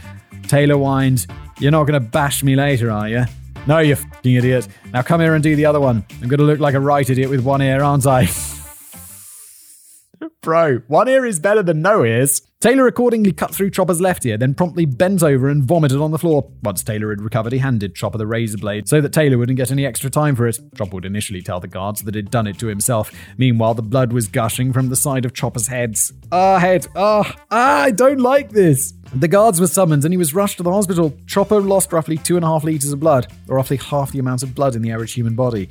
Taylor 0.48 0.76
whined, 0.76 1.28
You're 1.60 1.72
not 1.72 1.84
going 1.86 2.02
to 2.02 2.10
bash 2.10 2.44
me 2.44 2.56
later, 2.56 2.90
are 2.92 3.08
you? 3.08 3.26
No, 3.68 3.80
you 3.80 3.96
fucking 3.96 4.36
idiot. 4.36 4.68
Now 4.92 5.02
come 5.04 5.22
here 5.22 5.36
and 5.36 5.44
do 5.44 5.56
the 5.56 5.66
other 5.66 5.80
one. 5.80 6.04
I'm 6.22 6.28
going 6.28 6.40
to 6.40 6.46
look 6.46 6.60
like 6.60 6.74
a 6.74 6.80
right 6.80 7.08
idiot 7.08 7.30
with 7.30 7.42
one 7.42 7.62
ear, 7.62 7.84
aren't 7.84 8.08
I? 8.08 8.28
Bro, 10.42 10.80
one 10.88 11.08
ear 11.08 11.26
is 11.26 11.40
better 11.40 11.64
than 11.64 11.82
no 11.82 12.04
ears. 12.04 12.42
Taylor 12.62 12.88
accordingly 12.88 13.32
cut 13.32 13.56
through 13.56 13.70
Chopper's 13.70 14.02
left 14.02 14.26
ear, 14.26 14.38
then 14.38 14.54
promptly 14.54 14.86
bent 14.86 15.24
over 15.24 15.48
and 15.48 15.64
vomited 15.64 16.02
on 16.02 16.12
the 16.12 16.18
floor. 16.18 16.52
Once 16.62 16.84
Taylor 16.84 17.10
had 17.10 17.22
recovered, 17.22 17.54
he 17.54 17.60
handed 17.60 17.96
Chopper 17.96 18.18
the 18.18 18.28
razor 18.28 18.58
blade 18.58 18.90
so 18.90 19.00
that 19.00 19.14
Taylor 19.14 19.38
wouldn't 19.38 19.56
get 19.56 19.72
any 19.72 19.86
extra 19.86 20.10
time 20.10 20.36
for 20.36 20.46
it. 20.46 20.60
Chopper 20.76 20.96
would 20.96 21.06
initially 21.06 21.42
tell 21.42 21.62
the 21.62 21.68
guards 21.70 22.02
that 22.02 22.16
he'd 22.16 22.32
done 22.32 22.48
it 22.48 22.60
to 22.60 22.68
himself. 22.68 23.12
Meanwhile, 23.38 23.76
the 23.76 23.82
blood 23.82 24.12
was 24.12 24.28
gushing 24.28 24.74
from 24.74 24.90
the 24.90 24.98
side 24.98 25.24
of 25.24 25.34
Chopper's 25.34 25.68
heads. 25.68 26.12
Ah, 26.34 26.60
head. 26.60 26.88
Ah, 26.96 27.34
ah, 27.50 27.84
I 27.84 27.92
don't 27.92 28.20
like 28.20 28.50
this. 28.50 28.94
The 29.14 29.30
guards 29.30 29.62
were 29.62 29.68
summoned 29.68 30.04
and 30.04 30.14
he 30.14 30.18
was 30.18 30.36
rushed 30.36 30.58
to 30.58 30.64
the 30.64 30.72
hospital. 30.72 31.18
Chopper 31.28 31.62
lost 31.62 31.94
roughly 31.94 32.18
two 32.18 32.36
and 32.36 32.44
a 32.44 32.48
half 32.48 32.66
litres 32.66 32.92
of 32.92 33.00
blood, 33.00 33.28
or 33.48 33.56
roughly 33.56 33.78
half 33.78 34.12
the 34.12 34.20
amount 34.20 34.44
of 34.44 34.54
blood 34.54 34.76
in 34.76 34.82
the 34.82 34.92
average 34.92 35.14
human 35.14 35.36
body. 35.36 35.70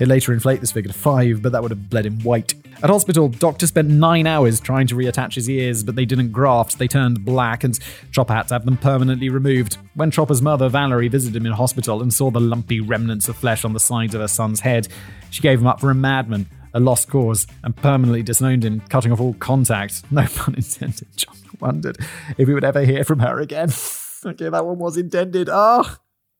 He'd 0.00 0.08
later 0.08 0.32
inflate 0.32 0.62
this 0.62 0.72
figure 0.72 0.90
to 0.90 0.98
five, 0.98 1.42
but 1.42 1.52
that 1.52 1.60
would 1.60 1.72
have 1.72 1.90
bled 1.90 2.06
him 2.06 2.20
white. 2.20 2.54
At 2.82 2.88
hospital, 2.88 3.28
doctors 3.28 3.68
spent 3.68 3.90
nine 3.90 4.26
hours 4.26 4.58
trying 4.58 4.86
to 4.86 4.94
reattach 4.94 5.34
his 5.34 5.48
ears, 5.50 5.84
but 5.84 5.94
they 5.94 6.06
didn't 6.06 6.32
graft, 6.32 6.78
they 6.78 6.88
turned 6.88 7.22
black, 7.22 7.64
and 7.64 7.78
Chopper 8.10 8.32
had 8.32 8.48
to 8.48 8.54
have 8.54 8.64
them 8.64 8.78
permanently 8.78 9.28
removed. 9.28 9.76
When 9.94 10.10
Chopper's 10.10 10.40
mother, 10.40 10.70
Valerie, 10.70 11.08
visited 11.08 11.36
him 11.36 11.44
in 11.44 11.52
hospital 11.52 12.00
and 12.00 12.14
saw 12.14 12.30
the 12.30 12.40
lumpy 12.40 12.80
remnants 12.80 13.28
of 13.28 13.36
flesh 13.36 13.62
on 13.62 13.74
the 13.74 13.78
sides 13.78 14.14
of 14.14 14.22
her 14.22 14.28
son's 14.28 14.60
head, 14.60 14.88
she 15.28 15.42
gave 15.42 15.60
him 15.60 15.66
up 15.66 15.80
for 15.80 15.90
a 15.90 15.94
madman, 15.94 16.46
a 16.72 16.80
lost 16.80 17.10
cause, 17.10 17.46
and 17.62 17.76
permanently 17.76 18.22
disowned 18.22 18.64
him, 18.64 18.80
cutting 18.88 19.12
off 19.12 19.20
all 19.20 19.34
contact. 19.34 20.02
No 20.10 20.24
pun 20.24 20.54
intended. 20.54 21.14
Chopper 21.14 21.36
wondered 21.60 21.98
if 22.38 22.48
he 22.48 22.54
would 22.54 22.64
ever 22.64 22.86
hear 22.86 23.04
from 23.04 23.18
her 23.18 23.38
again. 23.38 23.68
okay, 24.24 24.48
that 24.48 24.64
one 24.64 24.78
was 24.78 24.96
intended. 24.96 25.50
Oh, 25.52 25.96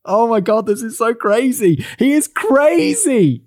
oh 0.07 0.27
my 0.29 0.41
god, 0.41 0.65
this 0.65 0.81
is 0.81 0.97
so 0.97 1.13
crazy. 1.13 1.85
He 1.99 2.13
is 2.13 2.27
crazy. 2.27 3.45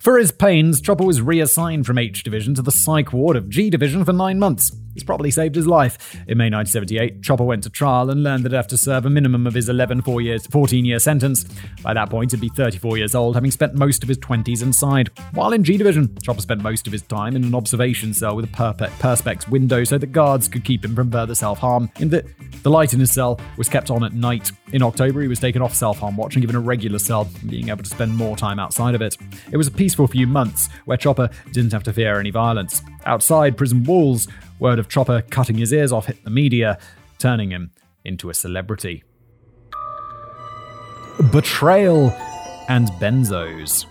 For 0.00 0.16
his 0.16 0.32
pains, 0.32 0.80
Chopper 0.80 1.04
was 1.04 1.20
reassigned 1.20 1.84
from 1.84 1.98
H 1.98 2.22
Division 2.22 2.54
to 2.54 2.62
the 2.62 2.72
Psych 2.72 3.12
Ward 3.12 3.36
of 3.36 3.50
G 3.50 3.68
Division 3.68 4.02
for 4.02 4.14
nine 4.14 4.38
months. 4.38 4.72
It's 5.00 5.06
probably 5.06 5.30
saved 5.30 5.54
his 5.54 5.66
life. 5.66 6.14
In 6.28 6.36
May 6.36 6.50
1978, 6.50 7.22
Chopper 7.22 7.42
went 7.42 7.62
to 7.62 7.70
trial 7.70 8.10
and 8.10 8.22
learned 8.22 8.44
that 8.44 8.52
he'd 8.52 8.56
have 8.56 8.66
to 8.68 8.76
serve 8.76 9.06
a 9.06 9.10
minimum 9.10 9.46
of 9.46 9.54
his 9.54 9.70
11 9.70 10.02
four 10.02 10.20
years, 10.20 10.46
14 10.48 10.84
year 10.84 10.98
sentence. 10.98 11.46
By 11.82 11.94
that 11.94 12.10
point, 12.10 12.32
he'd 12.32 12.40
be 12.42 12.50
34 12.50 12.98
years 12.98 13.14
old, 13.14 13.34
having 13.34 13.50
spent 13.50 13.74
most 13.74 14.02
of 14.02 14.10
his 14.10 14.18
20s 14.18 14.62
inside. 14.62 15.08
While 15.32 15.54
in 15.54 15.64
G 15.64 15.78
Division, 15.78 16.14
Chopper 16.22 16.42
spent 16.42 16.60
most 16.60 16.86
of 16.86 16.92
his 16.92 17.00
time 17.00 17.34
in 17.34 17.44
an 17.44 17.54
observation 17.54 18.12
cell 18.12 18.36
with 18.36 18.44
a 18.44 18.48
perpe- 18.48 18.90
perspex 18.98 19.48
window 19.48 19.84
so 19.84 19.96
that 19.96 20.08
guards 20.08 20.48
could 20.48 20.66
keep 20.66 20.84
him 20.84 20.94
from 20.94 21.10
further 21.10 21.34
self 21.34 21.58
harm. 21.58 21.90
In 21.98 22.10
that, 22.10 22.26
the 22.62 22.70
light 22.70 22.92
in 22.92 23.00
his 23.00 23.10
cell 23.10 23.40
was 23.56 23.70
kept 23.70 23.90
on 23.90 24.04
at 24.04 24.12
night. 24.12 24.52
In 24.74 24.82
October, 24.82 25.22
he 25.22 25.28
was 25.28 25.40
taken 25.40 25.62
off 25.62 25.74
self 25.74 25.98
harm 25.98 26.18
watch 26.18 26.34
and 26.34 26.42
given 26.42 26.56
a 26.56 26.60
regular 26.60 26.98
cell, 26.98 27.26
being 27.48 27.70
able 27.70 27.84
to 27.84 27.88
spend 27.88 28.14
more 28.14 28.36
time 28.36 28.58
outside 28.58 28.94
of 28.94 29.00
it. 29.00 29.16
It 29.50 29.56
was 29.56 29.66
a 29.66 29.70
peaceful 29.72 30.06
few 30.06 30.26
months 30.26 30.68
where 30.84 30.98
Chopper 30.98 31.30
didn't 31.52 31.72
have 31.72 31.84
to 31.84 31.92
fear 31.94 32.20
any 32.20 32.30
violence. 32.30 32.82
Outside 33.06 33.56
prison 33.56 33.84
walls, 33.84 34.28
word 34.58 34.78
of 34.78 34.88
Chopper 34.88 35.22
cutting 35.22 35.56
his 35.56 35.72
ears 35.72 35.92
off 35.92 36.06
hit 36.06 36.22
the 36.24 36.30
media, 36.30 36.78
turning 37.18 37.50
him 37.50 37.70
into 38.04 38.30
a 38.30 38.34
celebrity. 38.34 39.04
Betrayal 41.30 42.10
and 42.68 42.88
benzos. 42.92 43.86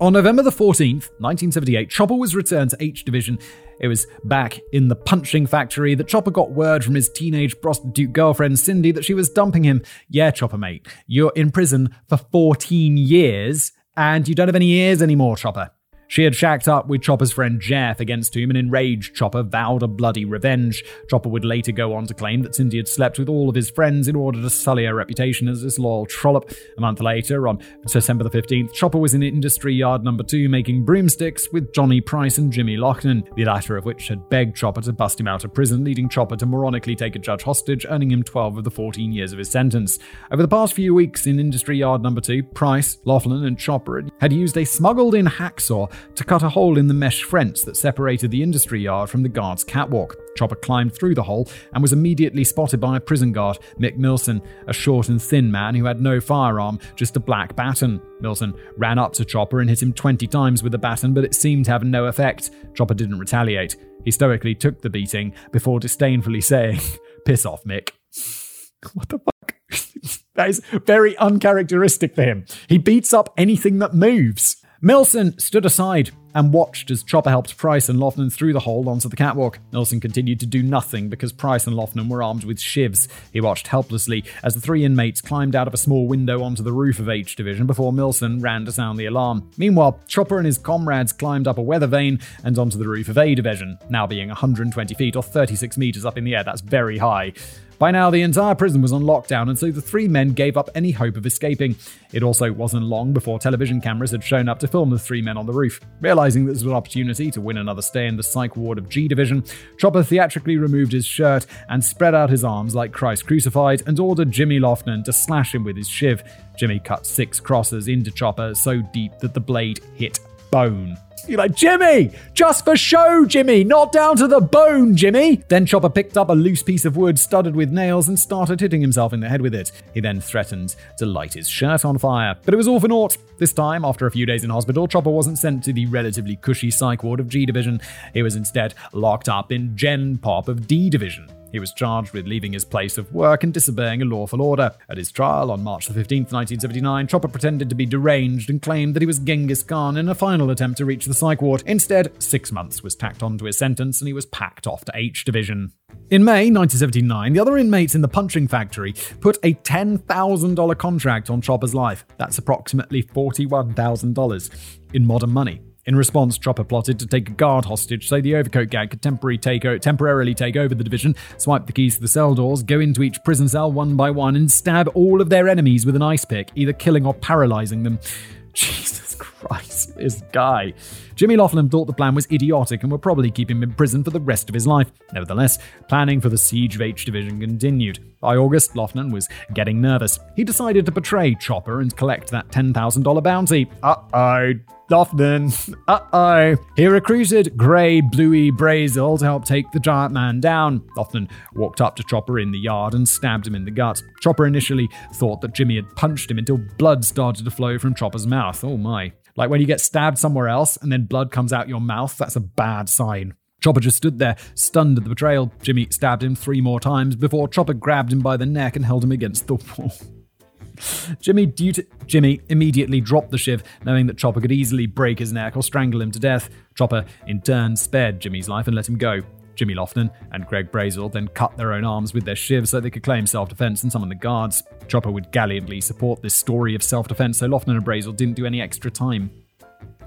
On 0.00 0.14
November 0.14 0.42
the 0.42 0.50
14th, 0.50 1.10
1978, 1.18 1.90
Chopper 1.90 2.14
was 2.14 2.34
returned 2.34 2.70
to 2.70 2.76
H 2.80 3.04
Division. 3.04 3.38
It 3.80 3.88
was 3.88 4.06
back 4.24 4.58
in 4.72 4.88
the 4.88 4.96
punching 4.96 5.46
factory 5.46 5.94
that 5.94 6.08
Chopper 6.08 6.30
got 6.30 6.52
word 6.52 6.82
from 6.82 6.94
his 6.94 7.10
teenage 7.10 7.60
prostitute 7.60 8.12
girlfriend 8.12 8.58
Cindy 8.58 8.92
that 8.92 9.04
she 9.04 9.12
was 9.12 9.28
dumping 9.28 9.64
him. 9.64 9.82
Yeah, 10.08 10.30
Chopper 10.30 10.56
mate, 10.56 10.88
you're 11.06 11.32
in 11.36 11.50
prison 11.50 11.94
for 12.08 12.16
14 12.16 12.96
years 12.96 13.72
and 13.94 14.26
you 14.26 14.34
don't 14.34 14.48
have 14.48 14.56
any 14.56 14.70
ears 14.70 15.02
anymore, 15.02 15.36
Chopper. 15.36 15.70
She 16.10 16.24
had 16.24 16.34
shacked 16.34 16.66
up 16.66 16.88
with 16.88 17.02
Chopper's 17.02 17.30
friend 17.30 17.60
Jeff, 17.60 18.00
against 18.00 18.34
whom 18.34 18.50
an 18.50 18.56
enraged 18.56 19.14
Chopper 19.14 19.44
vowed 19.44 19.84
a 19.84 19.86
bloody 19.86 20.24
revenge. 20.24 20.82
Chopper 21.08 21.28
would 21.28 21.44
later 21.44 21.70
go 21.70 21.94
on 21.94 22.06
to 22.06 22.14
claim 22.14 22.42
that 22.42 22.56
Cindy 22.56 22.78
had 22.78 22.88
slept 22.88 23.16
with 23.16 23.28
all 23.28 23.48
of 23.48 23.54
his 23.54 23.70
friends 23.70 24.08
in 24.08 24.16
order 24.16 24.42
to 24.42 24.50
sully 24.50 24.86
her 24.86 24.94
reputation 24.96 25.46
as 25.46 25.62
this 25.62 25.78
loyal 25.78 26.06
trollop. 26.06 26.50
A 26.76 26.80
month 26.80 26.98
later, 26.98 27.46
on 27.46 27.62
December 27.86 28.24
the 28.24 28.30
15th, 28.30 28.72
Chopper 28.72 28.98
was 28.98 29.14
in 29.14 29.22
industry 29.22 29.72
yard 29.72 30.02
number 30.02 30.24
two 30.24 30.48
making 30.48 30.84
broomsticks 30.84 31.46
with 31.52 31.72
Johnny 31.72 32.00
Price 32.00 32.38
and 32.38 32.52
Jimmy 32.52 32.76
Loughnan, 32.76 33.32
the 33.36 33.44
latter 33.44 33.76
of 33.76 33.84
which 33.84 34.08
had 34.08 34.28
begged 34.28 34.56
Chopper 34.56 34.80
to 34.80 34.92
bust 34.92 35.20
him 35.20 35.28
out 35.28 35.44
of 35.44 35.54
prison, 35.54 35.84
leading 35.84 36.08
Chopper 36.08 36.34
to 36.38 36.46
moronically 36.46 36.98
take 36.98 37.14
a 37.14 37.20
judge 37.20 37.44
hostage, 37.44 37.86
earning 37.88 38.10
him 38.10 38.24
12 38.24 38.58
of 38.58 38.64
the 38.64 38.70
14 38.72 39.12
years 39.12 39.32
of 39.32 39.38
his 39.38 39.48
sentence. 39.48 40.00
Over 40.32 40.42
the 40.42 40.48
past 40.48 40.72
few 40.74 40.92
weeks 40.92 41.28
in 41.28 41.38
industry 41.38 41.78
yard 41.78 42.02
number 42.02 42.20
two, 42.20 42.42
Price, 42.42 42.98
Loughnan, 43.04 43.46
and 43.46 43.56
Chopper 43.56 44.02
had 44.20 44.32
used 44.32 44.56
a 44.56 44.64
smuggled 44.64 45.14
in 45.14 45.26
hacksaw 45.26 45.88
to 46.14 46.24
cut 46.24 46.42
a 46.42 46.48
hole 46.48 46.78
in 46.78 46.86
the 46.86 46.94
mesh 46.94 47.24
fence 47.24 47.62
that 47.64 47.76
separated 47.76 48.30
the 48.30 48.42
industry 48.42 48.80
yard 48.80 49.10
from 49.10 49.22
the 49.22 49.28
guard's 49.28 49.64
catwalk. 49.64 50.16
Chopper 50.36 50.56
climbed 50.56 50.94
through 50.94 51.14
the 51.14 51.22
hole 51.22 51.48
and 51.72 51.82
was 51.82 51.92
immediately 51.92 52.44
spotted 52.44 52.80
by 52.80 52.96
a 52.96 53.00
prison 53.00 53.32
guard, 53.32 53.58
Mick 53.78 53.98
Milson, 53.98 54.44
a 54.66 54.72
short 54.72 55.08
and 55.08 55.20
thin 55.20 55.50
man 55.50 55.74
who 55.74 55.84
had 55.84 56.00
no 56.00 56.20
firearm, 56.20 56.78
just 56.96 57.16
a 57.16 57.20
black 57.20 57.56
baton. 57.56 58.00
Milson 58.22 58.58
ran 58.76 58.98
up 58.98 59.12
to 59.14 59.24
Chopper 59.24 59.60
and 59.60 59.68
hit 59.68 59.82
him 59.82 59.92
20 59.92 60.26
times 60.26 60.62
with 60.62 60.72
the 60.72 60.78
baton, 60.78 61.14
but 61.14 61.24
it 61.24 61.34
seemed 61.34 61.64
to 61.66 61.70
have 61.70 61.84
no 61.84 62.06
effect. 62.06 62.50
Chopper 62.74 62.94
didn't 62.94 63.18
retaliate. 63.18 63.76
He 64.04 64.10
stoically 64.10 64.54
took 64.54 64.80
the 64.80 64.90
beating 64.90 65.34
before 65.52 65.80
disdainfully 65.80 66.40
saying, 66.40 66.80
Piss 67.24 67.44
off, 67.44 67.64
Mick. 67.64 67.90
What 68.94 69.10
the 69.10 69.18
fuck? 69.18 69.56
that 70.34 70.48
is 70.48 70.62
very 70.86 71.16
uncharacteristic 71.18 72.14
for 72.14 72.22
him. 72.22 72.46
He 72.68 72.78
beats 72.78 73.12
up 73.12 73.32
anything 73.36 73.78
that 73.80 73.94
moves. 73.94 74.59
Milson 74.82 75.38
stood 75.38 75.66
aside 75.66 76.10
and 76.34 76.54
watched 76.54 76.90
as 76.90 77.02
Chopper 77.02 77.28
helped 77.28 77.58
Price 77.58 77.90
and 77.90 77.98
Loughnan 77.98 78.32
through 78.32 78.54
the 78.54 78.60
hole 78.60 78.88
onto 78.88 79.10
the 79.10 79.16
catwalk. 79.16 79.58
Milson 79.72 80.00
continued 80.00 80.40
to 80.40 80.46
do 80.46 80.62
nothing 80.62 81.10
because 81.10 81.34
Price 81.34 81.66
and 81.66 81.76
Loughnan 81.76 82.08
were 82.08 82.22
armed 82.22 82.44
with 82.44 82.56
shivs. 82.56 83.06
He 83.30 83.42
watched 83.42 83.66
helplessly 83.66 84.24
as 84.42 84.54
the 84.54 84.60
three 84.60 84.82
inmates 84.82 85.20
climbed 85.20 85.54
out 85.54 85.68
of 85.68 85.74
a 85.74 85.76
small 85.76 86.06
window 86.08 86.42
onto 86.42 86.62
the 86.62 86.72
roof 86.72 86.98
of 86.98 87.10
H 87.10 87.36
Division 87.36 87.66
before 87.66 87.92
Milson 87.92 88.42
ran 88.42 88.64
to 88.64 88.72
sound 88.72 88.98
the 88.98 89.04
alarm. 89.04 89.50
Meanwhile, 89.58 90.00
Chopper 90.08 90.38
and 90.38 90.46
his 90.46 90.56
comrades 90.56 91.12
climbed 91.12 91.46
up 91.46 91.58
a 91.58 91.62
weather 91.62 91.86
vane 91.86 92.18
and 92.42 92.58
onto 92.58 92.78
the 92.78 92.88
roof 92.88 93.10
of 93.10 93.18
A 93.18 93.34
Division, 93.34 93.78
now 93.90 94.06
being 94.06 94.28
120 94.28 94.94
feet 94.94 95.14
or 95.14 95.22
36 95.22 95.76
meters 95.76 96.06
up 96.06 96.16
in 96.16 96.24
the 96.24 96.34
air. 96.34 96.44
That's 96.44 96.62
very 96.62 96.96
high. 96.96 97.34
By 97.80 97.90
now, 97.90 98.10
the 98.10 98.20
entire 98.20 98.54
prison 98.54 98.82
was 98.82 98.92
on 98.92 99.04
lockdown, 99.04 99.48
and 99.48 99.58
so 99.58 99.70
the 99.70 99.80
three 99.80 100.06
men 100.06 100.34
gave 100.34 100.58
up 100.58 100.68
any 100.74 100.90
hope 100.90 101.16
of 101.16 101.24
escaping. 101.24 101.76
It 102.12 102.22
also 102.22 102.52
wasn't 102.52 102.84
long 102.84 103.14
before 103.14 103.38
television 103.38 103.80
cameras 103.80 104.10
had 104.10 104.22
shown 104.22 104.50
up 104.50 104.58
to 104.58 104.68
film 104.68 104.90
the 104.90 104.98
three 104.98 105.22
men 105.22 105.38
on 105.38 105.46
the 105.46 105.54
roof. 105.54 105.80
Realizing 106.02 106.44
this 106.44 106.62
was 106.62 106.64
an 106.64 106.74
opportunity 106.74 107.30
to 107.30 107.40
win 107.40 107.56
another 107.56 107.80
stay 107.80 108.06
in 108.06 108.18
the 108.18 108.22
psych 108.22 108.54
ward 108.54 108.76
of 108.76 108.90
G 108.90 109.08
Division, 109.08 109.42
Chopper 109.78 110.02
theatrically 110.02 110.58
removed 110.58 110.92
his 110.92 111.06
shirt 111.06 111.46
and 111.70 111.82
spread 111.82 112.14
out 112.14 112.28
his 112.28 112.44
arms 112.44 112.74
like 112.74 112.92
Christ 112.92 113.26
crucified 113.26 113.82
and 113.86 113.98
ordered 113.98 114.30
Jimmy 114.30 114.60
Loughnan 114.60 115.02
to 115.04 115.12
slash 115.14 115.54
him 115.54 115.64
with 115.64 115.78
his 115.78 115.88
shiv. 115.88 116.22
Jimmy 116.58 116.80
cut 116.80 117.06
six 117.06 117.40
crosses 117.40 117.88
into 117.88 118.10
Chopper 118.10 118.54
so 118.54 118.82
deep 118.92 119.18
that 119.20 119.32
the 119.32 119.40
blade 119.40 119.80
hit 119.94 120.20
bone. 120.50 120.96
You're 121.28 121.38
like, 121.38 121.54
Jimmy, 121.54 122.12
just 122.32 122.64
for 122.64 122.76
show, 122.76 123.24
Jimmy, 123.26 123.62
not 123.62 123.92
down 123.92 124.16
to 124.16 124.26
the 124.26 124.40
bone, 124.40 124.96
Jimmy. 124.96 125.36
Then 125.48 125.66
Chopper 125.66 125.90
picked 125.90 126.16
up 126.16 126.30
a 126.30 126.32
loose 126.32 126.62
piece 126.62 126.84
of 126.84 126.96
wood 126.96 127.18
studded 127.18 127.54
with 127.54 127.70
nails 127.70 128.08
and 128.08 128.18
started 128.18 128.60
hitting 128.60 128.80
himself 128.80 129.12
in 129.12 129.20
the 129.20 129.28
head 129.28 129.42
with 129.42 129.54
it. 129.54 129.70
He 129.92 130.00
then 130.00 130.20
threatened 130.20 130.76
to 130.96 131.06
light 131.06 131.34
his 131.34 131.48
shirt 131.48 131.84
on 131.84 131.98
fire. 131.98 132.36
But 132.44 132.54
it 132.54 132.56
was 132.56 132.68
all 132.68 132.80
for 132.80 132.88
naught. 132.88 133.16
This 133.38 133.52
time, 133.52 133.84
after 133.84 134.06
a 134.06 134.10
few 134.10 134.26
days 134.26 134.44
in 134.44 134.50
hospital, 134.50 134.88
Chopper 134.88 135.10
wasn't 135.10 135.38
sent 135.38 135.62
to 135.64 135.72
the 135.72 135.86
relatively 135.86 136.36
cushy 136.36 136.70
psych 136.70 137.04
ward 137.04 137.20
of 137.20 137.28
G 137.28 137.44
Division. 137.46 137.80
He 138.14 138.22
was 138.22 138.36
instead 138.36 138.74
locked 138.92 139.28
up 139.28 139.52
in 139.52 139.76
Gen 139.76 140.18
Pop 140.18 140.48
of 140.48 140.66
D 140.66 140.90
Division. 140.90 141.28
He 141.52 141.58
was 141.58 141.72
charged 141.72 142.12
with 142.12 142.26
leaving 142.26 142.52
his 142.52 142.64
place 142.64 142.98
of 142.98 143.12
work 143.12 143.42
and 143.44 143.52
disobeying 143.52 144.02
a 144.02 144.04
lawful 144.04 144.42
order. 144.42 144.72
At 144.88 144.98
his 144.98 145.10
trial 145.10 145.50
on 145.50 145.62
March 145.62 145.86
the 145.86 145.94
15th, 145.94 146.32
1979, 146.32 147.06
Chopper 147.06 147.28
pretended 147.28 147.68
to 147.68 147.74
be 147.74 147.86
deranged 147.86 148.50
and 148.50 148.62
claimed 148.62 148.94
that 148.94 149.02
he 149.02 149.06
was 149.06 149.18
Genghis 149.18 149.62
Khan 149.62 149.96
in 149.96 150.08
a 150.08 150.14
final 150.14 150.50
attempt 150.50 150.78
to 150.78 150.84
reach 150.84 151.06
the 151.06 151.14
psych 151.14 151.42
ward. 151.42 151.62
Instead, 151.66 152.12
six 152.22 152.52
months 152.52 152.82
was 152.82 152.94
tacked 152.94 153.22
onto 153.22 153.44
his 153.44 153.58
sentence 153.58 154.00
and 154.00 154.08
he 154.08 154.12
was 154.12 154.26
packed 154.26 154.66
off 154.66 154.84
to 154.84 154.92
H 154.94 155.24
Division. 155.24 155.72
In 156.10 156.24
May 156.24 156.50
1979, 156.50 157.32
the 157.32 157.40
other 157.40 157.56
inmates 157.56 157.94
in 157.94 158.00
the 158.00 158.08
punching 158.08 158.48
factory 158.48 158.94
put 159.20 159.38
a 159.42 159.54
$10,000 159.54 160.78
contract 160.78 161.30
on 161.30 161.40
Chopper's 161.40 161.74
life. 161.74 162.04
That's 162.18 162.38
approximately 162.38 163.02
$41,000 163.02 164.78
in 164.94 165.06
modern 165.06 165.30
money. 165.30 165.60
In 165.90 165.96
response, 165.96 166.38
Chopper 166.38 166.62
plotted 166.62 167.00
to 167.00 167.06
take 167.08 167.28
a 167.30 167.32
guard 167.32 167.64
hostage 167.64 168.06
so 168.06 168.20
the 168.20 168.36
overcoat 168.36 168.70
gang 168.70 168.86
could 168.86 169.02
temporarily 169.02 169.38
take, 169.38 169.64
o- 169.64 169.76
temporarily 169.76 170.36
take 170.36 170.54
over 170.54 170.72
the 170.72 170.84
division, 170.84 171.16
swipe 171.36 171.66
the 171.66 171.72
keys 171.72 171.96
to 171.96 172.00
the 172.00 172.06
cell 172.06 172.32
doors, 172.32 172.62
go 172.62 172.78
into 172.78 173.02
each 173.02 173.18
prison 173.24 173.48
cell 173.48 173.72
one 173.72 173.96
by 173.96 174.08
one, 174.08 174.36
and 174.36 174.52
stab 174.52 174.88
all 174.94 175.20
of 175.20 175.30
their 175.30 175.48
enemies 175.48 175.84
with 175.84 175.96
an 175.96 176.02
ice 176.02 176.24
pick, 176.24 176.52
either 176.54 176.72
killing 176.72 177.04
or 177.04 177.12
paralyzing 177.12 177.82
them. 177.82 177.98
Jesus 178.52 179.16
Christ, 179.16 179.96
this 179.96 180.22
guy. 180.30 180.74
Jimmy 181.14 181.36
Loughnan 181.36 181.70
thought 181.70 181.86
the 181.86 181.92
plan 181.92 182.14
was 182.14 182.26
idiotic 182.30 182.82
and 182.82 182.92
would 182.92 183.02
probably 183.02 183.30
keep 183.30 183.50
him 183.50 183.62
in 183.62 183.72
prison 183.72 184.04
for 184.04 184.10
the 184.10 184.20
rest 184.20 184.48
of 184.48 184.54
his 184.54 184.66
life. 184.66 184.90
Nevertheless, 185.12 185.58
planning 185.88 186.20
for 186.20 186.28
the 186.28 186.38
siege 186.38 186.74
of 186.74 186.82
H 186.82 187.04
Division 187.04 187.40
continued. 187.40 187.98
By 188.20 188.36
August, 188.36 188.74
Loughnan 188.74 189.12
was 189.12 189.28
getting 189.54 189.80
nervous. 189.80 190.18
He 190.36 190.44
decided 190.44 190.86
to 190.86 190.92
betray 190.92 191.34
Chopper 191.34 191.80
and 191.80 191.96
collect 191.96 192.30
that 192.30 192.48
$10,000 192.48 193.22
bounty. 193.22 193.70
Uh 193.82 193.96
oh. 194.12 194.52
Loughnan. 194.90 195.50
Uh 195.88 196.00
oh. 196.12 196.56
He 196.76 196.86
recruited 196.86 197.56
Greg 197.56 198.10
Bluey 198.10 198.50
Brazel 198.50 199.18
to 199.18 199.24
help 199.24 199.44
take 199.44 199.70
the 199.72 199.80
giant 199.80 200.12
man 200.12 200.40
down. 200.40 200.80
Loughnan 200.96 201.28
walked 201.54 201.80
up 201.80 201.96
to 201.96 202.02
Chopper 202.02 202.38
in 202.38 202.50
the 202.52 202.58
yard 202.58 202.94
and 202.94 203.08
stabbed 203.08 203.46
him 203.46 203.54
in 203.54 203.64
the 203.64 203.70
gut. 203.70 204.02
Chopper 204.20 204.46
initially 204.46 204.88
thought 205.14 205.40
that 205.40 205.54
Jimmy 205.54 205.76
had 205.76 205.96
punched 205.96 206.30
him 206.30 206.38
until 206.38 206.58
blood 206.78 207.04
started 207.04 207.44
to 207.44 207.50
flow 207.50 207.78
from 207.78 207.94
Chopper's 207.94 208.26
mouth. 208.26 208.62
Oh 208.62 208.76
my. 208.76 209.12
Like 209.36 209.50
when 209.50 209.60
you 209.60 209.66
get 209.66 209.80
stabbed 209.80 210.18
somewhere 210.18 210.48
else 210.48 210.76
and 210.76 210.92
then 210.92 211.04
blood 211.04 211.30
comes 211.30 211.52
out 211.52 211.68
your 211.68 211.80
mouth, 211.80 212.16
that's 212.16 212.36
a 212.36 212.40
bad 212.40 212.88
sign. 212.88 213.34
Chopper 213.60 213.80
just 213.80 213.96
stood 213.96 214.18
there, 214.18 214.36
stunned 214.54 214.96
at 214.96 215.04
the 215.04 215.10
betrayal. 215.10 215.52
Jimmy 215.62 215.86
stabbed 215.90 216.22
him 216.22 216.34
three 216.34 216.60
more 216.60 216.80
times 216.80 217.14
before 217.16 217.48
Chopper 217.48 217.74
grabbed 217.74 218.12
him 218.12 218.20
by 218.20 218.36
the 218.36 218.46
neck 218.46 218.76
and 218.76 218.84
held 218.84 219.04
him 219.04 219.12
against 219.12 219.46
the 219.46 219.54
wall. 219.54 219.92
Jimmy, 221.20 221.46
to, 221.46 221.84
Jimmy 222.06 222.40
immediately 222.48 223.00
dropped 223.00 223.30
the 223.30 223.38
shiv, 223.38 223.62
knowing 223.84 224.06
that 224.06 224.16
Chopper 224.16 224.40
could 224.40 224.52
easily 224.52 224.86
break 224.86 225.18
his 225.18 225.32
neck 225.32 225.56
or 225.56 225.62
strangle 225.62 226.00
him 226.00 226.10
to 226.10 226.18
death. 226.18 226.48
Chopper, 226.74 227.04
in 227.26 227.42
turn, 227.42 227.76
spared 227.76 228.20
Jimmy's 228.20 228.48
life 228.48 228.66
and 228.66 228.74
let 228.74 228.88
him 228.88 228.96
go. 228.96 229.20
Jimmy 229.60 229.74
Loughnan 229.74 230.10
and 230.32 230.46
Greg 230.46 230.72
Brazel 230.72 231.12
then 231.12 231.28
cut 231.28 231.54
their 231.58 231.74
own 231.74 231.84
arms 231.84 232.14
with 232.14 232.24
their 232.24 232.34
shivs 232.34 232.68
so 232.68 232.80
they 232.80 232.88
could 232.88 233.02
claim 233.02 233.26
self 233.26 233.50
defense 233.50 233.82
and 233.82 233.92
summon 233.92 234.08
the 234.08 234.14
guards. 234.14 234.62
Chopper 234.88 235.10
would 235.10 235.30
gallantly 235.32 235.82
support 235.82 236.22
this 236.22 236.34
story 236.34 236.74
of 236.74 236.82
self 236.82 237.08
defense, 237.08 237.36
so 237.36 237.46
Loughnan 237.46 237.76
and 237.76 237.84
Brazel 237.84 238.16
didn't 238.16 238.36
do 238.36 238.46
any 238.46 238.62
extra 238.62 238.90
time. 238.90 239.30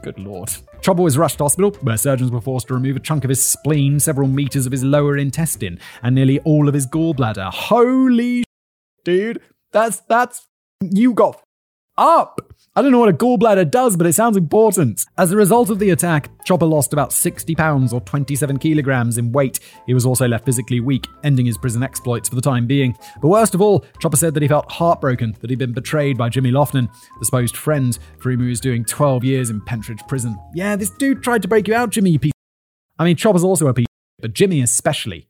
Good 0.02 0.18
lord. 0.18 0.50
Chopper 0.82 1.04
was 1.04 1.20
rushed 1.20 1.38
to 1.38 1.44
hospital, 1.44 1.70
where 1.82 1.98
surgeons 1.98 2.32
were 2.32 2.42
forced 2.42 2.70
to 2.70 2.74
remove 2.74 2.96
a 2.96 3.00
chunk 3.00 3.24
of 3.26 3.30
his 3.30 3.44
spleen, 3.46 4.00
several 4.00 4.28
meters 4.28 4.66
of 4.66 4.72
his 4.72 4.84
lower 4.84 5.18
intestine, 5.18 5.80
and 6.02 6.16
nearly 6.16 6.40
all 6.40 6.68
of 6.68 6.74
his 6.74 6.88
gallbladder. 6.88 7.54
Holy 7.54 8.42
sh- 8.42 8.46
dude. 9.06 9.40
That's, 9.72 10.00
that's, 10.02 10.48
you 10.82 11.14
got 11.14 11.43
up. 11.98 12.54
I 12.76 12.82
don't 12.82 12.92
know 12.92 13.00
what 13.00 13.10
a 13.10 13.14
gallbladder 13.14 13.70
does, 13.70 13.96
but 13.96 14.08
it 14.08 14.14
sounds 14.14 14.36
important. 14.36 15.06
As 15.16 15.32
a 15.32 15.38
result 15.38 15.70
of 15.70 15.78
the 15.78 15.92
attack, 15.92 16.30
Chopper 16.44 16.66
lost 16.66 16.92
about 16.92 17.14
60 17.14 17.54
pounds 17.54 17.94
or 17.94 18.02
27 18.02 18.58
kilograms 18.58 19.20
in 19.20 19.32
weight. 19.32 19.60
He 19.86 19.94
was 19.94 20.08
also 20.08 20.28
left 20.28 20.46
physically 20.46 20.80
weak, 20.80 21.06
ending 21.24 21.46
his 21.46 21.58
prison 21.58 21.84
exploits 21.84 22.30
for 22.30 22.34
the 22.34 22.42
time 22.42 22.66
being. 22.66 22.98
But 23.22 23.28
worst 23.28 23.54
of 23.54 23.62
all, 23.62 23.86
Chopper 24.00 24.18
said 24.18 24.34
that 24.34 24.42
he 24.42 24.50
felt 24.50 24.72
heartbroken 24.72 25.38
that 25.42 25.52
he'd 25.52 25.60
been 25.60 25.74
betrayed 25.74 26.18
by 26.18 26.30
Jimmy 26.30 26.52
Lofton, 26.52 26.90
the 27.20 27.26
supposed 27.26 27.56
friend 27.56 28.00
for 28.18 28.32
whom 28.32 28.42
he 28.42 28.50
was 28.50 28.60
doing 28.60 28.84
12 28.84 29.24
years 29.24 29.52
in 29.52 29.62
Pentridge 29.62 30.02
prison. 30.08 30.36
Yeah, 30.56 30.76
this 30.76 30.90
dude 30.90 31.22
tried 31.22 31.44
to 31.44 31.48
break 31.48 31.68
you 31.68 31.76
out, 31.76 31.92
Jimmy, 31.92 32.10
you 32.10 32.20
piece. 32.20 32.34
I 32.98 33.04
mean, 33.04 33.18
Chopper's 33.18 33.44
also 33.44 33.68
a 33.68 33.74
piece, 33.74 33.86
but 34.20 34.34
Jimmy 34.34 34.62
especially. 34.62 35.28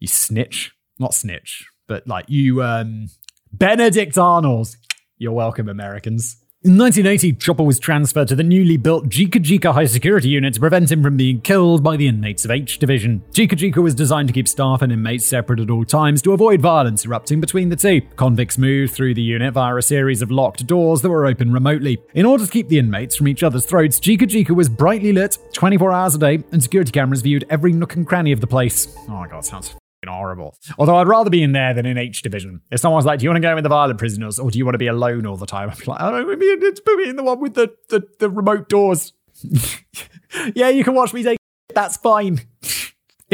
You 0.00 0.08
snitch. 0.08 0.72
Not 0.98 1.14
snitch, 1.14 1.66
but 1.86 2.06
like 2.08 2.24
you, 2.28 2.62
um, 2.62 3.08
Benedict 3.52 4.18
Arnold. 4.18 4.76
You're 5.18 5.32
welcome, 5.32 5.68
Americans. 5.68 6.44
In 6.64 6.78
1980, 6.78 7.34
Chopper 7.34 7.62
was 7.62 7.78
transferred 7.78 8.28
to 8.28 8.34
the 8.34 8.42
newly 8.42 8.78
built 8.78 9.10
Jika 9.10 9.38
Jika 9.38 9.74
High 9.74 9.84
Security 9.84 10.30
Unit 10.30 10.54
to 10.54 10.60
prevent 10.60 10.90
him 10.90 11.02
from 11.02 11.18
being 11.18 11.42
killed 11.42 11.84
by 11.84 11.98
the 11.98 12.08
inmates 12.08 12.46
of 12.46 12.50
H 12.50 12.78
Division. 12.78 13.22
Jika 13.32 13.50
Jika 13.50 13.82
was 13.82 13.94
designed 13.94 14.28
to 14.28 14.32
keep 14.32 14.48
staff 14.48 14.80
and 14.80 14.90
inmates 14.90 15.26
separate 15.26 15.60
at 15.60 15.68
all 15.68 15.84
times 15.84 16.22
to 16.22 16.32
avoid 16.32 16.62
violence 16.62 17.04
erupting 17.04 17.38
between 17.38 17.68
the 17.68 17.76
two. 17.76 18.00
Convicts 18.16 18.56
moved 18.56 18.94
through 18.94 19.12
the 19.12 19.20
unit 19.20 19.52
via 19.52 19.76
a 19.76 19.82
series 19.82 20.22
of 20.22 20.30
locked 20.30 20.66
doors 20.66 21.02
that 21.02 21.10
were 21.10 21.26
open 21.26 21.52
remotely. 21.52 22.02
In 22.14 22.24
order 22.24 22.46
to 22.46 22.50
keep 22.50 22.68
the 22.68 22.78
inmates 22.78 23.14
from 23.14 23.28
each 23.28 23.42
other's 23.42 23.66
throats, 23.66 24.00
Jika 24.00 24.26
Jika 24.26 24.54
was 24.54 24.70
brightly 24.70 25.12
lit 25.12 25.36
24 25.52 25.92
hours 25.92 26.14
a 26.14 26.18
day, 26.18 26.42
and 26.50 26.62
security 26.62 26.92
cameras 26.92 27.20
viewed 27.20 27.44
every 27.50 27.72
nook 27.72 27.94
and 27.94 28.06
cranny 28.06 28.32
of 28.32 28.40
the 28.40 28.46
place. 28.46 28.88
Oh 29.06 29.12
my 29.12 29.28
god, 29.28 29.44
sounds 29.44 29.76
horrible. 30.08 30.56
Although 30.78 30.96
I'd 30.96 31.08
rather 31.08 31.30
be 31.30 31.42
in 31.42 31.52
there 31.52 31.74
than 31.74 31.86
in 31.86 31.98
H 31.98 32.22
division. 32.22 32.60
If 32.70 32.80
someone's 32.80 33.04
like, 33.04 33.20
"Do 33.20 33.24
you 33.24 33.30
want 33.30 33.36
to 33.42 33.48
go 33.48 33.56
in 33.56 33.62
the 33.62 33.68
violent 33.68 33.98
prisoners, 33.98 34.38
or 34.38 34.50
do 34.50 34.58
you 34.58 34.64
want 34.64 34.74
to 34.74 34.78
be 34.78 34.86
alone 34.86 35.26
all 35.26 35.36
the 35.36 35.46
time?" 35.46 35.70
I'm 35.70 35.76
like, 35.86 36.00
"I 36.00 36.10
don't 36.10 36.26
want 36.26 36.40
to 36.40 36.56
be 36.58 36.80
put 36.84 36.96
me 36.96 37.08
in 37.08 37.16
the 37.16 37.24
one 37.24 37.40
with 37.40 37.54
the 37.54 37.74
the, 37.88 38.06
the 38.18 38.30
remote 38.30 38.68
doors." 38.68 39.12
yeah, 40.54 40.68
you 40.68 40.84
can 40.84 40.94
watch 40.94 41.12
me 41.12 41.22
take. 41.22 41.38
That's 41.74 41.96
fine. 41.96 42.40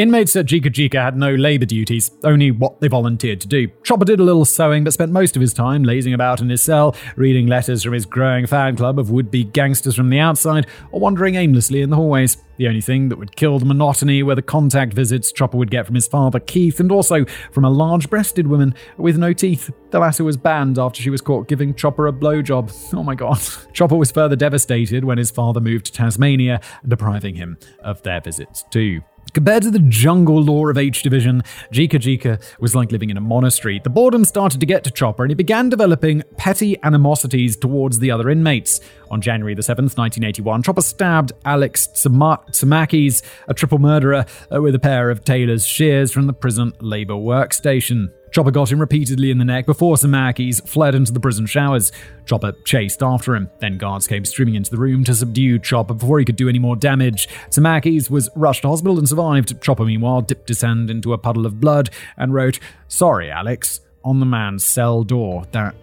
Inmates 0.01 0.35
at 0.35 0.47
Jika 0.47 0.71
Jika 0.71 0.95
had 0.95 1.17
no 1.19 1.35
labour 1.35 1.67
duties, 1.67 2.11
only 2.25 2.51
what 2.51 2.81
they 2.81 2.89
volunteered 2.89 3.39
to 3.43 3.47
do. 3.47 3.69
Chopper 3.83 4.07
did 4.07 4.19
a 4.19 4.25
little 4.25 4.47
sewing, 4.47 4.83
but 4.83 4.95
spent 4.95 5.13
most 5.13 5.37
of 5.37 5.43
his 5.43 5.53
time 5.53 5.85
lazing 5.85 6.15
about 6.15 6.41
in 6.41 6.49
his 6.49 6.63
cell, 6.63 6.97
reading 7.17 7.47
letters 7.47 7.83
from 7.83 7.93
his 7.93 8.07
growing 8.07 8.47
fan 8.47 8.77
club 8.77 8.99
of 8.99 9.11
would 9.11 9.31
be 9.31 9.45
gangsters 9.45 9.95
from 9.95 10.09
the 10.09 10.19
outside, 10.19 10.67
or 10.91 11.01
wandering 11.01 11.35
aimlessly 11.35 11.83
in 11.83 11.91
the 11.91 11.97
hallways. 11.97 12.39
The 12.57 12.69
only 12.69 12.81
thing 12.81 13.11
that 13.11 13.19
would 13.19 13.37
kill 13.37 13.59
the 13.59 13.67
monotony 13.67 14.23
were 14.23 14.35
the 14.35 14.41
contact 14.41 14.95
visits 14.95 15.33
Chopper 15.33 15.59
would 15.59 15.71
get 15.71 15.85
from 15.85 15.97
his 15.97 16.09
father, 16.09 16.41
Keith, 16.41 16.81
and 16.81 16.91
also 16.91 17.27
from 17.53 17.67
a 17.67 17.71
large 17.71 18.09
breasted 18.09 18.47
woman 18.47 18.75
with 18.97 19.19
no 19.19 19.35
teeth. 19.35 19.71
The 19.91 19.99
latter 19.99 20.25
was 20.25 20.39
banned 20.39 20.79
after 20.79 21.03
she 21.03 21.11
was 21.11 21.21
caught 21.21 21.47
giving 21.47 21.75
Chopper 21.75 22.07
a 22.07 22.13
blowjob. 22.13 22.71
Oh 22.95 23.03
my 23.03 23.15
god. 23.15 23.41
Chopper 23.73 23.97
was 23.97 24.11
further 24.11 24.37
devastated 24.37 25.05
when 25.05 25.19
his 25.19 25.31
father 25.31 25.61
moved 25.61 25.87
to 25.87 25.93
Tasmania, 25.93 26.61
depriving 26.87 27.35
him 27.35 27.59
of 27.83 28.03
their 28.03 28.21
visits 28.21 28.65
too. 28.71 29.01
Compared 29.33 29.63
to 29.63 29.71
the 29.71 29.79
jungle 29.79 30.43
lore 30.43 30.71
of 30.71 30.79
H 30.79 31.03
Division, 31.03 31.43
Jika 31.73 32.01
Jika 32.01 32.41
was 32.59 32.75
like 32.75 32.91
living 32.91 33.11
in 33.11 33.17
a 33.17 33.21
monastery. 33.21 33.81
The 33.83 33.91
boredom 33.91 34.25
started 34.25 34.59
to 34.59 34.67
get 34.67 34.83
to 34.85 34.91
Chopper 34.91 35.23
and 35.23 35.31
he 35.31 35.37
began 35.37 35.69
developing 35.69 36.25
petty 36.37 36.77
animosities 36.83 37.57
towards 37.57 38.01
the 38.01 38.11
other 38.11 38.29
inmates. 38.29 38.81
On 39.11 39.21
January 39.21 39.55
the 39.55 39.63
7th, 39.63 39.97
1981, 39.97 40.65
Chopper 40.65 40.83
stabbed 40.83 41.33
Alex 41.45 41.89
Tsamakis, 41.95 43.23
a 43.47 43.55
triple 43.55 43.79
murderer, 43.79 44.27
uh, 44.53 44.61
with 44.61 44.75
a 44.75 44.81
pair 44.81 45.11
of 45.11 45.25
tailor's 45.25 45.65
shears 45.65 46.11
from 46.11 46.27
the 46.27 46.33
prison 46.33 46.73
labor 46.81 47.15
workstation. 47.15 48.11
Chopper 48.31 48.51
got 48.51 48.71
him 48.71 48.81
repeatedly 48.81 49.31
in 49.31 49.39
the 49.39 49.45
neck 49.45 49.67
before 49.67 49.97
Samakis 49.97 50.67
fled 50.69 50.95
into 50.95 51.13
the 51.13 51.21
prison 51.21 51.47
showers. 51.47 51.91
Chopper 52.27 52.53
chased 52.65 53.03
after 53.03 53.35
him. 53.35 53.51
Then 53.59 53.79
guards 53.79 54.07
came 54.07 54.25
streaming 54.25 54.55
into 54.55 54.71
the 54.71 54.79
room 54.79 55.05
to 55.05 55.15
subdue 55.15 55.59
Chopper 55.59 55.95
before 55.95 56.19
he 56.19 56.25
could 56.25 56.37
do 56.37 56.49
any 56.49 56.59
more 56.59 56.77
damage. 56.77 57.29
Samakis 57.51 58.11
was 58.11 58.31
rushed 58.37 58.63
to 58.63 58.69
hospital 58.69 58.99
and 58.99 59.09
survived. 59.09 59.61
Chopper, 59.61 59.85
meanwhile, 59.85 60.21
dipped 60.21 60.49
his 60.49 60.63
hand 60.63 60.91
into 60.91 61.13
a 61.13 61.19
puddle 61.19 61.47
of 61.47 61.61
blood 61.61 61.91
and 62.17 62.33
wrote, 62.33 62.61
Sorry, 62.89 63.31
Alex, 63.31 63.81
on 64.05 64.21
the 64.21 64.27
man's 64.27 64.65
cell 64.65 65.03
door. 65.03 65.45
That. 65.53 65.75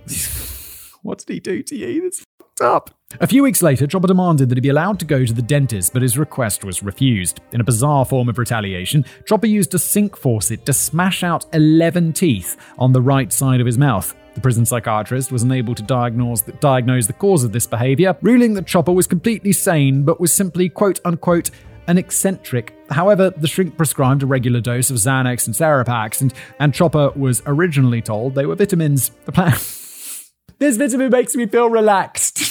what 1.04 1.20
did 1.20 1.34
he 1.34 1.40
do 1.40 1.64
to 1.64 1.76
you? 1.76 2.04
That's 2.04 2.24
fucked 2.58 2.62
up. 2.62 2.94
A 3.22 3.28
few 3.28 3.42
weeks 3.42 3.62
later, 3.62 3.88
Chopper 3.88 4.08
demanded 4.08 4.50
that 4.50 4.58
he 4.58 4.62
be 4.62 4.70
allowed 4.70 5.00
to 5.00 5.06
go 5.06 5.26
to 5.26 5.34
the 5.34 5.42
dentist, 5.42 5.94
but 5.94 6.02
his 6.02 6.18
request 6.18 6.64
was 6.66 6.84
refused. 6.84 7.40
In 7.54 7.62
a 7.62 7.64
bizarre 7.64 8.04
form 8.04 8.28
of 8.28 8.38
retaliation, 8.38 9.06
Chopper 9.26 9.48
used 9.48 9.74
a 9.74 9.80
sink 9.80 10.18
faucet 10.18 10.66
to 10.66 10.74
smash 10.74 11.24
out 11.24 11.46
11 11.54 12.14
teeth 12.14 12.58
on 12.78 12.92
the 12.92 13.02
right 13.02 13.32
side 13.32 13.62
of 13.62 13.66
his 13.66 13.78
mouth. 13.78 14.14
The 14.36 14.42
prison 14.42 14.66
psychiatrist 14.66 15.32
was 15.32 15.44
unable 15.44 15.74
to 15.74 15.82
diagnose 15.82 16.42
the, 16.42 16.52
diagnose 16.54 17.08
the 17.08 17.14
cause 17.14 17.44
of 17.44 17.54
this 17.54 17.66
behavior, 17.66 18.16
ruling 18.22 18.54
that 18.56 18.68
Chopper 18.68 18.92
was 18.92 19.08
completely 19.08 19.54
sane 19.54 20.04
but 20.04 20.20
was 20.20 20.34
simply 20.34 20.70
quote 20.70 21.00
unquote 21.06 21.50
an 21.88 21.98
eccentric. 21.98 22.76
However, 22.90 23.30
the 23.30 23.48
shrink 23.48 23.78
prescribed 23.78 24.22
a 24.22 24.26
regular 24.26 24.60
dose 24.60 24.90
of 24.90 24.98
Xanax 24.98 25.48
and 25.48 25.56
Serapax, 25.56 26.22
and, 26.22 26.34
and 26.60 26.74
Chopper 26.74 27.12
was 27.16 27.42
originally 27.46 28.02
told 28.02 28.36
they 28.36 28.46
were 28.46 28.56
vitamins. 28.56 29.12
The 29.24 29.32
plan. 29.32 29.58
This 30.60 30.78
vitamin 30.78 31.12
makes 31.12 31.36
me 31.36 31.46
feel 31.46 31.70
relaxed. 31.70 32.42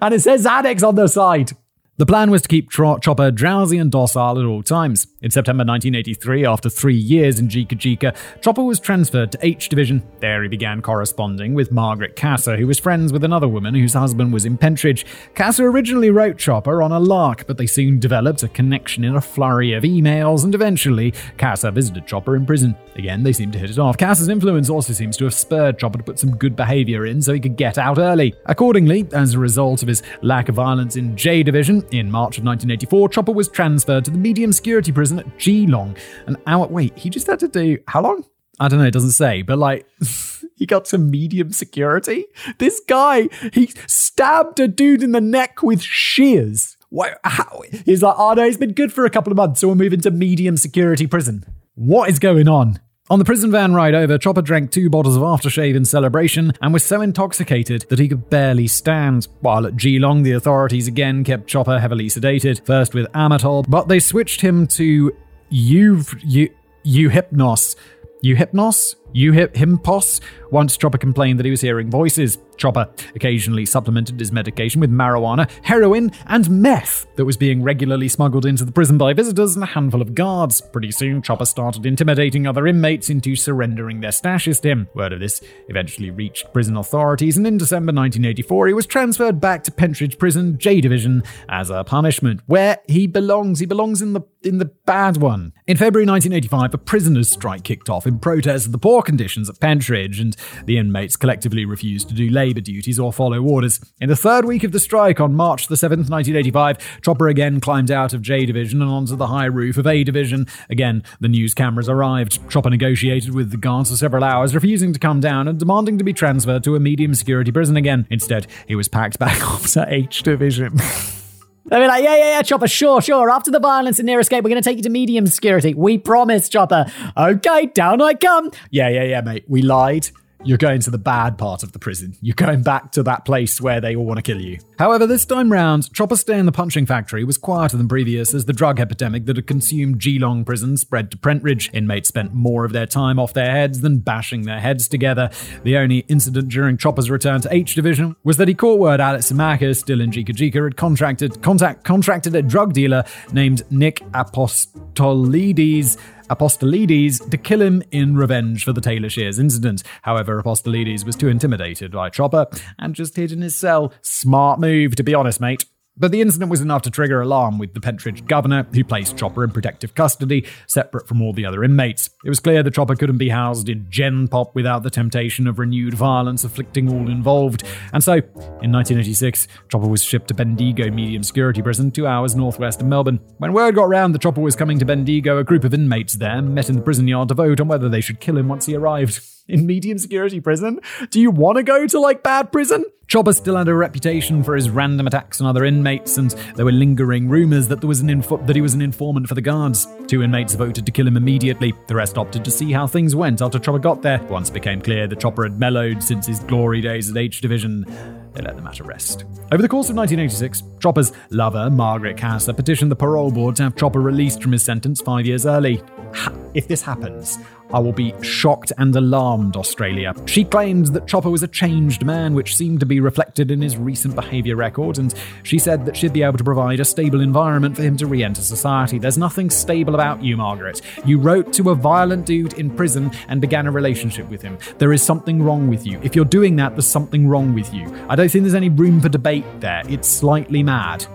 and 0.00 0.14
it 0.14 0.20
says 0.20 0.44
Xanax 0.44 0.86
on 0.86 0.94
the 0.94 1.06
side. 1.06 1.52
The 1.98 2.04
plan 2.04 2.30
was 2.30 2.42
to 2.42 2.48
keep 2.48 2.68
Tro- 2.68 2.98
Chopper 2.98 3.30
drowsy 3.30 3.78
and 3.78 3.90
docile 3.90 4.38
at 4.38 4.44
all 4.44 4.62
times. 4.62 5.06
In 5.22 5.30
September 5.30 5.64
1983, 5.64 6.44
after 6.44 6.68
three 6.68 6.94
years 6.94 7.38
in 7.38 7.48
Jika 7.48 7.68
Jika, 7.68 8.14
Chopper 8.42 8.62
was 8.62 8.78
transferred 8.78 9.32
to 9.32 9.38
H 9.40 9.70
Division. 9.70 10.02
There 10.20 10.42
he 10.42 10.48
began 10.50 10.82
corresponding 10.82 11.54
with 11.54 11.72
Margaret 11.72 12.14
Cassar, 12.14 12.58
who 12.58 12.66
was 12.66 12.78
friends 12.78 13.14
with 13.14 13.24
another 13.24 13.48
woman 13.48 13.74
whose 13.74 13.94
husband 13.94 14.30
was 14.30 14.44
in 14.44 14.58
Pentridge. 14.58 15.06
Cassar 15.34 15.70
originally 15.70 16.10
wrote 16.10 16.36
Chopper 16.36 16.82
on 16.82 16.92
a 16.92 17.00
lark, 17.00 17.46
but 17.46 17.56
they 17.56 17.66
soon 17.66 17.98
developed 17.98 18.42
a 18.42 18.48
connection 18.48 19.02
in 19.02 19.16
a 19.16 19.20
flurry 19.22 19.72
of 19.72 19.82
emails, 19.82 20.44
and 20.44 20.54
eventually, 20.54 21.14
Cassar 21.38 21.70
visited 21.70 22.06
Chopper 22.06 22.36
in 22.36 22.44
prison. 22.44 22.76
Again, 22.96 23.22
they 23.22 23.32
seemed 23.32 23.54
to 23.54 23.58
hit 23.58 23.70
it 23.70 23.78
off. 23.78 23.96
Cassar's 23.96 24.28
influence 24.28 24.68
also 24.68 24.92
seems 24.92 25.16
to 25.16 25.24
have 25.24 25.34
spurred 25.34 25.78
Chopper 25.78 25.96
to 25.96 26.04
put 26.04 26.18
some 26.18 26.36
good 26.36 26.56
behavior 26.56 27.06
in 27.06 27.22
so 27.22 27.32
he 27.32 27.40
could 27.40 27.56
get 27.56 27.78
out 27.78 27.96
early. 27.96 28.34
Accordingly, 28.44 29.08
as 29.14 29.32
a 29.32 29.38
result 29.38 29.80
of 29.80 29.88
his 29.88 30.02
lack 30.20 30.50
of 30.50 30.56
violence 30.56 30.96
in 30.96 31.16
J 31.16 31.42
Division, 31.42 31.85
in 31.90 32.10
March 32.10 32.38
of 32.38 32.44
1984, 32.44 33.08
Chopper 33.10 33.32
was 33.32 33.48
transferred 33.48 34.04
to 34.04 34.10
the 34.10 34.18
medium 34.18 34.52
security 34.52 34.92
prison 34.92 35.18
at 35.18 35.38
Geelong. 35.38 35.96
An 36.26 36.36
hour. 36.46 36.66
Wait, 36.66 36.96
he 36.96 37.10
just 37.10 37.26
had 37.26 37.40
to 37.40 37.48
do 37.48 37.78
how 37.88 38.02
long? 38.02 38.24
I 38.58 38.68
don't 38.68 38.78
know. 38.78 38.86
It 38.86 38.92
doesn't 38.92 39.12
say, 39.12 39.42
but 39.42 39.58
like. 39.58 39.86
he 40.56 40.66
got 40.66 40.86
to 40.86 40.98
medium 40.98 41.52
security. 41.52 42.24
This 42.58 42.80
guy, 42.88 43.28
he 43.52 43.70
stabbed 43.86 44.58
a 44.58 44.66
dude 44.66 45.02
in 45.02 45.12
the 45.12 45.20
neck 45.20 45.62
with 45.62 45.82
shears. 45.82 46.76
What? 46.88 47.20
How? 47.24 47.62
He's 47.84 48.02
like, 48.02 48.14
oh 48.16 48.34
no, 48.34 48.44
he's 48.44 48.56
been 48.56 48.72
good 48.72 48.92
for 48.92 49.04
a 49.04 49.10
couple 49.10 49.32
of 49.32 49.36
months, 49.36 49.60
so 49.60 49.68
we'll 49.68 49.76
move 49.76 49.92
into 49.92 50.10
medium 50.10 50.56
security 50.56 51.06
prison. 51.06 51.44
What 51.74 52.08
is 52.08 52.18
going 52.18 52.48
on? 52.48 52.80
On 53.08 53.20
the 53.20 53.24
prison 53.24 53.52
van 53.52 53.72
ride 53.72 53.94
over, 53.94 54.18
Chopper 54.18 54.42
drank 54.42 54.72
two 54.72 54.90
bottles 54.90 55.14
of 55.14 55.22
aftershave 55.22 55.76
in 55.76 55.84
celebration 55.84 56.52
and 56.60 56.72
was 56.72 56.82
so 56.82 57.00
intoxicated 57.02 57.86
that 57.88 58.00
he 58.00 58.08
could 58.08 58.28
barely 58.30 58.66
stand. 58.66 59.28
While 59.42 59.64
at 59.64 59.76
Geelong, 59.76 60.24
the 60.24 60.32
authorities 60.32 60.88
again 60.88 61.22
kept 61.22 61.46
Chopper 61.46 61.78
heavily 61.78 62.06
sedated, 62.06 62.66
first 62.66 62.94
with 62.94 63.06
Amatol, 63.12 63.64
but 63.68 63.86
they 63.86 64.00
switched 64.00 64.40
him 64.40 64.66
to 64.68 65.16
U 65.50 66.02
U 66.24 66.50
Euhypnos. 66.84 67.76
Euhypnos? 68.24 68.96
Euhypnos? 69.14 70.20
Once 70.50 70.76
Chopper 70.76 70.98
complained 70.98 71.38
that 71.38 71.44
he 71.44 71.50
was 71.50 71.60
hearing 71.60 71.90
voices. 71.90 72.38
Chopper 72.56 72.88
occasionally 73.14 73.66
supplemented 73.66 74.18
his 74.18 74.32
medication 74.32 74.80
with 74.80 74.90
marijuana, 74.90 75.50
heroin, 75.62 76.10
and 76.26 76.48
meth 76.48 77.06
that 77.16 77.24
was 77.24 77.36
being 77.36 77.62
regularly 77.62 78.08
smuggled 78.08 78.46
into 78.46 78.64
the 78.64 78.72
prison 78.72 78.96
by 78.96 79.12
visitors 79.12 79.54
and 79.54 79.62
a 79.62 79.66
handful 79.66 80.00
of 80.00 80.14
guards. 80.14 80.60
Pretty 80.60 80.90
soon, 80.90 81.20
Chopper 81.20 81.44
started 81.44 81.84
intimidating 81.84 82.46
other 82.46 82.66
inmates 82.66 83.10
into 83.10 83.36
surrendering 83.36 84.00
their 84.00 84.10
stashes 84.10 84.60
to 84.62 84.68
him. 84.68 84.88
Word 84.94 85.12
of 85.12 85.20
this 85.20 85.42
eventually 85.68 86.10
reached 86.10 86.52
prison 86.52 86.76
authorities, 86.76 87.36
and 87.36 87.46
in 87.46 87.58
December 87.58 87.92
1984, 87.92 88.68
he 88.68 88.72
was 88.72 88.86
transferred 88.86 89.40
back 89.40 89.62
to 89.64 89.70
Pentridge 89.70 90.18
Prison, 90.18 90.58
J 90.58 90.80
Division, 90.80 91.22
as 91.48 91.70
a 91.70 91.84
punishment, 91.84 92.40
where 92.46 92.78
he 92.86 93.06
belongs. 93.06 93.60
He 93.60 93.66
belongs 93.66 94.00
in 94.00 94.12
the 94.12 94.22
in 94.42 94.58
the 94.58 94.64
bad 94.64 95.16
one. 95.16 95.52
In 95.66 95.76
February 95.76 96.06
1985, 96.06 96.74
a 96.74 96.78
prisoners' 96.78 97.28
strike 97.28 97.64
kicked 97.64 97.90
off 97.90 98.06
in 98.06 98.18
protest 98.18 98.66
of 98.66 98.72
the 98.72 98.78
poor 98.78 98.95
conditions 99.02 99.48
at 99.48 99.60
Pentridge, 99.60 100.20
and 100.20 100.36
the 100.64 100.78
inmates 100.78 101.16
collectively 101.16 101.64
refused 101.64 102.08
to 102.08 102.14
do 102.14 102.30
labour 102.30 102.60
duties 102.60 102.98
or 102.98 103.12
follow 103.12 103.42
orders. 103.42 103.80
In 104.00 104.08
the 104.08 104.16
third 104.16 104.44
week 104.44 104.64
of 104.64 104.72
the 104.72 104.80
strike, 104.80 105.20
on 105.20 105.34
March 105.34 105.68
the 105.68 105.74
7th, 105.74 106.10
1985, 106.10 107.00
Chopper 107.02 107.28
again 107.28 107.60
climbed 107.60 107.90
out 107.90 108.12
of 108.12 108.22
J 108.22 108.46
Division 108.46 108.82
and 108.82 108.90
onto 108.90 109.16
the 109.16 109.28
high 109.28 109.46
roof 109.46 109.76
of 109.76 109.86
A 109.86 110.04
Division. 110.04 110.46
Again, 110.70 111.02
the 111.20 111.28
news 111.28 111.54
cameras 111.54 111.88
arrived. 111.88 112.48
Chopper 112.50 112.70
negotiated 112.70 113.34
with 113.34 113.50
the 113.50 113.56
guards 113.56 113.90
for 113.90 113.96
several 113.96 114.24
hours, 114.24 114.54
refusing 114.54 114.92
to 114.92 114.98
come 114.98 115.20
down 115.20 115.48
and 115.48 115.58
demanding 115.58 115.98
to 115.98 116.04
be 116.04 116.12
transferred 116.12 116.64
to 116.64 116.76
a 116.76 116.80
medium 116.80 117.14
security 117.14 117.52
prison 117.52 117.76
again. 117.76 118.06
Instead, 118.10 118.46
he 118.66 118.74
was 118.74 118.88
packed 118.88 119.18
back 119.18 119.42
off 119.50 119.66
to 119.72 119.84
H 119.88 120.22
Division. 120.22 120.78
They'll 121.68 121.80
be 121.80 121.86
like, 121.86 122.04
yeah, 122.04 122.16
yeah, 122.16 122.30
yeah, 122.30 122.42
Chopper, 122.42 122.68
sure, 122.68 123.00
sure. 123.00 123.30
After 123.30 123.50
the 123.50 123.58
violence 123.58 123.98
and 123.98 124.06
near 124.06 124.20
escape, 124.20 124.44
we're 124.44 124.50
going 124.50 124.62
to 124.62 124.68
take 124.68 124.76
you 124.76 124.82
to 124.84 124.90
medium 124.90 125.26
security. 125.26 125.74
We 125.74 125.98
promise, 125.98 126.48
Chopper. 126.48 126.86
Okay, 127.16 127.66
down 127.66 128.00
I 128.00 128.14
come. 128.14 128.50
yeah, 128.70 128.88
yeah, 128.88 129.02
yeah, 129.02 129.20
mate. 129.20 129.44
We 129.48 129.62
lied. 129.62 130.08
You're 130.44 130.58
going 130.58 130.80
to 130.80 130.90
the 130.90 130.98
bad 130.98 131.38
part 131.38 131.62
of 131.62 131.72
the 131.72 131.78
prison. 131.78 132.16
You're 132.20 132.34
going 132.34 132.62
back 132.62 132.92
to 132.92 133.02
that 133.04 133.24
place 133.24 133.60
where 133.60 133.80
they 133.80 133.96
all 133.96 134.04
want 134.04 134.18
to 134.18 134.22
kill 134.22 134.40
you. 134.40 134.58
However, 134.78 135.06
this 135.06 135.24
time 135.24 135.50
round, 135.50 135.92
Chopper's 135.92 136.20
stay 136.20 136.38
in 136.38 136.46
the 136.46 136.52
punching 136.52 136.86
factory 136.86 137.24
was 137.24 137.38
quieter 137.38 137.76
than 137.76 137.88
previous 137.88 138.34
as 138.34 138.44
the 138.44 138.52
drug 138.52 138.78
epidemic 138.78 139.26
that 139.26 139.36
had 139.36 139.46
consumed 139.46 140.00
Geelong 140.00 140.44
prison 140.44 140.76
spread 140.76 141.10
to 141.10 141.16
Pentridge. 141.16 141.70
Inmates 141.72 142.08
spent 142.08 142.34
more 142.34 142.64
of 142.64 142.72
their 142.72 142.86
time 142.86 143.18
off 143.18 143.32
their 143.32 143.50
heads 143.50 143.80
than 143.80 143.98
bashing 143.98 144.42
their 144.42 144.60
heads 144.60 144.88
together. 144.88 145.30
The 145.62 145.76
only 145.78 146.00
incident 146.08 146.48
during 146.48 146.76
Chopper's 146.76 147.10
return 147.10 147.40
to 147.40 147.52
H 147.52 147.74
Division 147.74 148.16
was 148.22 148.36
that 148.36 148.48
he 148.48 148.54
caught 148.54 148.78
word 148.78 149.00
Alex 149.00 149.32
Simakis, 149.32 149.76
still 149.76 150.00
in 150.00 150.10
Jika 150.10 150.34
Jika, 150.34 150.62
had 150.62 150.76
contracted, 150.76 151.42
contact, 151.42 151.84
contracted 151.84 152.34
a 152.34 152.42
drug 152.42 152.72
dealer 152.72 153.04
named 153.32 153.62
Nick 153.70 154.02
Apostolides 154.14 155.96
Apostolides 156.30 157.20
to 157.20 157.36
kill 157.36 157.62
him 157.62 157.82
in 157.90 158.16
revenge 158.16 158.64
for 158.64 158.72
the 158.72 158.80
Tailor 158.80 159.08
Shears 159.10 159.38
incident. 159.38 159.82
However, 160.02 160.38
Apostolides 160.38 161.04
was 161.04 161.16
too 161.16 161.28
intimidated 161.28 161.92
by 161.92 162.10
Chopper 162.10 162.46
and 162.78 162.94
just 162.94 163.16
hid 163.16 163.32
in 163.32 163.42
his 163.42 163.56
cell. 163.56 163.92
Smart 164.02 164.60
move, 164.60 164.96
to 164.96 165.02
be 165.02 165.14
honest, 165.14 165.40
mate. 165.40 165.64
But 165.98 166.12
the 166.12 166.20
incident 166.20 166.50
was 166.50 166.60
enough 166.60 166.82
to 166.82 166.90
trigger 166.90 167.22
alarm 167.22 167.58
with 167.58 167.72
the 167.72 167.80
Pentridge 167.80 168.26
governor, 168.26 168.66
who 168.74 168.84
placed 168.84 169.16
Chopper 169.16 169.44
in 169.44 169.50
protective 169.50 169.94
custody, 169.94 170.46
separate 170.66 171.08
from 171.08 171.22
all 171.22 171.32
the 171.32 171.46
other 171.46 171.64
inmates. 171.64 172.10
It 172.22 172.28
was 172.28 172.38
clear 172.38 172.62
that 172.62 172.74
Chopper 172.74 172.96
couldn't 172.96 173.16
be 173.16 173.30
housed 173.30 173.68
in 173.70 173.86
Gen 173.88 174.28
Pop 174.28 174.54
without 174.54 174.82
the 174.82 174.90
temptation 174.90 175.46
of 175.46 175.58
renewed 175.58 175.94
violence 175.94 176.44
afflicting 176.44 176.92
all 176.92 177.08
involved. 177.08 177.62
And 177.94 178.04
so, 178.04 178.14
in 178.14 178.72
1986, 178.72 179.48
Chopper 179.68 179.86
was 179.86 180.04
shipped 180.04 180.28
to 180.28 180.34
Bendigo 180.34 180.90
Medium 180.90 181.22
Security 181.22 181.62
Prison, 181.62 181.90
two 181.90 182.06
hours 182.06 182.36
northwest 182.36 182.82
of 182.82 182.86
Melbourne. 182.86 183.20
When 183.38 183.54
word 183.54 183.74
got 183.74 183.88
round 183.88 184.14
that 184.14 184.22
Chopper 184.22 184.42
was 184.42 184.56
coming 184.56 184.78
to 184.78 184.84
Bendigo, 184.84 185.38
a 185.38 185.44
group 185.44 185.64
of 185.64 185.72
inmates 185.72 186.14
there 186.14 186.42
met 186.42 186.68
in 186.68 186.76
the 186.76 186.82
prison 186.82 187.08
yard 187.08 187.28
to 187.28 187.34
vote 187.34 187.60
on 187.60 187.68
whether 187.68 187.88
they 187.88 188.02
should 188.02 188.20
kill 188.20 188.36
him 188.36 188.48
once 188.48 188.66
he 188.66 188.74
arrived. 188.74 189.20
In 189.48 189.64
medium 189.64 189.96
security 189.98 190.40
prison? 190.40 190.80
Do 191.10 191.20
you 191.20 191.30
want 191.30 191.56
to 191.56 191.62
go 191.62 191.86
to 191.86 192.00
like 192.00 192.24
bad 192.24 192.50
prison? 192.50 192.84
Chopper 193.06 193.32
still 193.32 193.56
had 193.56 193.68
a 193.68 193.74
reputation 193.74 194.42
for 194.42 194.56
his 194.56 194.68
random 194.68 195.06
attacks 195.06 195.40
on 195.40 195.46
other 195.46 195.64
inmates, 195.64 196.18
and 196.18 196.32
there 196.56 196.64
were 196.64 196.72
lingering 196.72 197.28
rumors 197.28 197.68
that 197.68 197.80
there 197.80 197.86
was 197.86 198.00
an 198.00 198.08
that 198.46 198.56
he 198.56 198.60
was 198.60 198.74
an 198.74 198.82
informant 198.82 199.28
for 199.28 199.36
the 199.36 199.40
guards. 199.40 199.86
Two 200.08 200.24
inmates 200.24 200.56
voted 200.56 200.84
to 200.84 200.90
kill 200.90 201.06
him 201.06 201.16
immediately. 201.16 201.72
The 201.86 201.94
rest 201.94 202.18
opted 202.18 202.44
to 202.44 202.50
see 202.50 202.72
how 202.72 202.88
things 202.88 203.14
went 203.14 203.40
after 203.40 203.60
Chopper 203.60 203.78
got 203.78 204.02
there. 204.02 204.20
Once 204.24 204.50
it 204.50 204.54
became 204.54 204.80
clear 204.80 205.06
that 205.06 205.20
Chopper 205.20 205.44
had 205.44 205.60
mellowed 205.60 206.02
since 206.02 206.26
his 206.26 206.40
glory 206.40 206.80
days 206.80 207.08
at 207.08 207.16
H 207.16 207.40
Division, 207.40 207.84
they 208.32 208.42
let 208.42 208.56
the 208.56 208.62
matter 208.62 208.82
rest. 208.82 209.22
Over 209.52 209.62
the 209.62 209.68
course 209.68 209.88
of 209.88 209.94
1986, 209.94 210.64
Chopper's 210.80 211.12
lover, 211.30 211.70
Margaret 211.70 212.16
Cassar, 212.16 212.52
petitioned 212.54 212.90
the 212.90 212.96
parole 212.96 213.30
board 213.30 213.54
to 213.56 213.62
have 213.62 213.76
Chopper 213.76 214.00
released 214.00 214.42
from 214.42 214.50
his 214.50 214.64
sentence 214.64 215.00
five 215.00 215.24
years 215.26 215.46
early. 215.46 215.80
Ha- 216.14 216.32
If 216.54 216.66
this 216.66 216.82
happens, 216.82 217.38
I 217.72 217.78
will 217.80 217.92
be 217.92 218.14
shocked 218.22 218.72
and 218.78 218.94
alarmed, 218.94 219.56
Australia. 219.56 220.14
She 220.26 220.44
claimed 220.44 220.86
that 220.88 221.06
Chopper 221.06 221.30
was 221.30 221.42
a 221.42 221.48
changed 221.48 222.04
man, 222.04 222.34
which 222.34 222.56
seemed 222.56 222.80
to 222.80 222.86
be 222.86 223.00
reflected 223.00 223.50
in 223.50 223.60
his 223.60 223.76
recent 223.76 224.14
behaviour 224.14 224.56
record, 224.56 224.98
and 224.98 225.14
she 225.42 225.58
said 225.58 225.84
that 225.86 225.96
she'd 225.96 226.12
be 226.12 226.22
able 226.22 226.38
to 226.38 226.44
provide 226.44 226.80
a 226.80 226.84
stable 226.84 227.20
environment 227.20 227.76
for 227.76 227.82
him 227.82 227.96
to 227.96 228.06
re 228.06 228.22
enter 228.22 228.42
society. 228.42 228.98
There's 228.98 229.18
nothing 229.18 229.50
stable 229.50 229.94
about 229.94 230.22
you, 230.22 230.36
Margaret. 230.36 230.80
You 231.04 231.18
wrote 231.18 231.52
to 231.54 231.70
a 231.70 231.74
violent 231.74 232.26
dude 232.26 232.54
in 232.54 232.70
prison 232.70 233.10
and 233.28 233.40
began 233.40 233.66
a 233.66 233.70
relationship 233.70 234.28
with 234.28 234.42
him. 234.42 234.58
There 234.78 234.92
is 234.92 235.02
something 235.02 235.42
wrong 235.42 235.68
with 235.68 235.86
you. 235.86 236.00
If 236.02 236.14
you're 236.14 236.24
doing 236.24 236.56
that, 236.56 236.74
there's 236.74 236.86
something 236.86 237.28
wrong 237.28 237.54
with 237.54 237.72
you. 237.74 237.86
I 238.08 238.16
don't 238.16 238.30
think 238.30 238.44
there's 238.44 238.54
any 238.54 238.68
room 238.68 239.00
for 239.00 239.08
debate 239.08 239.44
there. 239.60 239.82
It's 239.88 240.08
slightly 240.08 240.62
mad. 240.62 241.06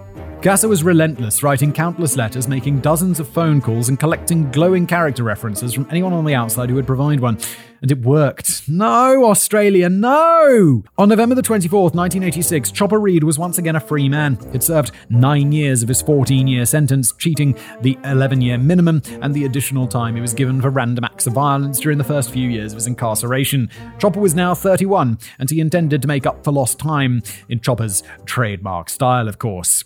Cassar 0.41 0.67
was 0.67 0.83
relentless, 0.83 1.43
writing 1.43 1.71
countless 1.71 2.17
letters, 2.17 2.47
making 2.47 2.79
dozens 2.79 3.19
of 3.19 3.29
phone 3.29 3.61
calls, 3.61 3.89
and 3.89 3.99
collecting 3.99 4.49
glowing 4.49 4.87
character 4.87 5.23
references 5.23 5.71
from 5.71 5.85
anyone 5.91 6.13
on 6.13 6.25
the 6.25 6.33
outside 6.33 6.67
who 6.67 6.73
would 6.73 6.87
provide 6.87 7.19
one. 7.19 7.37
And 7.83 7.91
it 7.91 8.01
worked. 8.01 8.67
No, 8.67 9.25
Australia, 9.25 9.87
no! 9.87 10.83
On 10.97 11.09
November 11.09 11.35
the 11.35 11.43
24th, 11.43 11.93
1986, 11.93 12.71
Chopper 12.71 12.99
Read 12.99 13.23
was 13.23 13.37
once 13.37 13.59
again 13.59 13.75
a 13.75 13.79
free 13.79 14.09
man. 14.09 14.39
He'd 14.51 14.63
served 14.63 14.93
nine 15.11 15.51
years 15.51 15.83
of 15.83 15.89
his 15.89 16.01
14 16.01 16.47
year 16.47 16.65
sentence, 16.65 17.13
cheating 17.19 17.55
the 17.81 17.95
11 18.03 18.41
year 18.41 18.57
minimum, 18.57 19.03
and 19.21 19.35
the 19.35 19.45
additional 19.45 19.87
time 19.87 20.15
he 20.15 20.21
was 20.21 20.33
given 20.33 20.59
for 20.59 20.71
random 20.71 21.03
acts 21.03 21.27
of 21.27 21.33
violence 21.33 21.79
during 21.79 21.99
the 21.99 22.03
first 22.03 22.31
few 22.31 22.49
years 22.49 22.71
of 22.71 22.77
his 22.77 22.87
incarceration. 22.87 23.69
Chopper 23.99 24.19
was 24.19 24.33
now 24.33 24.55
31, 24.55 25.19
and 25.37 25.51
he 25.51 25.59
intended 25.59 26.01
to 26.01 26.07
make 26.07 26.25
up 26.25 26.43
for 26.43 26.51
lost 26.51 26.79
time 26.79 27.21
in 27.47 27.59
Chopper's 27.59 28.01
trademark 28.25 28.89
style, 28.89 29.27
of 29.27 29.37
course. 29.37 29.83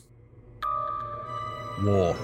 War. 1.81 2.15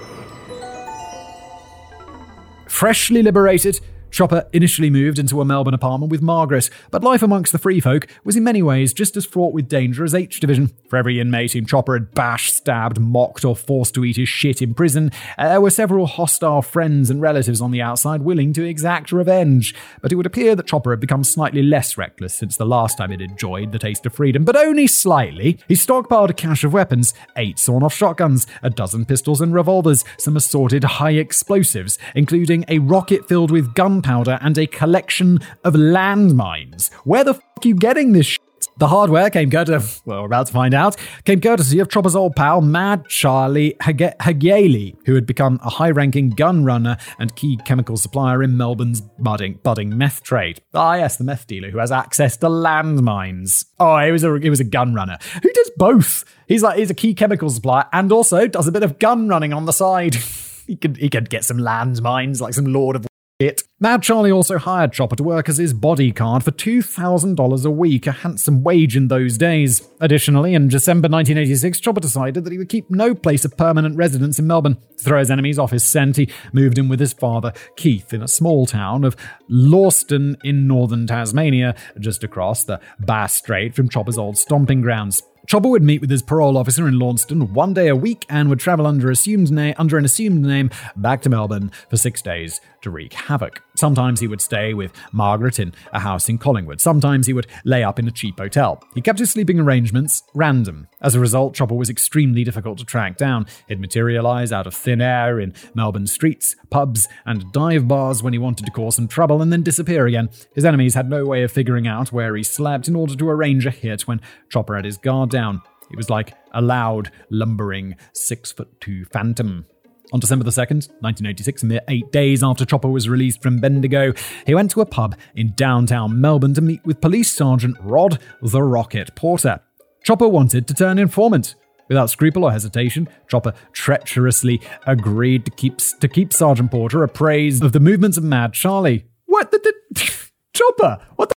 Freshly 2.66 3.22
liberated, 3.22 3.80
Chopper 4.12 4.46
initially 4.52 4.90
moved 4.90 5.18
into 5.18 5.40
a 5.40 5.44
Melbourne 5.44 5.72
apartment 5.72 6.10
with 6.10 6.20
Margaret, 6.20 6.68
but 6.90 7.02
life 7.02 7.22
amongst 7.22 7.50
the 7.50 7.58
free 7.58 7.80
folk 7.80 8.06
was 8.24 8.36
in 8.36 8.44
many 8.44 8.62
ways 8.62 8.92
just 8.92 9.16
as 9.16 9.24
fraught 9.24 9.54
with 9.54 9.68
danger 9.68 10.04
as 10.04 10.14
H 10.14 10.38
Division. 10.38 10.70
For 10.90 10.98
every 10.98 11.18
inmate 11.18 11.52
whom 11.52 11.64
Chopper 11.64 11.94
had 11.94 12.12
bashed, 12.12 12.54
stabbed, 12.54 13.00
mocked, 13.00 13.42
or 13.42 13.56
forced 13.56 13.94
to 13.94 14.04
eat 14.04 14.18
his 14.18 14.28
shit 14.28 14.60
in 14.60 14.74
prison, 14.74 15.10
uh, 15.38 15.48
there 15.48 15.62
were 15.62 15.70
several 15.70 16.06
hostile 16.06 16.60
friends 16.60 17.08
and 17.08 17.22
relatives 17.22 17.62
on 17.62 17.70
the 17.70 17.80
outside 17.80 18.20
willing 18.20 18.52
to 18.52 18.62
exact 18.62 19.12
revenge. 19.12 19.74
But 20.02 20.12
it 20.12 20.16
would 20.16 20.26
appear 20.26 20.54
that 20.56 20.66
Chopper 20.66 20.90
had 20.90 21.00
become 21.00 21.24
slightly 21.24 21.62
less 21.62 21.96
reckless 21.96 22.34
since 22.34 22.58
the 22.58 22.66
last 22.66 22.98
time 22.98 23.12
he'd 23.12 23.22
enjoyed 23.22 23.72
the 23.72 23.78
taste 23.78 24.04
of 24.04 24.12
freedom, 24.12 24.44
but 24.44 24.56
only 24.56 24.86
slightly. 24.86 25.58
He 25.68 25.74
stockpiled 25.74 26.28
a 26.28 26.34
cache 26.34 26.64
of 26.64 26.74
weapons, 26.74 27.14
eight 27.38 27.58
sawn 27.58 27.82
off 27.82 27.94
shotguns, 27.94 28.46
a 28.62 28.68
dozen 28.68 29.06
pistols 29.06 29.40
and 29.40 29.54
revolvers, 29.54 30.04
some 30.18 30.36
assorted 30.36 30.84
high 30.84 31.12
explosives, 31.12 31.98
including 32.14 32.66
a 32.68 32.78
rocket 32.78 33.26
filled 33.26 33.50
with 33.50 33.72
gunpowder 33.72 34.01
and 34.06 34.58
a 34.58 34.66
collection 34.66 35.40
of 35.64 35.74
landmines. 35.74 36.92
Where 37.04 37.24
the 37.24 37.34
f 37.34 37.40
are 37.64 37.68
you 37.68 37.74
getting 37.74 38.12
this 38.12 38.26
shit? 38.26 38.40
The 38.78 38.88
hardware 38.88 39.30
came 39.30 39.50
courtesy, 39.50 39.74
of, 39.76 40.02
well, 40.04 40.20
we're 40.20 40.26
about 40.26 40.46
to 40.46 40.52
find 40.52 40.74
out, 40.74 40.96
came 41.24 41.40
courtesy 41.40 41.78
of 41.78 41.88
Chopper's 41.88 42.16
old 42.16 42.34
pal, 42.34 42.60
Mad 42.60 43.06
Charlie 43.08 43.76
Hage- 43.82 44.16
Hagieli, 44.20 44.96
who 45.06 45.14
had 45.14 45.26
become 45.26 45.60
a 45.62 45.70
high 45.70 45.90
ranking 45.90 46.30
gun 46.30 46.64
runner 46.64 46.96
and 47.18 47.34
key 47.36 47.58
chemical 47.64 47.96
supplier 47.96 48.42
in 48.42 48.56
Melbourne's 48.56 49.00
budding, 49.00 49.58
budding 49.62 49.96
meth 49.96 50.22
trade. 50.22 50.62
Ah, 50.74 50.94
yes, 50.94 51.16
the 51.16 51.24
meth 51.24 51.46
dealer 51.46 51.70
who 51.70 51.78
has 51.78 51.92
access 51.92 52.36
to 52.38 52.46
landmines. 52.46 53.66
Oh, 53.78 53.98
he 53.98 54.10
was 54.10 54.24
a, 54.24 54.38
he 54.38 54.50
was 54.50 54.60
a 54.60 54.64
gun 54.64 54.94
runner. 54.94 55.18
Who 55.42 55.52
does 55.52 55.70
both? 55.76 56.24
He's 56.48 56.62
like, 56.62 56.78
he's 56.78 56.90
a 56.90 56.94
key 56.94 57.14
chemical 57.14 57.50
supplier 57.50 57.84
and 57.92 58.10
also 58.10 58.46
does 58.46 58.66
a 58.66 58.72
bit 58.72 58.82
of 58.82 58.98
gun 58.98 59.28
running 59.28 59.52
on 59.52 59.66
the 59.66 59.72
side. 59.72 60.14
he 60.66 60.76
could, 60.76 60.96
he 60.96 61.08
could 61.08 61.30
get 61.30 61.44
some 61.44 61.58
landmines, 61.58 62.40
like 62.40 62.54
some 62.54 62.66
Lord 62.66 62.96
of 62.96 63.06
it. 63.42 63.62
Mad 63.80 64.02
Charlie 64.02 64.30
also 64.30 64.58
hired 64.58 64.92
Chopper 64.92 65.16
to 65.16 65.22
work 65.22 65.48
as 65.48 65.56
his 65.56 65.74
bodyguard 65.74 66.44
for 66.44 66.52
$2,000 66.52 67.64
a 67.64 67.70
week, 67.70 68.06
a 68.06 68.12
handsome 68.12 68.62
wage 68.62 68.96
in 68.96 69.08
those 69.08 69.36
days. 69.36 69.88
Additionally, 70.00 70.54
in 70.54 70.68
December 70.68 71.08
1986, 71.08 71.80
Chopper 71.80 72.00
decided 72.00 72.44
that 72.44 72.52
he 72.52 72.58
would 72.58 72.68
keep 72.68 72.88
no 72.90 73.14
place 73.14 73.44
of 73.44 73.56
permanent 73.56 73.96
residence 73.96 74.38
in 74.38 74.46
Melbourne. 74.46 74.76
To 74.98 75.04
throw 75.04 75.18
his 75.18 75.30
enemies 75.30 75.58
off 75.58 75.72
his 75.72 75.82
scent, 75.82 76.16
he 76.16 76.30
moved 76.52 76.78
in 76.78 76.88
with 76.88 77.00
his 77.00 77.12
father, 77.12 77.52
Keith, 77.76 78.12
in 78.12 78.22
a 78.22 78.28
small 78.28 78.66
town 78.66 79.04
of 79.04 79.16
Launceston 79.48 80.36
in 80.44 80.68
northern 80.68 81.06
Tasmania, 81.06 81.74
just 81.98 82.22
across 82.22 82.64
the 82.64 82.80
Bass 83.00 83.34
Strait 83.34 83.74
from 83.74 83.88
Chopper's 83.88 84.18
old 84.18 84.38
stomping 84.38 84.80
grounds. 84.80 85.22
Chopper 85.48 85.68
would 85.68 85.82
meet 85.82 86.00
with 86.00 86.10
his 86.10 86.22
parole 86.22 86.56
officer 86.56 86.86
in 86.86 87.00
Launceston 87.00 87.52
one 87.52 87.74
day 87.74 87.88
a 87.88 87.96
week 87.96 88.24
and 88.28 88.48
would 88.48 88.60
travel 88.60 88.86
under 88.86 89.10
assumed 89.10 89.50
na- 89.50 89.74
under 89.76 89.98
an 89.98 90.04
assumed 90.04 90.42
name 90.42 90.70
back 90.94 91.20
to 91.22 91.28
Melbourne 91.28 91.72
for 91.90 91.96
six 91.96 92.22
days 92.22 92.60
to 92.82 92.90
wreak 92.90 93.12
havoc. 93.12 93.62
Sometimes 93.76 94.20
he 94.20 94.28
would 94.28 94.40
stay 94.40 94.74
with 94.74 94.92
Margaret 95.12 95.58
in 95.58 95.74
a 95.92 96.00
house 96.00 96.28
in 96.28 96.38
Collingwood. 96.38 96.80
Sometimes 96.80 97.26
he 97.26 97.32
would 97.32 97.46
lay 97.64 97.82
up 97.82 97.98
in 97.98 98.06
a 98.06 98.12
cheap 98.12 98.38
hotel. 98.38 98.82
He 98.94 99.00
kept 99.00 99.18
his 99.18 99.30
sleeping 99.30 99.58
arrangements 99.58 100.22
random. 100.34 100.88
As 101.00 101.14
a 101.14 101.20
result, 101.20 101.54
Chopper 101.54 101.74
was 101.74 101.90
extremely 101.90 102.44
difficult 102.44 102.78
to 102.78 102.84
track 102.84 103.16
down. 103.16 103.46
He'd 103.68 103.80
materialize 103.80 104.52
out 104.52 104.66
of 104.66 104.74
thin 104.74 105.00
air 105.00 105.40
in 105.40 105.54
Melbourne 105.74 106.06
streets, 106.06 106.54
pubs, 106.70 107.08
and 107.24 107.50
dive 107.52 107.88
bars 107.88 108.22
when 108.22 108.32
he 108.32 108.38
wanted 108.38 108.66
to 108.66 108.72
cause 108.72 108.96
some 108.96 109.08
trouble 109.08 109.42
and 109.42 109.52
then 109.52 109.62
disappear 109.62 110.06
again. 110.06 110.30
His 110.54 110.64
enemies 110.64 110.94
had 110.94 111.08
no 111.08 111.24
way 111.24 111.42
of 111.42 111.52
figuring 111.52 111.86
out 111.86 112.12
where 112.12 112.36
he 112.36 112.42
slept 112.42 112.88
in 112.88 112.96
order 112.96 113.16
to 113.16 113.28
arrange 113.28 113.66
a 113.66 113.70
hit 113.70 114.02
when 114.02 114.20
Chopper 114.48 114.76
had 114.76 114.84
his 114.84 114.98
guard 114.98 115.30
down. 115.30 115.62
He 115.88 115.96
was 115.96 116.08
like 116.08 116.34
a 116.52 116.62
loud, 116.62 117.10
lumbering, 117.30 117.96
six 118.12 118.50
foot 118.50 118.80
two 118.80 119.04
phantom. 119.04 119.66
On 120.12 120.20
December 120.20 120.44
the 120.44 120.50
2nd, 120.50 120.90
1986, 121.00 121.64
mere 121.64 121.80
eight 121.88 122.12
days 122.12 122.44
after 122.44 122.66
Chopper 122.66 122.90
was 122.90 123.08
released 123.08 123.42
from 123.42 123.58
Bendigo, 123.58 124.12
he 124.46 124.54
went 124.54 124.70
to 124.72 124.82
a 124.82 124.86
pub 124.86 125.16
in 125.34 125.54
downtown 125.56 126.20
Melbourne 126.20 126.52
to 126.52 126.60
meet 126.60 126.84
with 126.84 127.00
Police 127.00 127.32
Sergeant 127.32 127.78
Rod 127.80 128.18
the 128.42 128.62
Rocket 128.62 129.14
Porter. 129.14 129.60
Chopper 130.04 130.28
wanted 130.28 130.68
to 130.68 130.74
turn 130.74 130.98
informant. 130.98 131.54
Without 131.88 132.10
scruple 132.10 132.44
or 132.44 132.52
hesitation, 132.52 133.08
Chopper 133.26 133.54
treacherously 133.72 134.60
agreed 134.86 135.46
to 135.46 135.50
keep 135.50 135.78
to 135.78 136.08
keep 136.08 136.32
Sergeant 136.32 136.70
Porter 136.70 137.02
appraised 137.02 137.64
of 137.64 137.72
the 137.72 137.80
movements 137.80 138.18
of 138.18 138.24
Mad 138.24 138.52
Charlie. 138.52 139.06
What 139.26 139.50
the, 139.50 139.58
the 139.58 140.30
Chopper? 140.54 140.98
What 141.16 141.30
the 141.30 141.34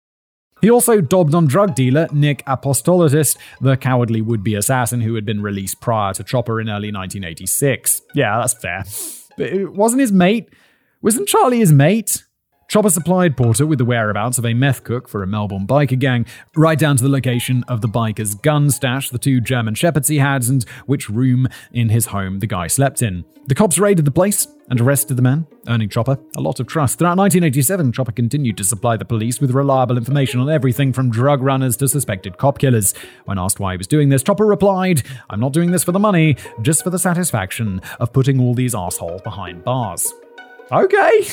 he 0.65 0.70
also 0.70 1.03
dobbed 1.03 1.35
on 1.35 1.47
drug 1.47 1.74
dealer 1.74 2.09
Nick 2.11 2.43
Apostolitis, 2.47 3.36
the 3.61 3.77
cowardly 3.77 4.23
would 4.23 4.43
be 4.43 4.55
assassin 4.55 5.03
who 5.03 5.15
had 5.15 5.27
been 5.27 5.43
released 5.43 5.81
prior 5.81 6.15
to 6.15 6.24
Chopper 6.24 6.59
in 6.59 6.69
early 6.69 6.91
1986. 6.91 8.01
Yeah, 8.15 8.39
that's 8.39 8.55
fair. 8.55 8.85
But 9.36 9.49
it 9.49 9.73
wasn't 9.74 10.01
his 10.01 10.11
mate. 10.11 10.49
Wasn't 11.03 11.28
Charlie 11.28 11.59
his 11.59 11.70
mate? 11.70 12.24
Chopper 12.69 12.91
supplied 12.91 13.36
Porter 13.36 13.66
with 13.66 13.78
the 13.78 13.85
whereabouts 13.85 14.39
of 14.39 14.45
a 14.45 14.55
meth 14.55 14.85
cook 14.85 15.09
for 15.09 15.23
a 15.23 15.27
Melbourne 15.27 15.66
biker 15.66 15.99
gang, 15.99 16.27
right 16.57 16.78
down 16.78 16.97
to 16.97 17.03
the 17.03 17.09
location 17.09 17.62
of 17.69 17.81
the 17.81 17.89
biker's 17.89 18.35
gun 18.35 18.70
stash, 18.70 19.11
the 19.11 19.19
two 19.19 19.41
German 19.41 19.74
Shepherds 19.74 20.09
he 20.09 20.19
had, 20.19 20.45
and 20.45 20.65
which 20.86 21.09
room 21.09 21.47
in 21.73 21.91
his 21.91 22.07
home 22.07 22.41
the 22.41 22.47
guy 22.47 22.66
slept 22.66 23.03
in. 23.03 23.24
The 23.47 23.55
cops 23.55 23.78
raided 23.78 24.07
the 24.07 24.11
place 24.11 24.49
and 24.70 24.81
arrested 24.81 25.16
the 25.16 25.23
man, 25.23 25.47
earning 25.69 25.91
Chopper 25.91 26.19
a 26.36 26.41
lot 26.41 26.59
of 26.59 26.66
trust. 26.66 26.99
Throughout 26.99 27.19
1987, 27.19 27.93
Chopper 27.93 28.12
continued 28.12 28.57
to 28.57 28.65
supply 28.65 28.97
the 28.97 29.05
police 29.05 29.41
with 29.41 29.51
reliable 29.51 29.99
information 29.99 30.41
on 30.41 30.49
everything 30.49 30.93
from 30.93 31.11
drug 31.11 31.43
runners 31.43 31.77
to 31.77 31.89
suspected 31.89 32.39
cop 32.39 32.59
killers. 32.59 32.95
When 33.27 33.39
asked 33.39 33.61
why 33.61 33.74
he 33.74 33.78
was 33.78 33.86
doing 33.86 34.09
this, 34.09 34.23
Chopper 34.23 34.47
replied, 34.47 35.03
I'm 35.28 35.41
not 35.41 35.53
doing 35.53 35.70
this 35.70 35.85
for 35.85 35.93
the 35.93 35.99
money, 35.99 36.36
just 36.62 36.82
for 36.82 36.91
the 36.91 36.99
satisfaction 36.99 37.82
of 38.01 38.12
putting 38.12 38.41
all 38.41 38.55
these 38.55 38.74
assholes 38.74 39.20
behind 39.23 39.65
bars. 39.65 40.12
Okay. 40.73 41.24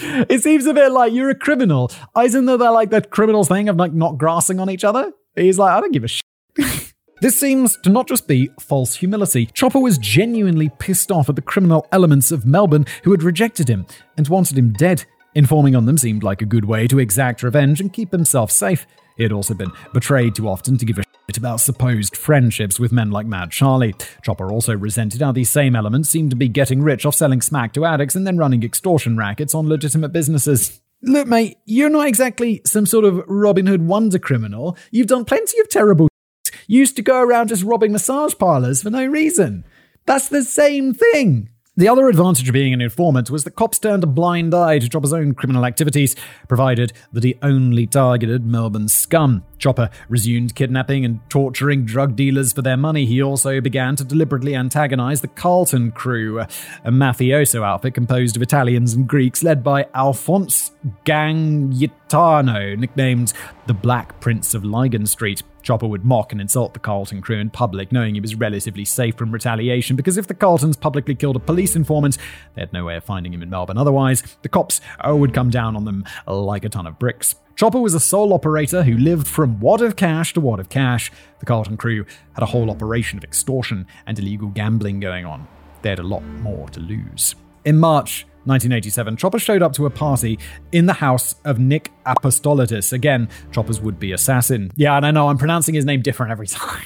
It 0.00 0.42
seems 0.42 0.66
a 0.66 0.74
bit 0.74 0.90
like 0.90 1.12
you're 1.12 1.30
a 1.30 1.34
criminal. 1.34 1.90
Isn't 2.18 2.46
there 2.46 2.56
like 2.56 2.90
that 2.90 3.10
criminals 3.10 3.48
thing 3.48 3.68
of 3.68 3.76
like 3.76 3.92
not 3.92 4.18
grassing 4.18 4.58
on 4.60 4.70
each 4.70 4.84
other? 4.84 5.12
He's 5.36 5.58
like, 5.58 5.72
I 5.72 5.80
don't 5.80 5.92
give 5.92 6.04
a 6.04 6.08
shit. 6.08 6.22
This 7.22 7.38
seems 7.38 7.76
to 7.84 7.88
not 7.88 8.08
just 8.08 8.26
be 8.26 8.50
false 8.58 8.96
humility. 8.96 9.46
Chopper 9.46 9.78
was 9.78 9.96
genuinely 9.96 10.70
pissed 10.80 11.12
off 11.12 11.28
at 11.28 11.36
the 11.36 11.40
criminal 11.40 11.86
elements 11.92 12.32
of 12.32 12.44
Melbourne 12.44 12.84
who 13.04 13.12
had 13.12 13.22
rejected 13.22 13.70
him 13.70 13.86
and 14.16 14.26
wanted 14.26 14.58
him 14.58 14.72
dead. 14.72 15.04
Informing 15.36 15.76
on 15.76 15.86
them 15.86 15.96
seemed 15.96 16.24
like 16.24 16.42
a 16.42 16.46
good 16.46 16.64
way 16.64 16.88
to 16.88 16.98
exact 16.98 17.44
revenge 17.44 17.80
and 17.80 17.92
keep 17.92 18.10
himself 18.10 18.50
safe. 18.50 18.88
He 19.16 19.22
had 19.22 19.30
also 19.30 19.54
been 19.54 19.70
betrayed 19.94 20.34
too 20.34 20.48
often 20.48 20.76
to 20.78 20.84
give 20.84 20.98
a 20.98 21.04
about 21.36 21.60
supposed 21.60 22.16
friendships 22.16 22.78
with 22.78 22.92
men 22.92 23.10
like 23.10 23.26
Mad 23.26 23.50
Charlie. 23.50 23.94
Chopper 24.22 24.50
also 24.50 24.76
resented 24.76 25.20
how 25.20 25.32
these 25.32 25.50
same 25.50 25.76
elements 25.76 26.08
seemed 26.08 26.30
to 26.30 26.36
be 26.36 26.48
getting 26.48 26.82
rich 26.82 27.06
off 27.06 27.14
selling 27.14 27.40
smack 27.40 27.72
to 27.74 27.84
addicts 27.84 28.14
and 28.14 28.26
then 28.26 28.36
running 28.36 28.62
extortion 28.62 29.16
rackets 29.16 29.54
on 29.54 29.68
legitimate 29.68 30.12
businesses. 30.12 30.80
Look, 31.02 31.26
mate, 31.26 31.58
you're 31.64 31.90
not 31.90 32.06
exactly 32.06 32.62
some 32.64 32.86
sort 32.86 33.04
of 33.04 33.24
Robin 33.26 33.66
Hood 33.66 33.86
wonder 33.86 34.18
criminal. 34.18 34.76
You've 34.90 35.08
done 35.08 35.24
plenty 35.24 35.58
of 35.60 35.68
terrible 35.68 36.08
shit. 36.46 36.60
You 36.68 36.78
used 36.78 36.96
to 36.96 37.02
go 37.02 37.20
around 37.20 37.48
just 37.48 37.64
robbing 37.64 37.92
massage 37.92 38.34
parlors 38.38 38.82
for 38.82 38.90
no 38.90 39.04
reason. 39.04 39.64
That's 40.06 40.28
the 40.28 40.44
same 40.44 40.94
thing. 40.94 41.48
The 41.74 41.88
other 41.88 42.08
advantage 42.08 42.48
of 42.48 42.52
being 42.52 42.74
an 42.74 42.82
informant 42.82 43.30
was 43.30 43.44
that 43.44 43.56
cops 43.56 43.78
turned 43.78 44.04
a 44.04 44.06
blind 44.06 44.54
eye 44.54 44.78
to 44.78 44.88
Chopper's 44.90 45.14
own 45.14 45.32
criminal 45.32 45.64
activities, 45.64 46.14
provided 46.46 46.92
that 47.14 47.24
he 47.24 47.38
only 47.40 47.86
targeted 47.86 48.44
Melbourne 48.44 48.88
scum. 48.88 49.42
Chopper 49.62 49.90
resumed 50.08 50.56
kidnapping 50.56 51.04
and 51.04 51.20
torturing 51.30 51.84
drug 51.84 52.16
dealers 52.16 52.52
for 52.52 52.62
their 52.62 52.76
money. 52.76 53.06
He 53.06 53.22
also 53.22 53.60
began 53.60 53.94
to 53.94 54.02
deliberately 54.02 54.56
antagonize 54.56 55.20
the 55.20 55.28
Carlton 55.28 55.92
crew, 55.92 56.40
a 56.40 56.48
mafioso 56.90 57.62
outfit 57.62 57.94
composed 57.94 58.34
of 58.34 58.42
Italians 58.42 58.92
and 58.92 59.06
Greeks 59.06 59.44
led 59.44 59.62
by 59.62 59.86
Alphonse 59.94 60.72
Gangitano, 61.04 62.76
nicknamed 62.76 63.32
the 63.68 63.74
Black 63.74 64.20
Prince 64.20 64.52
of 64.52 64.64
Lygon 64.64 65.06
Street. 65.06 65.44
Chopper 65.62 65.86
would 65.86 66.04
mock 66.04 66.32
and 66.32 66.40
insult 66.40 66.74
the 66.74 66.80
Carlton 66.80 67.22
crew 67.22 67.38
in 67.38 67.48
public, 67.48 67.92
knowing 67.92 68.14
he 68.14 68.20
was 68.20 68.34
relatively 68.34 68.84
safe 68.84 69.14
from 69.14 69.30
retaliation, 69.30 69.94
because 69.94 70.18
if 70.18 70.26
the 70.26 70.34
Carltons 70.34 70.76
publicly 70.76 71.14
killed 71.14 71.36
a 71.36 71.38
police 71.38 71.76
informant, 71.76 72.18
they 72.56 72.62
had 72.62 72.72
no 72.72 72.84
way 72.84 72.96
of 72.96 73.04
finding 73.04 73.32
him 73.32 73.44
in 73.44 73.50
Melbourne. 73.50 73.78
Otherwise, 73.78 74.24
the 74.42 74.48
cops 74.48 74.80
oh, 75.04 75.14
would 75.14 75.32
come 75.32 75.50
down 75.50 75.76
on 75.76 75.84
them 75.84 76.04
like 76.26 76.64
a 76.64 76.68
ton 76.68 76.88
of 76.88 76.98
bricks. 76.98 77.36
Chopper 77.56 77.80
was 77.80 77.94
a 77.94 78.00
sole 78.00 78.32
operator 78.32 78.82
who 78.82 78.96
lived 78.96 79.26
from 79.26 79.60
wad 79.60 79.82
of 79.82 79.96
cash 79.96 80.32
to 80.34 80.40
wad 80.40 80.60
of 80.60 80.68
cash. 80.68 81.12
The 81.38 81.46
Carlton 81.46 81.76
crew 81.76 82.04
had 82.32 82.42
a 82.42 82.46
whole 82.46 82.70
operation 82.70 83.18
of 83.18 83.24
extortion 83.24 83.86
and 84.06 84.18
illegal 84.18 84.48
gambling 84.48 85.00
going 85.00 85.24
on. 85.24 85.46
They 85.82 85.90
had 85.90 85.98
a 85.98 86.04
lot 86.04 86.24
more 86.24 86.68
to 86.70 86.80
lose. 86.80 87.34
In 87.64 87.78
March 87.78 88.24
1987, 88.44 89.16
Chopper 89.16 89.38
showed 89.38 89.62
up 89.62 89.72
to 89.74 89.86
a 89.86 89.90
party 89.90 90.38
in 90.72 90.86
the 90.86 90.94
house 90.94 91.36
of 91.44 91.58
Nick 91.58 91.92
Apostolitis. 92.06 92.92
Again, 92.92 93.28
Chopper's 93.52 93.80
would 93.80 94.00
be 94.00 94.12
assassin. 94.12 94.70
Yeah, 94.74 94.96
and 94.96 95.06
I 95.06 95.10
know 95.10 95.28
I'm 95.28 95.38
pronouncing 95.38 95.74
his 95.74 95.84
name 95.84 96.02
different 96.02 96.32
every 96.32 96.46
time. 96.48 96.82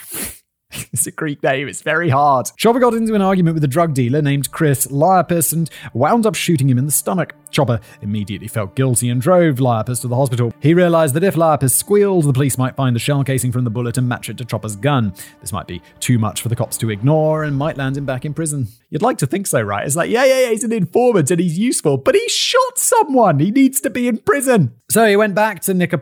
it's 0.92 1.06
a 1.06 1.10
Greek 1.10 1.42
name, 1.42 1.68
it's 1.68 1.82
very 1.82 2.08
hard. 2.08 2.50
Chopper 2.56 2.78
got 2.78 2.94
into 2.94 3.14
an 3.14 3.22
argument 3.22 3.54
with 3.54 3.64
a 3.64 3.68
drug 3.68 3.94
dealer 3.94 4.22
named 4.22 4.50
Chris 4.50 4.86
Liapis 4.86 5.52
and 5.52 5.70
wound 5.94 6.26
up 6.26 6.34
shooting 6.34 6.68
him 6.68 6.78
in 6.78 6.86
the 6.86 6.92
stomach. 6.92 7.34
Chopper 7.50 7.80
immediately 8.02 8.48
felt 8.48 8.74
guilty 8.74 9.08
and 9.08 9.20
drove 9.20 9.56
Liapis 9.56 10.00
to 10.02 10.08
the 10.08 10.16
hospital. 10.16 10.52
He 10.60 10.74
realized 10.74 11.14
that 11.14 11.24
if 11.24 11.34
Liapis 11.34 11.70
squealed, 11.70 12.24
the 12.24 12.32
police 12.32 12.58
might 12.58 12.76
find 12.76 12.94
the 12.94 13.00
shell 13.00 13.24
casing 13.24 13.52
from 13.52 13.64
the 13.64 13.70
bullet 13.70 13.96
and 13.96 14.08
match 14.08 14.28
it 14.28 14.38
to 14.38 14.44
Chopper's 14.44 14.76
gun. 14.76 15.14
This 15.40 15.52
might 15.52 15.66
be 15.66 15.80
too 16.00 16.18
much 16.18 16.42
for 16.42 16.48
the 16.48 16.56
cops 16.56 16.76
to 16.78 16.90
ignore 16.90 17.44
and 17.44 17.56
might 17.56 17.76
land 17.76 17.96
him 17.96 18.04
back 18.04 18.24
in 18.24 18.34
prison. 18.34 18.68
You'd 18.90 19.02
like 19.02 19.18
to 19.18 19.26
think 19.26 19.46
so, 19.46 19.60
right? 19.62 19.86
It's 19.86 19.96
like, 19.96 20.10
yeah, 20.10 20.24
yeah, 20.24 20.42
yeah, 20.42 20.50
he's 20.50 20.64
an 20.64 20.72
informant 20.72 21.30
and 21.30 21.40
he's 21.40 21.58
useful, 21.58 21.96
but 21.96 22.14
he 22.14 22.28
shot 22.28 22.78
someone. 22.78 23.38
He 23.38 23.50
needs 23.50 23.80
to 23.82 23.90
be 23.90 24.08
in 24.08 24.18
prison. 24.18 24.74
So 24.90 25.06
he 25.06 25.16
went 25.16 25.34
back 25.34 25.60
to 25.62 25.74
Nick 25.74 25.92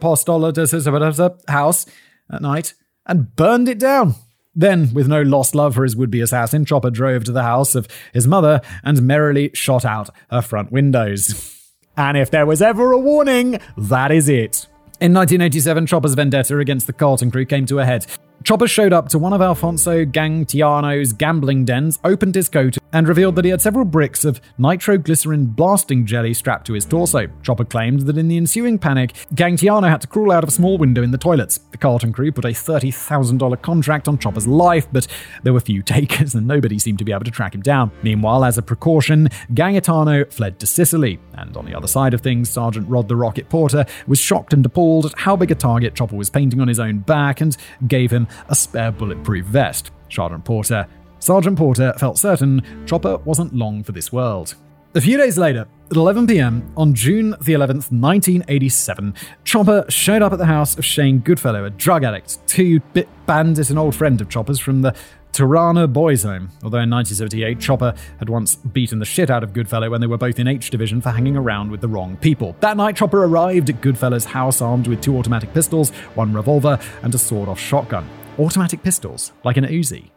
house 1.49 1.87
at 2.31 2.43
night 2.43 2.75
and 3.07 3.37
burned 3.37 3.69
it 3.69 3.79
down. 3.79 4.15
Then, 4.57 4.93
with 4.95 5.09
no 5.09 5.23
lost 5.23 5.55
love 5.55 5.75
for 5.75 5.83
his 5.83 5.97
would 5.97 6.11
be 6.11 6.21
assassin, 6.21 6.65
Chopper 6.65 6.91
drove 6.91 7.25
to 7.25 7.33
the 7.33 7.43
house 7.43 7.75
of 7.75 7.89
his 8.13 8.27
mother 8.27 8.61
and 8.85 9.03
merrily 9.03 9.51
shot 9.55 9.85
out 9.85 10.11
her 10.31 10.43
front 10.43 10.71
windows. 10.71 11.51
And 11.97 12.17
if 12.17 12.31
there 12.31 12.47
was 12.47 12.63
ever 12.63 12.93
a 12.93 12.99
warning, 12.99 13.61
that 13.77 14.11
is 14.11 14.29
it. 14.29 14.67
In 15.01 15.13
1987, 15.13 15.87
Chopper's 15.87 16.15
vendetta 16.15 16.59
against 16.59 16.87
the 16.87 16.93
Carlton 16.93 17.31
crew 17.31 17.45
came 17.45 17.67
to 17.67 17.81
a 17.81 17.85
head. 17.85 18.07
Chopper 18.45 18.69
showed 18.69 18.93
up 18.93 19.09
to 19.09 19.19
one 19.19 19.33
of 19.33 19.41
Alfonso 19.41 20.05
Gangtiano's 20.05 21.13
gambling 21.13 21.65
dens, 21.65 21.99
opened 22.05 22.35
his 22.35 22.49
coat, 22.49 22.79
and 22.95 23.09
revealed 23.09 23.35
that 23.35 23.45
he 23.45 23.51
had 23.51 23.61
several 23.61 23.85
bricks 23.85 24.25
of 24.25 24.41
nitroglycerin 24.57 25.47
blasting 25.47 26.07
jelly 26.07 26.33
strapped 26.33 26.67
to 26.67 26.75
his 26.75 26.85
torso. 26.87 27.29
Chopper 27.43 27.65
claimed 27.65 28.03
that 28.03 28.17
in 28.17 28.29
the 28.29 28.37
ensuing 28.37 28.79
panic, 28.79 29.13
Gangtiano 29.35 29.89
had 29.91 30.01
to 30.01 30.07
crawl 30.07 30.31
out 30.31 30.45
of 30.45 30.49
a 30.49 30.53
small 30.53 30.79
window 30.79 31.03
in 31.03 31.11
the 31.11 31.19
toilets. 31.19 31.59
The 31.73 31.77
Carlton 31.77 32.13
crew 32.13 32.31
put 32.31 32.45
a 32.45 32.49
$30,000 32.49 33.61
contract 33.61 34.07
on 34.07 34.17
Chopper's 34.17 34.47
life, 34.47 34.87
but 34.93 35.09
there 35.43 35.53
were 35.53 35.61
few 35.61 35.83
takers 35.95 36.37
and 36.37 36.47
nobody 36.47 36.79
seemed 36.79 36.99
to 36.99 37.05
be 37.05 37.11
able 37.11 37.25
to 37.25 37.33
track 37.33 37.55
him 37.55 37.63
down. 37.63 37.91
Meanwhile, 38.05 38.45
as 38.45 38.59
a 38.59 38.63
precaution, 38.63 39.29
Gangitano 39.53 40.33
fled 40.33 40.61
to 40.61 40.67
Sicily. 40.67 41.19
And 41.33 41.57
on 41.57 41.67
the 41.67 41.75
other 41.75 41.89
side 41.89 42.15
of 42.15 42.21
things, 42.21 42.49
Sergeant 42.49 42.89
Rod 42.89 43.09
the 43.09 43.17
Rocket 43.17 43.49
Porter 43.49 43.85
was 44.07 44.21
shocked 44.21 44.53
and 44.53 44.65
appalled 44.65 45.07
at 45.07 45.19
how 45.19 45.35
big 45.35 45.51
a 45.51 45.57
target 45.57 45.97
Chopper 45.97 46.15
was 46.15 46.31
painting 46.31 46.61
on 46.61 46.69
his 46.69 46.79
own 46.79 47.01
back 47.01 47.41
and 47.41 47.57
gave 47.89 48.13
him 48.13 48.29
a 48.49 48.55
spare 48.55 48.93
bulletproof 48.93 49.47
vest. 49.47 49.91
Sergeant 50.09 50.45
Porter 50.45 50.87
Sergeant 51.25 51.57
Porter 51.57 51.95
felt 51.97 52.19
certain 52.19 52.63
Chopper 52.85 53.17
wasn't 53.25 53.55
long 53.55 53.83
for 53.83 53.93
this 53.93 54.13
world. 54.13 54.57
A 54.95 55.01
few 55.01 55.17
days 55.17 55.39
later, 55.39 55.67
at 55.91 55.97
11 55.97 56.27
pm 56.27 56.71
on 56.77 56.93
June 56.93 57.31
the 57.41 57.55
11th, 57.55 57.91
1987, 57.91 59.15
Chopper 59.43 59.87
showed 59.89 60.21
up 60.21 60.35
at 60.35 60.39
the 60.39 60.45
house 60.45 60.77
of 60.77 60.85
Shane 60.85 61.21
Goodfellow, 61.21 61.65
a 61.65 61.71
drug 61.71 62.05
addict, 62.05 62.47
two 62.47 62.79
bit 62.93 63.09
bandit, 63.25 63.71
and 63.71 63.79
old 63.79 63.95
friend 63.95 64.21
of 64.21 64.29
Chopper's 64.29 64.61
from 64.61 64.83
the 64.83 64.95
Turana 65.33 65.91
Boys 65.91 66.25
Home. 66.25 66.51
Although 66.63 66.81
in 66.81 66.91
1978, 66.91 67.59
Chopper 67.59 67.95
had 68.19 68.29
once 68.29 68.57
beaten 68.57 68.99
the 68.99 69.07
shit 69.07 69.31
out 69.31 69.43
of 69.43 69.55
Goodfellow 69.55 69.89
when 69.89 70.03
they 70.03 70.07
were 70.07 70.19
both 70.19 70.39
in 70.39 70.47
H 70.47 70.69
Division 70.69 71.01
for 71.01 71.09
hanging 71.09 71.39
around 71.39 71.71
with 71.71 71.81
the 71.81 71.89
wrong 71.89 72.19
people. 72.19 72.55
That 72.61 72.77
night, 72.77 72.97
Chopper 72.97 73.25
arrived 73.25 73.71
at 73.71 73.81
Goodfellow's 73.81 74.27
house 74.27 74.61
armed 74.61 74.89
with 74.89 75.01
two 75.01 75.17
automatic 75.17 75.55
pistols, 75.55 75.89
one 76.17 76.35
revolver, 76.35 76.79
and 77.03 77.15
a 77.15 77.19
sawed 77.19 77.49
off 77.49 77.59
shotgun. 77.59 78.07
Automatic 78.39 78.83
pistols, 78.83 79.33
like 79.43 79.57
an 79.57 79.65
Uzi. 79.65 80.11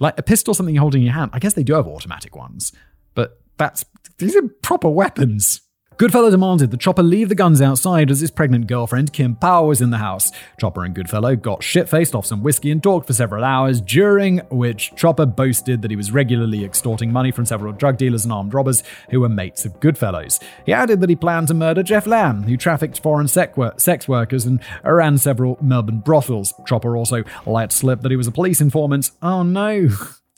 Like 0.00 0.18
a 0.18 0.22
pistol, 0.22 0.54
something 0.54 0.74
you 0.74 0.80
hold 0.80 0.94
in 0.94 1.02
your 1.02 1.14
hand. 1.14 1.30
I 1.32 1.38
guess 1.38 1.54
they 1.54 1.64
do 1.64 1.74
have 1.74 1.86
automatic 1.86 2.36
ones, 2.36 2.72
but 3.14 3.40
that's 3.56 3.84
these 4.18 4.36
are 4.36 4.48
proper 4.62 4.88
weapons. 4.88 5.60
Goodfellow 5.98 6.30
demanded 6.30 6.70
that 6.70 6.78
Chopper 6.78 7.02
leave 7.02 7.28
the 7.28 7.34
guns 7.34 7.60
outside 7.60 8.08
as 8.08 8.20
his 8.20 8.30
pregnant 8.30 8.68
girlfriend, 8.68 9.12
Kim 9.12 9.34
Powell, 9.34 9.66
was 9.66 9.80
in 9.80 9.90
the 9.90 9.98
house. 9.98 10.30
Chopper 10.56 10.84
and 10.84 10.94
Goodfellow 10.94 11.34
got 11.34 11.64
shit 11.64 11.88
faced 11.88 12.14
off 12.14 12.24
some 12.24 12.44
whiskey 12.44 12.70
and 12.70 12.80
talked 12.80 13.08
for 13.08 13.12
several 13.12 13.42
hours, 13.42 13.80
during 13.80 14.38
which 14.48 14.94
Chopper 14.94 15.26
boasted 15.26 15.82
that 15.82 15.90
he 15.90 15.96
was 15.96 16.12
regularly 16.12 16.64
extorting 16.64 17.10
money 17.10 17.32
from 17.32 17.46
several 17.46 17.72
drug 17.72 17.96
dealers 17.96 18.22
and 18.22 18.32
armed 18.32 18.54
robbers 18.54 18.84
who 19.10 19.18
were 19.18 19.28
mates 19.28 19.64
of 19.64 19.80
Goodfellow's. 19.80 20.38
He 20.64 20.72
added 20.72 21.00
that 21.00 21.10
he 21.10 21.16
planned 21.16 21.48
to 21.48 21.54
murder 21.54 21.82
Jeff 21.82 22.06
Lamb, 22.06 22.44
who 22.44 22.56
trafficked 22.56 23.00
foreign 23.00 23.26
sex 23.26 24.06
workers 24.06 24.46
and 24.46 24.60
ran 24.84 25.18
several 25.18 25.58
Melbourne 25.60 25.98
brothels. 25.98 26.54
Chopper 26.64 26.96
also 26.96 27.24
let 27.44 27.72
slip 27.72 28.02
that 28.02 28.12
he 28.12 28.16
was 28.16 28.28
a 28.28 28.30
police 28.30 28.60
informant. 28.60 29.10
Oh 29.20 29.42
no. 29.42 29.88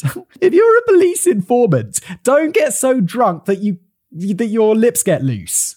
if 0.41 0.55
you're 0.55 0.79
a 0.79 0.83
police 0.87 1.27
informant, 1.27 2.01
don't 2.25 2.55
get 2.55 2.73
so 2.73 3.03
drunk 3.03 3.45
that 3.45 3.59
you 3.59 3.79
that 4.13 4.47
your 4.47 4.75
lips 4.75 5.03
get 5.03 5.23
loose. 5.23 5.77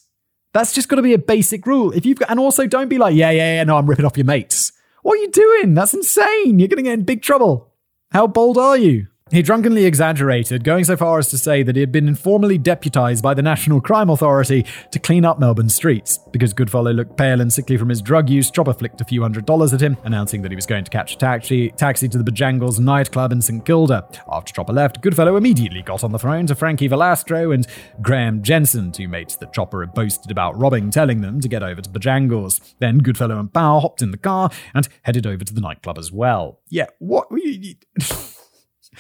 That's 0.54 0.74
just 0.74 0.88
got 0.88 0.98
to 0.98 1.02
be 1.02 1.14
a 1.14 1.20
basic 1.20 1.66
rule. 1.66 1.92
If 1.92 2.06
you've 2.06 2.20
got, 2.20 2.30
and 2.30 2.40
also 2.40 2.68
don't 2.68 2.90
be 2.90 2.98
like, 2.98 3.16
yeah, 3.16 3.32
yeah, 3.32 3.56
yeah, 3.56 3.64
no, 3.64 3.78
I'm 3.78 3.90
ripping 3.90 4.06
off 4.06 4.18
your 4.18 4.26
mates. 4.26 4.72
What 5.02 5.14
are 5.14 5.22
you 5.22 5.32
doing? 5.32 5.74
That's 5.74 5.94
insane. 5.94 6.60
You're 6.60 6.68
going 6.68 6.78
to 6.78 6.84
get 6.84 6.94
in 6.94 7.04
big 7.04 7.22
trouble. 7.22 7.74
How 8.12 8.28
bold 8.28 8.58
are 8.58 8.78
you? 8.78 9.08
He 9.34 9.42
drunkenly 9.42 9.86
exaggerated, 9.86 10.64
going 10.64 10.84
so 10.84 10.96
far 10.96 11.18
as 11.18 11.28
to 11.30 11.40
say 11.40 11.64
that 11.64 11.76
he 11.76 11.80
had 11.80 11.92
been 11.92 12.08
informally 12.08 12.60
deputized 12.60 13.24
by 13.24 13.34
the 13.34 13.42
National 13.42 13.82
Crime 13.82 14.12
Authority 14.12 14.64
to 14.92 15.00
clean 15.00 15.26
up 15.26 15.40
Melbourne's 15.40 15.74
streets. 15.74 16.20
Because 16.32 16.54
Goodfellow 16.54 16.92
looked 16.92 17.18
pale 17.18 17.42
and 17.42 17.52
sickly 17.52 17.76
from 17.76 17.90
his 17.90 18.00
drug 18.00 18.30
use, 18.30 18.52
Chopper 18.52 18.76
flicked 18.76 19.02
a 19.02 19.06
few 19.06 19.24
hundred 19.24 19.48
dollars 19.48 19.74
at 19.74 19.82
him, 19.82 19.98
announcing 20.04 20.44
that 20.44 20.52
he 20.52 20.56
was 20.56 20.68
going 20.68 20.84
to 20.84 20.92
catch 20.92 21.16
a 21.16 21.18
taxi, 21.18 21.72
taxi 21.72 22.08
to 22.10 22.20
the 22.20 22.32
Bojangles 22.32 22.80
nightclub 22.80 23.32
in 23.32 23.42
St 23.42 23.66
Kilda. 23.66 24.08
After 24.32 24.54
Chopper 24.54 24.72
left, 24.72 25.02
Goodfellow 25.02 25.36
immediately 25.36 25.82
got 25.82 26.04
on 26.04 26.12
the 26.12 26.20
phone 26.20 26.46
to 26.46 26.54
Frankie 26.54 26.88
Velastro 26.88 27.56
and 27.56 27.66
Graham 28.04 28.44
Jensen, 28.44 28.92
two 28.92 29.08
mates 29.08 29.36
that 29.38 29.52
Chopper 29.52 29.84
had 29.84 29.96
boasted 29.96 30.30
about 30.30 30.56
robbing, 30.60 30.92
telling 30.92 31.22
them 31.22 31.42
to 31.42 31.48
get 31.48 31.64
over 31.64 31.82
to 31.82 31.90
Bojangles. 31.90 32.76
Then 32.78 33.00
Goodfellow 33.00 33.40
and 33.40 33.52
Powell 33.52 33.80
hopped 33.80 34.04
in 34.04 34.12
the 34.12 34.18
car 34.18 34.52
and 34.76 34.88
headed 35.02 35.26
over 35.26 35.44
to 35.44 35.54
the 35.56 35.62
nightclub 35.62 35.98
as 35.98 36.12
well. 36.12 36.60
Yeah, 36.70 36.86
what? 37.00 37.30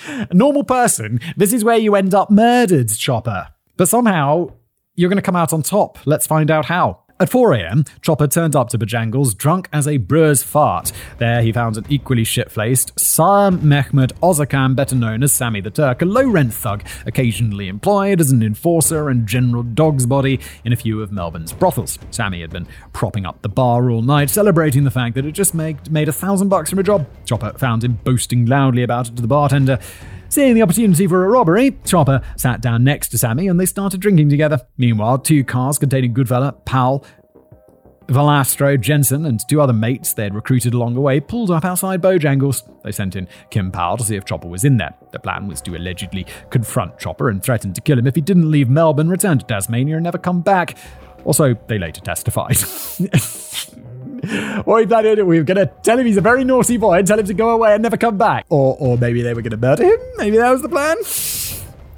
A 0.07 0.27
normal 0.33 0.63
person, 0.63 1.19
this 1.37 1.53
is 1.53 1.63
where 1.63 1.77
you 1.77 1.95
end 1.95 2.13
up 2.13 2.29
murdered, 2.29 2.89
Chopper. 2.89 3.49
But 3.77 3.89
somehow, 3.89 4.51
you're 4.95 5.09
going 5.09 5.17
to 5.17 5.23
come 5.23 5.35
out 5.35 5.53
on 5.53 5.63
top. 5.63 5.99
Let's 6.05 6.27
find 6.27 6.51
out 6.51 6.65
how. 6.65 7.02
At 7.23 7.29
4 7.29 7.53
a.m., 7.53 7.85
Chopper 8.01 8.27
turned 8.27 8.53
up 8.53 8.67
to 8.71 8.77
Bojangles 8.77 9.37
drunk 9.37 9.69
as 9.71 9.87
a 9.87 9.95
brewer's 9.95 10.43
fart. 10.43 10.91
There 11.19 11.41
he 11.41 11.53
found 11.53 11.77
an 11.77 11.85
equally 11.87 12.25
shit-faced 12.25 12.99
Sar 12.99 13.49
Mehmet 13.49 14.11
Ozakam, 14.21 14.75
better 14.75 14.97
known 14.97 15.23
as 15.23 15.31
Sammy 15.31 15.61
the 15.61 15.69
Turk, 15.69 16.01
a 16.01 16.05
low-rent 16.05 16.53
thug, 16.53 16.83
occasionally 17.05 17.69
employed 17.69 18.19
as 18.19 18.33
an 18.33 18.43
enforcer 18.43 19.07
and 19.07 19.25
general 19.25 19.63
dog's 19.63 20.05
body 20.05 20.41
in 20.65 20.73
a 20.73 20.75
few 20.75 21.01
of 21.01 21.13
Melbourne's 21.13 21.53
brothels. 21.53 21.97
Sammy 22.11 22.41
had 22.41 22.49
been 22.49 22.67
propping 22.91 23.25
up 23.25 23.41
the 23.41 23.47
bar 23.47 23.89
all 23.89 24.01
night, 24.01 24.29
celebrating 24.29 24.83
the 24.83 24.91
fact 24.91 25.15
that 25.15 25.25
it 25.25 25.31
just 25.31 25.53
made, 25.53 25.89
made 25.89 26.09
a 26.09 26.11
thousand 26.11 26.49
bucks 26.49 26.71
from 26.71 26.79
a 26.79 26.83
job. 26.83 27.07
Chopper 27.23 27.57
found 27.57 27.85
him 27.85 28.01
boasting 28.03 28.47
loudly 28.47 28.83
about 28.83 29.07
it 29.07 29.15
to 29.15 29.21
the 29.21 29.29
bartender. 29.29 29.79
Seeing 30.33 30.55
the 30.55 30.63
opportunity 30.63 31.05
for 31.05 31.25
a 31.25 31.29
robbery, 31.29 31.77
Chopper 31.85 32.19
sat 32.37 32.59
down 32.59 32.83
next 32.83 33.09
to 33.09 33.19
Sammy 33.19 33.47
and 33.47 33.59
they 33.59 33.67
started 33.67 33.99
drinking 33.99 34.29
together. 34.29 34.65
Meanwhile, 34.77 35.19
two 35.19 35.43
cars 35.43 35.77
containing 35.77 36.11
Goodfellow, 36.11 36.53
Powell, 36.65 37.05
Velastro, 38.07 38.81
Jensen, 38.81 39.27
and 39.27 39.39
two 39.47 39.61
other 39.61 39.73
mates 39.73 40.13
they 40.13 40.23
had 40.23 40.33
recruited 40.33 40.73
along 40.73 40.95
the 40.95 41.01
way 41.01 41.19
pulled 41.19 41.51
up 41.51 41.63
outside 41.63 42.01
Bojangles. 42.01 42.63
They 42.83 42.91
sent 42.91 43.15
in 43.15 43.27
Kim 43.51 43.71
Powell 43.71 43.97
to 43.97 44.03
see 44.03 44.15
if 44.15 44.25
Chopper 44.25 44.47
was 44.47 44.65
in 44.65 44.77
there. 44.77 44.95
The 45.11 45.19
plan 45.19 45.47
was 45.47 45.61
to 45.61 45.75
allegedly 45.75 46.25
confront 46.49 46.97
Chopper 46.97 47.29
and 47.29 47.43
threaten 47.43 47.71
to 47.71 47.81
kill 47.81 47.99
him 47.99 48.07
if 48.07 48.15
he 48.15 48.21
didn't 48.21 48.49
leave 48.49 48.69
Melbourne, 48.69 49.09
return 49.09 49.37
to 49.37 49.45
Tasmania, 49.45 49.97
and 49.97 50.03
never 50.03 50.17
come 50.17 50.41
back. 50.41 50.79
Also, 51.25 51.53
they 51.67 51.77
later 51.77 52.01
testified. 52.01 52.57
what 54.63 54.81
he 54.81 54.87
planned 54.87 55.05
it. 55.05 55.25
we 55.25 55.37
were 55.37 55.43
going 55.43 55.57
to 55.57 55.71
tell 55.83 55.99
him 55.99 56.05
he's 56.05 56.17
a 56.17 56.21
very 56.21 56.43
naughty 56.43 56.77
boy 56.77 56.99
and 56.99 57.07
tell 57.07 57.19
him 57.19 57.25
to 57.25 57.33
go 57.33 57.49
away 57.49 57.73
and 57.73 57.83
never 57.83 57.97
come 57.97 58.17
back. 58.17 58.45
Or, 58.49 58.77
or 58.79 58.97
maybe 58.97 59.21
they 59.21 59.33
were 59.33 59.41
going 59.41 59.51
to 59.51 59.57
murder 59.57 59.83
him. 59.83 59.99
Maybe 60.17 60.37
that 60.37 60.51
was 60.51 60.61
the 60.61 60.69
plan. 60.69 60.97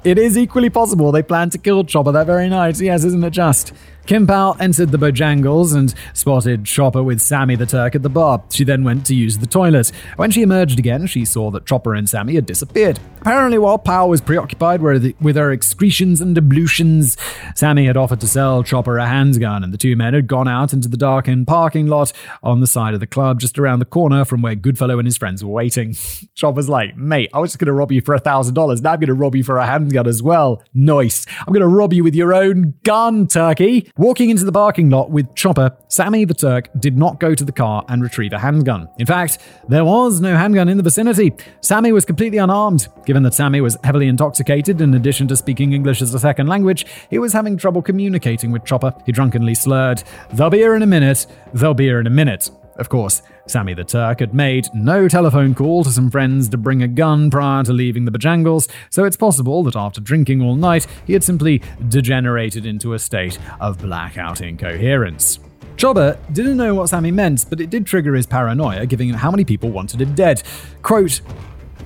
It 0.04 0.18
is 0.18 0.38
equally 0.38 0.70
possible 0.70 1.10
they 1.10 1.22
planned 1.22 1.52
to 1.52 1.58
kill 1.58 1.84
Chopper 1.84 2.12
that 2.12 2.26
very 2.26 2.48
night. 2.48 2.80
Yes, 2.80 3.04
isn't 3.04 3.24
it 3.24 3.30
just? 3.30 3.72
Kim 4.06 4.24
Powell 4.24 4.56
entered 4.60 4.92
the 4.92 4.98
Bojangles 4.98 5.74
and 5.74 5.92
spotted 6.12 6.64
Chopper 6.64 7.02
with 7.02 7.20
Sammy 7.20 7.56
the 7.56 7.66
Turk 7.66 7.96
at 7.96 8.04
the 8.04 8.08
bar. 8.08 8.40
She 8.50 8.62
then 8.62 8.84
went 8.84 9.04
to 9.06 9.16
use 9.16 9.38
the 9.38 9.48
toilet. 9.48 9.90
When 10.14 10.30
she 10.30 10.42
emerged 10.42 10.78
again, 10.78 11.08
she 11.08 11.24
saw 11.24 11.50
that 11.50 11.66
Chopper 11.66 11.92
and 11.92 12.08
Sammy 12.08 12.36
had 12.36 12.46
disappeared. 12.46 13.00
Apparently, 13.20 13.58
while 13.58 13.78
Powell 13.78 14.08
was 14.08 14.20
preoccupied 14.20 14.80
with 14.80 15.34
her 15.34 15.52
excretions 15.52 16.20
and 16.20 16.38
ablutions, 16.38 17.16
Sammy 17.56 17.86
had 17.86 17.96
offered 17.96 18.20
to 18.20 18.28
sell 18.28 18.62
Chopper 18.62 18.98
a 18.98 19.08
handgun, 19.08 19.64
and 19.64 19.74
the 19.74 19.78
two 19.78 19.96
men 19.96 20.14
had 20.14 20.28
gone 20.28 20.46
out 20.46 20.72
into 20.72 20.86
the 20.86 20.96
darkened 20.96 21.48
parking 21.48 21.88
lot 21.88 22.12
on 22.44 22.60
the 22.60 22.68
side 22.68 22.94
of 22.94 23.00
the 23.00 23.06
club 23.08 23.40
just 23.40 23.58
around 23.58 23.80
the 23.80 23.84
corner 23.84 24.24
from 24.24 24.42
where 24.42 24.54
Goodfellow 24.54 25.00
and 25.00 25.06
his 25.08 25.16
friends 25.16 25.42
were 25.42 25.50
waiting. 25.50 25.96
Chopper's 26.34 26.68
like, 26.68 26.96
mate, 26.96 27.30
I 27.34 27.40
was 27.40 27.50
just 27.50 27.58
going 27.58 27.66
to 27.66 27.72
rob 27.72 27.90
you 27.90 28.00
for 28.00 28.14
a 28.14 28.20
$1,000. 28.20 28.82
Now 28.82 28.92
I'm 28.92 29.00
going 29.00 29.08
to 29.08 29.14
rob 29.14 29.34
you 29.34 29.42
for 29.42 29.58
a 29.58 29.66
handgun 29.66 30.06
as 30.06 30.22
well. 30.22 30.62
Nice. 30.72 31.26
I'm 31.40 31.52
going 31.52 31.62
to 31.62 31.66
rob 31.66 31.92
you 31.92 32.04
with 32.04 32.14
your 32.14 32.32
own 32.32 32.74
gun, 32.84 33.26
turkey. 33.26 33.90
Walking 33.98 34.28
into 34.28 34.44
the 34.44 34.52
parking 34.52 34.90
lot 34.90 35.10
with 35.10 35.34
Chopper, 35.34 35.74
Sammy 35.88 36.26
the 36.26 36.34
Turk 36.34 36.68
did 36.78 36.98
not 36.98 37.18
go 37.18 37.34
to 37.34 37.42
the 37.42 37.50
car 37.50 37.82
and 37.88 38.02
retrieve 38.02 38.34
a 38.34 38.38
handgun. 38.38 38.90
In 38.98 39.06
fact, 39.06 39.38
there 39.68 39.86
was 39.86 40.20
no 40.20 40.36
handgun 40.36 40.68
in 40.68 40.76
the 40.76 40.82
vicinity. 40.82 41.32
Sammy 41.62 41.92
was 41.92 42.04
completely 42.04 42.36
unarmed. 42.36 42.88
Given 43.06 43.22
that 43.22 43.32
Sammy 43.32 43.62
was 43.62 43.78
heavily 43.84 44.06
intoxicated, 44.06 44.82
in 44.82 44.92
addition 44.92 45.28
to 45.28 45.36
speaking 45.36 45.72
English 45.72 46.02
as 46.02 46.12
a 46.12 46.18
second 46.18 46.46
language, 46.46 46.84
he 47.08 47.18
was 47.18 47.32
having 47.32 47.56
trouble 47.56 47.80
communicating 47.80 48.52
with 48.52 48.66
Chopper. 48.66 48.92
He 49.06 49.12
drunkenly 49.12 49.54
slurred, 49.54 50.02
They'll 50.30 50.50
be 50.50 50.58
here 50.58 50.74
in 50.74 50.82
a 50.82 50.86
minute, 50.86 51.26
they'll 51.54 51.72
be 51.72 51.84
here 51.84 51.98
in 51.98 52.06
a 52.06 52.10
minute. 52.10 52.50
Of 52.78 52.88
course, 52.88 53.22
Sammy 53.46 53.74
the 53.74 53.84
Turk 53.84 54.20
had 54.20 54.34
made 54.34 54.68
no 54.74 55.08
telephone 55.08 55.54
call 55.54 55.82
to 55.84 55.90
some 55.90 56.10
friends 56.10 56.48
to 56.50 56.58
bring 56.58 56.82
a 56.82 56.88
gun 56.88 57.30
prior 57.30 57.62
to 57.64 57.72
leaving 57.72 58.04
the 58.04 58.10
Bojangles, 58.10 58.70
so 58.90 59.04
it's 59.04 59.16
possible 59.16 59.62
that 59.64 59.76
after 59.76 60.00
drinking 60.00 60.42
all 60.42 60.56
night, 60.56 60.86
he 61.06 61.14
had 61.14 61.24
simply 61.24 61.62
degenerated 61.88 62.66
into 62.66 62.92
a 62.92 62.98
state 62.98 63.38
of 63.60 63.78
blackout 63.78 64.40
incoherence. 64.40 65.38
Chopper 65.76 66.18
didn't 66.32 66.56
know 66.56 66.74
what 66.74 66.88
Sammy 66.88 67.10
meant, 67.10 67.46
but 67.48 67.60
it 67.60 67.70
did 67.70 67.86
trigger 67.86 68.14
his 68.14 68.26
paranoia, 68.26 68.86
given 68.86 69.10
how 69.10 69.30
many 69.30 69.44
people 69.44 69.70
wanted 69.70 70.00
him 70.00 70.14
dead. 70.14 70.42
Quote, 70.82 71.20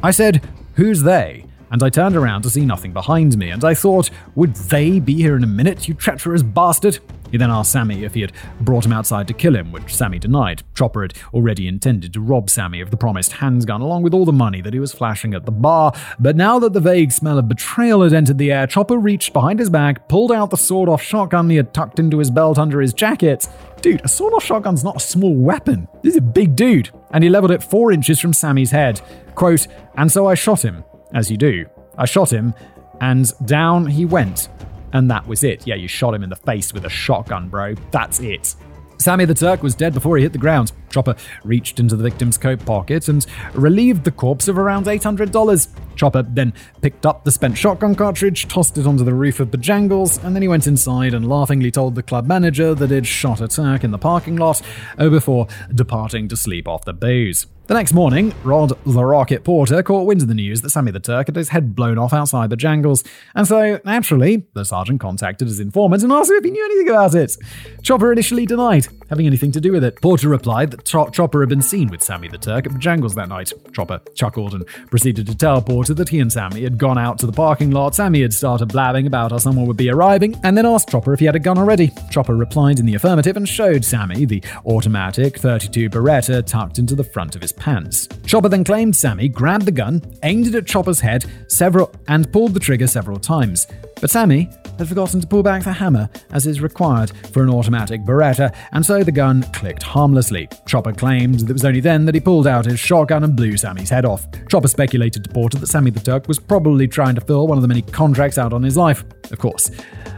I 0.03 0.11
said, 0.11 0.49
Who's 0.75 1.03
they? 1.03 1.45
And 1.71 1.83
I 1.83 1.89
turned 1.89 2.17
around 2.17 2.43
to 2.43 2.51
see 2.51 2.65
nothing 2.65 2.93
behind 2.93 3.39
me, 3.39 3.51
and 3.51 3.65
I 3.65 3.75
thought, 3.75 4.11
would 4.35 4.55
they 4.57 4.99
be 4.99 5.15
here 5.15 5.37
in 5.37 5.45
a 5.45 5.49
minute, 5.49 5.87
you 5.87 5.95
treacherous 5.95 6.43
bastard? 6.43 6.99
He 7.31 7.39
then 7.39 7.51
asked 7.51 7.71
Sammy 7.71 8.05
if 8.05 8.15
he 8.15 8.23
had 8.23 8.33
brought 8.61 8.85
him 8.85 8.93
outside 8.93 9.29
to 9.29 9.35
kill 9.35 9.55
him, 9.55 9.71
which 9.71 9.95
Sammy 9.95 10.19
denied. 10.19 10.63
Chopper 10.75 11.03
had 11.03 11.15
already 11.33 11.69
intended 11.69 12.13
to 12.13 12.21
rob 12.21 12.51
Sammy 12.51 12.81
of 12.81 12.91
the 12.91 12.97
promised 12.97 13.33
handgun 13.33 13.81
along 13.81 14.03
with 14.03 14.15
all 14.15 14.25
the 14.25 14.33
money 14.33 14.61
that 14.61 14.73
he 14.73 14.81
was 14.81 14.93
flashing 14.93 15.33
at 15.33 15.47
the 15.47 15.53
bar, 15.53 15.93
but 16.19 16.37
now 16.37 16.59
that 16.59 16.73
the 16.73 16.81
vague 16.81 17.13
smell 17.13 17.39
of 17.39 17.49
betrayal 17.49 18.03
had 18.03 18.13
entered 18.13 18.39
the 18.39 18.51
air, 18.51 18.67
Chopper 18.67 18.99
reached 18.99 19.33
behind 19.33 19.61
his 19.61 19.71
back, 19.71 20.09
pulled 20.09 20.33
out 20.33 20.51
the 20.51 20.57
sawed 20.57 20.89
off 20.89 21.03
shotgun 21.03 21.51
he 21.51 21.57
had 21.57 21.73
tucked 21.73 22.01
into 22.01 22.19
his 22.19 22.31
belt 22.31 22.59
under 22.59 22.81
his 22.81 22.93
jacket. 22.93 23.47
Dude, 23.81 24.05
a 24.05 24.09
sawed 24.09 24.35
off 24.35 24.45
shotgun's 24.45 24.85
not 24.85 24.97
a 24.97 25.01
small 25.01 25.35
weapon. 25.35 25.89
This 26.03 26.15
is 26.15 26.19
a 26.19 26.23
big 26.23 26.57
dude. 26.57 26.91
And 27.13 27.25
he 27.25 27.31
leveled 27.31 27.51
it 27.53 27.63
four 27.63 27.93
inches 27.93 28.21
from 28.21 28.33
Sammy's 28.33 28.71
head. 28.71 29.01
Quote, 29.35 29.67
and 29.97 30.11
so 30.13 30.27
I 30.27 30.35
shot 30.35 30.65
him, 30.65 30.85
as 31.15 31.31
you 31.31 31.37
do. 31.37 31.67
I 31.97 32.05
shot 32.07 32.33
him, 32.33 32.55
and 33.01 33.33
down 33.47 33.87
he 33.87 34.05
went. 34.05 34.49
And 34.93 35.11
that 35.11 35.27
was 35.27 35.45
it. 35.45 35.67
Yeah, 35.67 35.77
you 35.77 35.89
shot 35.89 36.15
him 36.15 36.23
in 36.23 36.31
the 36.31 36.37
face 36.37 36.73
with 36.73 36.85
a 36.85 36.91
shotgun, 36.91 37.49
bro. 37.49 37.75
That's 37.93 38.21
it. 38.21 38.57
Sammy 39.01 39.25
the 39.25 39.33
Turk 39.33 39.63
was 39.63 39.75
dead 39.75 39.95
before 39.95 40.19
he 40.19 40.23
hit 40.23 40.33
the 40.33 40.39
ground. 40.39 40.73
Chopper 40.91 41.17
reached 41.43 41.81
into 41.81 41.97
the 41.97 42.03
victim's 42.03 42.37
coat 42.37 42.63
pocket 42.67 43.09
and 43.09 43.25
relieved 43.55 44.05
the 44.05 44.11
corpse 44.11 44.47
of 44.47 44.59
around 44.59 44.85
$800. 44.85 45.69
Chopper 45.97 46.23
then 46.23 46.53
picked 46.83 47.07
up 47.07 47.25
the 47.25 47.31
spent 47.31 47.57
shotgun 47.57 47.95
cartridge, 47.95 48.47
tossed 48.47 48.77
it 48.77 48.87
onto 48.87 49.03
the 49.03 49.15
roof 49.15 49.41
of 49.41 49.51
Bojangles, 49.51 50.23
and 50.23 50.35
then 50.35 50.43
he 50.43 50.49
went 50.49 50.67
inside 50.67 51.15
and 51.15 51.27
laughingly 51.27 51.71
told 51.71 51.95
the 51.95 52.03
club 52.03 52.27
manager 52.27 52.75
that 52.75 52.91
he'd 52.91 53.07
shot 53.07 53.41
a 53.41 53.49
Turk 53.49 53.85
in 53.85 53.91
the 53.91 53.97
parking 53.97 54.37
lot 54.37 54.61
oh, 54.99 55.09
before 55.09 55.47
departing 55.75 56.29
to 56.29 56.37
sleep 56.37 56.69
off 56.69 56.85
the 56.85 56.93
booze. 56.93 57.47
The 57.71 57.77
next 57.77 57.95
morning, 57.95 58.35
Rod 58.43 58.73
the 58.85 59.05
Rocket 59.05 59.45
Porter 59.45 59.81
caught 59.85 60.05
wind 60.05 60.23
of 60.23 60.27
the 60.27 60.35
news 60.35 60.61
that 60.63 60.71
Sammy 60.71 60.91
the 60.91 60.99
Turk 60.99 61.29
had 61.29 61.37
his 61.37 61.51
head 61.51 61.77
blown 61.77 61.99
off 61.99 62.13
outside 62.13 62.51
Bojangles, 62.51 63.07
and 63.37 63.47
so, 63.47 63.79
naturally, 63.85 64.45
the 64.55 64.65
sergeant 64.65 64.99
contacted 64.99 65.47
his 65.47 65.61
informant 65.61 66.03
and 66.03 66.11
asked 66.11 66.31
him 66.31 66.39
if 66.39 66.45
he 66.45 66.51
knew 66.51 66.65
anything 66.65 66.89
about 66.89 67.15
it. 67.15 67.37
Chopper 67.85 68.11
initially 68.11 68.45
denied 68.45 68.89
having 69.09 69.27
anything 69.27 69.53
to 69.53 69.61
do 69.61 69.71
with 69.71 69.85
it. 69.85 70.01
Porter 70.03 70.29
replied 70.29 70.73
that 70.73 70.85
Chopper 70.85 71.41
had 71.41 71.49
been 71.49 71.63
seen 71.63 71.89
with 71.91 72.03
Sammy 72.03 72.27
the 72.27 72.39
Turk 72.39 72.67
at 72.67 72.73
Bojangles 72.73 73.15
that 73.15 73.29
night. 73.29 73.53
Chopper 73.73 74.01
chuckled 74.17 74.55
and 74.55 74.67
proceeded 74.89 75.29
to 75.29 75.37
tell 75.37 75.63
Porter 75.63 75.95
that 75.95 76.09
he 76.09 76.19
and 76.19 76.33
Sammy 76.33 76.63
had 76.63 76.77
gone 76.77 76.99
out 76.99 77.19
to 77.21 77.27
the 77.27 77.33
parking 77.33 77.71
lot. 77.71 77.95
Sammy 77.95 78.23
had 78.23 78.33
started 78.33 78.67
blabbing 78.67 79.07
about 79.07 79.31
how 79.31 79.39
someone 79.39 79.67
would 79.67 79.77
be 79.77 79.91
arriving, 79.91 80.35
and 80.43 80.59
then 80.59 80.67
asked 80.67 80.89
Chopper 80.89 81.13
if 81.13 81.21
he 81.21 81.27
had 81.27 81.37
a 81.37 81.41
gun 81.41 81.57
already. 81.57 81.93
Chopper 82.11 82.35
replied 82.35 82.81
in 82.81 82.87
the 82.87 82.97
affirmative 82.97 83.37
and 83.37 83.49
showed 83.49 83.85
Sammy 83.85 84.25
the 84.25 84.43
automatic 84.67 85.39
32 85.39 85.89
Beretta 85.89 86.45
tucked 86.45 86.81
into 86.81 86.97
the 86.97 87.05
front 87.05 87.37
of 87.37 87.43
his 87.43 87.53
pants. 87.61 88.09
Chopper 88.27 88.49
then 88.49 88.65
claimed 88.65 88.97
Sammy 88.97 89.29
grabbed 89.29 89.67
the 89.67 89.71
gun, 89.71 90.03
aimed 90.25 90.49
it 90.49 90.55
at 90.55 90.67
Chopper's 90.67 90.99
head 90.99 91.25
several 91.47 91.93
and 92.09 92.33
pulled 92.33 92.55
the 92.55 92.61
trigger 92.61 92.87
several 92.87 93.19
times. 93.19 93.69
But 94.01 94.11
Sammy 94.11 94.49
had 94.79 94.89
forgotten 94.89 95.21
to 95.21 95.27
pull 95.27 95.43
back 95.43 95.63
the 95.63 95.73
hammer 95.73 96.09
as 96.33 96.47
is 96.47 96.61
required 96.63 97.13
for 97.33 97.43
an 97.43 97.51
automatic 97.51 98.01
Beretta, 98.01 98.55
and 98.73 98.85
so 98.85 99.05
the 99.05 99.13
gun 99.13 99.43
clicked 99.53 99.83
harmlessly. 99.83 100.49
Chopper 100.67 100.93
claimed 100.93 101.41
that 101.41 101.51
it 101.51 101.53
was 101.53 101.65
only 101.65 101.81
then 101.81 102.07
that 102.07 102.15
he 102.15 102.21
pulled 102.21 102.47
out 102.47 102.65
his 102.65 102.81
shotgun 102.81 103.25
and 103.25 103.37
blew 103.37 103.57
Sammy's 103.57 103.91
head 103.91 104.07
off. 104.07 104.27
Chopper 104.49 104.69
speculated 104.69 105.23
to 105.25 105.31
Porter 105.31 105.59
that 105.59 105.67
Sammy 105.67 105.91
the 105.91 106.01
Turk 106.01 106.27
was 106.29 106.39
probably 106.39 106.89
trying 106.89 107.15
to 107.15 107.21
fill 107.21 107.47
one 107.47 107.59
of 107.59 107.63
the 107.63 107.69
many 107.69 107.83
contracts 107.83 108.39
out 108.39 108.55
on 108.55 108.63
his 108.63 108.77
life. 108.77 109.05
Of 109.31 109.39
course, 109.39 109.71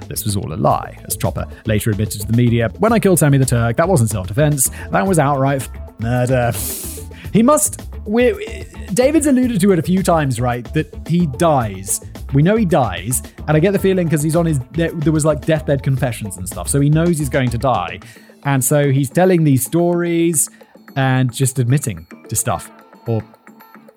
this 0.09 0.25
was 0.25 0.37
all 0.37 0.53
a 0.53 0.57
lie, 0.57 0.97
as 1.05 1.17
Chopper 1.17 1.47
later 1.67 1.91
admitted 1.91 2.21
to 2.21 2.27
the 2.27 2.37
media. 2.37 2.71
When 2.79 2.93
I 2.93 3.01
killed 3.01 3.19
Sammy 3.19 3.39
the 3.39 3.47
Turk, 3.47 3.77
that 3.79 3.89
wasn't 3.89 4.11
self 4.11 4.29
defense, 4.29 4.71
that 4.91 5.07
was 5.07 5.19
outright 5.19 5.69
murder. 5.99 6.53
He 7.33 7.43
must. 7.43 7.83
We're, 8.05 8.35
David's 8.93 9.27
alluded 9.27 9.61
to 9.61 9.73
it 9.73 9.79
a 9.79 9.83
few 9.83 10.03
times, 10.03 10.41
right? 10.41 10.65
That 10.75 11.09
he 11.09 11.27
dies. 11.27 12.01
We 12.35 12.43
know 12.43 12.57
he 12.57 12.65
dies, 12.65 13.23
and 13.47 13.57
I 13.57 13.61
get 13.61 13.73
the 13.73 13.79
feeling 13.79 14.07
because 14.07 14.23
he's 14.23 14.37
on 14.37 14.47
his. 14.47 14.59
There 14.73 15.13
was 15.13 15.25
like 15.25 15.45
deathbed 15.45 15.83
confessions 15.83 16.37
and 16.37 16.49
stuff, 16.49 16.69
so 16.69 16.81
he 16.81 16.91
knows 16.91 17.19
he's 17.19 17.29
going 17.29 17.51
to 17.51 17.59
die. 17.59 18.01
And 18.45 18.63
so 18.65 18.91
he's 18.91 19.09
telling 19.09 19.45
these 19.45 19.65
stories 19.65 20.51
and 20.97 21.33
just 21.33 21.59
admitting 21.59 22.07
to 22.29 22.37
stuff 22.37 22.71
or 23.07 23.23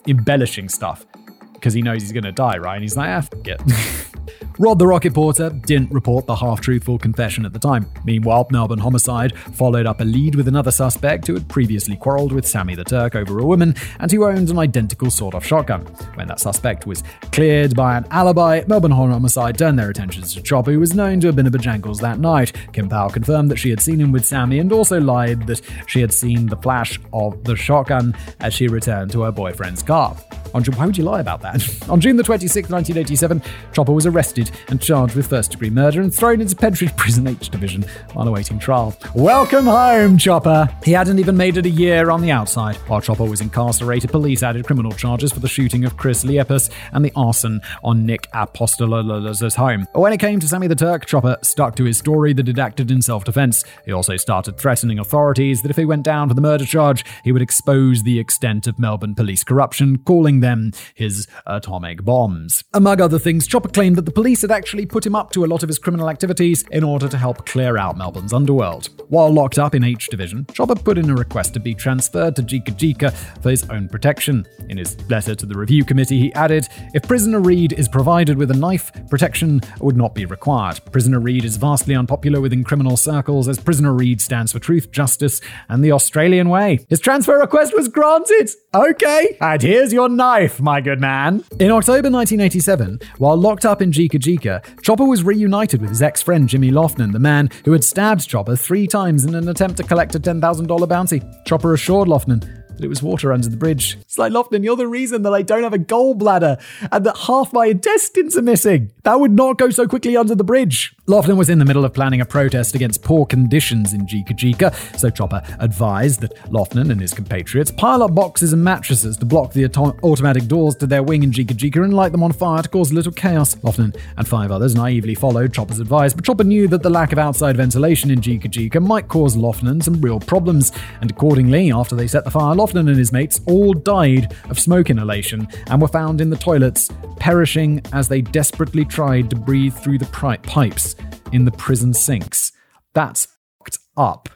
embellishing 0.07 0.69
stuff 0.69 1.05
because 1.53 1.73
he 1.73 1.81
knows 1.81 2.01
he's 2.01 2.11
going 2.11 2.23
to 2.23 2.31
die, 2.31 2.57
right? 2.57 2.75
And 2.75 2.83
he's 2.83 2.95
like, 2.95 3.09
ah, 3.09 3.21
fuck 3.21 3.47
it. 3.47 3.61
Rod 4.57 4.79
the 4.79 4.87
Rocket 4.87 5.13
Porter 5.13 5.49
didn't 5.49 5.91
report 5.91 6.25
the 6.25 6.35
half 6.35 6.61
truthful 6.61 6.97
confession 6.97 7.45
at 7.45 7.53
the 7.53 7.59
time. 7.59 7.91
Meanwhile, 8.03 8.47
Melbourne 8.51 8.79
Homicide 8.79 9.37
followed 9.37 9.85
up 9.85 10.01
a 10.01 10.03
lead 10.03 10.35
with 10.35 10.47
another 10.47 10.71
suspect 10.71 11.27
who 11.27 11.33
had 11.33 11.47
previously 11.47 11.95
quarreled 11.95 12.31
with 12.31 12.47
Sammy 12.47 12.75
the 12.75 12.83
Turk 12.83 13.15
over 13.15 13.39
a 13.39 13.45
woman 13.45 13.75
and 13.99 14.11
who 14.11 14.25
owned 14.25 14.49
an 14.49 14.57
identical 14.57 15.09
sawed 15.09 15.35
off 15.35 15.45
shotgun. 15.45 15.81
When 16.15 16.27
that 16.27 16.39
suspect 16.39 16.85
was 16.85 17.03
cleared 17.31 17.75
by 17.75 17.97
an 17.97 18.05
alibi, 18.11 18.63
Melbourne 18.67 18.91
Homicide 18.91 19.57
turned 19.57 19.79
their 19.79 19.89
attentions 19.89 20.33
to 20.33 20.41
Chopper, 20.41 20.71
who 20.71 20.79
was 20.79 20.93
known 20.93 21.19
to 21.21 21.27
have 21.27 21.35
been 21.35 21.47
at 21.47 21.53
Bojangles 21.53 22.01
that 22.01 22.19
night. 22.19 22.53
Kim 22.73 22.89
Powell 22.89 23.09
confirmed 23.09 23.51
that 23.51 23.57
she 23.57 23.69
had 23.69 23.81
seen 23.81 23.99
him 23.99 24.11
with 24.11 24.25
Sammy 24.25 24.59
and 24.59 24.71
also 24.71 24.99
lied 24.99 25.47
that 25.47 25.61
she 25.87 26.01
had 26.01 26.13
seen 26.13 26.47
the 26.47 26.57
flash 26.57 26.99
of 27.13 27.43
the 27.43 27.55
shotgun 27.55 28.15
as 28.39 28.53
she 28.53 28.67
returned 28.67 29.11
to 29.11 29.21
her 29.21 29.31
boyfriend's 29.31 29.83
car. 29.83 30.15
On 30.53 30.63
why 30.63 30.85
would 30.85 30.97
you 30.97 31.03
lie 31.03 31.19
about 31.19 31.41
that? 31.41 31.61
On 31.89 31.99
June 31.99 32.15
the 32.15 32.23
26th, 32.23 32.69
1987, 32.71 33.41
Chopper 33.73 33.91
was 33.91 34.05
arrested 34.05 34.14
and 34.15 34.81
charged 34.81 35.15
with 35.15 35.27
first 35.27 35.51
degree 35.51 35.69
murder 35.69 36.01
and 36.01 36.13
thrown 36.13 36.41
into 36.41 36.55
Pentridge 36.55 36.95
Prison 36.95 37.27
H 37.27 37.49
Division 37.49 37.83
while 38.13 38.27
awaiting 38.27 38.59
trial. 38.59 38.95
Welcome 39.13 39.65
home, 39.65 40.17
Chopper! 40.17 40.69
He 40.83 40.91
hadn't 40.91 41.19
even 41.19 41.35
made 41.35 41.57
it 41.57 41.65
a 41.65 41.69
year 41.69 42.09
on 42.09 42.21
the 42.21 42.31
outside. 42.31 42.75
While 42.87 43.01
Chopper 43.01 43.25
was 43.25 43.41
incarcerated, 43.41 44.11
police 44.11 44.43
added 44.43 44.65
criminal 44.65 44.91
charges 44.91 45.31
for 45.31 45.39
the 45.39 45.47
shooting 45.47 45.85
of 45.85 45.97
Chris 45.97 46.23
Liepus 46.23 46.69
and 46.93 47.03
the 47.03 47.11
arson 47.15 47.61
on 47.83 48.05
Nick 48.05 48.27
Apostololo's 48.33 49.55
home. 49.55 49.85
When 49.93 50.13
it 50.13 50.19
came 50.19 50.39
to 50.39 50.47
Sammy 50.47 50.67
the 50.67 50.75
Turk, 50.75 51.05
Chopper 51.05 51.37
stuck 51.41 51.75
to 51.75 51.83
his 51.83 51.97
story 51.97 52.33
that 52.33 52.47
he'd 52.47 52.59
acted 52.59 52.91
in 52.91 53.01
self 53.01 53.23
defense. 53.23 53.63
He 53.85 53.91
also 53.91 54.15
started 54.17 54.57
threatening 54.57 54.99
authorities 54.99 55.61
that 55.61 55.71
if 55.71 55.77
he 55.77 55.85
went 55.85 56.03
down 56.03 56.29
for 56.29 56.33
the 56.33 56.41
murder 56.41 56.65
charge, 56.65 57.03
he 57.23 57.31
would 57.31 57.41
expose 57.41 58.03
the 58.03 58.19
extent 58.19 58.67
of 58.67 58.79
Melbourne 58.79 59.15
police 59.15 59.43
corruption, 59.43 59.97
calling 59.99 60.39
them 60.39 60.71
his 60.93 61.27
atomic 61.45 62.03
bombs. 62.03 62.63
Among 62.73 63.01
other 63.01 63.19
things, 63.19 63.47
Chopper 63.47 63.69
claimed 63.69 63.95
that 63.97 64.04
the 64.05 64.11
police 64.11 64.43
had 64.43 64.51
actually 64.51 64.85
put 64.85 65.05
him 65.05 65.15
up 65.15 65.31
to 65.31 65.43
a 65.43 65.47
lot 65.47 65.63
of 65.63 65.69
his 65.69 65.79
criminal 65.79 66.09
activities 66.09 66.63
in 66.71 66.83
order 66.83 67.07
to 67.07 67.17
help 67.17 67.45
clear 67.47 67.75
out 67.75 67.97
Melbourne's 67.97 68.33
underworld. 68.33 68.89
While 69.09 69.33
locked 69.33 69.57
up 69.57 69.73
in 69.73 69.83
H 69.83 70.07
Division, 70.07 70.45
Chopper 70.53 70.75
put 70.75 70.99
in 70.99 71.09
a 71.09 71.15
request 71.15 71.53
to 71.55 71.59
be 71.59 71.73
transferred 71.73 72.35
to 72.35 72.43
Jika 72.43 72.71
Jika 72.77 73.11
for 73.41 73.49
his 73.49 73.67
own 73.69 73.89
protection. 73.89 74.45
In 74.69 74.77
his 74.77 74.97
letter 75.09 75.33
to 75.33 75.45
the 75.45 75.57
review 75.57 75.83
committee, 75.83 76.19
he 76.19 76.33
added, 76.33 76.67
If 76.93 77.07
prisoner 77.07 77.39
Read 77.39 77.73
is 77.73 77.87
provided 77.87 78.37
with 78.37 78.51
a 78.51 78.55
knife, 78.55 78.91
protection 79.09 79.61
would 79.79 79.97
not 79.97 80.13
be 80.13 80.25
required. 80.25 80.81
Prisoner 80.91 81.19
Read 81.19 81.43
is 81.43 81.57
vastly 81.57 81.95
unpopular 81.95 82.41
within 82.41 82.63
criminal 82.63 82.97
circles 82.97 83.47
as 83.47 83.59
Prisoner 83.59 83.93
Read 83.93 84.21
stands 84.21 84.51
for 84.51 84.59
truth, 84.59 84.91
justice, 84.91 85.41
and 85.67 85.83
the 85.83 85.91
Australian 85.91 86.49
way. 86.49 86.85
His 86.89 86.99
transfer 86.99 87.39
request 87.39 87.73
was 87.75 87.87
granted! 87.87 88.51
Okay, 88.73 89.37
and 89.39 89.61
here's 89.61 89.93
your 89.93 90.09
knife, 90.09 90.59
my 90.59 90.81
good 90.81 90.99
man. 90.99 91.43
In 91.59 91.71
October 91.71 92.11
1987, 92.11 92.99
while 93.17 93.37
locked 93.37 93.65
up 93.65 93.81
in 93.81 93.93
Jika 93.95 94.19
Jika, 94.19 94.61
Chopper 94.81 95.05
was 95.05 95.23
reunited 95.23 95.79
with 95.79 95.89
his 95.89 96.01
ex 96.01 96.21
friend 96.21 96.49
Jimmy 96.49 96.69
Lofton, 96.69 97.13
the 97.13 97.19
man 97.19 97.49
who 97.63 97.71
had 97.71 97.83
stabbed 97.83 98.27
Chopper 98.27 98.57
three 98.57 98.87
times 98.87 99.23
in 99.23 99.33
an 99.35 99.47
attempt 99.47 99.77
to 99.77 99.83
collect 99.83 100.15
a 100.15 100.19
$10,000 100.19 100.89
bounty. 100.89 101.21
Chopper 101.45 101.73
assured 101.73 102.09
Lofton 102.09 102.41
that 102.41 102.83
it 102.83 102.89
was 102.89 103.01
water 103.01 103.31
under 103.31 103.47
the 103.47 103.55
bridge. 103.55 103.97
It's 104.01 104.17
like, 104.17 104.33
you're 104.33 104.75
the 104.75 104.87
reason 104.87 105.21
that 105.21 105.33
I 105.33 105.41
don't 105.41 105.63
have 105.63 105.73
a 105.73 105.79
gallbladder 105.79 106.61
and 106.91 107.05
that 107.05 107.17
half 107.17 107.53
my 107.53 107.67
intestines 107.67 108.37
are 108.37 108.41
missing. 108.41 108.91
That 109.03 109.19
would 109.19 109.31
not 109.31 109.57
go 109.57 109.69
so 109.69 109.87
quickly 109.87 110.17
under 110.17 110.35
the 110.35 110.43
bridge. 110.43 110.94
Lofton 111.07 111.37
was 111.37 111.51
in 111.51 111.59
the 111.59 111.65
middle 111.65 111.85
of 111.85 111.93
planning 111.93 112.21
a 112.21 112.25
protest 112.25 112.73
against 112.73 113.03
poor 113.03 113.27
conditions 113.27 113.93
in 113.93 114.07
Jika 114.07 114.73
so 114.97 115.11
Chopper 115.11 115.43
advised 115.59 116.21
that 116.21 116.35
Lofton 116.49 116.89
and 116.89 116.99
his 116.99 117.13
compatriots 117.13 117.69
pile 117.69 118.01
up 118.01 118.15
boxes 118.15 118.53
and 118.53 118.63
mattresses 118.63 119.15
to 119.17 119.25
block 119.25 119.53
the 119.53 119.65
auto- 119.65 119.95
automatic 120.01 120.47
doors 120.47 120.73
to 120.77 120.87
their 120.87 121.03
wing 121.03 121.21
in 121.21 121.31
Jika 121.31 121.83
and 121.83 121.93
light 121.93 122.11
them 122.11 122.23
on 122.23 122.31
fire 122.31 122.63
to 122.63 122.69
cause 122.69 122.89
a 122.89 122.95
little 122.95 123.11
chaos. 123.11 123.53
Lofton 123.57 123.95
and 124.17 124.27
five 124.27 124.49
others 124.49 124.73
naively 124.73 125.13
followed 125.13 125.53
Chopper's 125.53 125.77
advice, 125.77 126.11
but 126.11 126.25
Chopper 126.25 126.43
knew 126.43 126.67
that 126.69 126.81
the 126.81 126.89
lack 126.89 127.11
of 127.11 127.19
outside 127.19 127.55
ventilation 127.55 128.09
in 128.09 128.19
Jika 128.19 128.81
might 128.81 129.07
cause 129.07 129.37
Lofton 129.37 129.83
some 129.83 130.01
real 130.01 130.19
problems, 130.19 130.71
and 131.01 131.11
accordingly, 131.11 131.71
after 131.71 131.95
they 131.95 132.07
set 132.07 132.23
the 132.23 132.31
fire, 132.31 132.55
Lofton 132.55 132.89
and 132.89 132.97
his 132.97 133.11
mates 133.11 133.41
all 133.45 133.75
died 133.75 134.35
of 134.49 134.57
smoke 134.57 134.89
inhalation 134.89 135.47
and 135.67 135.79
were 135.79 135.87
found 135.87 136.19
in 136.19 136.31
the 136.31 136.35
toilets, 136.35 136.89
perishing 137.19 137.79
as 137.93 138.07
they 138.07 138.21
desperately 138.21 138.83
tried 138.83 139.29
to 139.29 139.35
breathe 139.35 139.75
through 139.75 139.99
the 139.99 140.05
pri- 140.05 140.37
pipes 140.37 140.94
in 141.31 141.45
the 141.45 141.51
prison 141.51 141.93
sinks. 141.93 142.51
That's 142.93 143.27
fucked 143.59 143.79
up. 143.97 144.29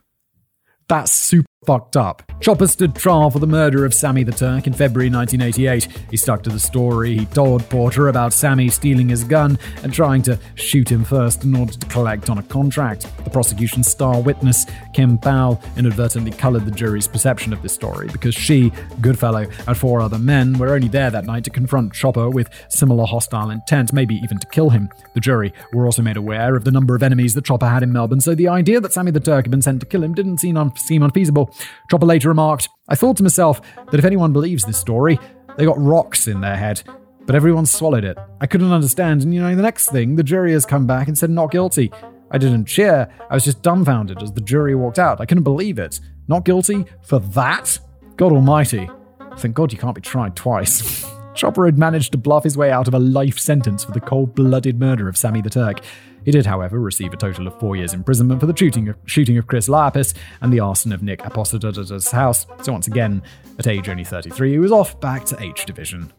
That's 0.87 1.11
super 1.11 1.47
fucked 1.65 1.97
up. 1.97 2.23
Chopper 2.39 2.67
stood 2.67 2.95
trial 2.95 3.29
for 3.29 3.39
the 3.39 3.47
murder 3.47 3.83
of 3.83 3.93
Sammy 3.93 4.23
the 4.23 4.31
Turk 4.31 4.65
in 4.65 4.71
February 4.71 5.09
1988. 5.09 5.87
He 6.09 6.15
stuck 6.15 6.41
to 6.43 6.49
the 6.49 6.59
story. 6.59 7.17
He 7.17 7.25
told 7.25 7.67
Porter 7.69 8.07
about 8.07 8.31
Sammy 8.31 8.69
stealing 8.69 9.09
his 9.09 9.25
gun 9.25 9.59
and 9.83 9.93
trying 9.93 10.21
to 10.23 10.39
shoot 10.55 10.89
him 10.89 11.03
first 11.03 11.43
in 11.43 11.53
order 11.55 11.73
to 11.73 11.85
collect 11.87 12.29
on 12.29 12.37
a 12.37 12.43
contract. 12.43 13.07
The 13.25 13.29
prosecution's 13.29 13.89
star 13.89 14.21
witness, 14.21 14.65
Kim 14.93 15.17
Powell, 15.17 15.61
inadvertently 15.75 16.31
colored 16.31 16.65
the 16.65 16.71
jury's 16.71 17.09
perception 17.09 17.51
of 17.51 17.61
this 17.61 17.73
story 17.73 18.07
because 18.07 18.33
she, 18.33 18.71
Goodfellow, 19.01 19.45
and 19.67 19.77
four 19.77 19.99
other 19.99 20.17
men 20.17 20.57
were 20.57 20.73
only 20.73 20.87
there 20.87 21.11
that 21.11 21.25
night 21.25 21.43
to 21.43 21.49
confront 21.49 21.93
Chopper 21.93 22.29
with 22.29 22.49
similar 22.69 23.05
hostile 23.05 23.49
intent, 23.49 23.91
maybe 23.91 24.15
even 24.15 24.39
to 24.39 24.47
kill 24.47 24.69
him. 24.69 24.89
The 25.13 25.19
jury 25.19 25.53
were 25.73 25.85
also 25.85 26.01
made 26.01 26.17
aware 26.17 26.55
of 26.55 26.63
the 26.63 26.71
number 26.71 26.95
of 26.95 27.03
enemies 27.03 27.33
that 27.33 27.45
Chopper 27.45 27.67
had 27.67 27.83
in 27.83 27.91
Melbourne, 27.91 28.21
so 28.21 28.33
the 28.33 28.47
idea 28.47 28.79
that 28.79 28.93
Sammy 28.93 29.11
the 29.11 29.19
Turk 29.19 29.43
had 29.43 29.51
been 29.51 29.61
sent 29.61 29.81
to 29.81 29.85
kill 29.85 30.03
him 30.03 30.13
didn't 30.13 30.37
seem, 30.37 30.55
un- 30.55 30.75
seem 30.77 31.03
unfeasible. 31.03 31.48
Chopper 31.89 32.05
later 32.05 32.29
remarked, 32.29 32.69
I 32.87 32.95
thought 32.95 33.17
to 33.17 33.23
myself 33.23 33.61
that 33.91 33.99
if 33.99 34.05
anyone 34.05 34.33
believes 34.33 34.63
this 34.63 34.79
story, 34.79 35.19
they 35.57 35.65
got 35.65 35.79
rocks 35.79 36.27
in 36.27 36.41
their 36.41 36.57
head. 36.57 36.81
But 37.25 37.35
everyone 37.35 37.65
swallowed 37.65 38.05
it. 38.05 38.17
I 38.41 38.47
couldn't 38.47 38.71
understand, 38.71 39.21
and 39.21 39.33
you 39.33 39.41
know, 39.41 39.55
the 39.55 39.61
next 39.61 39.89
thing, 39.89 40.15
the 40.15 40.23
jury 40.23 40.53
has 40.53 40.65
come 40.65 40.87
back 40.87 41.07
and 41.07 41.17
said 41.17 41.29
not 41.29 41.51
guilty. 41.51 41.91
I 42.31 42.37
didn't 42.37 42.65
cheer, 42.65 43.07
I 43.29 43.33
was 43.33 43.45
just 43.45 43.61
dumbfounded 43.61 44.21
as 44.21 44.31
the 44.31 44.41
jury 44.41 44.75
walked 44.75 44.99
out. 44.99 45.19
I 45.21 45.25
couldn't 45.25 45.43
believe 45.43 45.79
it. 45.79 45.99
Not 46.27 46.45
guilty 46.45 46.85
for 47.01 47.19
that? 47.19 47.79
God 48.15 48.31
almighty. 48.31 48.89
Thank 49.37 49.55
God 49.55 49.71
you 49.71 49.77
can't 49.77 49.95
be 49.95 50.01
tried 50.01 50.35
twice. 50.35 51.05
Chopper 51.35 51.65
had 51.65 51.77
managed 51.77 52.11
to 52.11 52.17
bluff 52.17 52.43
his 52.43 52.57
way 52.57 52.71
out 52.71 52.87
of 52.87 52.93
a 52.93 52.99
life 52.99 53.39
sentence 53.39 53.83
for 53.83 53.91
the 53.91 53.99
cold 53.99 54.35
blooded 54.35 54.79
murder 54.79 55.07
of 55.07 55.17
Sammy 55.17 55.41
the 55.41 55.49
Turk. 55.49 55.79
He 56.25 56.31
did, 56.31 56.45
however, 56.45 56.79
receive 56.79 57.13
a 57.13 57.17
total 57.17 57.47
of 57.47 57.59
four 57.59 57.75
years 57.75 57.93
imprisonment 57.93 58.39
for 58.39 58.45
the 58.45 58.55
shooting 58.55 58.89
of, 58.89 58.97
shooting 59.05 59.37
of 59.37 59.47
Chris 59.47 59.69
Lapis 59.69 60.13
and 60.41 60.51
the 60.51 60.59
arson 60.59 60.91
of 60.91 61.01
Nick 61.01 61.25
Apostolada's 61.25 62.11
house. 62.11 62.45
So, 62.61 62.71
once 62.71 62.87
again, 62.87 63.21
at 63.57 63.67
age 63.67 63.89
only 63.89 64.03
33, 64.03 64.51
he 64.51 64.59
was 64.59 64.71
off 64.71 64.99
back 64.99 65.25
to 65.25 65.41
H 65.41 65.65
Division. 65.65 66.11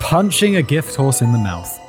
Punching 0.00 0.56
a 0.56 0.62
gift 0.62 0.94
horse 0.96 1.22
in 1.22 1.32
the 1.32 1.38
mouth. 1.38 1.80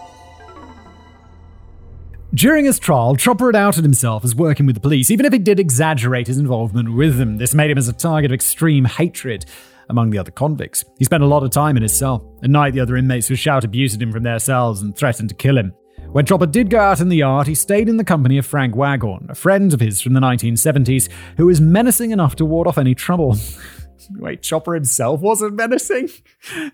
During 2.34 2.66
his 2.66 2.78
trial, 2.78 3.16
Chopper 3.16 3.48
had 3.48 3.56
outed 3.56 3.84
himself 3.84 4.24
as 4.24 4.36
working 4.36 4.66
with 4.66 4.76
the 4.76 4.82
police, 4.82 5.10
even 5.10 5.26
if 5.26 5.34
he 5.34 5.40
did 5.40 5.60
exaggerate 5.60 6.28
his 6.28 6.38
involvement 6.38 6.94
with 6.94 7.18
them. 7.18 7.38
This 7.38 7.56
made 7.56 7.72
him 7.72 7.78
as 7.78 7.88
a 7.88 7.94
target 7.94 8.32
of 8.32 8.36
extreme 8.36 8.86
hatred 8.86 9.46
among 9.90 10.10
the 10.10 10.18
other 10.18 10.32
convicts. 10.32 10.84
He 10.98 11.06
spent 11.06 11.24
a 11.24 11.28
lot 11.28 11.44
of 11.44 11.52
time 11.52 11.78
in 11.78 11.84
his 11.84 11.98
cell. 11.98 12.38
At 12.44 12.50
night, 12.50 12.74
the 12.74 12.82
other 12.82 12.98
inmates 12.98 13.30
would 13.30 13.40
shout 13.40 13.64
abuse 13.64 13.96
at 13.96 14.02
him 14.02 14.12
from 14.12 14.24
their 14.24 14.40
cells 14.40 14.82
and 14.82 14.96
threaten 14.96 15.28
to 15.30 15.36
kill 15.36 15.58
him. 15.58 15.74
When 16.12 16.26
Chopper 16.26 16.46
did 16.46 16.70
go 16.70 16.80
out 16.80 17.02
in 17.02 17.10
the 17.10 17.18
yard, 17.18 17.48
he 17.48 17.54
stayed 17.54 17.90
in 17.90 17.98
the 17.98 18.04
company 18.04 18.38
of 18.38 18.46
Frank 18.46 18.76
Waghorn, 18.76 19.28
a 19.30 19.36
friend 19.36 19.74
of 19.74 19.82
his 19.82 20.00
from 20.00 20.14
the 20.14 20.22
1970s, 20.22 21.10
who 21.36 21.48
was 21.48 21.60
menacing 21.60 22.12
enough 22.12 22.36
to 22.38 22.46
ward 22.46 22.66
off 22.66 22.78
any 22.78 22.96
trouble. 22.96 23.38
Wait, 24.12 24.42
Chopper 24.42 24.74
himself 24.74 25.22
wasn't 25.22 25.56
menacing? 25.56 26.10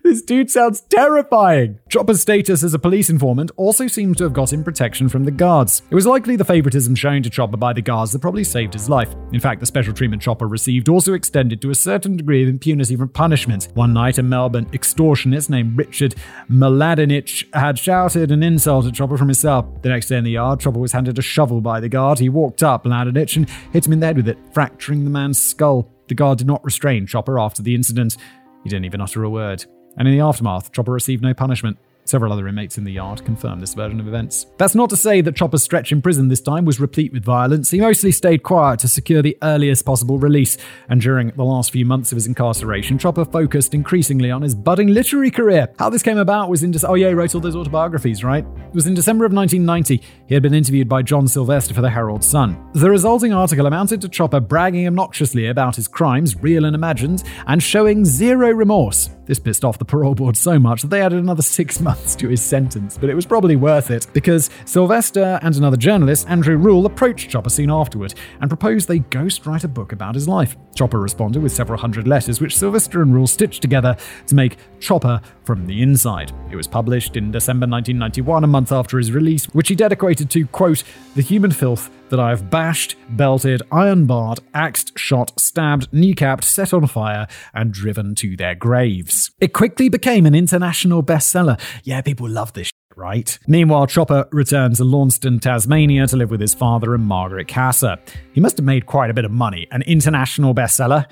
This 0.02 0.22
dude 0.22 0.50
sounds 0.50 0.80
terrifying. 0.82 1.78
Chopper's 1.88 2.20
status 2.20 2.62
as 2.62 2.74
a 2.74 2.78
police 2.78 3.10
informant 3.10 3.50
also 3.56 3.86
seemed 3.86 4.18
to 4.18 4.24
have 4.24 4.32
got 4.32 4.52
him 4.52 4.62
protection 4.62 5.08
from 5.08 5.24
the 5.24 5.30
guards. 5.30 5.82
It 5.90 5.94
was 5.94 6.06
likely 6.06 6.36
the 6.36 6.44
favoritism 6.44 6.94
shown 6.94 7.22
to 7.22 7.30
Chopper 7.30 7.56
by 7.56 7.72
the 7.72 7.82
guards 7.82 8.12
that 8.12 8.20
probably 8.20 8.44
saved 8.44 8.74
his 8.74 8.88
life. 8.88 9.14
In 9.32 9.40
fact, 9.40 9.60
the 9.60 9.66
special 9.66 9.92
treatment 9.92 10.22
Chopper 10.22 10.46
received 10.46 10.88
also 10.88 11.14
extended 11.14 11.60
to 11.62 11.70
a 11.70 11.74
certain 11.74 12.16
degree 12.16 12.42
of 12.42 12.48
impunity 12.48 12.96
from 12.96 13.08
punishment. 13.08 13.68
One 13.74 13.92
night, 13.92 14.18
a 14.18 14.22
Melbourne 14.22 14.66
extortionist 14.66 15.50
named 15.50 15.78
Richard 15.78 16.14
Mladinich 16.50 17.52
had 17.54 17.78
shouted 17.78 18.30
an 18.30 18.42
insult 18.42 18.86
at 18.86 18.94
Chopper 18.94 19.16
from 19.16 19.28
his 19.28 19.38
cell. 19.38 19.78
The 19.82 19.88
next 19.88 20.08
day 20.08 20.18
in 20.18 20.24
the 20.24 20.32
yard, 20.32 20.60
Chopper 20.60 20.78
was 20.78 20.92
handed 20.92 21.18
a 21.18 21.22
shovel 21.22 21.60
by 21.60 21.80
the 21.80 21.88
guard. 21.88 22.18
He 22.18 22.28
walked 22.28 22.62
up 22.62 22.84
Mladinich 22.84 23.36
and 23.36 23.48
hit 23.72 23.86
him 23.86 23.92
in 23.92 24.00
the 24.00 24.06
head 24.06 24.16
with 24.16 24.28
it, 24.28 24.38
fracturing 24.52 25.04
the 25.04 25.10
man's 25.10 25.40
skull. 25.40 25.93
The 26.08 26.14
guard 26.14 26.38
did 26.38 26.46
not 26.46 26.64
restrain 26.64 27.06
Chopper 27.06 27.38
after 27.38 27.62
the 27.62 27.74
incident. 27.74 28.16
He 28.62 28.68
didn't 28.68 28.84
even 28.84 29.00
utter 29.00 29.24
a 29.24 29.30
word. 29.30 29.64
And 29.96 30.08
in 30.08 30.14
the 30.14 30.20
aftermath, 30.20 30.72
Chopper 30.72 30.92
received 30.92 31.22
no 31.22 31.34
punishment. 31.34 31.78
Several 32.06 32.34
other 32.34 32.46
inmates 32.46 32.76
in 32.76 32.84
the 32.84 32.92
yard 32.92 33.24
confirmed 33.24 33.62
this 33.62 33.72
version 33.72 33.98
of 33.98 34.06
events. 34.06 34.46
That's 34.58 34.74
not 34.74 34.90
to 34.90 34.96
say 34.96 35.22
that 35.22 35.34
Chopper's 35.34 35.62
stretch 35.62 35.90
in 35.90 36.02
prison 36.02 36.28
this 36.28 36.42
time 36.42 36.66
was 36.66 36.78
replete 36.78 37.14
with 37.14 37.24
violence. 37.24 37.70
He 37.70 37.80
mostly 37.80 38.12
stayed 38.12 38.42
quiet 38.42 38.80
to 38.80 38.88
secure 38.88 39.22
the 39.22 39.38
earliest 39.42 39.86
possible 39.86 40.18
release, 40.18 40.58
and 40.90 41.00
during 41.00 41.28
the 41.28 41.44
last 41.44 41.72
few 41.72 41.86
months 41.86 42.12
of 42.12 42.16
his 42.16 42.26
incarceration, 42.26 42.98
Chopper 42.98 43.24
focused 43.24 43.72
increasingly 43.72 44.30
on 44.30 44.42
his 44.42 44.54
budding 44.54 44.88
literary 44.88 45.30
career. 45.30 45.68
How 45.78 45.88
this 45.88 46.02
came 46.02 46.18
about 46.18 46.50
was 46.50 46.62
in 46.62 46.72
De- 46.72 46.86
oh 46.86 46.94
yeah, 46.94 47.08
he 47.08 47.14
wrote 47.14 47.34
all 47.34 47.40
those 47.40 47.56
autobiographies, 47.56 48.22
right? 48.22 48.44
It 48.44 48.74
was 48.74 48.86
in 48.86 48.94
December 48.94 49.24
of 49.24 49.32
1990. 49.32 50.06
He 50.26 50.34
had 50.34 50.42
been 50.42 50.52
interviewed 50.52 50.88
by 50.90 51.00
John 51.00 51.26
Silvester 51.26 51.72
for 51.72 51.80
the 51.80 51.90
Herald 51.90 52.22
Sun. 52.22 52.70
The 52.74 52.90
resulting 52.90 53.32
article 53.32 53.66
amounted 53.66 54.02
to 54.02 54.10
Chopper 54.10 54.40
bragging 54.40 54.86
obnoxiously 54.86 55.46
about 55.46 55.76
his 55.76 55.88
crimes, 55.88 56.36
real 56.42 56.66
and 56.66 56.74
imagined, 56.74 57.24
and 57.46 57.62
showing 57.62 58.04
zero 58.04 58.50
remorse. 58.50 59.08
This 59.26 59.38
pissed 59.38 59.64
off 59.64 59.78
the 59.78 59.84
parole 59.84 60.14
board 60.14 60.36
so 60.36 60.58
much 60.58 60.82
that 60.82 60.88
they 60.88 61.00
added 61.00 61.18
another 61.18 61.42
six 61.42 61.80
months 61.88 62.14
to 62.16 62.28
his 62.28 62.42
sentence, 62.42 62.98
but 62.98 63.08
it 63.08 63.14
was 63.14 63.26
probably 63.26 63.56
worth 63.56 63.90
it 63.90 64.06
because 64.12 64.50
Silvester 64.64 65.38
and 65.42 65.56
another 65.56 65.76
journalist, 65.76 66.28
Andrew 66.28 66.56
Rule, 66.56 66.86
approached 66.86 67.30
Chopper 67.30 67.50
soon 67.50 67.70
afterward 67.70 68.14
and 68.40 68.50
proposed 68.50 68.88
they 68.88 69.00
ghostwrite 69.00 69.64
a 69.64 69.68
book 69.68 69.92
about 69.92 70.14
his 70.14 70.28
life. 70.28 70.56
Chopper 70.74 71.00
responded 71.00 71.42
with 71.42 71.52
several 71.52 71.78
hundred 71.78 72.06
letters, 72.06 72.40
which 72.40 72.56
Silvester 72.56 73.00
and 73.00 73.14
Rule 73.14 73.26
stitched 73.26 73.62
together 73.62 73.96
to 74.26 74.34
make 74.34 74.58
Chopper 74.80 75.20
from 75.44 75.66
the 75.66 75.82
Inside. 75.82 76.32
It 76.50 76.56
was 76.56 76.66
published 76.66 77.16
in 77.16 77.30
December 77.30 77.66
1991, 77.66 78.44
a 78.44 78.46
month 78.46 78.72
after 78.72 78.98
his 78.98 79.12
release, 79.12 79.46
which 79.46 79.68
he 79.68 79.74
dedicated 79.74 80.30
to, 80.30 80.46
quote, 80.46 80.82
the 81.14 81.22
human 81.22 81.50
filth 81.50 81.90
that 82.08 82.20
I 82.20 82.30
have 82.30 82.50
bashed, 82.50 82.96
belted, 83.10 83.62
iron 83.70 84.06
barred, 84.06 84.40
axed, 84.54 84.98
shot, 84.98 85.38
stabbed, 85.38 85.90
kneecapped, 85.90 86.44
set 86.44 86.72
on 86.72 86.86
fire, 86.86 87.26
and 87.52 87.72
driven 87.72 88.14
to 88.16 88.36
their 88.36 88.54
graves. 88.54 89.30
It 89.40 89.52
quickly 89.52 89.88
became 89.88 90.26
an 90.26 90.34
international 90.34 91.02
bestseller. 91.02 91.60
Yeah, 91.82 92.00
people 92.00 92.28
love 92.28 92.52
this. 92.52 92.70
Right? 92.96 93.36
Meanwhile, 93.48 93.88
Chopper 93.88 94.28
returned 94.30 94.76
to 94.76 94.84
Launceston, 94.84 95.40
Tasmania 95.40 96.06
to 96.06 96.16
live 96.16 96.30
with 96.30 96.40
his 96.40 96.54
father 96.54 96.94
and 96.94 97.04
Margaret 97.04 97.48
Cassar. 97.48 97.98
He 98.32 98.40
must 98.40 98.56
have 98.56 98.64
made 98.64 98.86
quite 98.86 99.10
a 99.10 99.14
bit 99.14 99.24
of 99.24 99.32
money. 99.32 99.66
An 99.72 99.82
international 99.82 100.54
bestseller? 100.54 101.06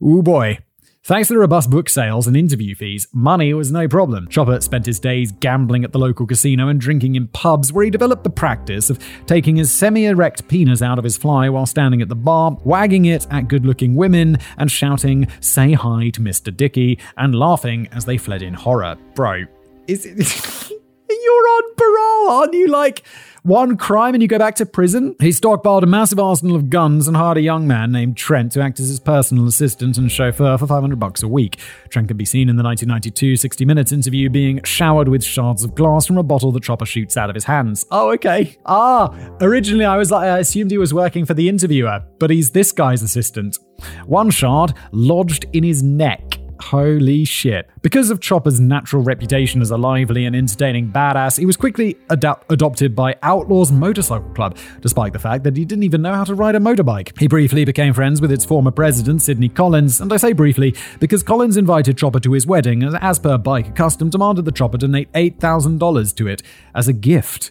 Ooh 0.00 0.22
boy. 0.22 0.58
Thanks 1.06 1.28
to 1.28 1.34
the 1.34 1.38
robust 1.38 1.70
book 1.70 1.88
sales 1.88 2.26
and 2.26 2.36
interview 2.36 2.74
fees, 2.74 3.06
money 3.12 3.54
was 3.54 3.70
no 3.70 3.86
problem. 3.86 4.26
Chopper 4.26 4.60
spent 4.60 4.86
his 4.86 4.98
days 4.98 5.30
gambling 5.30 5.84
at 5.84 5.92
the 5.92 6.00
local 6.00 6.26
casino 6.26 6.66
and 6.66 6.80
drinking 6.80 7.14
in 7.14 7.28
pubs, 7.28 7.72
where 7.72 7.84
he 7.84 7.92
developed 7.92 8.24
the 8.24 8.30
practice 8.30 8.90
of 8.90 8.98
taking 9.24 9.54
his 9.54 9.70
semi 9.70 10.06
erect 10.06 10.48
penis 10.48 10.82
out 10.82 10.98
of 10.98 11.04
his 11.04 11.16
fly 11.16 11.48
while 11.48 11.64
standing 11.64 12.02
at 12.02 12.08
the 12.08 12.16
bar, 12.16 12.58
wagging 12.64 13.04
it 13.04 13.24
at 13.30 13.46
good 13.46 13.64
looking 13.64 13.94
women, 13.94 14.38
and 14.58 14.68
shouting, 14.68 15.28
Say 15.38 15.74
hi 15.74 16.10
to 16.10 16.20
Mr. 16.20 16.54
Dickey, 16.54 16.98
and 17.16 17.36
laughing 17.36 17.86
as 17.92 18.04
they 18.04 18.18
fled 18.18 18.42
in 18.42 18.54
horror. 18.54 18.96
Bro, 19.14 19.44
is 19.86 20.06
it. 20.06 20.72
You're 21.08 21.48
on 21.48 21.74
parole, 21.76 22.30
aren't 22.36 22.54
you? 22.54 22.66
Like, 22.66 23.04
one 23.46 23.76
crime 23.76 24.14
and 24.14 24.22
you 24.22 24.28
go 24.28 24.38
back 24.38 24.56
to 24.56 24.66
prison? 24.66 25.14
He 25.20 25.28
stockpiled 25.28 25.82
a 25.82 25.86
massive 25.86 26.18
arsenal 26.18 26.56
of 26.56 26.68
guns 26.68 27.06
and 27.06 27.16
hired 27.16 27.38
a 27.38 27.40
young 27.40 27.66
man 27.66 27.92
named 27.92 28.16
Trent 28.16 28.52
to 28.52 28.60
act 28.60 28.80
as 28.80 28.88
his 28.88 28.98
personal 28.98 29.46
assistant 29.46 29.96
and 29.96 30.10
chauffeur 30.10 30.58
for 30.58 30.66
500 30.66 30.98
bucks 30.98 31.22
a 31.22 31.28
week. 31.28 31.58
Trent 31.88 32.08
can 32.08 32.16
be 32.16 32.24
seen 32.24 32.48
in 32.48 32.56
the 32.56 32.64
1992 32.64 33.36
60 33.36 33.64
Minutes 33.64 33.92
interview 33.92 34.28
being 34.28 34.62
showered 34.64 35.08
with 35.08 35.22
shards 35.22 35.62
of 35.62 35.74
glass 35.76 36.06
from 36.06 36.18
a 36.18 36.22
bottle 36.24 36.50
that 36.52 36.64
Chopper 36.64 36.86
shoots 36.86 37.16
out 37.16 37.30
of 37.30 37.34
his 37.34 37.44
hands. 37.44 37.86
Oh, 37.90 38.10
okay. 38.12 38.56
Ah, 38.66 39.14
originally 39.40 39.84
I 39.84 39.96
was 39.96 40.10
like, 40.10 40.28
I 40.28 40.38
assumed 40.38 40.72
he 40.72 40.78
was 40.78 40.92
working 40.92 41.24
for 41.24 41.34
the 41.34 41.48
interviewer, 41.48 42.04
but 42.18 42.30
he's 42.30 42.50
this 42.50 42.72
guy's 42.72 43.02
assistant. 43.02 43.58
One 44.06 44.30
shard 44.30 44.74
lodged 44.90 45.46
in 45.52 45.62
his 45.62 45.82
neck. 45.82 46.40
Holy 46.60 47.24
shit. 47.24 47.68
Because 47.82 48.10
of 48.10 48.20
Chopper's 48.20 48.58
natural 48.58 49.02
reputation 49.02 49.60
as 49.60 49.70
a 49.70 49.76
lively 49.76 50.24
and 50.24 50.34
entertaining 50.34 50.90
badass, 50.90 51.38
he 51.38 51.46
was 51.46 51.56
quickly 51.56 51.96
adapt- 52.10 52.50
adopted 52.50 52.96
by 52.96 53.16
Outlaws 53.22 53.70
Motorcycle 53.70 54.30
Club, 54.30 54.56
despite 54.80 55.12
the 55.12 55.18
fact 55.18 55.44
that 55.44 55.56
he 55.56 55.64
didn't 55.64 55.84
even 55.84 56.02
know 56.02 56.14
how 56.14 56.24
to 56.24 56.34
ride 56.34 56.54
a 56.54 56.60
motorbike. 56.60 57.18
He 57.18 57.28
briefly 57.28 57.64
became 57.64 57.92
friends 57.92 58.20
with 58.20 58.32
its 58.32 58.44
former 58.44 58.70
president, 58.70 59.22
Sidney 59.22 59.48
Collins, 59.48 60.00
and 60.00 60.12
I 60.12 60.16
say 60.16 60.32
briefly 60.32 60.74
because 60.98 61.22
Collins 61.22 61.56
invited 61.56 61.98
Chopper 61.98 62.20
to 62.20 62.32
his 62.32 62.46
wedding 62.46 62.82
and, 62.82 62.96
as 62.96 63.18
per 63.18 63.38
bike 63.38 63.74
custom, 63.74 64.10
demanded 64.10 64.44
that 64.44 64.56
Chopper 64.56 64.78
donate 64.78 65.12
$8,000 65.12 66.14
to 66.16 66.26
it 66.26 66.42
as 66.74 66.88
a 66.88 66.92
gift. 66.92 67.50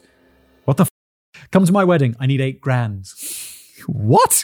What 0.66 0.78
the 0.78 0.84
f? 0.84 0.90
Come 1.52 1.66
to 1.66 1.72
my 1.72 1.84
wedding, 1.84 2.16
I 2.20 2.26
need 2.26 2.42
eight 2.42 2.60
grand. 2.60 3.12
What? 3.88 4.44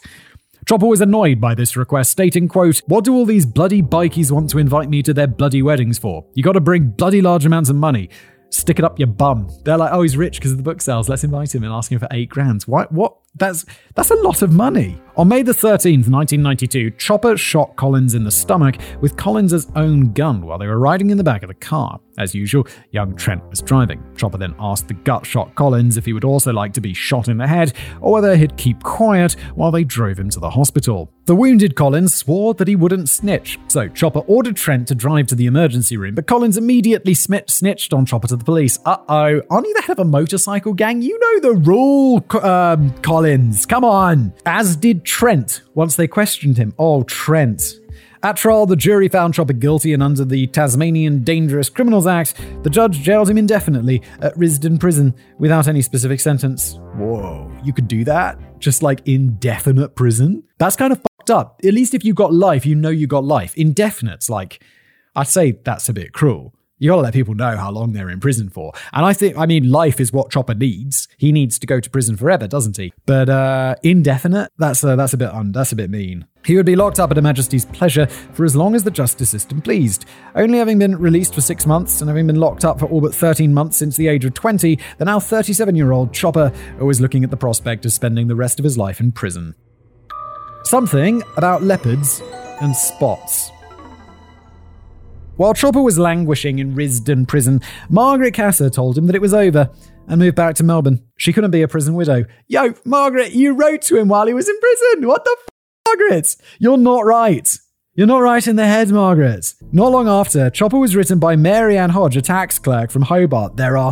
Chopper 0.67 0.85
was 0.85 1.01
annoyed 1.01 1.41
by 1.41 1.55
this 1.55 1.75
request, 1.75 2.11
stating, 2.11 2.47
quote, 2.47 2.79
What 2.87 3.03
do 3.03 3.13
all 3.13 3.25
these 3.25 3.45
bloody 3.45 3.81
bikies 3.81 4.31
want 4.31 4.49
to 4.51 4.59
invite 4.59 4.89
me 4.89 5.01
to 5.03 5.13
their 5.13 5.27
bloody 5.27 5.61
weddings 5.61 5.97
for? 5.97 6.25
You 6.33 6.43
gotta 6.43 6.61
bring 6.61 6.89
bloody 6.89 7.21
large 7.21 7.45
amounts 7.45 7.69
of 7.69 7.75
money. 7.75 8.09
Stick 8.49 8.79
it 8.79 8.85
up 8.85 8.99
your 8.99 9.07
bum. 9.07 9.49
They're 9.63 9.77
like, 9.77 9.93
oh, 9.93 10.01
he's 10.01 10.17
rich 10.17 10.35
because 10.35 10.51
of 10.51 10.57
the 10.57 10.63
book 10.63 10.81
sales. 10.81 11.07
Let's 11.07 11.23
invite 11.23 11.55
him 11.55 11.63
and 11.63 11.71
ask 11.71 11.89
him 11.89 11.99
for 11.99 12.07
eight 12.11 12.29
grand. 12.29 12.63
What? 12.63 12.91
What? 12.91 13.15
That's 13.35 13.65
that's 13.95 14.11
a 14.11 14.15
lot 14.15 14.41
of 14.41 14.53
money. 14.53 15.01
On 15.17 15.27
May 15.27 15.43
the 15.43 15.51
13th, 15.51 16.09
1992, 16.09 16.91
Chopper 16.91 17.35
shot 17.35 17.75
Collins 17.75 18.15
in 18.15 18.23
the 18.23 18.31
stomach 18.31 18.77
with 19.01 19.17
Collins' 19.17 19.67
own 19.75 20.13
gun 20.13 20.41
while 20.45 20.57
they 20.57 20.67
were 20.67 20.79
riding 20.79 21.09
in 21.09 21.17
the 21.17 21.23
back 21.23 21.43
of 21.43 21.49
the 21.49 21.53
car. 21.53 21.99
As 22.17 22.33
usual, 22.33 22.65
young 22.91 23.15
Trent 23.15 23.45
was 23.49 23.61
driving. 23.61 24.01
Chopper 24.15 24.37
then 24.37 24.55
asked 24.57 24.87
the 24.87 24.93
gut 24.93 25.25
shot 25.25 25.53
Collins 25.55 25.97
if 25.97 26.05
he 26.05 26.13
would 26.13 26.23
also 26.23 26.53
like 26.53 26.71
to 26.73 26.81
be 26.81 26.93
shot 26.93 27.27
in 27.27 27.37
the 27.37 27.47
head 27.47 27.73
or 27.99 28.13
whether 28.13 28.37
he'd 28.37 28.55
keep 28.55 28.81
quiet 28.83 29.33
while 29.55 29.71
they 29.71 29.83
drove 29.83 30.17
him 30.17 30.29
to 30.29 30.39
the 30.39 30.49
hospital. 30.49 31.11
The 31.25 31.35
wounded 31.35 31.75
Collins 31.75 32.13
swore 32.13 32.53
that 32.55 32.67
he 32.67 32.75
wouldn't 32.75 33.09
snitch, 33.09 33.59
so 33.67 33.89
Chopper 33.89 34.19
ordered 34.19 34.55
Trent 34.55 34.87
to 34.87 34.95
drive 34.95 35.27
to 35.27 35.35
the 35.35 35.45
emergency 35.45 35.97
room, 35.97 36.15
but 36.15 36.25
Collins 36.25 36.57
immediately 36.57 37.13
smi- 37.13 37.49
snitched 37.49 37.93
on 37.93 38.05
Chopper 38.05 38.27
to 38.29 38.37
the 38.37 38.45
police. 38.45 38.79
Uh 38.85 38.97
oh, 39.09 39.41
aren't 39.49 39.67
you 39.67 39.73
the 39.73 39.81
head 39.81 39.99
of 39.99 39.99
a 39.99 40.05
motorcycle 40.05 40.73
gang? 40.73 41.01
You 41.01 41.19
know 41.19 41.49
the 41.49 41.59
rule, 41.59 42.25
um, 42.43 42.91
Collins. 43.01 43.20
Come 43.65 43.83
on. 43.83 44.33
As 44.45 44.75
did 44.75 45.05
Trent 45.05 45.61
once 45.73 45.95
they 45.95 46.07
questioned 46.07 46.57
him. 46.57 46.73
Oh, 46.77 47.03
Trent. 47.03 47.79
At 48.23 48.37
trial, 48.37 48.67
the 48.67 48.75
jury 48.75 49.07
found 49.09 49.33
Chopper 49.33 49.53
guilty, 49.53 49.93
and 49.93 50.03
under 50.03 50.23
the 50.23 50.45
Tasmanian 50.47 51.23
Dangerous 51.23 51.69
Criminals 51.69 52.05
Act, 52.05 52.39
the 52.61 52.69
judge 52.69 52.99
jailed 52.99 53.29
him 53.29 53.37
indefinitely 53.37 54.03
at 54.21 54.35
Risdon 54.35 54.79
Prison 54.79 55.15
without 55.39 55.67
any 55.67 55.81
specific 55.81 56.19
sentence. 56.19 56.77
Whoa, 56.95 57.51
you 57.63 57.73
could 57.73 57.87
do 57.87 58.03
that? 58.03 58.37
Just 58.59 58.83
like 58.83 59.07
indefinite 59.07 59.95
prison? 59.95 60.43
That's 60.59 60.75
kind 60.75 60.93
of 60.93 60.99
fucked 60.99 61.31
up. 61.31 61.59
At 61.63 61.73
least 61.73 61.95
if 61.95 62.05
you 62.05 62.13
got 62.13 62.31
life, 62.31 62.63
you 62.63 62.75
know 62.75 62.89
you 62.89 63.07
got 63.07 63.23
life. 63.23 63.57
Indefinite's 63.57 64.29
like, 64.29 64.63
I'd 65.15 65.27
say 65.27 65.53
that's 65.63 65.89
a 65.89 65.93
bit 65.93 66.13
cruel. 66.13 66.53
You 66.81 66.89
gotta 66.89 67.03
let 67.03 67.13
people 67.13 67.35
know 67.35 67.55
how 67.57 67.69
long 67.69 67.91
they're 67.93 68.09
in 68.09 68.19
prison 68.19 68.49
for. 68.49 68.73
And 68.91 69.05
I 69.05 69.13
think, 69.13 69.37
I 69.37 69.45
mean, 69.45 69.69
life 69.69 69.99
is 69.99 70.11
what 70.11 70.31
Chopper 70.31 70.55
needs. 70.55 71.07
He 71.15 71.31
needs 71.31 71.59
to 71.59 71.67
go 71.67 71.79
to 71.79 71.87
prison 71.91 72.17
forever, 72.17 72.47
doesn't 72.47 72.75
he? 72.75 72.91
But 73.05 73.29
uh, 73.29 73.75
indefinite, 73.83 74.51
that's 74.57 74.83
uh, 74.83 74.95
that's 74.95 75.13
a 75.13 75.17
bit 75.17 75.29
un, 75.29 75.51
that's 75.51 75.71
a 75.71 75.75
bit 75.75 75.91
mean. 75.91 76.25
He 76.43 76.57
would 76.57 76.65
be 76.65 76.75
locked 76.75 76.99
up 76.99 77.11
at 77.11 77.17
Her 77.17 77.21
Majesty's 77.21 77.65
pleasure 77.65 78.07
for 78.07 78.45
as 78.45 78.55
long 78.55 78.73
as 78.73 78.83
the 78.83 78.89
justice 78.89 79.29
system 79.29 79.61
pleased. 79.61 80.05
Only 80.33 80.57
having 80.57 80.79
been 80.79 80.97
released 80.97 81.35
for 81.35 81.41
six 81.41 81.67
months 81.67 82.01
and 82.01 82.09
having 82.09 82.25
been 82.25 82.39
locked 82.39 82.65
up 82.65 82.79
for 82.79 82.87
all 82.87 82.99
but 82.99 83.13
13 83.13 83.53
months 83.53 83.77
since 83.77 83.95
the 83.95 84.07
age 84.07 84.25
of 84.25 84.33
20, 84.33 84.79
the 84.97 85.05
now 85.05 85.19
37 85.19 85.75
year 85.75 85.91
old 85.91 86.11
Chopper 86.11 86.51
was 86.79 86.99
looking 86.99 87.23
at 87.23 87.29
the 87.29 87.37
prospect 87.37 87.85
of 87.85 87.93
spending 87.93 88.27
the 88.27 88.35
rest 88.35 88.57
of 88.57 88.63
his 88.63 88.75
life 88.75 88.99
in 88.99 89.11
prison. 89.11 89.53
Something 90.63 91.21
about 91.37 91.61
leopards 91.61 92.23
and 92.59 92.75
spots. 92.75 93.51
While 95.41 95.55
Chopper 95.55 95.81
was 95.81 95.97
languishing 95.97 96.59
in 96.59 96.75
Risdon 96.75 97.27
prison, 97.27 97.61
Margaret 97.89 98.35
Cassar 98.35 98.69
told 98.69 98.95
him 98.95 99.07
that 99.07 99.15
it 99.15 99.23
was 99.23 99.33
over 99.33 99.71
and 100.07 100.19
moved 100.19 100.35
back 100.35 100.53
to 100.57 100.63
Melbourne. 100.63 101.01
She 101.17 101.33
couldn't 101.33 101.49
be 101.49 101.63
a 101.63 101.67
prison 101.67 101.95
widow. 101.95 102.25
Yo, 102.45 102.75
Margaret, 102.85 103.31
you 103.31 103.55
wrote 103.55 103.81
to 103.81 103.97
him 103.97 104.07
while 104.07 104.27
he 104.27 104.35
was 104.35 104.47
in 104.47 104.59
prison. 104.59 105.07
What 105.07 105.25
the 105.25 105.35
f, 105.39 105.47
Margaret? 105.87 106.35
You're 106.59 106.77
not 106.77 107.05
right. 107.05 107.57
You're 107.95 108.05
not 108.05 108.19
right 108.19 108.45
in 108.45 108.55
the 108.55 108.67
head, 108.67 108.89
Margaret. 108.89 109.55
Not 109.71 109.91
long 109.91 110.07
after, 110.07 110.51
Chopper 110.51 110.77
was 110.77 110.95
written 110.95 111.17
by 111.17 111.35
Mary 111.35 111.75
Ann 111.75 111.89
Hodge, 111.89 112.17
a 112.17 112.21
tax 112.21 112.59
clerk 112.59 112.91
from 112.91 113.01
Hobart. 113.01 113.57
There 113.57 113.77
are 113.77 113.91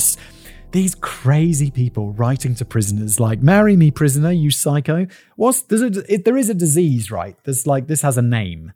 these 0.71 0.93
crazy 0.93 1.71
people 1.71 2.13
writing 2.13 2.53
to 2.53 2.63
prisoners 2.63 3.19
like, 3.19 3.41
"Marry 3.41 3.75
me, 3.75 3.89
prisoner, 3.89 4.31
you 4.31 4.51
psycho." 4.51 5.07
What's 5.35 5.63
there's 5.63 5.81
a 5.81 6.13
it, 6.13 6.25
there 6.25 6.37
is 6.37 6.51
a 6.51 6.53
disease, 6.53 7.09
right? 7.09 7.35
There's 7.43 7.65
like 7.65 7.87
this 7.87 8.03
has 8.03 8.19
a 8.19 8.21
name. 8.21 8.73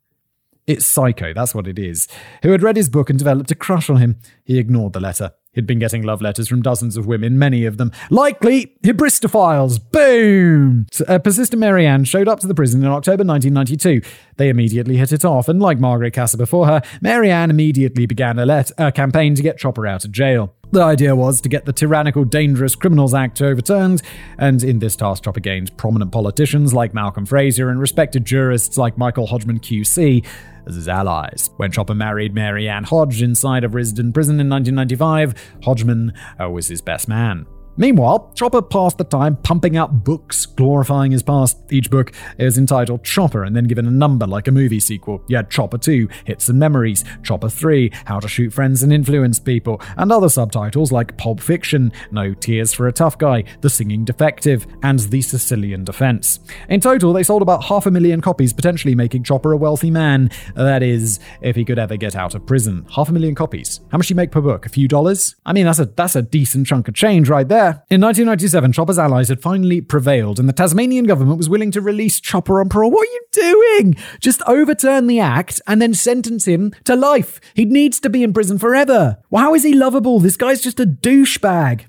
It's 0.65 0.85
Psycho, 0.85 1.34
that's 1.34 1.53
what 1.53 1.68
it 1.68 1.77
is. 1.77 2.07
Who 2.41 2.52
had 2.52 2.64
read 2.64 2.77
his 2.77 2.90
book 2.90 3.10
and 3.10 3.19
developed 3.19 3.52
a 3.52 3.56
crush 3.56 3.90
on 3.90 3.98
him. 3.98 4.19
He 4.45 4.57
ignored 4.57 4.94
the 4.94 5.02
letter. 5.02 5.34
He'd 5.53 5.68
been 5.68 5.77
getting 5.77 6.02
love 6.02 6.19
letters 6.22 6.48
from 6.48 6.64
dozens 6.64 6.98
of 6.98 7.06
women, 7.06 7.38
many 7.38 7.65
of 7.65 7.77
them 7.77 7.91
likely 8.10 8.76
hybristophiles. 8.84 9.77
Boom! 9.91 10.88
Uh, 11.07 11.19
persistent 11.19 11.60
Marianne 11.60 12.06
showed 12.06 12.27
up 12.27 12.40
to 12.40 12.48
the 12.48 12.56
prison 12.56 12.81
in 12.81 12.90
October 12.90 13.23
1992. 13.23 14.02
They 14.38 14.49
immediately 14.49 14.98
hit 14.98 15.11
it 15.11 15.23
off, 15.23 15.48
and 15.48 15.61
like 15.61 15.80
Margaret 15.80 16.14
Cassar 16.14 16.38
before 16.38 16.65
her, 16.65 16.81
Marianne 17.02 17.52
immediately 17.52 18.07
began 18.07 18.40
a, 18.40 18.48
let- 18.48 18.72
a 18.80 18.91
campaign 18.91 19.35
to 19.35 19.44
get 19.44 19.60
Chopper 19.60 19.85
out 19.85 20.06
of 20.06 20.11
jail. 20.11 20.56
The 20.72 20.81
idea 20.81 21.15
was 21.15 21.40
to 21.41 21.49
get 21.49 21.65
the 21.65 21.73
tyrannical 21.73 22.26
Dangerous 22.26 22.73
Criminals 22.73 23.14
Act 23.14 23.40
overturned, 23.40 24.02
and 24.40 24.64
in 24.64 24.80
this 24.80 24.95
task, 24.95 25.23
Chopper 25.23 25.40
gained 25.40 25.77
prominent 25.77 26.11
politicians 26.11 26.73
like 26.73 26.95
Malcolm 26.95 27.27
Fraser 27.27 27.69
and 27.69 27.80
respected 27.80 28.26
jurists 28.26 28.76
like 28.76 28.98
Michael 28.98 29.27
Hodgman 29.27 29.60
QC 29.60 30.26
as 30.68 30.76
his 30.76 30.88
allies. 30.88 31.49
When 31.57 31.72
Chopper 31.72 31.95
married 31.95 32.34
Mary 32.34 32.69
Ann 32.69 32.84
Hodge 32.84 33.22
inside 33.22 33.64
of 33.64 33.72
Risdon 33.72 34.14
Prison 34.14 34.40
in 34.40 34.49
1995, 34.49 35.60
Hodgman 35.64 36.14
uh, 36.40 36.49
was 36.49 36.68
his 36.68 36.81
best 36.81 37.07
man. 37.07 37.45
Meanwhile, 37.77 38.31
Chopper 38.35 38.61
passed 38.61 38.97
the 38.97 39.03
time 39.03 39.35
pumping 39.37 39.77
out 39.77 40.03
books 40.03 40.45
glorifying 40.45 41.11
his 41.11 41.23
past. 41.23 41.57
Each 41.71 41.89
book 41.89 42.11
is 42.37 42.57
entitled 42.57 43.03
Chopper 43.03 43.43
and 43.43 43.55
then 43.55 43.65
given 43.65 43.87
a 43.87 43.91
number 43.91 44.27
like 44.27 44.47
a 44.47 44.51
movie 44.51 44.79
sequel. 44.79 45.23
Had 45.31 45.49
Chopper 45.49 45.77
2, 45.77 46.07
Hits 46.25 46.49
and 46.49 46.59
Memories, 46.59 47.03
Chopper 47.23 47.49
3, 47.49 47.91
How 48.05 48.19
to 48.19 48.27
Shoot 48.27 48.53
Friends 48.53 48.83
and 48.83 48.93
Influence 48.93 49.39
People, 49.39 49.81
and 49.97 50.11
other 50.11 50.29
subtitles 50.29 50.91
like 50.91 51.17
Pulp 51.17 51.39
Fiction, 51.39 51.91
No 52.11 52.33
Tears 52.33 52.73
for 52.73 52.87
a 52.87 52.91
Tough 52.91 53.17
Guy, 53.17 53.43
The 53.61 53.69
Singing 53.69 54.05
Defective, 54.05 54.67
and 54.83 54.99
The 54.99 55.21
Sicilian 55.21 55.83
Defense. 55.83 56.39
In 56.69 56.79
total, 56.79 57.13
they 57.13 57.23
sold 57.23 57.41
about 57.41 57.63
half 57.63 57.85
a 57.85 57.91
million 57.91 58.21
copies, 58.21 58.53
potentially 58.53 58.95
making 58.95 59.23
Chopper 59.23 59.51
a 59.51 59.57
wealthy 59.57 59.89
man. 59.89 60.29
That 60.55 60.83
is, 60.83 61.19
if 61.41 61.55
he 61.55 61.65
could 61.65 61.79
ever 61.79 61.97
get 61.97 62.15
out 62.15 62.35
of 62.35 62.45
prison. 62.45 62.85
Half 62.93 63.09
a 63.09 63.13
million 63.13 63.35
copies. 63.35 63.81
How 63.91 63.97
much 63.97 64.07
do 64.07 64.13
you 64.13 64.15
make 64.15 64.31
per 64.31 64.41
book? 64.41 64.65
A 64.65 64.69
few 64.69 64.87
dollars? 64.87 65.35
I 65.45 65.53
mean, 65.53 65.65
that's 65.65 65.79
a 65.79 65.85
that's 65.85 66.15
a 66.15 66.21
decent 66.21 66.67
chunk 66.67 66.87
of 66.87 66.93
change 66.93 67.29
right 67.29 67.47
there. 67.47 67.62
In 67.90 68.02
1997, 68.02 68.72
Chopper's 68.73 68.99
allies 68.99 69.30
had 69.30 69.41
finally 69.41 69.81
prevailed, 69.81 70.40
and 70.40 70.48
the 70.48 70.53
Tasmanian 70.53 71.06
government 71.06 71.38
was 71.38 71.49
willing 71.49 71.72
to 71.72 71.81
release 71.81 72.19
Chopper 72.19 72.60
on 72.60 72.69
parole. 72.69 72.91
What 72.91 73.07
are 73.07 73.11
you 73.11 73.22
doing? 73.31 73.95
Just 74.19 74.41
overturn 74.48 75.07
the 75.07 75.19
act 75.19 75.61
and 75.68 75.81
then 75.81 75.94
sentence 75.94 76.45
him 76.45 76.73
to 76.84 76.95
life. 76.95 77.40
He 77.53 77.65
needs 77.65 77.99
to 78.02 78.10
be 78.10 78.23
in 78.23 78.34
prison 78.34 78.60
forever. 78.60 79.18
Well, 79.30 79.44
how 79.44 79.56
is 79.56 79.64
he 79.64 79.73
lovable? 79.73 80.19
This 80.19 80.38
guy's 80.38 80.61
just 80.61 80.80
a 80.80 80.85
douchebag. 80.85 81.85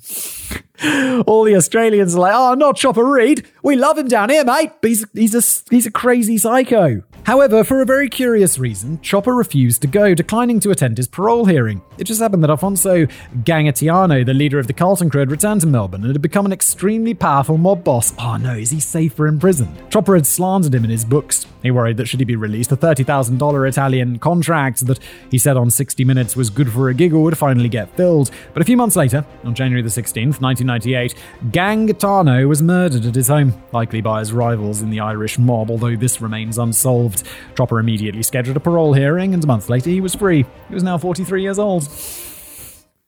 All 1.27 1.45
the 1.45 1.55
Australians 1.57 2.17
are 2.17 2.21
like, 2.21 2.35
oh, 2.35 2.55
not 2.55 2.77
Chopper 2.77 3.05
Read. 3.05 3.47
We 3.63 3.77
love 3.77 3.97
him 3.97 4.09
down 4.09 4.31
here, 4.31 4.45
mate. 4.45 4.73
But 4.81 4.89
he's, 4.89 5.07
he's, 5.15 5.35
a, 5.35 5.71
he's 5.71 5.87
a 5.87 5.91
crazy 5.91 6.37
psycho. 6.37 7.03
However, 7.25 7.65
for 7.65 7.81
a 7.81 7.87
very 7.87 8.11
curious 8.11 8.59
reason, 8.59 9.01
Chopper 9.01 9.35
refused 9.35 9.81
to 9.83 9.89
go, 9.89 10.15
declining 10.15 10.61
to 10.61 10.71
attend 10.71 10.99
his 10.99 11.09
parole 11.09 11.47
hearing. 11.47 11.81
It 11.97 12.05
just 12.05 12.21
happened 12.21 12.43
that 12.43 12.51
Alfonso 12.51 13.07
Gangitano, 13.45 14.27
the 14.27 14.35
leader 14.35 14.59
of 14.59 14.67
the 14.67 14.75
Carlton 14.75 15.09
crew, 15.09 15.21
had 15.21 15.31
returned 15.31 15.63
to 15.63 15.67
Melbourne 15.67 16.03
and 16.03 16.13
had 16.13 16.21
become 16.21 16.45
an 16.45 16.53
extremely 16.53 17.15
powerful 17.15 17.57
mob 17.57 17.83
boss. 17.83 18.13
Oh 18.19 18.37
no, 18.37 18.55
is 18.55 18.71
he 18.71 18.81
safer 18.81 19.27
in 19.27 19.39
prison? 19.39 19.75
Chopper 19.89 20.17
had 20.17 20.27
slandered 20.27 20.75
him 20.75 20.85
in 20.85 20.91
his 20.91 21.05
books. 21.05 21.47
He 21.63 21.71
worried 21.71 21.97
that 21.97 22.07
should 22.07 22.21
he 22.21 22.27
be 22.27 22.37
released, 22.37 22.69
the 22.69 22.77
$30,000 22.77 23.69
Italian 23.69 24.19
contract 24.19 24.87
that 24.87 24.99
he 25.31 25.39
said 25.39 25.57
on 25.57 25.71
60 25.71 26.05
Minutes 26.05 26.37
was 26.37 26.51
good 26.51 26.71
for 26.71 26.91
a 26.91 26.95
giggle 26.95 27.23
would 27.23 27.39
finally 27.39 27.71
get 27.71 27.97
filled. 27.97 28.31
But 28.53 28.61
a 28.61 28.67
few 28.67 28.77
months 28.77 28.97
later, 28.97 29.25
on 29.45 29.55
January 29.55 29.81
the 29.81 29.89
16th, 29.89 30.43
1998, 30.66 31.15
Gangitano 31.53 32.49
was 32.49 32.62
murdered 32.62 33.05
at 33.07 33.15
his 33.15 33.28
home, 33.28 33.53
likely 33.73 34.01
by 34.01 34.20
his 34.20 34.32
rivals 34.32 34.82
in 34.82 34.91
the 34.91 35.01
Irish 35.01 35.39
mob, 35.39 35.70
although 35.70 35.97
this 35.97 36.20
remains 36.20 36.59
unsolved. 36.59 37.23
Chopper 37.57 37.78
immediately 37.78 38.23
scheduled 38.23 38.57
a 38.57 38.61
parole 38.61 38.93
hearing, 38.93 39.35
and 39.35 39.43
a 39.43 39.47
month 39.47 39.69
later 39.69 39.91
he 39.91 40.01
was 40.01 40.15
free. 40.15 40.45
He 40.69 40.74
was 40.74 40.82
now 40.82 40.99
43 40.99 41.43
years 41.43 41.59
old. 41.59 41.89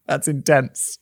That's 0.06 0.28
intense. 0.28 0.98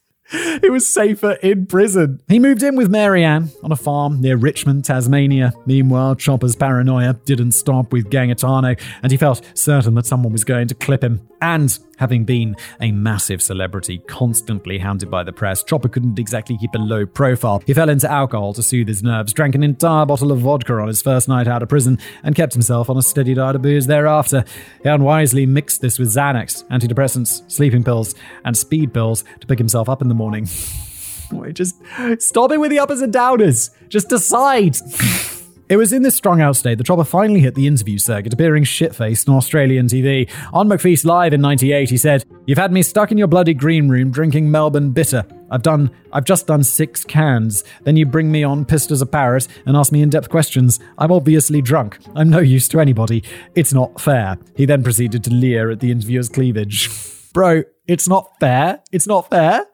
He 0.62 0.70
was 0.70 0.86
safer 0.86 1.32
in 1.42 1.66
prison. 1.66 2.20
He 2.28 2.38
moved 2.38 2.62
in 2.62 2.76
with 2.76 2.88
Marianne 2.88 3.50
on 3.62 3.70
a 3.70 3.76
farm 3.76 4.22
near 4.22 4.36
Richmond, 4.36 4.84
Tasmania. 4.84 5.52
Meanwhile, 5.66 6.14
Chopper's 6.16 6.56
paranoia 6.56 7.14
didn't 7.24 7.52
stop 7.52 7.92
with 7.92 8.08
Gangitano, 8.08 8.80
and 9.02 9.12
he 9.12 9.18
felt 9.18 9.42
certain 9.54 9.94
that 9.94 10.06
someone 10.06 10.32
was 10.32 10.44
going 10.44 10.68
to 10.68 10.74
clip 10.74 11.04
him. 11.04 11.28
And 11.42 11.78
having 11.98 12.24
been 12.24 12.56
a 12.80 12.92
massive 12.92 13.42
celebrity, 13.42 13.98
constantly 14.06 14.78
hounded 14.78 15.10
by 15.10 15.22
the 15.22 15.32
press, 15.32 15.62
Chopper 15.62 15.88
couldn't 15.88 16.18
exactly 16.18 16.56
keep 16.58 16.74
a 16.74 16.78
low 16.78 17.06
profile. 17.06 17.62
He 17.66 17.74
fell 17.74 17.88
into 17.88 18.10
alcohol 18.10 18.52
to 18.54 18.62
soothe 18.62 18.88
his 18.88 19.02
nerves, 19.02 19.32
drank 19.32 19.54
an 19.54 19.62
entire 19.62 20.06
bottle 20.06 20.32
of 20.32 20.40
vodka 20.40 20.74
on 20.74 20.88
his 20.88 21.02
first 21.02 21.28
night 21.28 21.48
out 21.48 21.62
of 21.62 21.68
prison, 21.68 21.98
and 22.22 22.34
kept 22.34 22.52
himself 22.52 22.90
on 22.90 22.96
a 22.96 23.02
steady 23.02 23.34
diet 23.34 23.56
of 23.56 23.62
booze 23.62 23.86
thereafter. 23.86 24.44
He 24.82 24.88
unwisely 24.88 25.46
mixed 25.46 25.80
this 25.80 25.98
with 25.98 26.08
Xanax, 26.08 26.64
antidepressants, 26.68 27.50
sleeping 27.50 27.84
pills, 27.84 28.14
and 28.44 28.56
speed 28.56 28.92
pills 28.92 29.24
to 29.40 29.46
pick 29.46 29.58
himself 29.58 29.88
up 29.88 30.02
in 30.02 30.08
the 30.08 30.14
morning. 30.14 30.48
Just 31.52 31.76
stop 32.18 32.52
it 32.52 32.60
with 32.60 32.70
the 32.70 32.78
uppers 32.78 33.00
and 33.00 33.12
downers. 33.12 33.70
Just 33.88 34.08
decide. 34.08 34.76
It 35.66 35.78
was 35.78 35.94
in 35.94 36.02
this 36.02 36.14
strung 36.14 36.42
out 36.42 36.56
state 36.56 36.76
that 36.76 36.84
Chopper 36.84 37.04
finally 37.04 37.40
hit 37.40 37.54
the 37.54 37.66
interview 37.66 37.96
circuit, 37.96 38.34
appearing 38.34 38.64
shit 38.64 38.94
faced 38.94 39.30
on 39.30 39.36
Australian 39.36 39.86
TV. 39.86 40.30
On 40.52 40.68
McFeast 40.68 41.06
Live 41.06 41.32
in 41.32 41.40
98, 41.40 41.88
he 41.88 41.96
said, 41.96 42.22
You've 42.46 42.58
had 42.58 42.70
me 42.70 42.82
stuck 42.82 43.10
in 43.10 43.16
your 43.16 43.28
bloody 43.28 43.54
green 43.54 43.88
room 43.88 44.10
drinking 44.10 44.50
Melbourne 44.50 44.90
bitter. 44.90 45.24
I've 45.50 45.62
done 45.62 45.90
I've 46.12 46.24
just 46.24 46.46
done 46.46 46.64
six 46.64 47.02
cans. 47.02 47.64
Then 47.84 47.96
you 47.96 48.04
bring 48.04 48.30
me 48.30 48.44
on 48.44 48.66
pissed 48.66 48.90
as 48.90 49.00
a 49.00 49.06
parrot 49.06 49.48
and 49.64 49.74
ask 49.74 49.90
me 49.90 50.02
in-depth 50.02 50.28
questions. 50.28 50.80
I'm 50.98 51.10
obviously 51.10 51.62
drunk. 51.62 51.98
I'm 52.14 52.28
no 52.28 52.40
use 52.40 52.68
to 52.68 52.80
anybody. 52.80 53.24
It's 53.54 53.72
not 53.72 53.98
fair. 53.98 54.36
He 54.56 54.66
then 54.66 54.82
proceeded 54.82 55.24
to 55.24 55.30
leer 55.30 55.70
at 55.70 55.80
the 55.80 55.90
interviewer's 55.90 56.28
cleavage. 56.28 56.90
Bro, 57.32 57.62
it's 57.86 58.06
not 58.06 58.30
fair. 58.38 58.82
It's 58.92 59.06
not 59.06 59.30
fair. 59.30 59.66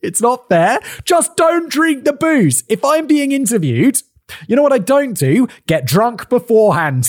It's 0.00 0.20
not 0.20 0.48
fair. 0.48 0.80
Just 1.04 1.36
don't 1.36 1.70
drink 1.70 2.04
the 2.04 2.12
booze. 2.12 2.64
If 2.68 2.84
I'm 2.84 3.06
being 3.06 3.30
interviewed, 3.30 4.02
you 4.48 4.56
know 4.56 4.62
what 4.62 4.72
I 4.72 4.78
don't 4.78 5.16
do? 5.16 5.48
Get 5.66 5.86
drunk 5.86 6.28
beforehand. 6.28 7.04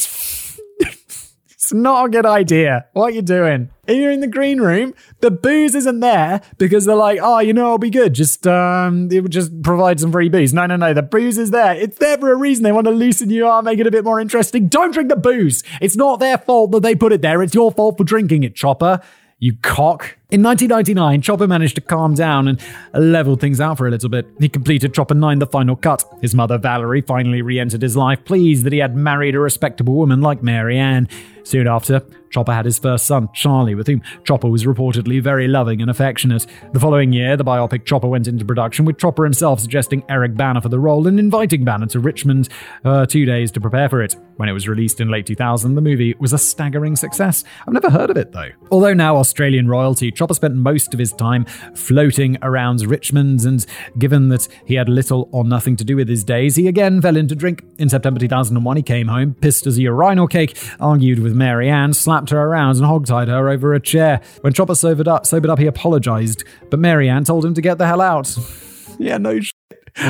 it's 1.49 1.73
not 1.73 2.05
a 2.05 2.09
good 2.09 2.25
idea. 2.25 2.85
What 2.93 3.05
are 3.11 3.15
you 3.15 3.21
doing? 3.21 3.69
If 3.87 3.97
you're 3.97 4.11
in 4.11 4.19
the 4.19 4.27
green 4.27 4.59
room, 4.59 4.93
the 5.21 5.31
booze 5.31 5.73
isn't 5.75 6.01
there 6.01 6.41
because 6.57 6.85
they're 6.85 6.95
like, 6.95 7.19
oh, 7.21 7.39
you 7.39 7.53
know, 7.53 7.65
it'll 7.65 7.77
be 7.77 7.89
good. 7.89 8.13
Just 8.13 8.45
um, 8.45 9.09
it 9.11 9.21
would 9.21 9.31
just 9.31 9.61
provide 9.61 9.99
some 9.99 10.11
free 10.11 10.29
booze. 10.29 10.53
No, 10.53 10.65
no, 10.65 10.75
no. 10.75 10.93
The 10.93 11.03
booze 11.03 11.37
is 11.37 11.51
there. 11.51 11.75
It's 11.75 11.97
there 11.97 12.17
for 12.17 12.31
a 12.31 12.35
reason. 12.35 12.63
They 12.63 12.71
want 12.71 12.85
to 12.85 12.91
loosen 12.91 13.29
you 13.29 13.47
up, 13.47 13.63
make 13.63 13.79
it 13.79 13.87
a 13.87 13.91
bit 13.91 14.03
more 14.03 14.19
interesting. 14.19 14.67
Don't 14.67 14.91
drink 14.91 15.09
the 15.09 15.15
booze. 15.15 15.63
It's 15.81 15.95
not 15.95 16.19
their 16.19 16.37
fault 16.37 16.71
that 16.71 16.83
they 16.83 16.95
put 16.95 17.13
it 17.13 17.21
there. 17.21 17.41
It's 17.41 17.55
your 17.55 17.71
fault 17.71 17.97
for 17.97 18.03
drinking 18.03 18.43
it, 18.43 18.55
Chopper. 18.55 19.01
You 19.39 19.53
cock. 19.61 20.17
In 20.31 20.41
1999, 20.41 21.21
Chopper 21.21 21.47
managed 21.47 21.75
to 21.75 21.81
calm 21.81 22.15
down 22.15 22.47
and 22.47 22.59
level 22.93 23.35
things 23.35 23.61
out 23.61 23.77
for 23.77 23.87
a 23.87 23.91
little 23.91 24.09
bit. 24.09 24.27
He 24.39 24.49
completed 24.49 24.95
Chopper 24.95 25.13
9, 25.13 25.37
the 25.37 25.45
final 25.45 25.75
cut. 25.75 26.03
His 26.21 26.33
mother, 26.33 26.57
Valerie, 26.57 27.01
finally 27.01 27.43
re 27.43 27.59
entered 27.59 27.83
his 27.83 27.95
life, 27.95 28.25
pleased 28.25 28.65
that 28.65 28.73
he 28.73 28.79
had 28.79 28.95
married 28.95 29.35
a 29.35 29.39
respectable 29.39 29.93
woman 29.93 30.21
like 30.21 30.41
Mary 30.41 30.79
Ann. 30.79 31.07
Soon 31.47 31.65
after, 31.65 32.01
Chopper 32.29 32.53
had 32.53 32.65
his 32.65 32.77
first 32.77 33.07
son, 33.07 33.29
Charlie, 33.33 33.73
with 33.73 33.87
whom 33.87 34.01
Chopper 34.25 34.49
was 34.49 34.65
reportedly 34.65 35.21
very 35.21 35.47
loving 35.47 35.81
and 35.81 35.89
affectionate. 35.89 36.45
The 36.73 36.79
following 36.79 37.13
year, 37.13 37.37
the 37.37 37.45
biopic 37.45 37.85
Chopper 37.85 38.07
went 38.07 38.27
into 38.27 38.43
production, 38.43 38.83
with 38.83 38.97
Chopper 38.97 39.23
himself 39.23 39.61
suggesting 39.61 40.03
Eric 40.09 40.35
Bana 40.35 40.59
for 40.59 40.67
the 40.67 40.77
role 40.77 41.07
and 41.07 41.19
inviting 41.21 41.63
Bana 41.63 41.87
to 41.87 42.01
Richmond 42.01 42.49
uh, 42.83 43.05
two 43.05 43.25
days 43.25 43.49
to 43.51 43.61
prepare 43.61 43.87
for 43.87 44.01
it. 44.01 44.17
When 44.35 44.49
it 44.49 44.51
was 44.51 44.67
released 44.67 44.99
in 44.99 45.09
late 45.09 45.25
2000, 45.25 45.75
the 45.75 45.81
movie 45.81 46.15
was 46.19 46.33
a 46.33 46.37
staggering 46.37 46.95
success. 46.95 47.43
I've 47.65 47.73
never 47.73 47.89
heard 47.89 48.09
of 48.09 48.17
it, 48.17 48.33
though. 48.33 48.49
Although 48.69 48.93
now 48.93 49.15
Australian 49.15 49.67
royalty, 49.67 50.11
Chopper 50.11 50.33
spent 50.33 50.55
most 50.55 50.93
of 50.93 50.99
his 50.99 51.13
time 51.13 51.45
floating 51.75 52.37
around 52.41 52.81
Richmond, 52.81 53.45
and 53.45 53.65
given 53.97 54.27
that 54.29 54.47
he 54.65 54.75
had 54.75 54.89
little 54.89 55.29
or 55.31 55.45
nothing 55.45 55.77
to 55.77 55.85
do 55.85 55.95
with 55.95 56.09
his 56.09 56.23
days, 56.23 56.57
he 56.57 56.67
again 56.67 57.01
fell 57.01 57.15
into 57.15 57.35
drink. 57.35 57.63
In 57.79 57.89
September 57.89 58.19
2001, 58.19 58.77
he 58.77 58.83
came 58.83 59.07
home, 59.07 59.33
pissed 59.33 59.65
as 59.65 59.77
a 59.77 59.81
urinal 59.81 60.27
cake, 60.27 60.57
argued 60.79 61.19
with 61.19 61.36
Mary 61.37 61.69
Ann, 61.69 61.93
slapped 61.93 62.29
her 62.31 62.41
around, 62.41 62.77
and 62.77 62.85
hogtied 62.85 63.27
her 63.27 63.49
over 63.49 63.73
a 63.73 63.79
chair. 63.79 64.21
When 64.41 64.53
Chopper 64.53 64.75
sobered 64.75 65.07
up, 65.07 65.25
sobered 65.25 65.49
up 65.49 65.59
he 65.59 65.67
apologized, 65.67 66.43
but 66.69 66.79
Mary 66.79 67.09
Ann 67.09 67.23
told 67.23 67.45
him 67.45 67.53
to 67.53 67.61
get 67.61 67.77
the 67.77 67.87
hell 67.87 68.01
out. 68.01 68.35
yeah, 68.99 69.17
no. 69.17 69.39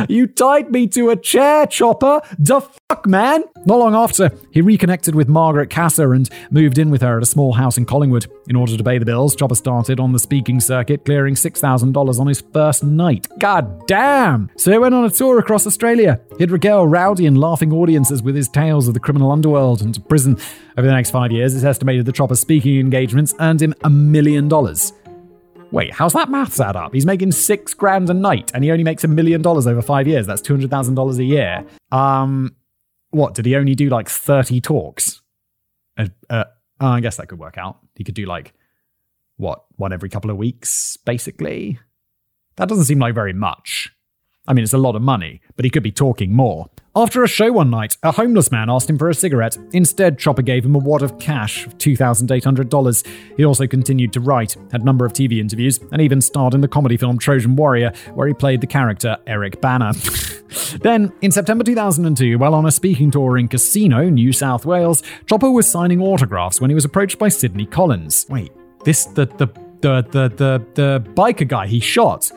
You 0.09 0.27
tied 0.27 0.71
me 0.71 0.87
to 0.87 1.09
a 1.09 1.15
chair, 1.15 1.65
Chopper. 1.65 2.21
The 2.37 2.61
fuck, 2.61 3.05
man. 3.05 3.43
Not 3.65 3.79
long 3.79 3.95
after, 3.95 4.31
he 4.51 4.61
reconnected 4.61 5.15
with 5.15 5.27
Margaret 5.27 5.69
Cassar 5.69 6.13
and 6.13 6.29
moved 6.51 6.77
in 6.77 6.89
with 6.89 7.01
her 7.01 7.17
at 7.17 7.23
a 7.23 7.27
small 7.27 7.53
house 7.53 7.77
in 7.77 7.85
Collingwood. 7.85 8.27
In 8.47 8.55
order 8.55 8.77
to 8.77 8.83
pay 8.83 8.97
the 8.97 9.05
bills, 9.05 9.35
Chopper 9.35 9.55
started 9.55 9.99
on 9.99 10.13
the 10.13 10.19
speaking 10.19 10.59
circuit, 10.59 11.05
clearing 11.05 11.35
$6,000 11.35 12.19
on 12.19 12.27
his 12.27 12.41
first 12.53 12.83
night. 12.83 13.27
God 13.39 13.87
damn! 13.87 14.49
So 14.57 14.71
he 14.71 14.77
went 14.77 14.95
on 14.95 15.05
a 15.05 15.09
tour 15.09 15.39
across 15.39 15.67
Australia. 15.67 16.19
He'd 16.37 16.51
regale 16.51 16.87
rowdy 16.87 17.25
and 17.25 17.37
laughing 17.37 17.73
audiences 17.73 18.23
with 18.23 18.35
his 18.35 18.47
tales 18.47 18.87
of 18.87 18.93
the 18.93 18.99
criminal 18.99 19.31
underworld 19.31 19.81
and 19.81 20.07
prison. 20.07 20.37
Over 20.77 20.87
the 20.87 20.93
next 20.93 21.11
five 21.11 21.31
years, 21.31 21.55
it's 21.55 21.63
estimated 21.63 22.05
that 22.05 22.15
Chopper's 22.15 22.39
speaking 22.39 22.79
engagements 22.79 23.33
earned 23.39 23.61
him 23.61 23.73
a 23.83 23.89
million 23.89 24.47
dollars. 24.47 24.93
Wait, 25.71 25.93
how's 25.93 26.13
that 26.13 26.29
maths 26.29 26.59
add 26.59 26.75
up? 26.75 26.93
He's 26.93 27.05
making 27.05 27.31
six 27.33 27.73
grand 27.73 28.09
a 28.09 28.13
night 28.13 28.51
and 28.53 28.63
he 28.63 28.71
only 28.71 28.83
makes 28.83 29.03
a 29.03 29.07
million 29.07 29.41
dollars 29.41 29.67
over 29.67 29.81
five 29.81 30.07
years. 30.07 30.25
That's 30.25 30.41
$200,000 30.41 31.17
a 31.17 31.23
year. 31.23 31.65
Um, 31.91 32.55
what, 33.09 33.33
did 33.33 33.45
he 33.45 33.55
only 33.55 33.75
do 33.75 33.89
like 33.89 34.07
30 34.07 34.61
talks? 34.61 35.21
Uh, 35.97 36.07
uh, 36.29 36.45
oh, 36.79 36.87
I 36.87 36.99
guess 37.01 37.17
that 37.17 37.27
could 37.27 37.39
work 37.39 37.57
out. 37.57 37.79
He 37.95 38.03
could 38.03 38.15
do 38.15 38.25
like, 38.25 38.53
what, 39.35 39.65
one 39.75 39.91
every 39.91 40.09
couple 40.09 40.31
of 40.31 40.37
weeks, 40.37 40.97
basically? 41.05 41.79
That 42.55 42.69
doesn't 42.69 42.85
seem 42.85 42.99
like 42.99 43.13
very 43.13 43.33
much. 43.33 43.91
I 44.47 44.53
mean, 44.53 44.63
it's 44.63 44.73
a 44.73 44.77
lot 44.77 44.95
of 44.95 45.01
money, 45.01 45.41
but 45.55 45.65
he 45.65 45.69
could 45.69 45.83
be 45.83 45.91
talking 45.91 46.31
more. 46.31 46.69
After 46.97 47.23
a 47.23 47.27
show 47.27 47.51
one 47.51 47.69
night, 47.69 47.95
a 48.01 48.11
homeless 48.11 48.51
man 48.51 48.71
asked 48.71 48.89
him 48.89 48.97
for 48.97 49.07
a 49.07 49.13
cigarette. 49.13 49.55
Instead, 49.71 50.17
Chopper 50.17 50.41
gave 50.41 50.65
him 50.65 50.73
a 50.73 50.79
wad 50.79 51.03
of 51.03 51.19
cash 51.19 51.67
of 51.67 51.77
$2,800. 51.77 53.07
He 53.37 53.45
also 53.45 53.67
continued 53.67 54.11
to 54.13 54.19
write, 54.19 54.57
had 54.71 54.81
a 54.81 54.83
number 54.83 55.05
of 55.05 55.13
TV 55.13 55.37
interviews, 55.37 55.79
and 55.91 56.01
even 56.01 56.21
starred 56.21 56.55
in 56.55 56.61
the 56.61 56.67
comedy 56.67 56.97
film 56.97 57.19
Trojan 57.19 57.55
Warrior, 57.55 57.93
where 58.15 58.27
he 58.27 58.33
played 58.33 58.61
the 58.61 58.67
character 58.67 59.15
Eric 59.27 59.61
Banner. 59.61 59.91
then, 60.81 61.13
in 61.21 61.29
September 61.29 61.63
2002, 61.63 62.39
while 62.39 62.55
on 62.55 62.65
a 62.65 62.71
speaking 62.71 63.11
tour 63.11 63.37
in 63.37 63.47
Casino, 63.47 64.09
New 64.09 64.33
South 64.33 64.65
Wales, 64.65 65.03
Chopper 65.27 65.51
was 65.51 65.67
signing 65.67 66.01
autographs 66.01 66.59
when 66.59 66.71
he 66.71 66.75
was 66.75 66.83
approached 66.83 67.19
by 67.19 67.29
Sidney 67.29 67.67
Collins. 67.67 68.25
Wait, 68.27 68.51
this 68.85 69.05
the 69.05 69.27
the 69.27 69.45
the 69.81 70.01
the 70.01 70.29
the, 70.35 70.65
the 70.73 71.11
biker 71.11 71.47
guy 71.47 71.67
he 71.67 71.79
shot? 71.79 72.31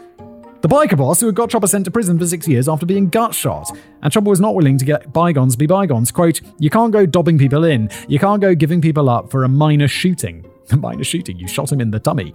The 0.63 0.69
biker 0.69 0.99
boss 0.99 1.21
who 1.21 1.27
had 1.27 1.35
got 1.35 1.49
Chopper 1.49 1.67
sent 1.67 1.87
to 1.87 1.91
prison 1.91 2.19
for 2.19 2.27
six 2.27 2.47
years 2.47 2.69
after 2.69 2.85
being 2.85 3.09
gut 3.09 3.35
shot. 3.35 3.71
And 4.03 4.13
Chopper 4.13 4.29
was 4.29 4.41
not 4.41 4.55
willing 4.55 4.77
to 4.77 4.85
get 4.85 5.11
bygones 5.11 5.57
be 5.57 5.67
bygones. 5.67 6.13
Quote, 6.13 6.43
You 6.59 6.69
can't 6.69 6.93
go 6.93 7.07
dobbing 7.07 7.39
people 7.39 7.65
in. 7.65 7.89
You 8.09 8.19
can't 8.19 8.43
go 8.43 8.55
giving 8.55 8.83
people 8.83 9.09
up 9.09 9.31
for 9.31 9.45
a 9.45 9.49
minor 9.49 9.89
shooting. 9.89 10.45
A 10.73 10.77
minor 10.77 11.03
shooting? 11.03 11.37
You 11.37 11.49
shot 11.49 11.73
him 11.73 11.81
in 11.81 11.91
the 11.91 11.99
tummy. 11.99 12.33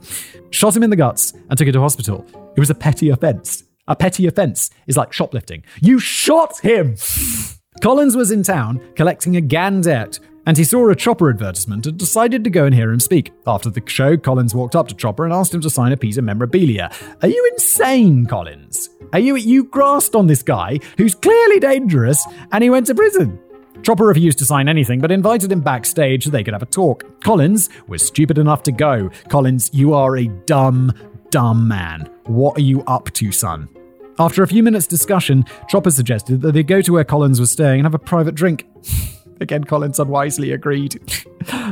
Shot 0.50 0.76
him 0.76 0.84
in 0.84 0.90
the 0.90 0.98
guts 0.98 1.32
and 1.50 1.58
took 1.58 1.68
him 1.68 1.74
to 1.74 1.80
hospital. 1.80 2.26
It 2.58 2.60
was 2.60 2.70
a 2.70 2.76
petty 2.76 3.08
offense. 3.10 3.64
A 3.88 3.96
petty 3.96 4.28
offense 4.28 4.72
is 4.88 4.98
like 4.98 5.14
shoplifting. 5.14 5.64
You 5.80 6.00
shot 6.00 6.60
him! 6.60 6.98
Collins 7.82 8.18
was 8.18 8.32
in 8.32 8.44
town 8.44 8.82
collecting 8.96 9.38
a 9.38 9.42
GAN 9.42 9.82
debt 9.82 10.20
and 10.46 10.58
he 10.58 10.64
saw 10.64 10.90
a 10.90 10.96
Chopper 10.96 11.30
advertisement 11.30 11.86
and 11.86 11.98
decided 11.98 12.44
to 12.44 12.50
go 12.50 12.66
and 12.66 12.76
hear 12.76 12.92
him 12.92 13.00
speak. 13.00 13.32
After 13.48 13.70
the 13.70 13.82
show, 13.88 14.18
Collins 14.18 14.54
walked 14.54 14.76
up 14.76 14.88
to 14.88 14.96
Chopper 14.96 15.26
and 15.26 15.34
asked 15.34 15.54
him 15.54 15.62
to 15.62 15.70
sign 15.70 15.92
a 15.92 15.98
piece 15.98 16.18
of 16.18 16.24
memorabilia. 16.24 16.92
Are 17.22 17.28
you 17.28 17.50
insane, 17.54 18.26
Collins? 18.26 18.90
Are 19.14 19.20
you 19.20 19.36
you 19.36 19.66
grasped 19.66 20.16
on 20.16 20.28
this 20.28 20.44
guy 20.44 20.80
who's 20.98 21.16
clearly 21.16 21.60
dangerous 21.60 22.26
and 22.52 22.64
he 22.64 22.70
went 22.70 22.88
to 22.88 22.96
prison? 22.96 23.40
Chopper 23.84 24.06
refused 24.06 24.40
to 24.40 24.46
sign 24.46 24.68
anything, 24.68 25.00
but 25.00 25.12
invited 25.12 25.52
him 25.52 25.62
backstage 25.62 26.24
so 26.24 26.30
they 26.30 26.44
could 26.44 26.54
have 26.54 26.64
a 26.64 26.68
talk. 26.68 27.22
Collins 27.22 27.70
was 27.88 28.06
stupid 28.06 28.38
enough 28.38 28.64
to 28.64 28.72
go. 28.72 29.10
Collins, 29.30 29.70
you 29.74 29.94
are 29.94 30.18
a 30.18 30.28
dumb, 30.28 30.92
dumb 31.30 31.68
man. 31.68 32.10
What 32.26 32.58
are 32.58 32.62
you 32.62 32.84
up 32.88 33.12
to, 33.12 33.32
son? 33.32 33.70
After 34.18 34.44
a 34.44 34.48
few 34.48 34.64
minutes' 34.64 34.88
discussion, 34.88 35.46
Chopper 35.68 35.92
suggested 35.92 36.42
that 36.42 36.54
they 36.54 36.64
go 36.64 36.82
to 36.82 36.94
where 36.94 37.04
Collins 37.04 37.40
was 37.40 37.52
staying 37.52 37.82
and 37.82 37.86
have 37.86 37.94
a 37.94 38.00
private 38.00 38.34
drink. 38.34 38.66
Again, 39.40 39.64
Collins 39.64 40.00
unwisely 40.00 40.52
agreed. 40.52 41.00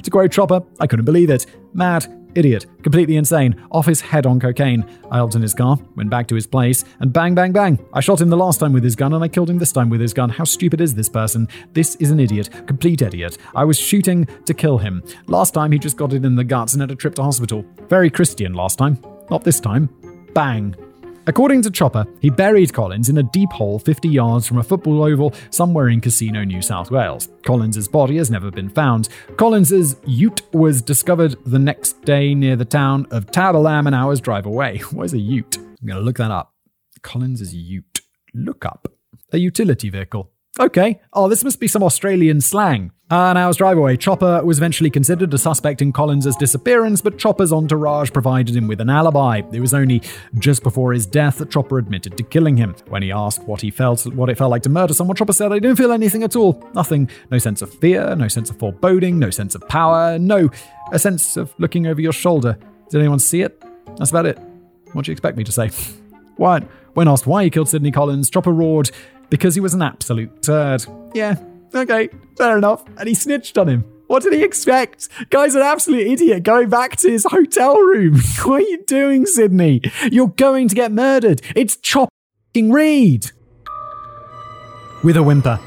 to 0.04 0.10
quote 0.12 0.32
Chopper, 0.32 0.62
I 0.80 0.88
couldn't 0.88 1.06
believe 1.06 1.30
it. 1.30 1.46
Mad, 1.74 2.06
idiot, 2.36 2.66
completely 2.82 3.16
insane, 3.16 3.62
off 3.72 3.86
his 3.86 4.02
head 4.02 4.26
on 4.26 4.40
cocaine. 4.40 4.86
I 5.12 5.18
hopped 5.18 5.36
in 5.36 5.42
his 5.42 5.54
car, 5.54 5.78
went 5.96 6.10
back 6.10 6.28
to 6.28 6.36
his 6.36 6.48
place, 6.48 6.84
and 7.00 7.14
bang, 7.14 7.36
bang, 7.36 7.52
bang. 7.52 7.80
I 7.94 8.00
shot 8.00 8.22
him 8.22 8.30
the 8.30 8.38
last 8.38 8.60
time 8.60 8.74
with 8.74 8.84
his 8.84 8.96
gun, 8.96 9.14
and 9.14 9.24
I 9.24 9.28
killed 9.28 9.50
him 9.50 9.60
this 9.60 9.72
time 9.72 9.90
with 9.90 10.02
his 10.02 10.14
gun. 10.14 10.30
How 10.30 10.44
stupid 10.44 10.82
is 10.82 10.96
this 10.96 11.10
person? 11.10 11.48
This 11.74 11.96
is 11.98 12.12
an 12.12 12.20
idiot, 12.20 12.50
complete 12.68 13.02
idiot. 13.02 13.38
I 13.56 13.66
was 13.66 13.80
shooting 13.80 14.28
to 14.46 14.54
kill 14.54 14.78
him. 14.78 15.04
Last 15.28 15.54
time, 15.54 15.72
he 15.72 15.80
just 15.80 15.98
got 15.98 16.14
it 16.14 16.26
in 16.26 16.36
the 16.36 16.44
guts 16.44 16.74
and 16.74 16.82
had 16.82 16.92
a 16.92 16.96
trip 16.96 17.16
to 17.16 17.24
hospital. 17.24 17.66
Very 17.90 18.10
Christian 18.10 18.54
last 18.54 18.78
time. 18.78 19.00
Not 19.30 19.44
this 19.44 19.60
time. 19.60 19.90
Bang. 20.34 20.76
According 21.26 21.62
to 21.62 21.72
Chopper, 21.72 22.06
he 22.20 22.30
buried 22.30 22.74
Collins 22.74 23.08
in 23.08 23.18
a 23.18 23.24
deep 23.24 23.52
hole 23.54 23.80
50 23.80 24.10
yards 24.10 24.46
from 24.46 24.58
a 24.58 24.64
football 24.64 25.04
oval 25.04 25.34
somewhere 25.52 25.88
in 25.88 26.02
Casino, 26.02 26.44
New 26.44 26.62
South 26.62 26.92
Wales. 26.92 27.30
Collins's 27.46 27.88
body 27.88 28.18
has 28.18 28.30
never 28.30 28.52
been 28.52 28.70
found. 28.70 29.08
Collins's 29.38 29.96
ute 30.06 30.42
was 30.54 30.82
discovered 30.82 31.38
the 31.46 31.60
next 31.60 32.02
day 32.02 32.36
near 32.36 32.58
the 32.58 32.66
town 32.66 33.08
of 33.12 33.28
Tabulam, 33.28 33.88
an 33.88 33.94
hour's 33.94 34.20
drive 34.20 34.46
away. 34.46 34.82
What 34.94 35.06
is 35.06 35.14
a 35.14 35.20
ute? 35.20 35.58
I'm 35.58 35.88
going 35.88 35.98
to 35.98 36.02
look 36.02 36.18
that 36.18 36.30
up. 36.30 36.54
Collins's 37.02 37.56
ute. 37.56 38.02
Look 38.34 38.66
up. 38.66 38.88
A 39.32 39.38
utility 39.38 39.90
vehicle. 39.90 40.30
Okay. 40.60 41.02
Oh, 41.12 41.28
this 41.28 41.44
must 41.44 41.60
be 41.60 41.68
some 41.68 41.84
Australian 41.84 42.40
slang. 42.40 42.92
An 43.10 43.38
hour's 43.38 43.58
drive 43.58 43.78
away, 43.78 43.96
Chopper 43.98 44.44
was 44.44 44.58
eventually 44.58 44.90
considered 44.90 45.34
a 45.34 45.38
suspect 45.38 45.82
in 45.84 45.92
Collins' 45.92 46.36
disappearance, 46.36 47.00
but 47.02 47.20
Chopper's 47.20 47.54
entourage 47.54 48.12
provided 48.12 48.56
him 48.56 48.68
with 48.68 48.82
an 48.82 48.90
alibi. 48.90 49.42
It 49.52 49.60
was 49.60 49.74
only 49.74 50.02
just 50.40 50.64
before 50.64 50.94
his 50.94 51.06
death 51.06 51.38
that 51.38 51.52
Chopper 51.52 51.78
admitted 51.78 52.18
to 52.18 52.24
killing 52.24 52.58
him. 52.58 52.76
When 52.88 53.04
he 53.04 53.12
asked 53.12 53.44
what 53.44 53.62
he 53.62 53.70
felt, 53.70 54.06
what 54.16 54.30
it 54.30 54.38
felt 54.38 54.52
like 54.52 54.64
to 54.64 54.70
murder 54.70 54.96
someone, 54.96 55.16
Chopper 55.16 55.34
said, 55.34 55.52
"I 55.52 55.60
didn't 55.60 55.76
feel 55.76 55.92
anything 55.92 56.24
at 56.24 56.36
all. 56.36 56.64
Nothing. 56.74 57.10
No 57.30 57.38
sense 57.38 57.62
of 57.62 57.72
fear, 57.72 58.16
no 58.16 58.28
sense 58.28 58.50
of 58.50 58.58
foreboding, 58.58 59.20
no 59.20 59.30
sense 59.30 59.54
of 59.54 59.68
power, 59.68 60.18
no, 60.18 60.50
a 60.92 60.98
sense 60.98 61.38
of 61.38 61.54
looking 61.60 61.86
over 61.86 62.02
your 62.02 62.14
shoulder. 62.14 62.58
Did 62.90 63.00
anyone 63.00 63.20
see 63.20 63.42
it? 63.42 63.62
That's 63.98 64.10
about 64.10 64.26
it. 64.26 64.40
What 64.94 65.06
do 65.06 65.12
you 65.12 65.14
expect 65.14 65.38
me 65.38 65.44
to 65.44 65.52
say?" 65.52 65.70
What? 66.36 66.64
When 66.96 67.08
asked 67.08 67.28
why 67.28 67.44
he 67.44 67.52
killed 67.52 67.70
Sidney 67.70 67.92
Collins, 67.92 68.28
Chopper 68.28 68.52
roared, 68.52 68.90
because 69.34 69.56
he 69.56 69.62
was 69.62 69.74
an 69.74 69.82
absolute 69.82 70.44
turd. 70.44 70.86
Yeah, 71.16 71.38
okay, 71.74 72.08
fair 72.38 72.56
enough. 72.56 72.84
And 73.00 73.08
he 73.08 73.16
snitched 73.16 73.58
on 73.58 73.68
him. 73.68 73.84
What 74.06 74.22
did 74.22 74.34
he 74.34 74.44
expect? 74.44 75.10
Guy's 75.32 75.56
an 75.56 75.64
absolute 75.64 76.06
idiot 76.06 76.44
going 76.44 76.70
back 76.70 76.98
to 76.98 77.10
his 77.10 77.26
hotel 77.28 77.76
room. 77.80 78.20
what 78.44 78.62
are 78.62 78.70
you 78.70 78.84
doing, 78.86 79.26
Sidney? 79.26 79.82
You're 80.12 80.28
going 80.28 80.68
to 80.68 80.76
get 80.76 80.92
murdered. 80.92 81.42
It's 81.56 81.78
Chopper 81.78 82.12
Read. 82.54 83.32
With 85.04 85.18
a 85.18 85.24
whimper. 85.24 85.60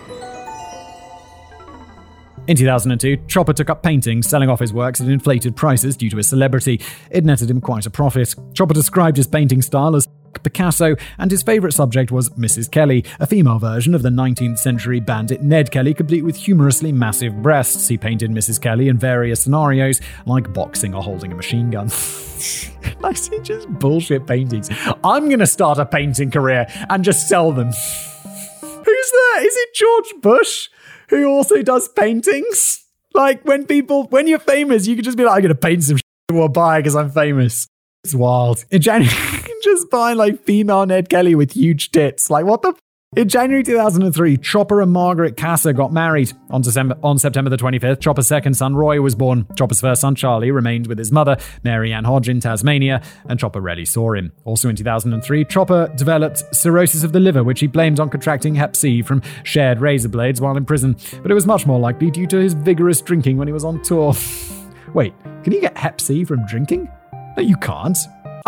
In 2.47 2.57
2002, 2.57 3.25
Chopper 3.27 3.53
took 3.53 3.69
up 3.69 3.83
painting, 3.83 4.23
selling 4.23 4.49
off 4.49 4.61
his 4.61 4.73
works 4.73 5.01
at 5.01 5.09
inflated 5.09 5.57
prices 5.57 5.97
due 5.97 6.09
to 6.11 6.19
his 6.19 6.29
celebrity. 6.29 6.81
It 7.11 7.25
netted 7.25 7.51
him 7.51 7.61
quite 7.61 7.85
a 7.85 7.91
profit. 7.91 8.33
Chopper 8.55 8.75
described 8.75 9.17
his 9.17 9.27
painting 9.27 9.61
style 9.61 9.97
as 9.97 10.07
Picasso, 10.47 10.95
and 11.19 11.31
his 11.31 11.43
favourite 11.43 11.75
subject 11.75 12.13
was 12.13 12.31
Mrs. 12.31 12.71
Kelly, 12.71 13.05
a 13.19 13.27
female 13.27 13.59
version 13.59 13.95
of 13.97 14.03
the 14.03 14.11
19th 14.11 14.59
century 14.59 15.01
bandit 15.01 15.43
Ned 15.43 15.73
Kelly, 15.73 15.93
complete 15.93 16.23
with 16.23 16.37
humorously 16.37 16.93
massive 16.93 17.43
breasts. 17.43 17.89
He 17.89 17.99
painted 17.99 18.31
Mrs. 18.31 18.61
Kelly 18.61 18.87
in 18.89 18.97
various 18.97 19.43
scenarios, 19.43 20.01
like 20.25 20.53
boxing 20.53 20.95
or 20.95 21.03
holding 21.03 21.33
a 21.33 21.35
machine 21.35 21.71
gun. 21.71 21.87
I 23.05 23.13
see 23.15 23.41
just 23.41 23.69
bullshit 23.69 24.27
paintings. 24.27 24.71
I'm 25.03 25.29
gonna 25.29 25.47
start 25.47 25.79
a 25.79 25.87
painting 25.87 26.31
career 26.31 26.67
and 26.89 27.03
just 27.03 27.29
sell 27.29 27.51
them. 27.51 27.67
Who's 27.67 29.11
that? 29.11 29.43
Is 29.43 29.57
it 29.57 29.75
George 29.75 30.23
Bush 30.23 30.69
who 31.09 31.27
also 31.27 31.63
does 31.63 31.89
paintings? 31.89 32.85
Like 33.15 33.45
when 33.45 33.67
people, 33.67 34.05
when 34.11 34.29
you're 34.29 34.39
famous, 34.39 34.87
you 34.87 34.95
can 34.95 35.05
just 35.05 35.17
be 35.19 35.25
like, 35.25 35.37
I'm 35.37 35.43
gonna 35.43 35.55
paint 35.57 35.83
some 35.83 35.97
shit 35.97 36.05
or 36.33 36.49
buy 36.49 36.79
because 36.79 36.95
I'm 36.95 37.11
famous. 37.11 37.67
It's 38.05 38.15
wild. 38.15 38.65
In 38.71 38.81
January, 38.81 39.13
just 39.67 39.91
buying 39.91 40.17
like 40.17 40.45
female 40.45 40.87
Ned 40.87 41.09
Kelly 41.09 41.35
with 41.35 41.53
huge 41.53 41.91
tits. 41.91 42.31
Like, 42.31 42.45
what 42.45 42.63
the? 42.63 42.69
F- 42.69 42.81
in 43.17 43.29
January 43.29 43.63
2003, 43.63 44.37
Chopper 44.39 44.83
and 44.83 44.93
Margaret 44.93 45.37
Cassar 45.37 45.73
got 45.73 45.93
married. 45.93 46.33
On, 46.51 46.61
December, 46.61 46.99
on 47.03 47.19
September 47.19 47.49
the 47.49 47.57
25th, 47.57 48.01
Chopper's 48.01 48.27
second 48.27 48.55
son, 48.55 48.77
Roy, 48.77 49.01
was 49.01 49.15
born. 49.15 49.47
Chopper's 49.57 49.81
first 49.81 50.03
son, 50.03 50.15
Charlie, 50.15 50.51
remained 50.51 50.87
with 50.87 50.99
his 50.99 51.11
mother, 51.11 51.37
Mary 51.65 51.93
Ann 51.93 52.05
Hodge, 52.05 52.29
in 52.29 52.41
Tasmania, 52.41 53.01
and 53.29 53.41
Chopper 53.41 53.61
rarely 53.61 53.87
saw 53.87 54.13
him. 54.13 54.33
Also 54.45 54.69
in 54.69 54.77
2003, 54.77 55.45
Chopper 55.47 55.91
developed 55.97 56.45
cirrhosis 56.55 57.05
of 57.05 57.13
the 57.13 57.21
liver, 57.21 57.43
which 57.43 57.61
he 57.61 57.67
blamed 57.67 58.01
on 58.01 58.11
contracting 58.11 58.55
hep 58.55 58.77
C 58.77 59.03
from 59.03 59.23
shared 59.45 59.81
razor 59.81 60.09
blades 60.11 60.41
while 60.41 60.57
in 60.57 60.65
prison, 60.67 60.95
but 61.23 61.31
it 61.31 61.35
was 61.35 61.47
much 61.47 61.67
more 61.67 61.81
likely 61.81 62.11
due 62.11 62.27
to 62.27 62.37
his 62.37 62.55
vigorous 62.55 63.01
drinking 63.01 63.39
when 63.39 63.49
he 63.49 63.53
was 63.53 63.65
on 63.65 63.83
tour. 63.83 64.15
Wait, 64.95 65.15
can 65.43 65.53
you 65.53 65.61
get 65.61 65.77
hep 65.77 66.01
C 66.01 66.25
from 66.25 66.45
drinking? 66.47 66.89
No, 67.37 67.43
you 67.43 67.57
can't. 67.57 67.99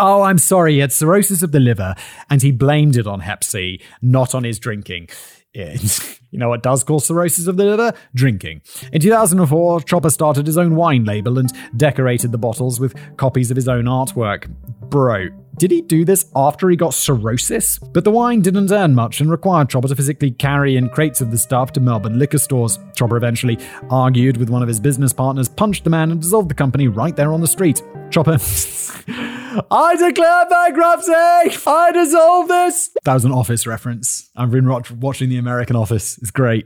Oh, 0.01 0.21
I'm 0.21 0.37
sorry, 0.37 0.75
he 0.75 0.79
had 0.79 0.93
cirrhosis 0.93 1.43
of 1.43 1.51
the 1.51 1.59
liver, 1.59 1.93
and 2.29 2.41
he 2.41 2.53
blamed 2.53 2.95
it 2.95 3.05
on 3.05 3.19
Hep 3.19 3.43
C, 3.43 3.81
not 4.01 4.33
on 4.33 4.45
his 4.45 4.57
drinking. 4.57 5.09
You 6.31 6.37
know 6.37 6.49
what 6.49 6.61
does 6.61 6.83
cause 6.83 7.07
cirrhosis 7.07 7.47
of 7.47 7.57
the 7.57 7.65
liver? 7.65 7.91
Drinking. 8.13 8.61
In 8.93 9.01
2004, 9.01 9.81
Chopper 9.81 10.11
started 10.11 10.45
his 10.45 10.59
own 10.59 10.75
wine 10.75 11.03
label 11.03 11.39
and 11.39 11.51
decorated 11.75 12.31
the 12.31 12.37
bottles 12.37 12.79
with 12.79 12.93
copies 13.17 13.49
of 13.49 13.55
his 13.55 13.67
own 13.67 13.85
artwork. 13.85 14.47
Bro, 14.91 15.29
did 15.59 15.71
he 15.71 15.81
do 15.81 16.05
this 16.05 16.25
after 16.37 16.69
he 16.69 16.77
got 16.77 16.93
cirrhosis? 16.93 17.77
But 17.79 18.05
the 18.05 18.11
wine 18.11 18.41
didn't 18.41 18.71
earn 18.71 18.95
much 18.95 19.19
and 19.19 19.29
required 19.29 19.69
Chopper 19.69 19.89
to 19.89 19.95
physically 19.95 20.31
carry 20.31 20.77
in 20.77 20.87
crates 20.87 21.19
of 21.19 21.31
the 21.31 21.37
stuff 21.37 21.73
to 21.73 21.81
Melbourne 21.81 22.17
liquor 22.17 22.37
stores. 22.37 22.79
Chopper 22.95 23.17
eventually 23.17 23.59
argued 23.89 24.37
with 24.37 24.49
one 24.49 24.61
of 24.61 24.69
his 24.69 24.79
business 24.79 25.11
partners, 25.11 25.49
punched 25.49 25.83
the 25.83 25.89
man, 25.89 26.11
and 26.11 26.21
dissolved 26.21 26.49
the 26.49 26.55
company 26.55 26.87
right 26.87 27.13
there 27.15 27.33
on 27.33 27.41
the 27.41 27.47
street. 27.47 27.83
Chopper. 28.09 28.37
I 29.71 29.95
declare 29.97 30.45
bankruptcy! 30.45 31.11
I 31.67 31.91
dissolve 31.91 32.47
this! 32.47 32.91
That 33.03 33.15
was 33.15 33.25
an 33.25 33.31
office 33.31 33.67
reference. 33.67 34.29
I've 34.35 34.51
been 34.51 34.67
watching 34.99 35.29
the 35.29 35.37
American 35.37 35.75
Office. 35.75 36.17
It's 36.19 36.31
great. 36.31 36.65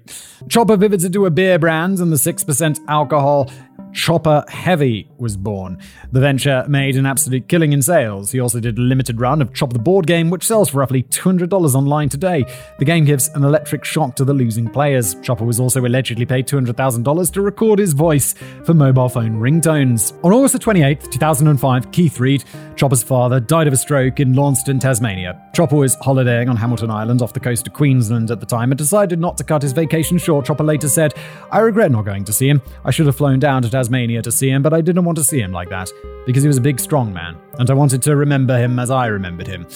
Chopper 0.49 0.77
pivoted 0.77 1.13
to 1.13 1.25
a 1.25 1.31
beer 1.31 1.57
brand 1.57 1.99
and 1.99 2.11
the 2.11 2.17
6% 2.17 2.79
alcohol 2.87 3.49
Chopper 3.93 4.43
Heavy 4.47 5.07
was 5.17 5.37
born. 5.37 5.77
The 6.11 6.19
venture 6.19 6.65
made 6.67 6.95
an 6.95 7.05
absolute 7.05 7.47
killing 7.47 7.73
in 7.73 7.81
sales. 7.81 8.31
He 8.31 8.39
also 8.39 8.59
did 8.59 8.77
a 8.77 8.81
limited 8.81 9.21
run 9.21 9.41
of 9.41 9.53
Chop 9.53 9.71
the 9.71 9.79
Board 9.79 10.07
game, 10.07 10.29
which 10.29 10.43
sells 10.43 10.69
for 10.69 10.79
roughly 10.79 11.03
$200 11.03 11.75
online 11.75 12.09
today. 12.09 12.43
The 12.79 12.85
game 12.85 13.05
gives 13.05 13.29
an 13.29 13.43
electric 13.43 13.85
shock 13.85 14.15
to 14.15 14.25
the 14.25 14.33
losing 14.33 14.67
players. 14.67 15.15
Chopper 15.21 15.45
was 15.45 15.59
also 15.59 15.85
allegedly 15.85 16.25
paid 16.25 16.47
$200,000 16.47 17.33
to 17.33 17.41
record 17.41 17.79
his 17.79 17.93
voice 17.93 18.33
for 18.63 18.73
mobile 18.73 19.09
phone 19.09 19.39
ringtones. 19.39 20.13
On 20.23 20.33
August 20.33 20.59
28, 20.59 21.11
2005, 21.11 21.91
Keith 21.91 22.19
Read, 22.19 22.43
Chopper's 22.75 23.03
father, 23.03 23.39
died 23.39 23.67
of 23.67 23.73
a 23.73 23.77
stroke 23.77 24.19
in 24.19 24.33
Launceston, 24.33 24.79
Tasmania. 24.79 25.39
Chopper 25.53 25.75
was 25.75 25.95
holidaying 26.01 26.49
on 26.49 26.55
Hamilton 26.55 26.89
Island 26.89 27.21
off 27.21 27.33
the 27.33 27.39
coast 27.39 27.67
of 27.67 27.73
Queensland 27.73 28.31
at 28.31 28.39
the 28.39 28.45
time 28.45 28.71
and 28.71 28.77
decided 28.77 29.19
not 29.19 29.37
to 29.37 29.43
cut 29.43 29.61
his 29.61 29.71
vacation 29.71 30.17
short. 30.17 30.45
Chopper 30.45 30.63
later 30.63 30.89
said, 30.89 31.13
I 31.51 31.59
regret 31.59 31.91
not 31.91 32.05
going 32.05 32.23
to 32.25 32.33
see 32.33 32.49
him. 32.49 32.61
I 32.83 32.91
should 32.91 33.05
have 33.05 33.15
flown 33.15 33.39
down 33.39 33.62
to 33.63 33.69
Tasmania 33.69 34.21
to 34.21 34.31
see 34.31 34.49
him, 34.49 34.61
but 34.61 34.73
I 34.73 34.81
didn't 34.81 35.05
want 35.05 35.17
to 35.17 35.23
see 35.23 35.39
him 35.39 35.51
like 35.51 35.69
that 35.69 35.91
because 36.25 36.43
he 36.43 36.47
was 36.47 36.57
a 36.57 36.61
big, 36.61 36.79
strong 36.79 37.13
man, 37.13 37.37
and 37.59 37.69
I 37.69 37.73
wanted 37.73 38.01
to 38.03 38.15
remember 38.15 38.57
him 38.57 38.79
as 38.79 38.91
I 38.91 39.07
remembered 39.07 39.47
him, 39.47 39.67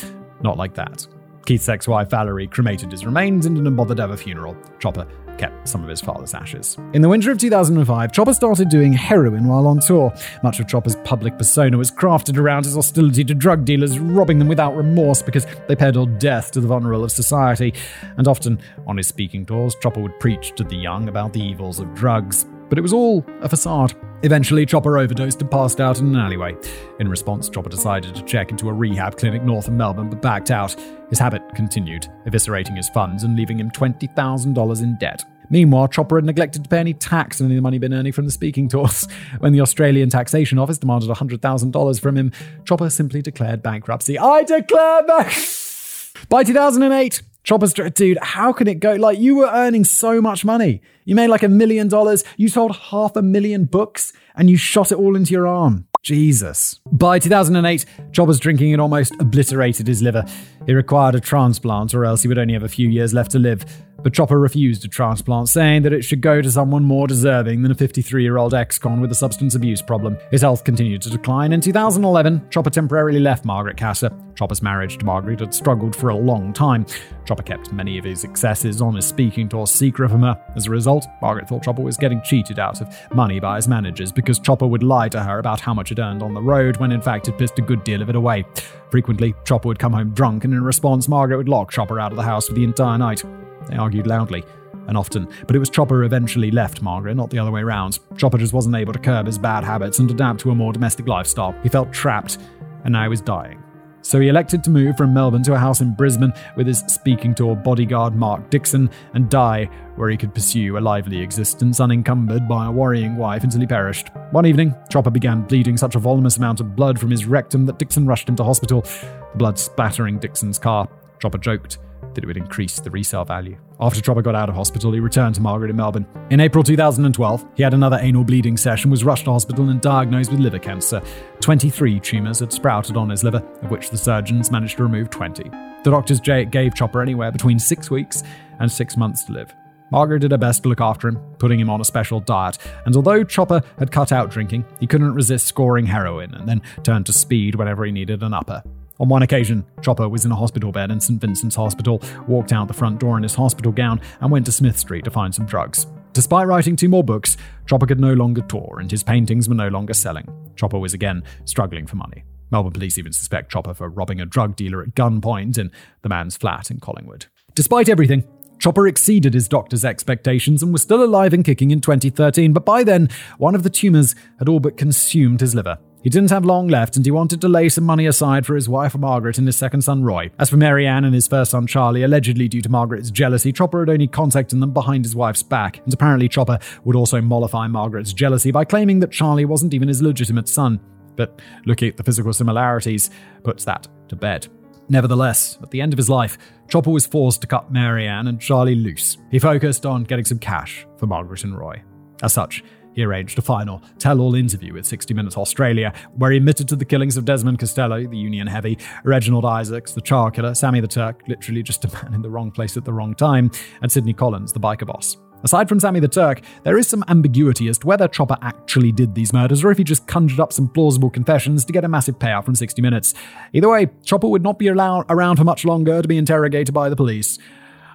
not 0.41 0.57
like 0.57 0.73
that. 0.76 1.07
Keith's 1.47 1.69
ex 1.69 1.88
wife 1.88 2.09
Valerie 2.09 2.45
cremated 2.45 2.91
his 2.91 3.05
remains 3.05 3.45
and 3.45 3.55
didn't 3.55 3.76
bother 3.76 3.95
to 3.95 4.01
have 4.01 4.11
a 4.11 4.18
funeral. 4.18 4.57
Chopper 4.80 5.07
kept 5.38 5.68
some 5.68 5.81
of 5.81 5.89
his 5.89 6.01
father's 6.01 6.34
ashes. 6.34 6.77
In 6.93 7.01
the 7.01 7.07
winter 7.07 7.31
of 7.31 7.38
2005, 7.38 8.11
Chopper 8.11 8.34
started 8.34 8.69
doing 8.69 8.91
heroin 8.91 9.47
while 9.47 9.68
on 9.68 9.80
tour. 9.80 10.14
Much 10.43 10.59
of 10.59 10.68
Chopper's 10.68 10.97
public 10.97 11.38
persona 11.38 11.77
was 11.77 11.89
crafted 11.89 12.38
around 12.38 12.65
his 12.65 12.76
hostility 12.76 13.23
to 13.23 13.34
drug 13.34 13.64
dealers, 13.64 13.97
robbing 13.97 14.39
them 14.39 14.49
without 14.49 14.76
remorse 14.76 15.22
because 15.22 15.45
they 15.68 15.76
peddled 15.76 16.19
death 16.19 16.51
to 16.51 16.59
the 16.59 16.68
vulnerable 16.68 17.05
of 17.05 17.11
society. 17.11 17.73
And 18.18 18.27
often, 18.27 18.59
on 18.85 18.97
his 18.97 19.07
speaking 19.07 19.45
tours, 19.45 19.76
Chopper 19.76 20.01
would 20.01 20.19
preach 20.19 20.53
to 20.55 20.64
the 20.64 20.76
young 20.76 21.07
about 21.07 21.31
the 21.31 21.41
evils 21.41 21.80
of 21.80 21.93
drugs. 21.93 22.45
But 22.69 22.77
it 22.77 22.81
was 22.81 22.94
all 22.94 23.26
a 23.41 23.49
facade. 23.49 23.94
Eventually, 24.23 24.65
Chopper 24.65 24.98
overdosed 24.98 25.41
and 25.41 25.52
passed 25.52 25.80
out 25.80 25.99
in 25.99 26.07
an 26.07 26.15
alleyway. 26.15 26.56
In 26.99 27.07
response, 27.07 27.49
Chopper 27.49 27.69
decided 27.69 28.15
to 28.15 28.23
check 28.23 28.52
into 28.52 28.68
a 28.68 28.73
rehab 28.73 29.18
clinic 29.18 29.44
north 29.44 29.68
of 29.68 29.73
Melbourne 29.73 30.10
but 30.10 30.22
backed 30.22 30.52
out. 30.52 30.76
His 31.10 31.19
habit 31.19 31.41
continued, 31.56 32.07
eviscerating 32.26 32.76
his 32.76 32.89
funds 32.89 33.23
and 33.23 33.35
leaving 33.35 33.60
him 33.60 33.69
$20,000 33.72 34.84
in 34.84 34.98
debt. 34.98 35.23
Meanwhile, 35.49 35.88
Chopper 35.89 36.18
had 36.18 36.26
neglected 36.26 36.64
to 36.64 36.69
pay 36.69 36.80
any 36.80 36.94
tax 36.94 37.39
on 37.39 37.45
any 37.45 37.56
of 37.56 37.60
the 37.60 37.61
money 37.61 37.77
been 37.77 37.94
earning 37.94 38.11
from 38.11 38.26
the 38.26 38.31
speaking 38.31 38.68
tours. 38.68 39.07
When 39.39 39.53
the 39.53 39.61
Australian 39.61 40.10
Taxation 40.10 40.57
Office 40.57 40.77
demanded 40.77 41.10
$100,000 41.10 41.99
from 42.02 42.18
him, 42.18 42.31
Chopper 42.65 42.89
simply 42.89 43.22
declared 43.22 43.61
bankruptcy. 43.61 44.18
I 44.18 44.44
declare 44.44 45.03
bank. 45.03 45.34
By 46.30 46.44
2008, 46.44 47.22
Chopper's 47.48 47.72
dude, 47.72 48.18
how 48.22 48.52
can 48.52 48.68
it 48.68 48.82
go? 48.82 48.95
Like, 48.95 49.19
you 49.19 49.38
were 49.38 49.48
earning 49.48 49.86
so 49.86 50.19
much 50.19 50.44
money. 50.44 50.82
You 51.06 51.15
made 51.15 51.30
like 51.30 51.44
a 51.44 51.48
million 51.48 51.88
dollars, 51.88 52.26
you 52.36 52.49
sold 52.49 52.76
half 52.76 53.15
a 53.15 53.22
million 53.22 53.64
books, 53.64 54.11
and 54.36 54.49
you 54.49 54.57
shot 54.57 54.91
it 54.91 54.98
all 54.98 55.15
into 55.15 55.32
your 55.32 55.48
arm. 55.48 55.88
Jesus. 56.03 56.82
By 56.91 57.19
2008, 57.19 57.86
Chopper's 58.11 58.41
drinking 58.41 58.72
had 58.72 58.82
almost 58.82 59.15
obliterated 59.22 59.88
his 59.88 60.02
liver. 60.02 60.26
He 60.65 60.74
required 60.74 61.15
a 61.15 61.22
transplant, 61.22 61.94
or 61.94 62.03
else 62.03 62.22
he 62.22 62.28
would 62.28 62.38
only 62.38 62.53
have 62.53 62.64
a 62.64 62.68
few 62.68 62.90
years 62.90 63.14
left 63.14 63.32
to 63.32 63.40
live. 63.40 63.64
But 64.03 64.14
Chopper 64.14 64.40
refused 64.40 64.86
a 64.86 64.88
transplant, 64.88 65.49
saying 65.49 65.82
that 65.84 65.94
it 65.94 66.03
should 66.03 66.22
go 66.22 66.41
to 66.41 66.52
someone 66.52 66.84
more 66.84 67.07
deserving 67.07 67.61
than 67.61 67.72
a 67.72 67.76
53 67.76 68.24
year 68.24 68.38
old 68.38 68.53
ex 68.53 68.78
con 68.78 69.02
with 69.02 69.11
a 69.11 69.15
substance 69.15 69.56
abuse 69.56 69.82
problem. 69.82 70.18
His 70.32 70.41
health 70.41 70.64
continued 70.64 71.02
to 71.03 71.10
decline. 71.10 71.53
In 71.53 71.61
2011, 71.61 72.49
Chopper 72.49 72.69
temporarily 72.69 73.19
left 73.19 73.45
Margaret 73.45 73.78
Cassar. 73.78 74.11
Chopper's 74.36 74.61
marriage 74.61 74.99
to 74.99 75.06
Margaret 75.06 75.40
had 75.40 75.53
struggled 75.53 75.95
for 75.95 76.10
a 76.10 76.15
long 76.15 76.53
time. 76.53 76.86
Chopper 77.26 77.41
kept 77.41 77.74
many 77.74 77.98
of 77.98 78.06
his 78.06 78.22
successes 78.22 78.82
on 78.82 78.95
his 78.95 79.06
speaking 79.06 79.49
tour 79.49 79.65
secret 79.65 80.10
from 80.10 80.22
her. 80.22 80.40
As 80.56 80.68
a 80.68 80.72
result, 80.72 81.07
Margaret 81.22 81.49
thought 81.49 81.64
Chopper 81.64 81.82
was 81.82 81.98
getting 81.98 82.22
cheated 82.22 82.60
out 82.60 82.80
of 82.80 82.95
money 83.14 83.40
by 83.40 83.56
his 83.56 83.68
managers 83.68 84.11
because 84.11 84.40
Chopper 84.40 84.68
would 84.68 84.84
lie 84.84 85.10
to 85.10 85.24
her 85.24 85.40
about 85.40 85.60
how 85.60 85.74
much 85.74 85.91
it 85.91 85.99
earned 85.99 86.22
on 86.22 86.36
the 86.36 86.41
road 86.41 86.78
when 86.78 86.91
in 86.91 87.02
fact 87.02 87.26
had 87.26 87.38
pissed 87.38 87.57
a 87.57 87.64
good 87.64 87.84
deal 87.84 88.02
of 88.02 88.10
it 88.10 88.15
away. 88.15 88.45
Frequently, 88.91 89.34
Chopper 89.44 89.68
would 89.68 89.80
come 89.80 89.94
home 89.94 90.11
drunk, 90.11 90.45
and 90.45 90.53
in 90.53 90.64
response, 90.64 91.07
Margaret 91.07 91.38
would 91.38 91.49
lock 91.49 91.72
Chopper 91.72 91.99
out 91.99 92.11
of 92.11 92.15
the 92.15 92.24
house 92.24 92.48
for 92.48 92.53
the 92.53 92.64
entire 92.64 92.98
night. 92.98 93.24
They 93.69 93.77
argued 93.77 94.07
loudly 94.07 94.44
and 94.88 94.98
often, 94.98 95.27
but 95.45 95.56
it 95.56 95.60
was 95.60 95.69
Chopper 95.69 95.99
who 95.99 96.06
eventually 96.06 96.52
left 96.52 96.81
Margaret, 96.81 97.15
not 97.15 97.30
the 97.30 97.39
other 97.39 97.52
way 97.52 97.61
around. 97.61 97.99
Chopper 98.18 98.38
just 98.38 98.53
wasn't 98.53 98.76
able 98.76 98.94
to 98.94 98.99
curb 98.99 99.26
his 99.26 99.38
bad 99.38 99.64
habits 99.64 99.99
and 99.99 100.10
adapt 100.10 100.39
to 100.41 100.52
a 100.52 100.56
more 100.56 100.73
domestic 100.73 101.07
lifestyle. 101.07 101.53
He 101.64 101.69
felt 101.69 101.91
trapped, 101.91 102.38
and 102.84 102.94
now 102.94 103.03
he 103.03 103.10
was 103.10 103.22
dying. 103.22 103.61
So 104.07 104.22
he 104.22 104.30
elected 104.30 104.64
to 104.64 104.69
move 104.69 104.95
from 104.95 105.14
Melbourne 105.14 105.44
to 105.44 105.53
a 105.53 105.57
house 105.57 105.81
in 105.81 105.94
Brisbane 105.94 106.31
with 106.56 106.65
his 106.65 106.80
speaking 106.88 107.35
tour 107.35 107.57
bodyguard 107.57 108.15
Mark 108.15 108.49
Dixon 108.49 108.89
and 109.14 109.30
die 109.30 109.69
where 109.98 110.10
he 110.10 110.15
could 110.15 110.34
pursue 110.34 110.77
a 110.77 110.80
lively 110.80 111.19
existence 111.19 111.81
unencumbered 111.81 112.48
by 112.48 112.68
a 112.68 112.72
worrying 112.72 113.18
wife 113.18 113.44
until 113.44 113.60
he 113.60 113.68
perished. 113.68 114.07
One 114.31 114.45
evening, 114.45 114.73
Chopper 114.89 115.10
began 115.10 115.41
bleeding 115.41 115.76
such 115.76 115.95
a 115.95 115.99
voluminous 115.99 116.38
amount 116.38 116.61
of 116.61 116.73
blood 116.73 116.98
from 116.98 117.11
his 117.11 117.26
rectum 117.26 117.65
that 117.65 117.80
Dixon 117.80 118.07
rushed 118.07 118.30
him 118.30 118.38
to 118.38 118.45
hospital, 118.45 118.84
the 118.84 119.38
blood 119.38 119.60
splattering 119.60 120.19
Dixon's 120.19 120.57
car. 120.57 120.88
Chopper 121.19 121.39
joked 121.39 121.80
that 122.14 122.24
it 122.24 122.28
would 122.28 122.38
increase 122.38 122.80
the 122.80 122.90
resale 122.90 123.26
value. 123.26 123.58
After 123.80 124.02
Chopper 124.02 124.22
got 124.22 124.36
out 124.36 124.50
of 124.50 124.56
hospital, 124.56 124.92
he 124.92 125.00
returned 125.00 125.36
to 125.36 125.42
Margaret 125.42 125.70
in 125.70 125.76
Melbourne. 125.76 126.08
In 126.30 126.40
April 126.40 126.64
2012, 126.64 127.46
he 127.56 127.64
had 127.64 127.74
another 127.74 128.00
anal 128.02 128.24
bleeding 128.24 128.58
session, 128.58 128.90
was 128.90 129.04
rushed 129.04 129.26
to 129.26 129.32
hospital 129.32 129.70
and 129.70 129.82
diagnosed 129.82 130.32
with 130.32 130.40
liver 130.40 130.60
cancer. 130.60 131.02
23 131.42 132.00
tumours 132.00 132.40
had 132.40 132.52
sprouted 132.52 132.98
on 132.98 133.10
his 133.10 133.24
liver, 133.24 133.44
of 133.62 133.72
which 133.72 133.90
the 133.90 133.98
surgeons 133.98 134.52
managed 134.52 134.78
to 134.78 134.84
remove 134.84 135.10
20. 135.10 135.44
The 135.84 135.92
doctors 135.92 136.20
gave 136.20 136.76
Chopper 136.76 137.02
anywhere 137.02 137.32
between 137.32 137.60
six 137.60 137.92
weeks 137.92 138.24
and 138.60 138.72
six 138.72 138.98
months 138.98 139.24
to 139.26 139.34
live. 139.34 139.54
Margaret 139.92 140.20
did 140.20 140.32
her 140.32 140.38
best 140.38 140.64
to 140.64 140.70
look 140.70 140.82
after 140.82 141.08
him, 141.08 141.18
putting 141.40 141.60
him 141.60 141.70
on 141.70 141.80
a 141.80 141.86
special 141.86 142.20
diet, 142.20 142.58
and 142.86 142.96
although 142.96 143.24
Chopper 143.24 143.62
had 143.80 143.92
cut 143.92 144.12
out 144.12 144.30
drinking, 144.30 144.66
he 144.80 144.88
couldn't 144.88 145.14
resist 145.14 145.48
scoring 145.48 145.86
heroin 145.86 146.34
and 146.34 146.48
then 146.48 146.62
turned 146.84 147.06
to 147.06 147.14
speed 147.14 147.56
whenever 147.56 147.86
he 147.86 147.92
needed 147.92 148.22
an 148.22 148.34
upper. 148.34 148.62
On 148.99 149.07
one 149.07 149.22
occasion, 149.22 149.64
Chopper 149.82 150.10
was 150.10 150.26
in 150.26 150.32
a 150.32 150.36
hospital 150.36 150.72
bed 150.72 150.90
in 150.90 150.99
St. 150.99 151.22
Vincent's 151.22 151.56
Hospital, 151.56 152.02
walked 152.28 152.52
out 152.52 152.68
the 152.68 152.74
front 152.74 152.99
door 152.99 153.18
in 153.18 153.24
his 153.24 153.36
hospital 153.36 153.72
gown, 153.72 154.02
and 154.22 154.32
went 154.32 154.45
to 154.48 154.52
Smith 154.52 154.78
Street 154.78 155.06
to 155.06 155.11
find 155.11 155.34
some 155.34 155.45
drugs. 155.45 155.86
Despite 156.14 156.48
writing 156.48 156.76
two 156.76 156.90
more 156.90 157.03
books, 157.03 157.38
Chopper 157.68 157.86
could 157.86 157.99
no 157.99 158.14
longer 158.14 158.41
tour, 158.41 158.78
and 158.80 158.90
his 158.90 159.03
paintings 159.03 159.48
were 159.48 159.56
no 159.56 159.68
longer 159.68 159.94
selling. 159.94 160.28
Chopper 160.56 160.80
was 160.80 160.95
again 160.95 161.24
struggling 161.45 161.86
for 161.86 161.95
money. 161.95 162.24
Melbourne 162.49 162.74
police 162.74 162.98
even 162.98 163.14
suspect 163.14 163.52
Chopper 163.52 163.74
for 163.74 163.90
robbing 163.90 164.19
a 164.19 164.26
drug 164.26 164.56
dealer 164.56 164.82
at 164.82 164.95
gunpoint 164.95 165.60
in 165.60 165.72
the 166.02 166.10
man's 166.10 166.38
flat 166.38 166.72
in 166.72 166.80
Collingwood. 166.80 167.28
Despite 167.53 167.90
everything, 167.90 168.24
Chopper 168.57 168.88
exceeded 168.88 169.34
his 169.36 169.48
doctor's 169.48 169.86
expectations 169.86 170.64
and 170.64 170.74
was 170.74 170.82
still 170.82 171.03
alive 171.03 171.34
and 171.34 171.45
kicking 171.45 171.69
in 171.69 171.82
2013, 171.82 172.53
but 172.53 172.65
by 172.65 172.84
then, 172.84 173.10
one 173.38 173.53
of 173.53 173.64
the 173.64 173.69
tumours 173.69 174.15
had 174.40 174.49
all 174.49 174.60
but 174.60 174.78
consumed 174.78 175.41
his 175.41 175.53
liver. 175.53 175.78
He 176.08 176.10
didn't 176.10 176.30
have 176.30 176.46
long 176.46 176.70
left, 176.70 176.96
and 176.96 177.06
he 177.06 177.12
wanted 177.12 177.42
to 177.42 177.50
lay 177.50 177.68
some 177.68 177.84
money 177.84 178.06
aside 178.06 178.46
for 178.46 178.56
his 178.56 178.70
wife 178.70 178.96
Margaret 178.96 179.38
and 179.38 179.46
his 179.46 179.58
second 179.58 179.82
son 179.82 180.06
Roy. 180.06 180.32
As 180.40 180.50
for 180.50 180.56
Marianne 180.56 181.04
and 181.04 181.14
his 181.14 181.28
first 181.28 181.52
son 181.52 181.68
Charlie, 181.68 182.04
allegedly 182.04 182.48
due 182.48 182.62
to 182.62 182.70
Margaret's 182.70 183.12
jealousy, 183.12 183.52
Chopper 183.52 183.82
had 183.82 183.90
only 183.90 184.08
contacted 184.08 184.62
them 184.62 184.72
behind 184.72 185.04
his 185.04 185.18
wife's 185.18 185.44
back, 185.44 185.82
and 185.84 185.94
apparently 185.94 186.30
Chopper 186.30 186.60
would 186.86 186.96
also 186.96 187.20
mollify 187.20 187.68
Margaret's 187.68 188.14
jealousy 188.14 188.52
by 188.52 188.64
claiming 188.64 189.02
that 189.02 189.12
Charlie 189.12 189.44
wasn't 189.44 189.74
even 189.74 189.90
his 189.90 190.02
legitimate 190.02 190.48
son. 190.48 190.80
But 191.18 191.42
looking 191.66 191.90
at 191.90 191.98
the 191.98 192.06
physical 192.06 192.32
similarities 192.32 193.10
puts 193.44 193.66
that 193.66 193.90
to 194.08 194.16
bed. 194.16 194.48
Nevertheless, 194.88 195.60
at 195.62 195.72
the 195.72 195.82
end 195.82 195.92
of 195.92 195.98
his 195.98 196.10
life, 196.10 196.38
Chopper 196.70 196.90
was 196.90 197.06
forced 197.06 197.42
to 197.42 197.48
cut 197.48 197.70
Marianne 197.70 198.28
and 198.28 198.40
Charlie 198.40 198.76
loose. 198.76 199.18
He 199.30 199.40
focused 199.40 199.86
on 199.86 200.06
getting 200.06 200.24
some 200.24 200.40
cash 200.40 200.88
for 200.96 201.06
Margaret 201.06 201.44
and 201.44 201.58
Roy. 201.58 201.84
As 202.24 202.32
such, 202.32 202.64
he 202.98 203.03
arranged 203.03 203.38
a 203.38 203.44
final 203.44 203.82
tell 203.99 204.19
all 204.19 204.34
interview 204.34 204.74
with 204.74 204.84
60 204.86 205.14
Minutes 205.14 205.38
Australia, 205.38 205.94
where 206.15 206.32
he 206.32 206.38
admitted 206.38 206.68
to 206.68 206.76
the 206.76 206.84
killings 206.84 207.15
of 207.15 207.26
Desmond 207.26 207.60
Costello, 207.60 208.07
the 208.07 208.18
Union 208.18 208.48
heavy, 208.48 208.76
Reginald 209.03 209.45
Isaacs, 209.45 209.94
the 209.94 210.02
Char 210.02 210.32
killer, 210.32 210.56
Sammy 210.56 210.80
the 210.80 210.88
Turk, 210.88 211.22
literally 211.28 211.61
just 211.61 211.86
a 211.86 211.94
man 211.94 212.15
in 212.15 212.24
the 212.24 212.30
wrong 212.30 212.49
place 212.49 212.76
at 212.76 212.86
the 212.86 212.91
wrong 212.91 213.14
time, 213.14 213.52
and 213.84 213.91
Sidney 213.91 214.14
Collins, 214.14 214.52
the 214.52 214.60
biker 214.60 214.88
boss. 214.88 215.15
Aside 215.44 215.69
from 215.69 215.80
Sammy 215.80 215.99
the 215.99 216.07
Turk, 216.07 216.41
there 216.64 216.76
is 216.76 216.88
some 216.88 217.03
ambiguity 217.07 217.68
as 217.68 217.78
to 217.78 217.88
whether 217.88 218.07
Chopper 218.07 218.40
actually 218.41 218.91
did 218.91 219.14
these 219.14 219.32
murders 219.32 219.64
or 219.64 219.69
if 219.69 219.78
he 219.78 219.84
just 219.84 220.07
conjured 220.07 220.40
up 220.40 220.52
some 220.52 220.68
plausible 220.68 221.11
confessions 221.11 221.64
to 221.65 221.74
get 221.74 221.86
a 221.86 221.88
massive 221.88 222.18
payout 222.18 222.45
from 222.45 222.56
60 222.56 222.82
Minutes. 222.82 223.14
Either 223.53 223.69
way, 223.69 223.90
Chopper 224.03 224.28
would 224.28 224.41
not 224.41 224.57
be 224.57 224.69
allowed 224.69 225.06
around 225.07 225.38
for 225.38 225.44
much 225.44 225.65
longer 225.65 226.02
to 226.02 226.07
be 226.07 226.18
interrogated 226.18 226.74
by 226.74 226.90
the 226.90 226.95
police, 226.95 227.38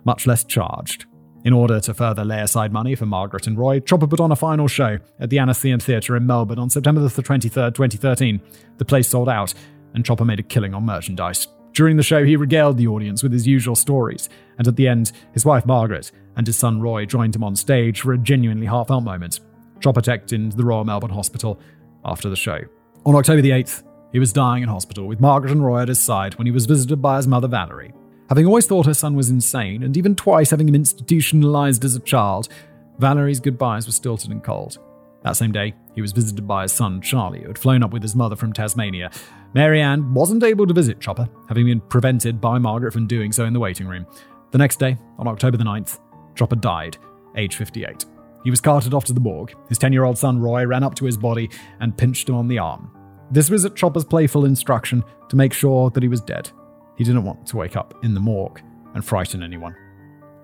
much 0.05 0.29
less 0.29 0.45
charged. 0.45 1.07
In 1.45 1.53
order 1.53 1.81
to 1.81 1.95
further 1.95 2.25
lay 2.25 2.41
aside 2.41 2.73
money 2.73 2.95
for 2.95 3.07
Margaret 3.07 3.49
and 3.49 3.59
Roy, 3.59 3.81
Chopper 3.81 4.07
put 4.07 4.21
on 4.21 4.31
a 4.31 4.37
final 4.37 4.69
show 4.69 4.99
at 5.19 5.29
the 5.29 5.41
Athenaeum 5.41 5.81
Theatre 5.81 6.17
in 6.17 6.25
Melbourne 6.25 6.61
on 6.61 6.71
September 6.71 7.01
the 7.01 7.09
23rd, 7.09 7.75
2013. 7.75 8.41
The 8.79 8.85
place 8.85 9.09
sold 9.09 9.29
out, 9.29 9.53
and 9.95 10.05
Chopper 10.05 10.25
made 10.25 10.39
a 10.39 10.45
killing 10.45 10.73
on 10.73 10.85
merchandise. 10.85 11.49
During 11.73 11.97
the 11.97 12.03
show, 12.03 12.25
he 12.25 12.37
regaled 12.37 12.77
the 12.77 12.87
audience 12.87 13.23
with 13.23 13.33
his 13.33 13.47
usual 13.47 13.75
stories, 13.75 14.29
and 14.59 14.69
at 14.69 14.77
the 14.77 14.87
end, 14.87 15.11
his 15.33 15.45
wife 15.45 15.67
Margaret 15.67 16.13
and 16.37 16.47
his 16.47 16.57
son 16.57 16.81
Roy 16.81 17.07
joined 17.07 17.35
him 17.35 17.43
on 17.43 17.57
stage 17.57 18.03
for 18.03 18.13
a 18.13 18.19
genuinely 18.19 18.67
heartfelt 18.67 19.03
moment. 19.03 19.41
Chopper 19.81 20.01
checked 20.01 20.33
into 20.33 20.57
the 20.57 20.65
Royal 20.65 20.85
Melbourne 20.85 21.11
Hospital 21.11 21.59
after 22.05 22.29
the 22.29 22.37
show. 22.37 22.61
On 23.05 23.17
October 23.17 23.43
the 23.43 23.51
8th, 23.51 23.83
he 24.13 24.19
was 24.19 24.33
dying 24.33 24.63
in 24.63 24.69
hospital 24.69 25.09
with 25.09 25.21
Margaret 25.21 25.51
and 25.51 25.65
Roy 25.65 25.83
at 25.83 25.89
his 25.89 26.01
side 26.01 26.35
when 26.35 26.47
he 26.47 26.53
was 26.53 26.67
visited 26.67 27.03
by 27.03 27.17
his 27.17 27.27
mother 27.27 27.49
Valerie. 27.49 27.93
Having 28.33 28.47
always 28.47 28.67
thought 28.67 28.87
her 28.87 28.95
son 28.95 29.15
was 29.15 29.29
insane, 29.29 29.83
and 29.83 29.95
even 29.95 30.17
twice 30.17 30.49
having 30.53 30.67
him 30.67 30.75
institutionalized 30.75 31.85
as 31.85 31.95
a 31.95 32.01
child, 32.01 32.49
Valerie's 32.99 33.41
goodbyes 33.41 33.85
were 33.85 33.93
stilted 33.93 34.31
and 34.31 34.43
cold. 34.43 34.79
That 35.23 35.37
same 35.37 35.53
day, 35.53 35.75
he 35.95 36.01
was 36.01 36.13
visited 36.13 36.49
by 36.49 36.63
his 36.63 36.73
son 36.73 37.03
Charlie, 37.03 37.43
who 37.43 37.49
had 37.49 37.59
flown 37.59 37.83
up 37.83 37.93
with 37.93 38.01
his 38.01 38.17
mother 38.17 38.35
from 38.35 38.55
Tasmania. 38.55 39.11
Marianne 39.53 40.15
wasn't 40.15 40.45
able 40.45 40.67
to 40.67 40.73
visit 40.73 40.99
Chopper, 40.99 41.29
having 41.47 41.67
been 41.67 41.83
prevented 41.83 42.41
by 42.41 42.57
Margaret 42.57 42.95
from 42.95 43.07
doing 43.07 43.33
so 43.33 43.45
in 43.45 43.53
the 43.53 43.61
waiting 43.61 43.87
room. 43.87 44.07
The 44.51 44.57
next 44.57 44.79
day, 44.79 44.97
on 45.19 45.29
October 45.29 45.59
the 45.59 45.65
9th, 45.65 45.99
Chopper 46.35 46.57
died, 46.57 46.97
age 47.37 47.57
58. 47.57 48.07
He 48.45 48.51
was 48.51 48.63
carted 48.63 48.95
off 48.95 49.05
to 49.05 49.13
the 49.13 49.21
morgue. 49.21 49.53
His 49.69 49.77
10 49.77 49.93
year 49.93 50.05
old 50.05 50.17
son 50.17 50.41
Roy 50.41 50.65
ran 50.65 50.85
up 50.85 50.95
to 50.95 51.05
his 51.05 51.19
body 51.19 51.51
and 51.81 51.99
pinched 51.99 52.31
him 52.31 52.37
on 52.37 52.49
the 52.49 52.61
arm. 52.61 52.97
This 53.31 53.51
was 53.51 53.67
at 53.67 53.77
Chopper's 53.77 54.07
playful 54.07 54.47
instruction 54.47 55.05
to 55.29 55.37
make 55.37 55.53
sure 55.53 55.91
that 55.91 56.03
he 56.03 56.09
was 56.09 56.23
dead. 56.23 56.51
He 57.03 57.05
didn't 57.05 57.25
want 57.25 57.45
to 57.49 57.57
wake 57.57 57.75
up 57.75 57.99
in 58.05 58.15
the 58.15 58.21
morgue 58.21 58.63
and 58.95 59.05
frighten 59.05 59.43
anyone. 59.43 59.75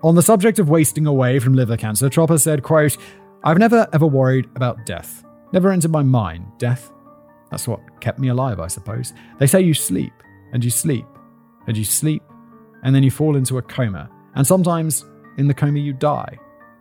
On 0.03 0.13
the 0.13 0.21
subject 0.21 0.59
of 0.59 0.67
wasting 0.67 1.07
away 1.07 1.39
from 1.39 1.53
liver 1.53 1.77
cancer, 1.77 2.09
Chopper 2.09 2.37
said, 2.37 2.63
quote, 2.63 2.97
I've 3.45 3.57
never 3.57 3.87
ever 3.93 4.05
worried 4.05 4.49
about 4.57 4.85
death. 4.85 5.23
Never 5.53 5.71
entered 5.71 5.91
my 5.91 6.03
mind, 6.03 6.43
death. 6.57 6.91
That's 7.49 7.65
what 7.65 8.01
kept 8.01 8.19
me 8.19 8.27
alive, 8.27 8.59
I 8.59 8.67
suppose. 8.67 9.13
They 9.37 9.47
say 9.47 9.61
you 9.61 9.73
sleep, 9.73 10.11
and 10.51 10.61
you 10.61 10.69
sleep, 10.69 11.05
and 11.65 11.77
you 11.77 11.85
sleep, 11.85 12.23
and 12.83 12.93
then 12.93 13.03
you 13.03 13.11
fall 13.11 13.37
into 13.37 13.57
a 13.57 13.61
coma. 13.61 14.09
And 14.35 14.45
sometimes 14.45 15.05
in 15.37 15.47
the 15.47 15.53
coma, 15.53 15.79
you 15.79 15.93
die. 15.93 16.37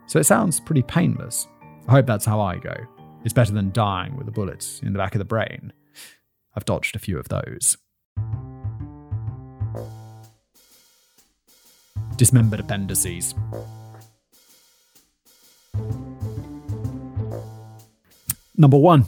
So 0.07 0.19
it 0.19 0.25
sounds 0.25 0.59
pretty 0.59 0.83
painless. 0.83 1.47
I 1.87 1.93
hope 1.93 2.07
that's 2.07 2.25
how 2.25 2.41
I 2.41 2.57
go. 2.57 2.75
It's 3.25 3.33
better 3.33 3.53
than 3.53 3.71
dying 3.71 4.17
with 4.17 4.27
a 4.27 4.33
bullet 4.33 4.81
in 4.83 4.93
the 4.93 4.99
back 4.99 5.15
of 5.15 5.21
the 5.21 5.25
brain. 5.25 5.73
I've 6.57 6.65
dodged 6.65 6.97
a 6.97 6.99
few 6.99 7.17
of 7.17 7.29
those. 7.29 7.77
Dismembered 12.19 12.59
appendices. 12.59 13.33
Number 18.57 18.77
one. 18.77 19.05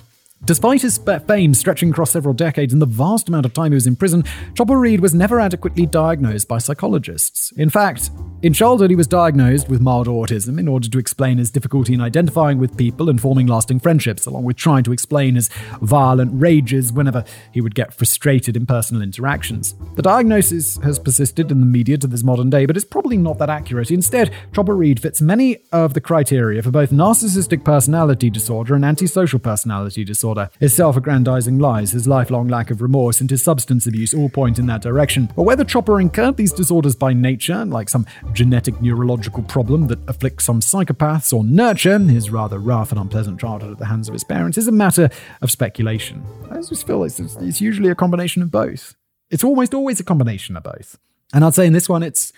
Despite 0.47 0.81
his 0.81 0.99
fame 1.29 1.53
stretching 1.53 1.91
across 1.91 2.13
several 2.13 2.33
decades 2.33 2.73
and 2.73 2.81
the 2.81 2.87
vast 2.87 3.29
amount 3.29 3.45
of 3.45 3.53
time 3.53 3.73
he 3.73 3.75
was 3.75 3.87
in 3.87 3.95
prison, 3.95 4.25
Chopper 4.55 4.79
Read 4.79 5.01
was 5.01 5.15
never 5.15 5.39
adequately 5.39 5.85
diagnosed 5.85 6.49
by 6.49 6.57
psychologists. 6.57 7.53
In 7.59 7.69
fact, 7.69 8.11
in 8.41 8.55
childhood, 8.55 8.89
he 8.89 8.97
was 8.97 9.07
diagnosed 9.07 9.69
with 9.69 9.83
mild 9.83 10.07
autism 10.07 10.59
in 10.59 10.67
order 10.67 10.89
to 10.89 10.99
explain 10.99 11.37
his 11.37 11.51
difficulty 11.51 11.93
in 11.93 12.01
identifying 12.01 12.57
with 12.57 12.79
people 12.79 13.11
and 13.11 13.21
forming 13.21 13.47
lasting 13.47 13.81
friendships, 13.81 14.25
along 14.25 14.45
with 14.45 14.57
trying 14.57 14.83
to 14.85 14.93
explain 14.93 15.35
his 15.35 15.51
violent 15.83 16.31
rages 16.33 16.91
whenever 16.91 17.23
he 17.53 17.61
would 17.61 17.75
get 17.75 17.93
frustrated 17.93 18.57
in 18.57 18.65
personal 18.65 19.03
interactions. 19.03 19.75
The 19.97 20.03
diagnosis 20.03 20.79
has 20.79 20.99
persisted 20.99 21.53
in 21.53 21.61
the 21.61 21.67
media 21.67 21.99
to 21.99 22.07
this 22.07 22.25
modern 22.25 22.49
day, 22.49 22.65
but 22.65 22.77
it's 22.77 22.87
probably 22.87 23.19
not 23.19 23.37
that 23.39 23.51
accurate. 23.51 23.91
Instead, 23.91 24.33
Chopper 24.55 24.75
Read 24.75 25.01
fits 25.01 25.21
many 25.21 25.59
of 25.71 25.93
the 25.93 26.01
criteria 26.01 26.63
for 26.63 26.71
both 26.71 26.91
narcissistic 26.93 27.63
personality 27.63 28.31
disorder 28.31 28.75
and 28.75 28.87
antisocial 28.87 29.39
personality 29.39 30.03
disorder. 30.03 30.30
His 30.59 30.75
self 30.75 30.97
aggrandizing 30.97 31.59
lies, 31.59 31.93
his 31.93 32.09
lifelong 32.09 32.49
lack 32.49 32.71
of 32.71 32.81
remorse, 32.81 33.21
and 33.21 33.31
his 33.31 33.43
substance 33.43 33.87
abuse 33.87 34.15
all 34.15 34.29
point 34.29 34.59
in 34.59 34.67
that 34.67 34.83
direction. 34.83 35.31
But 35.37 35.43
whether 35.43 35.65
Chopper 35.65 36.01
incurred 36.01 36.37
these 36.37 36.53
disorders 36.53 36.97
by 36.97 37.13
nature, 37.13 37.65
like 37.65 37.89
some 37.89 38.07
genetic 38.33 38.81
neurological 38.81 39.43
problem 39.43 39.89
that 39.89 39.99
afflicts 40.09 40.45
some 40.45 40.61
psychopaths 40.61 41.33
or 41.33 41.45
nurture 41.45 41.91
his 41.99 42.31
rather 42.31 42.59
rough 42.59 42.93
and 42.93 43.01
unpleasant 43.01 43.41
childhood 43.41 43.73
at 43.73 43.79
the 43.79 43.87
hands 43.87 44.09
of 44.09 44.13
his 44.13 44.25
parents 44.25 44.57
is 44.57 44.69
a 44.69 44.73
matter 44.73 45.11
of 45.43 45.51
speculation. 45.51 46.25
I 46.51 46.57
just 46.57 46.87
feel 46.87 47.03
it's, 47.05 47.19
it's 47.19 47.61
usually 47.61 47.91
a 47.91 47.95
combination 47.95 48.43
of 48.43 48.51
both. 48.51 48.95
It's 49.31 49.45
almost 49.45 49.75
always 49.75 49.99
a 49.99 50.05
combination 50.05 50.57
of 50.57 50.63
both. 50.63 50.99
And 51.33 51.45
I'd 51.45 51.55
say 51.55 51.67
in 51.67 51.73
this 51.73 51.89
one, 51.89 52.03
it's, 52.03 52.33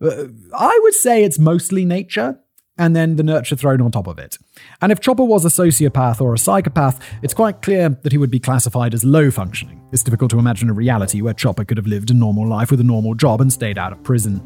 uh, 0.00 0.26
I 0.56 0.80
would 0.82 0.94
say 0.94 1.24
it's 1.24 1.38
mostly 1.38 1.84
nature 1.84 2.38
and 2.78 2.94
then 2.94 3.16
the 3.16 3.22
nurture 3.22 3.56
thrown 3.56 3.80
on 3.80 3.90
top 3.90 4.06
of 4.06 4.18
it. 4.18 4.38
And 4.80 4.92
if 4.92 5.00
Chopper 5.00 5.24
was 5.24 5.44
a 5.44 5.48
sociopath 5.48 6.20
or 6.20 6.34
a 6.34 6.38
psychopath, 6.38 7.00
it's 7.22 7.34
quite 7.34 7.62
clear 7.62 7.88
that 7.88 8.12
he 8.12 8.18
would 8.18 8.30
be 8.30 8.40
classified 8.40 8.94
as 8.94 9.04
low 9.04 9.30
functioning. 9.30 9.82
It's 9.92 10.02
difficult 10.02 10.30
to 10.32 10.38
imagine 10.38 10.68
a 10.68 10.74
reality 10.74 11.22
where 11.22 11.34
Chopper 11.34 11.64
could 11.64 11.76
have 11.76 11.86
lived 11.86 12.10
a 12.10 12.14
normal 12.14 12.46
life 12.46 12.70
with 12.70 12.80
a 12.80 12.84
normal 12.84 13.14
job 13.14 13.40
and 13.40 13.52
stayed 13.52 13.78
out 13.78 13.92
of 13.92 14.02
prison. 14.02 14.42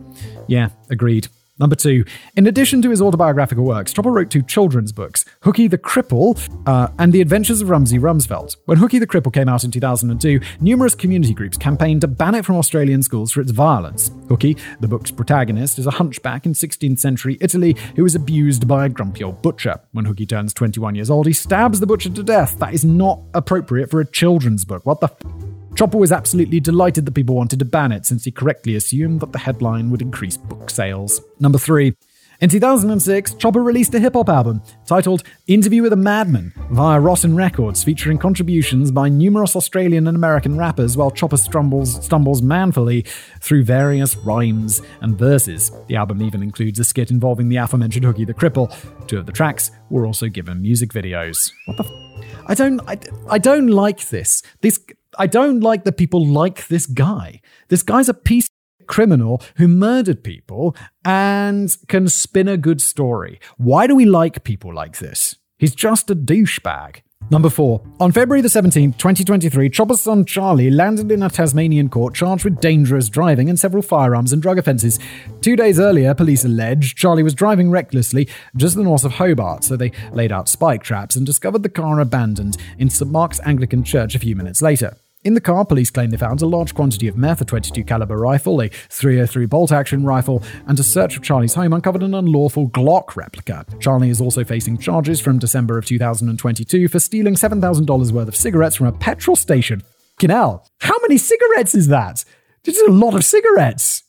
Yeah, 0.46 0.68
agreed. 0.90 1.28
Number 1.60 1.76
two, 1.76 2.06
in 2.36 2.46
addition 2.46 2.80
to 2.80 2.90
his 2.90 3.02
autobiographical 3.02 3.64
works, 3.64 3.92
Chopper 3.92 4.10
wrote 4.10 4.30
two 4.30 4.40
children's 4.40 4.92
books, 4.92 5.26
Hooky 5.42 5.68
the 5.68 5.76
Cripple 5.76 6.40
uh, 6.66 6.88
and 6.98 7.12
The 7.12 7.20
Adventures 7.20 7.60
of 7.60 7.68
Rumsy 7.68 7.98
Rumsfeld. 7.98 8.56
When 8.64 8.78
Hooky 8.78 8.98
the 8.98 9.06
Cripple 9.06 9.30
came 9.30 9.46
out 9.46 9.62
in 9.62 9.70
2002, 9.70 10.40
numerous 10.60 10.94
community 10.94 11.34
groups 11.34 11.58
campaigned 11.58 12.00
to 12.00 12.08
ban 12.08 12.34
it 12.34 12.46
from 12.46 12.56
Australian 12.56 13.02
schools 13.02 13.30
for 13.30 13.42
its 13.42 13.50
violence. 13.50 14.10
Hooky, 14.30 14.56
the 14.80 14.88
book's 14.88 15.10
protagonist, 15.10 15.78
is 15.78 15.86
a 15.86 15.90
hunchback 15.90 16.46
in 16.46 16.54
16th 16.54 16.98
century 16.98 17.36
Italy 17.42 17.76
who 17.94 18.06
is 18.06 18.14
abused 18.14 18.66
by 18.66 18.86
a 18.86 18.88
grumpy 18.88 19.22
old 19.22 19.42
butcher. 19.42 19.78
When 19.92 20.06
Hooky 20.06 20.24
turns 20.24 20.54
21 20.54 20.94
years 20.94 21.10
old, 21.10 21.26
he 21.26 21.34
stabs 21.34 21.78
the 21.78 21.86
butcher 21.86 22.08
to 22.08 22.22
death. 22.22 22.58
That 22.58 22.72
is 22.72 22.86
not 22.86 23.20
appropriate 23.34 23.90
for 23.90 24.00
a 24.00 24.06
children's 24.06 24.64
book. 24.64 24.86
What 24.86 25.00
the 25.00 25.08
f- 25.08 25.49
Chopper 25.80 25.96
was 25.96 26.12
absolutely 26.12 26.60
delighted 26.60 27.06
that 27.06 27.12
people 27.12 27.34
wanted 27.34 27.58
to 27.58 27.64
ban 27.64 27.90
it, 27.90 28.04
since 28.04 28.26
he 28.26 28.30
correctly 28.30 28.76
assumed 28.76 29.20
that 29.20 29.32
the 29.32 29.38
headline 29.38 29.88
would 29.88 30.02
increase 30.02 30.36
book 30.36 30.68
sales. 30.68 31.22
Number 31.38 31.56
three. 31.56 31.96
In 32.42 32.50
2006, 32.50 33.32
Chopper 33.36 33.62
released 33.62 33.94
a 33.94 33.98
hip 33.98 34.12
hop 34.12 34.28
album 34.28 34.60
titled 34.84 35.22
Interview 35.46 35.80
with 35.80 35.94
a 35.94 35.96
Madman 35.96 36.52
via 36.70 37.00
Rotten 37.00 37.34
Records, 37.34 37.82
featuring 37.82 38.18
contributions 38.18 38.90
by 38.90 39.08
numerous 39.08 39.56
Australian 39.56 40.06
and 40.06 40.18
American 40.18 40.58
rappers, 40.58 40.98
while 40.98 41.10
Chopper 41.10 41.38
stumbles, 41.38 42.04
stumbles 42.04 42.42
manfully 42.42 43.06
through 43.40 43.64
various 43.64 44.14
rhymes 44.16 44.82
and 45.00 45.18
verses. 45.18 45.72
The 45.86 45.96
album 45.96 46.20
even 46.20 46.42
includes 46.42 46.78
a 46.78 46.84
skit 46.84 47.10
involving 47.10 47.48
the 47.48 47.56
aforementioned 47.56 48.04
Hooky 48.04 48.26
the 48.26 48.34
Cripple. 48.34 48.70
Two 49.06 49.16
of 49.16 49.24
the 49.24 49.32
tracks 49.32 49.70
were 49.88 50.04
also 50.04 50.28
given 50.28 50.60
music 50.60 50.90
videos. 50.90 51.50
What 51.64 51.78
the 51.78 51.84
f- 51.84 52.24
I 52.48 52.54
don't 52.54 52.80
I, 52.86 52.98
I 53.30 53.38
don't 53.38 53.68
like 53.68 54.08
this. 54.08 54.42
This 54.60 54.78
I 55.18 55.26
don't 55.26 55.60
like 55.60 55.84
that 55.84 55.96
people 55.96 56.26
like 56.26 56.68
this 56.68 56.86
guy. 56.86 57.40
This 57.68 57.82
guy's 57.82 58.08
a 58.08 58.14
piece 58.14 58.48
of 58.80 58.86
criminal 58.86 59.42
who 59.56 59.68
murdered 59.68 60.22
people 60.22 60.76
and 61.04 61.76
can 61.88 62.08
spin 62.08 62.48
a 62.48 62.56
good 62.56 62.80
story. 62.80 63.40
Why 63.56 63.86
do 63.86 63.94
we 63.94 64.04
like 64.04 64.44
people 64.44 64.72
like 64.74 64.98
this? 64.98 65.36
He's 65.58 65.74
just 65.74 66.10
a 66.10 66.16
douchebag. 66.16 67.02
Number 67.30 67.48
four. 67.48 67.80
On 68.00 68.10
February 68.10 68.40
the 68.40 68.48
17th, 68.48 68.98
2023, 68.98 69.70
Chopper's 69.70 70.00
son 70.00 70.24
Charlie 70.24 70.68
landed 70.68 71.12
in 71.12 71.22
a 71.22 71.30
Tasmanian 71.30 71.88
court 71.88 72.12
charged 72.12 72.44
with 72.44 72.60
dangerous 72.60 73.08
driving 73.08 73.48
and 73.48 73.58
several 73.58 73.82
firearms 73.82 74.32
and 74.32 74.42
drug 74.42 74.58
offences. 74.58 74.98
Two 75.40 75.54
days 75.54 75.78
earlier, 75.78 76.12
police 76.12 76.44
alleged 76.44 76.98
Charlie 76.98 77.22
was 77.22 77.34
driving 77.34 77.70
recklessly 77.70 78.28
just 78.56 78.76
north 78.76 79.04
of 79.04 79.12
Hobart, 79.12 79.62
so 79.62 79.76
they 79.76 79.92
laid 80.12 80.32
out 80.32 80.48
spike 80.48 80.82
traps 80.82 81.14
and 81.14 81.24
discovered 81.24 81.62
the 81.62 81.68
car 81.68 82.00
abandoned 82.00 82.56
in 82.78 82.90
St 82.90 83.10
Mark's 83.10 83.40
Anglican 83.44 83.84
Church 83.84 84.16
a 84.16 84.18
few 84.18 84.34
minutes 84.34 84.60
later. 84.60 84.96
In 85.22 85.34
the 85.34 85.40
car, 85.40 85.66
police 85.66 85.90
claim 85.90 86.08
they 86.08 86.16
found 86.16 86.40
a 86.40 86.46
large 86.46 86.74
quantity 86.74 87.06
of 87.06 87.14
meth, 87.14 87.42
a 87.42 87.44
22 87.44 87.84
caliber 87.84 88.16
rifle, 88.16 88.62
a 88.62 88.68
303 88.68 89.44
bolt 89.44 89.70
action 89.70 90.02
rifle, 90.02 90.42
and 90.66 90.80
a 90.80 90.82
search 90.82 91.14
of 91.14 91.22
Charlie's 91.22 91.52
home 91.52 91.74
uncovered 91.74 92.02
an 92.02 92.14
unlawful 92.14 92.70
Glock 92.70 93.16
replica. 93.16 93.66
Charlie 93.80 94.08
is 94.08 94.22
also 94.22 94.44
facing 94.44 94.78
charges 94.78 95.20
from 95.20 95.38
December 95.38 95.76
of 95.76 95.84
2022 95.84 96.88
for 96.88 96.98
stealing 96.98 97.34
$7,000 97.34 98.12
worth 98.12 98.28
of 98.28 98.36
cigarettes 98.36 98.76
from 98.76 98.86
a 98.86 98.92
petrol 98.92 99.36
station. 99.36 99.82
Hell, 100.22 100.66
how 100.80 100.98
many 101.02 101.18
cigarettes 101.18 101.74
is 101.74 101.88
that? 101.88 102.24
This 102.64 102.78
is 102.78 102.88
a 102.88 102.92
lot 102.92 103.14
of 103.14 103.22
cigarettes. 103.22 104.04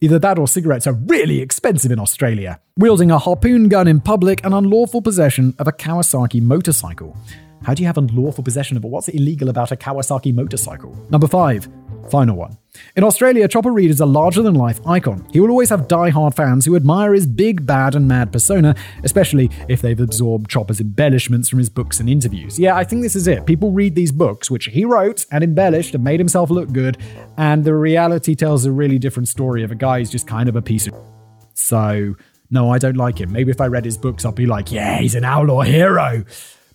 Either 0.00 0.20
that 0.20 0.38
or 0.38 0.46
cigarettes 0.46 0.86
are 0.86 0.92
really 0.92 1.40
expensive 1.40 1.90
in 1.90 1.98
Australia. 1.98 2.60
Wielding 2.76 3.10
a 3.10 3.18
harpoon 3.18 3.68
gun 3.68 3.88
in 3.88 4.00
public 4.00 4.44
and 4.44 4.54
unlawful 4.54 5.02
possession 5.02 5.54
of 5.58 5.66
a 5.66 5.72
Kawasaki 5.72 6.40
motorcycle. 6.40 7.16
How 7.62 7.74
do 7.74 7.82
you 7.82 7.86
have 7.86 7.98
unlawful 7.98 8.44
possession 8.44 8.76
of 8.76 8.84
it? 8.84 8.88
What's 8.88 9.08
illegal 9.08 9.48
about 9.48 9.72
a 9.72 9.76
Kawasaki 9.76 10.34
motorcycle? 10.34 10.96
Number 11.10 11.26
five, 11.26 11.68
final 12.10 12.36
one. 12.36 12.56
In 12.94 13.02
Australia, 13.02 13.48
Chopper 13.48 13.72
Read 13.72 13.90
is 13.90 14.00
a 14.00 14.06
larger 14.06 14.42
than 14.42 14.54
life 14.54 14.80
icon. 14.86 15.26
He 15.32 15.40
will 15.40 15.50
always 15.50 15.70
have 15.70 15.88
die-hard 15.88 16.34
fans 16.34 16.66
who 16.66 16.76
admire 16.76 17.14
his 17.14 17.26
big, 17.26 17.66
bad, 17.66 17.94
and 17.94 18.06
mad 18.06 18.32
persona, 18.32 18.74
especially 19.02 19.50
if 19.68 19.82
they've 19.82 19.98
absorbed 19.98 20.50
Chopper's 20.50 20.80
embellishments 20.80 21.48
from 21.48 21.58
his 21.58 21.70
books 21.70 21.98
and 21.98 22.08
interviews. 22.08 22.58
Yeah, 22.58 22.76
I 22.76 22.84
think 22.84 23.02
this 23.02 23.16
is 23.16 23.26
it. 23.26 23.46
People 23.46 23.72
read 23.72 23.94
these 23.94 24.12
books, 24.12 24.50
which 24.50 24.66
he 24.66 24.84
wrote 24.84 25.24
and 25.32 25.42
embellished 25.42 25.94
and 25.94 26.04
made 26.04 26.20
himself 26.20 26.50
look 26.50 26.72
good, 26.72 26.98
and 27.36 27.64
the 27.64 27.74
reality 27.74 28.34
tells 28.34 28.64
a 28.64 28.72
really 28.72 28.98
different 28.98 29.28
story 29.28 29.62
of 29.62 29.72
a 29.72 29.76
guy 29.76 29.98
who's 29.98 30.10
just 30.10 30.26
kind 30.26 30.48
of 30.48 30.56
a 30.56 30.62
piece 30.62 30.86
of. 30.86 30.94
So, 31.54 32.14
no, 32.50 32.70
I 32.70 32.78
don't 32.78 32.96
like 32.96 33.20
him. 33.20 33.32
Maybe 33.32 33.50
if 33.50 33.60
I 33.60 33.66
read 33.66 33.84
his 33.84 33.96
books, 33.96 34.24
I'd 34.24 34.34
be 34.34 34.46
like, 34.46 34.70
yeah, 34.70 34.98
he's 34.98 35.14
an 35.14 35.24
outlaw 35.24 35.62
hero 35.62 36.24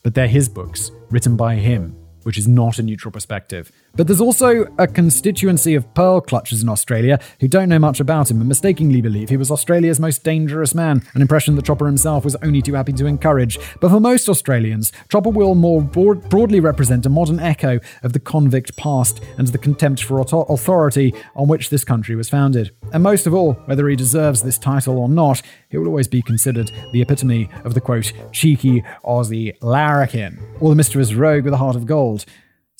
but 0.03 0.13
they're 0.13 0.27
his 0.27 0.49
books, 0.49 0.91
written 1.09 1.35
by 1.35 1.55
him, 1.55 1.95
which 2.23 2.37
is 2.37 2.47
not 2.47 2.79
a 2.79 2.83
neutral 2.83 3.11
perspective. 3.11 3.71
But 3.95 4.07
there's 4.07 4.21
also 4.21 4.65
a 4.77 4.87
constituency 4.87 5.75
of 5.75 5.93
pearl 5.93 6.21
clutchers 6.21 6.61
in 6.63 6.69
Australia 6.69 7.19
who 7.41 7.47
don't 7.49 7.67
know 7.67 7.79
much 7.79 7.99
about 7.99 8.31
him 8.31 8.39
and 8.39 8.47
mistakenly 8.47 9.01
believe 9.01 9.29
he 9.29 9.37
was 9.37 9.51
Australia's 9.51 9.99
most 9.99 10.23
dangerous 10.23 10.73
man, 10.73 11.03
an 11.13 11.21
impression 11.21 11.55
that 11.55 11.65
Chopper 11.65 11.87
himself 11.87 12.23
was 12.23 12.37
only 12.37 12.61
too 12.61 12.73
happy 12.73 12.93
to 12.93 13.05
encourage. 13.05 13.59
But 13.81 13.89
for 13.89 13.99
most 13.99 14.29
Australians, 14.29 14.93
Chopper 15.09 15.29
will 15.29 15.55
more 15.55 15.81
broad- 15.81 16.29
broadly 16.29 16.61
represent 16.61 17.05
a 17.05 17.09
modern 17.09 17.39
echo 17.39 17.79
of 18.01 18.13
the 18.13 18.19
convict 18.19 18.77
past 18.77 19.21
and 19.37 19.47
the 19.47 19.57
contempt 19.57 20.03
for 20.03 20.21
auto- 20.21 20.43
authority 20.43 21.13
on 21.35 21.49
which 21.49 21.69
this 21.69 21.83
country 21.83 22.15
was 22.15 22.29
founded. 22.29 22.71
And 22.93 23.03
most 23.03 23.27
of 23.27 23.33
all, 23.33 23.53
whether 23.65 23.89
he 23.89 23.97
deserves 23.97 24.41
this 24.41 24.57
title 24.57 24.97
or 24.99 25.09
not, 25.09 25.41
he 25.69 25.77
will 25.77 25.87
always 25.87 26.07
be 26.07 26.21
considered 26.21 26.71
the 26.93 27.01
epitome 27.01 27.49
of 27.65 27.73
the 27.73 27.81
quote, 27.81 28.13
cheeky 28.31 28.83
Aussie 29.03 29.55
larrikin, 29.61 30.39
or 30.61 30.69
the 30.69 30.75
mischievous 30.75 31.13
rogue 31.13 31.43
with 31.43 31.53
a 31.53 31.57
heart 31.57 31.75
of 31.75 31.85
gold. 31.85 32.25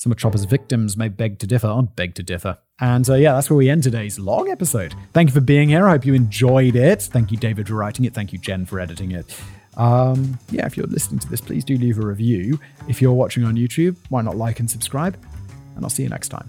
Some 0.02 0.10
of 0.10 0.18
Chopper's 0.18 0.42
victims 0.46 0.96
may 0.96 1.06
beg 1.06 1.38
to 1.38 1.46
differ, 1.46 1.68
I'd 1.68 1.94
beg 1.94 2.16
to 2.16 2.24
differ. 2.24 2.58
And 2.80 3.08
uh, 3.08 3.14
yeah, 3.14 3.34
that's 3.34 3.48
where 3.48 3.56
we 3.56 3.70
end 3.70 3.84
today's 3.84 4.18
long 4.18 4.48
episode. 4.48 4.96
Thank 5.12 5.28
you 5.28 5.32
for 5.32 5.40
being 5.40 5.68
here. 5.68 5.86
I 5.86 5.92
hope 5.92 6.04
you 6.04 6.12
enjoyed 6.12 6.74
it. 6.74 7.02
Thank 7.02 7.30
you, 7.30 7.36
David, 7.36 7.68
for 7.68 7.74
writing 7.74 8.04
it. 8.04 8.12
Thank 8.12 8.32
you, 8.32 8.40
Jen, 8.40 8.66
for 8.66 8.80
editing 8.80 9.12
it. 9.12 9.40
Um, 9.76 10.40
yeah, 10.50 10.66
if 10.66 10.76
you're 10.76 10.88
listening 10.88 11.20
to 11.20 11.28
this, 11.28 11.40
please 11.40 11.62
do 11.62 11.78
leave 11.78 12.00
a 12.00 12.04
review. 12.04 12.58
If 12.88 13.00
you're 13.00 13.12
watching 13.12 13.44
on 13.44 13.54
YouTube, 13.54 13.96
why 14.08 14.22
not 14.22 14.36
like 14.36 14.58
and 14.58 14.68
subscribe? 14.68 15.16
And 15.76 15.84
I'll 15.84 15.88
see 15.88 16.02
you 16.02 16.08
next 16.08 16.30
time. 16.30 16.48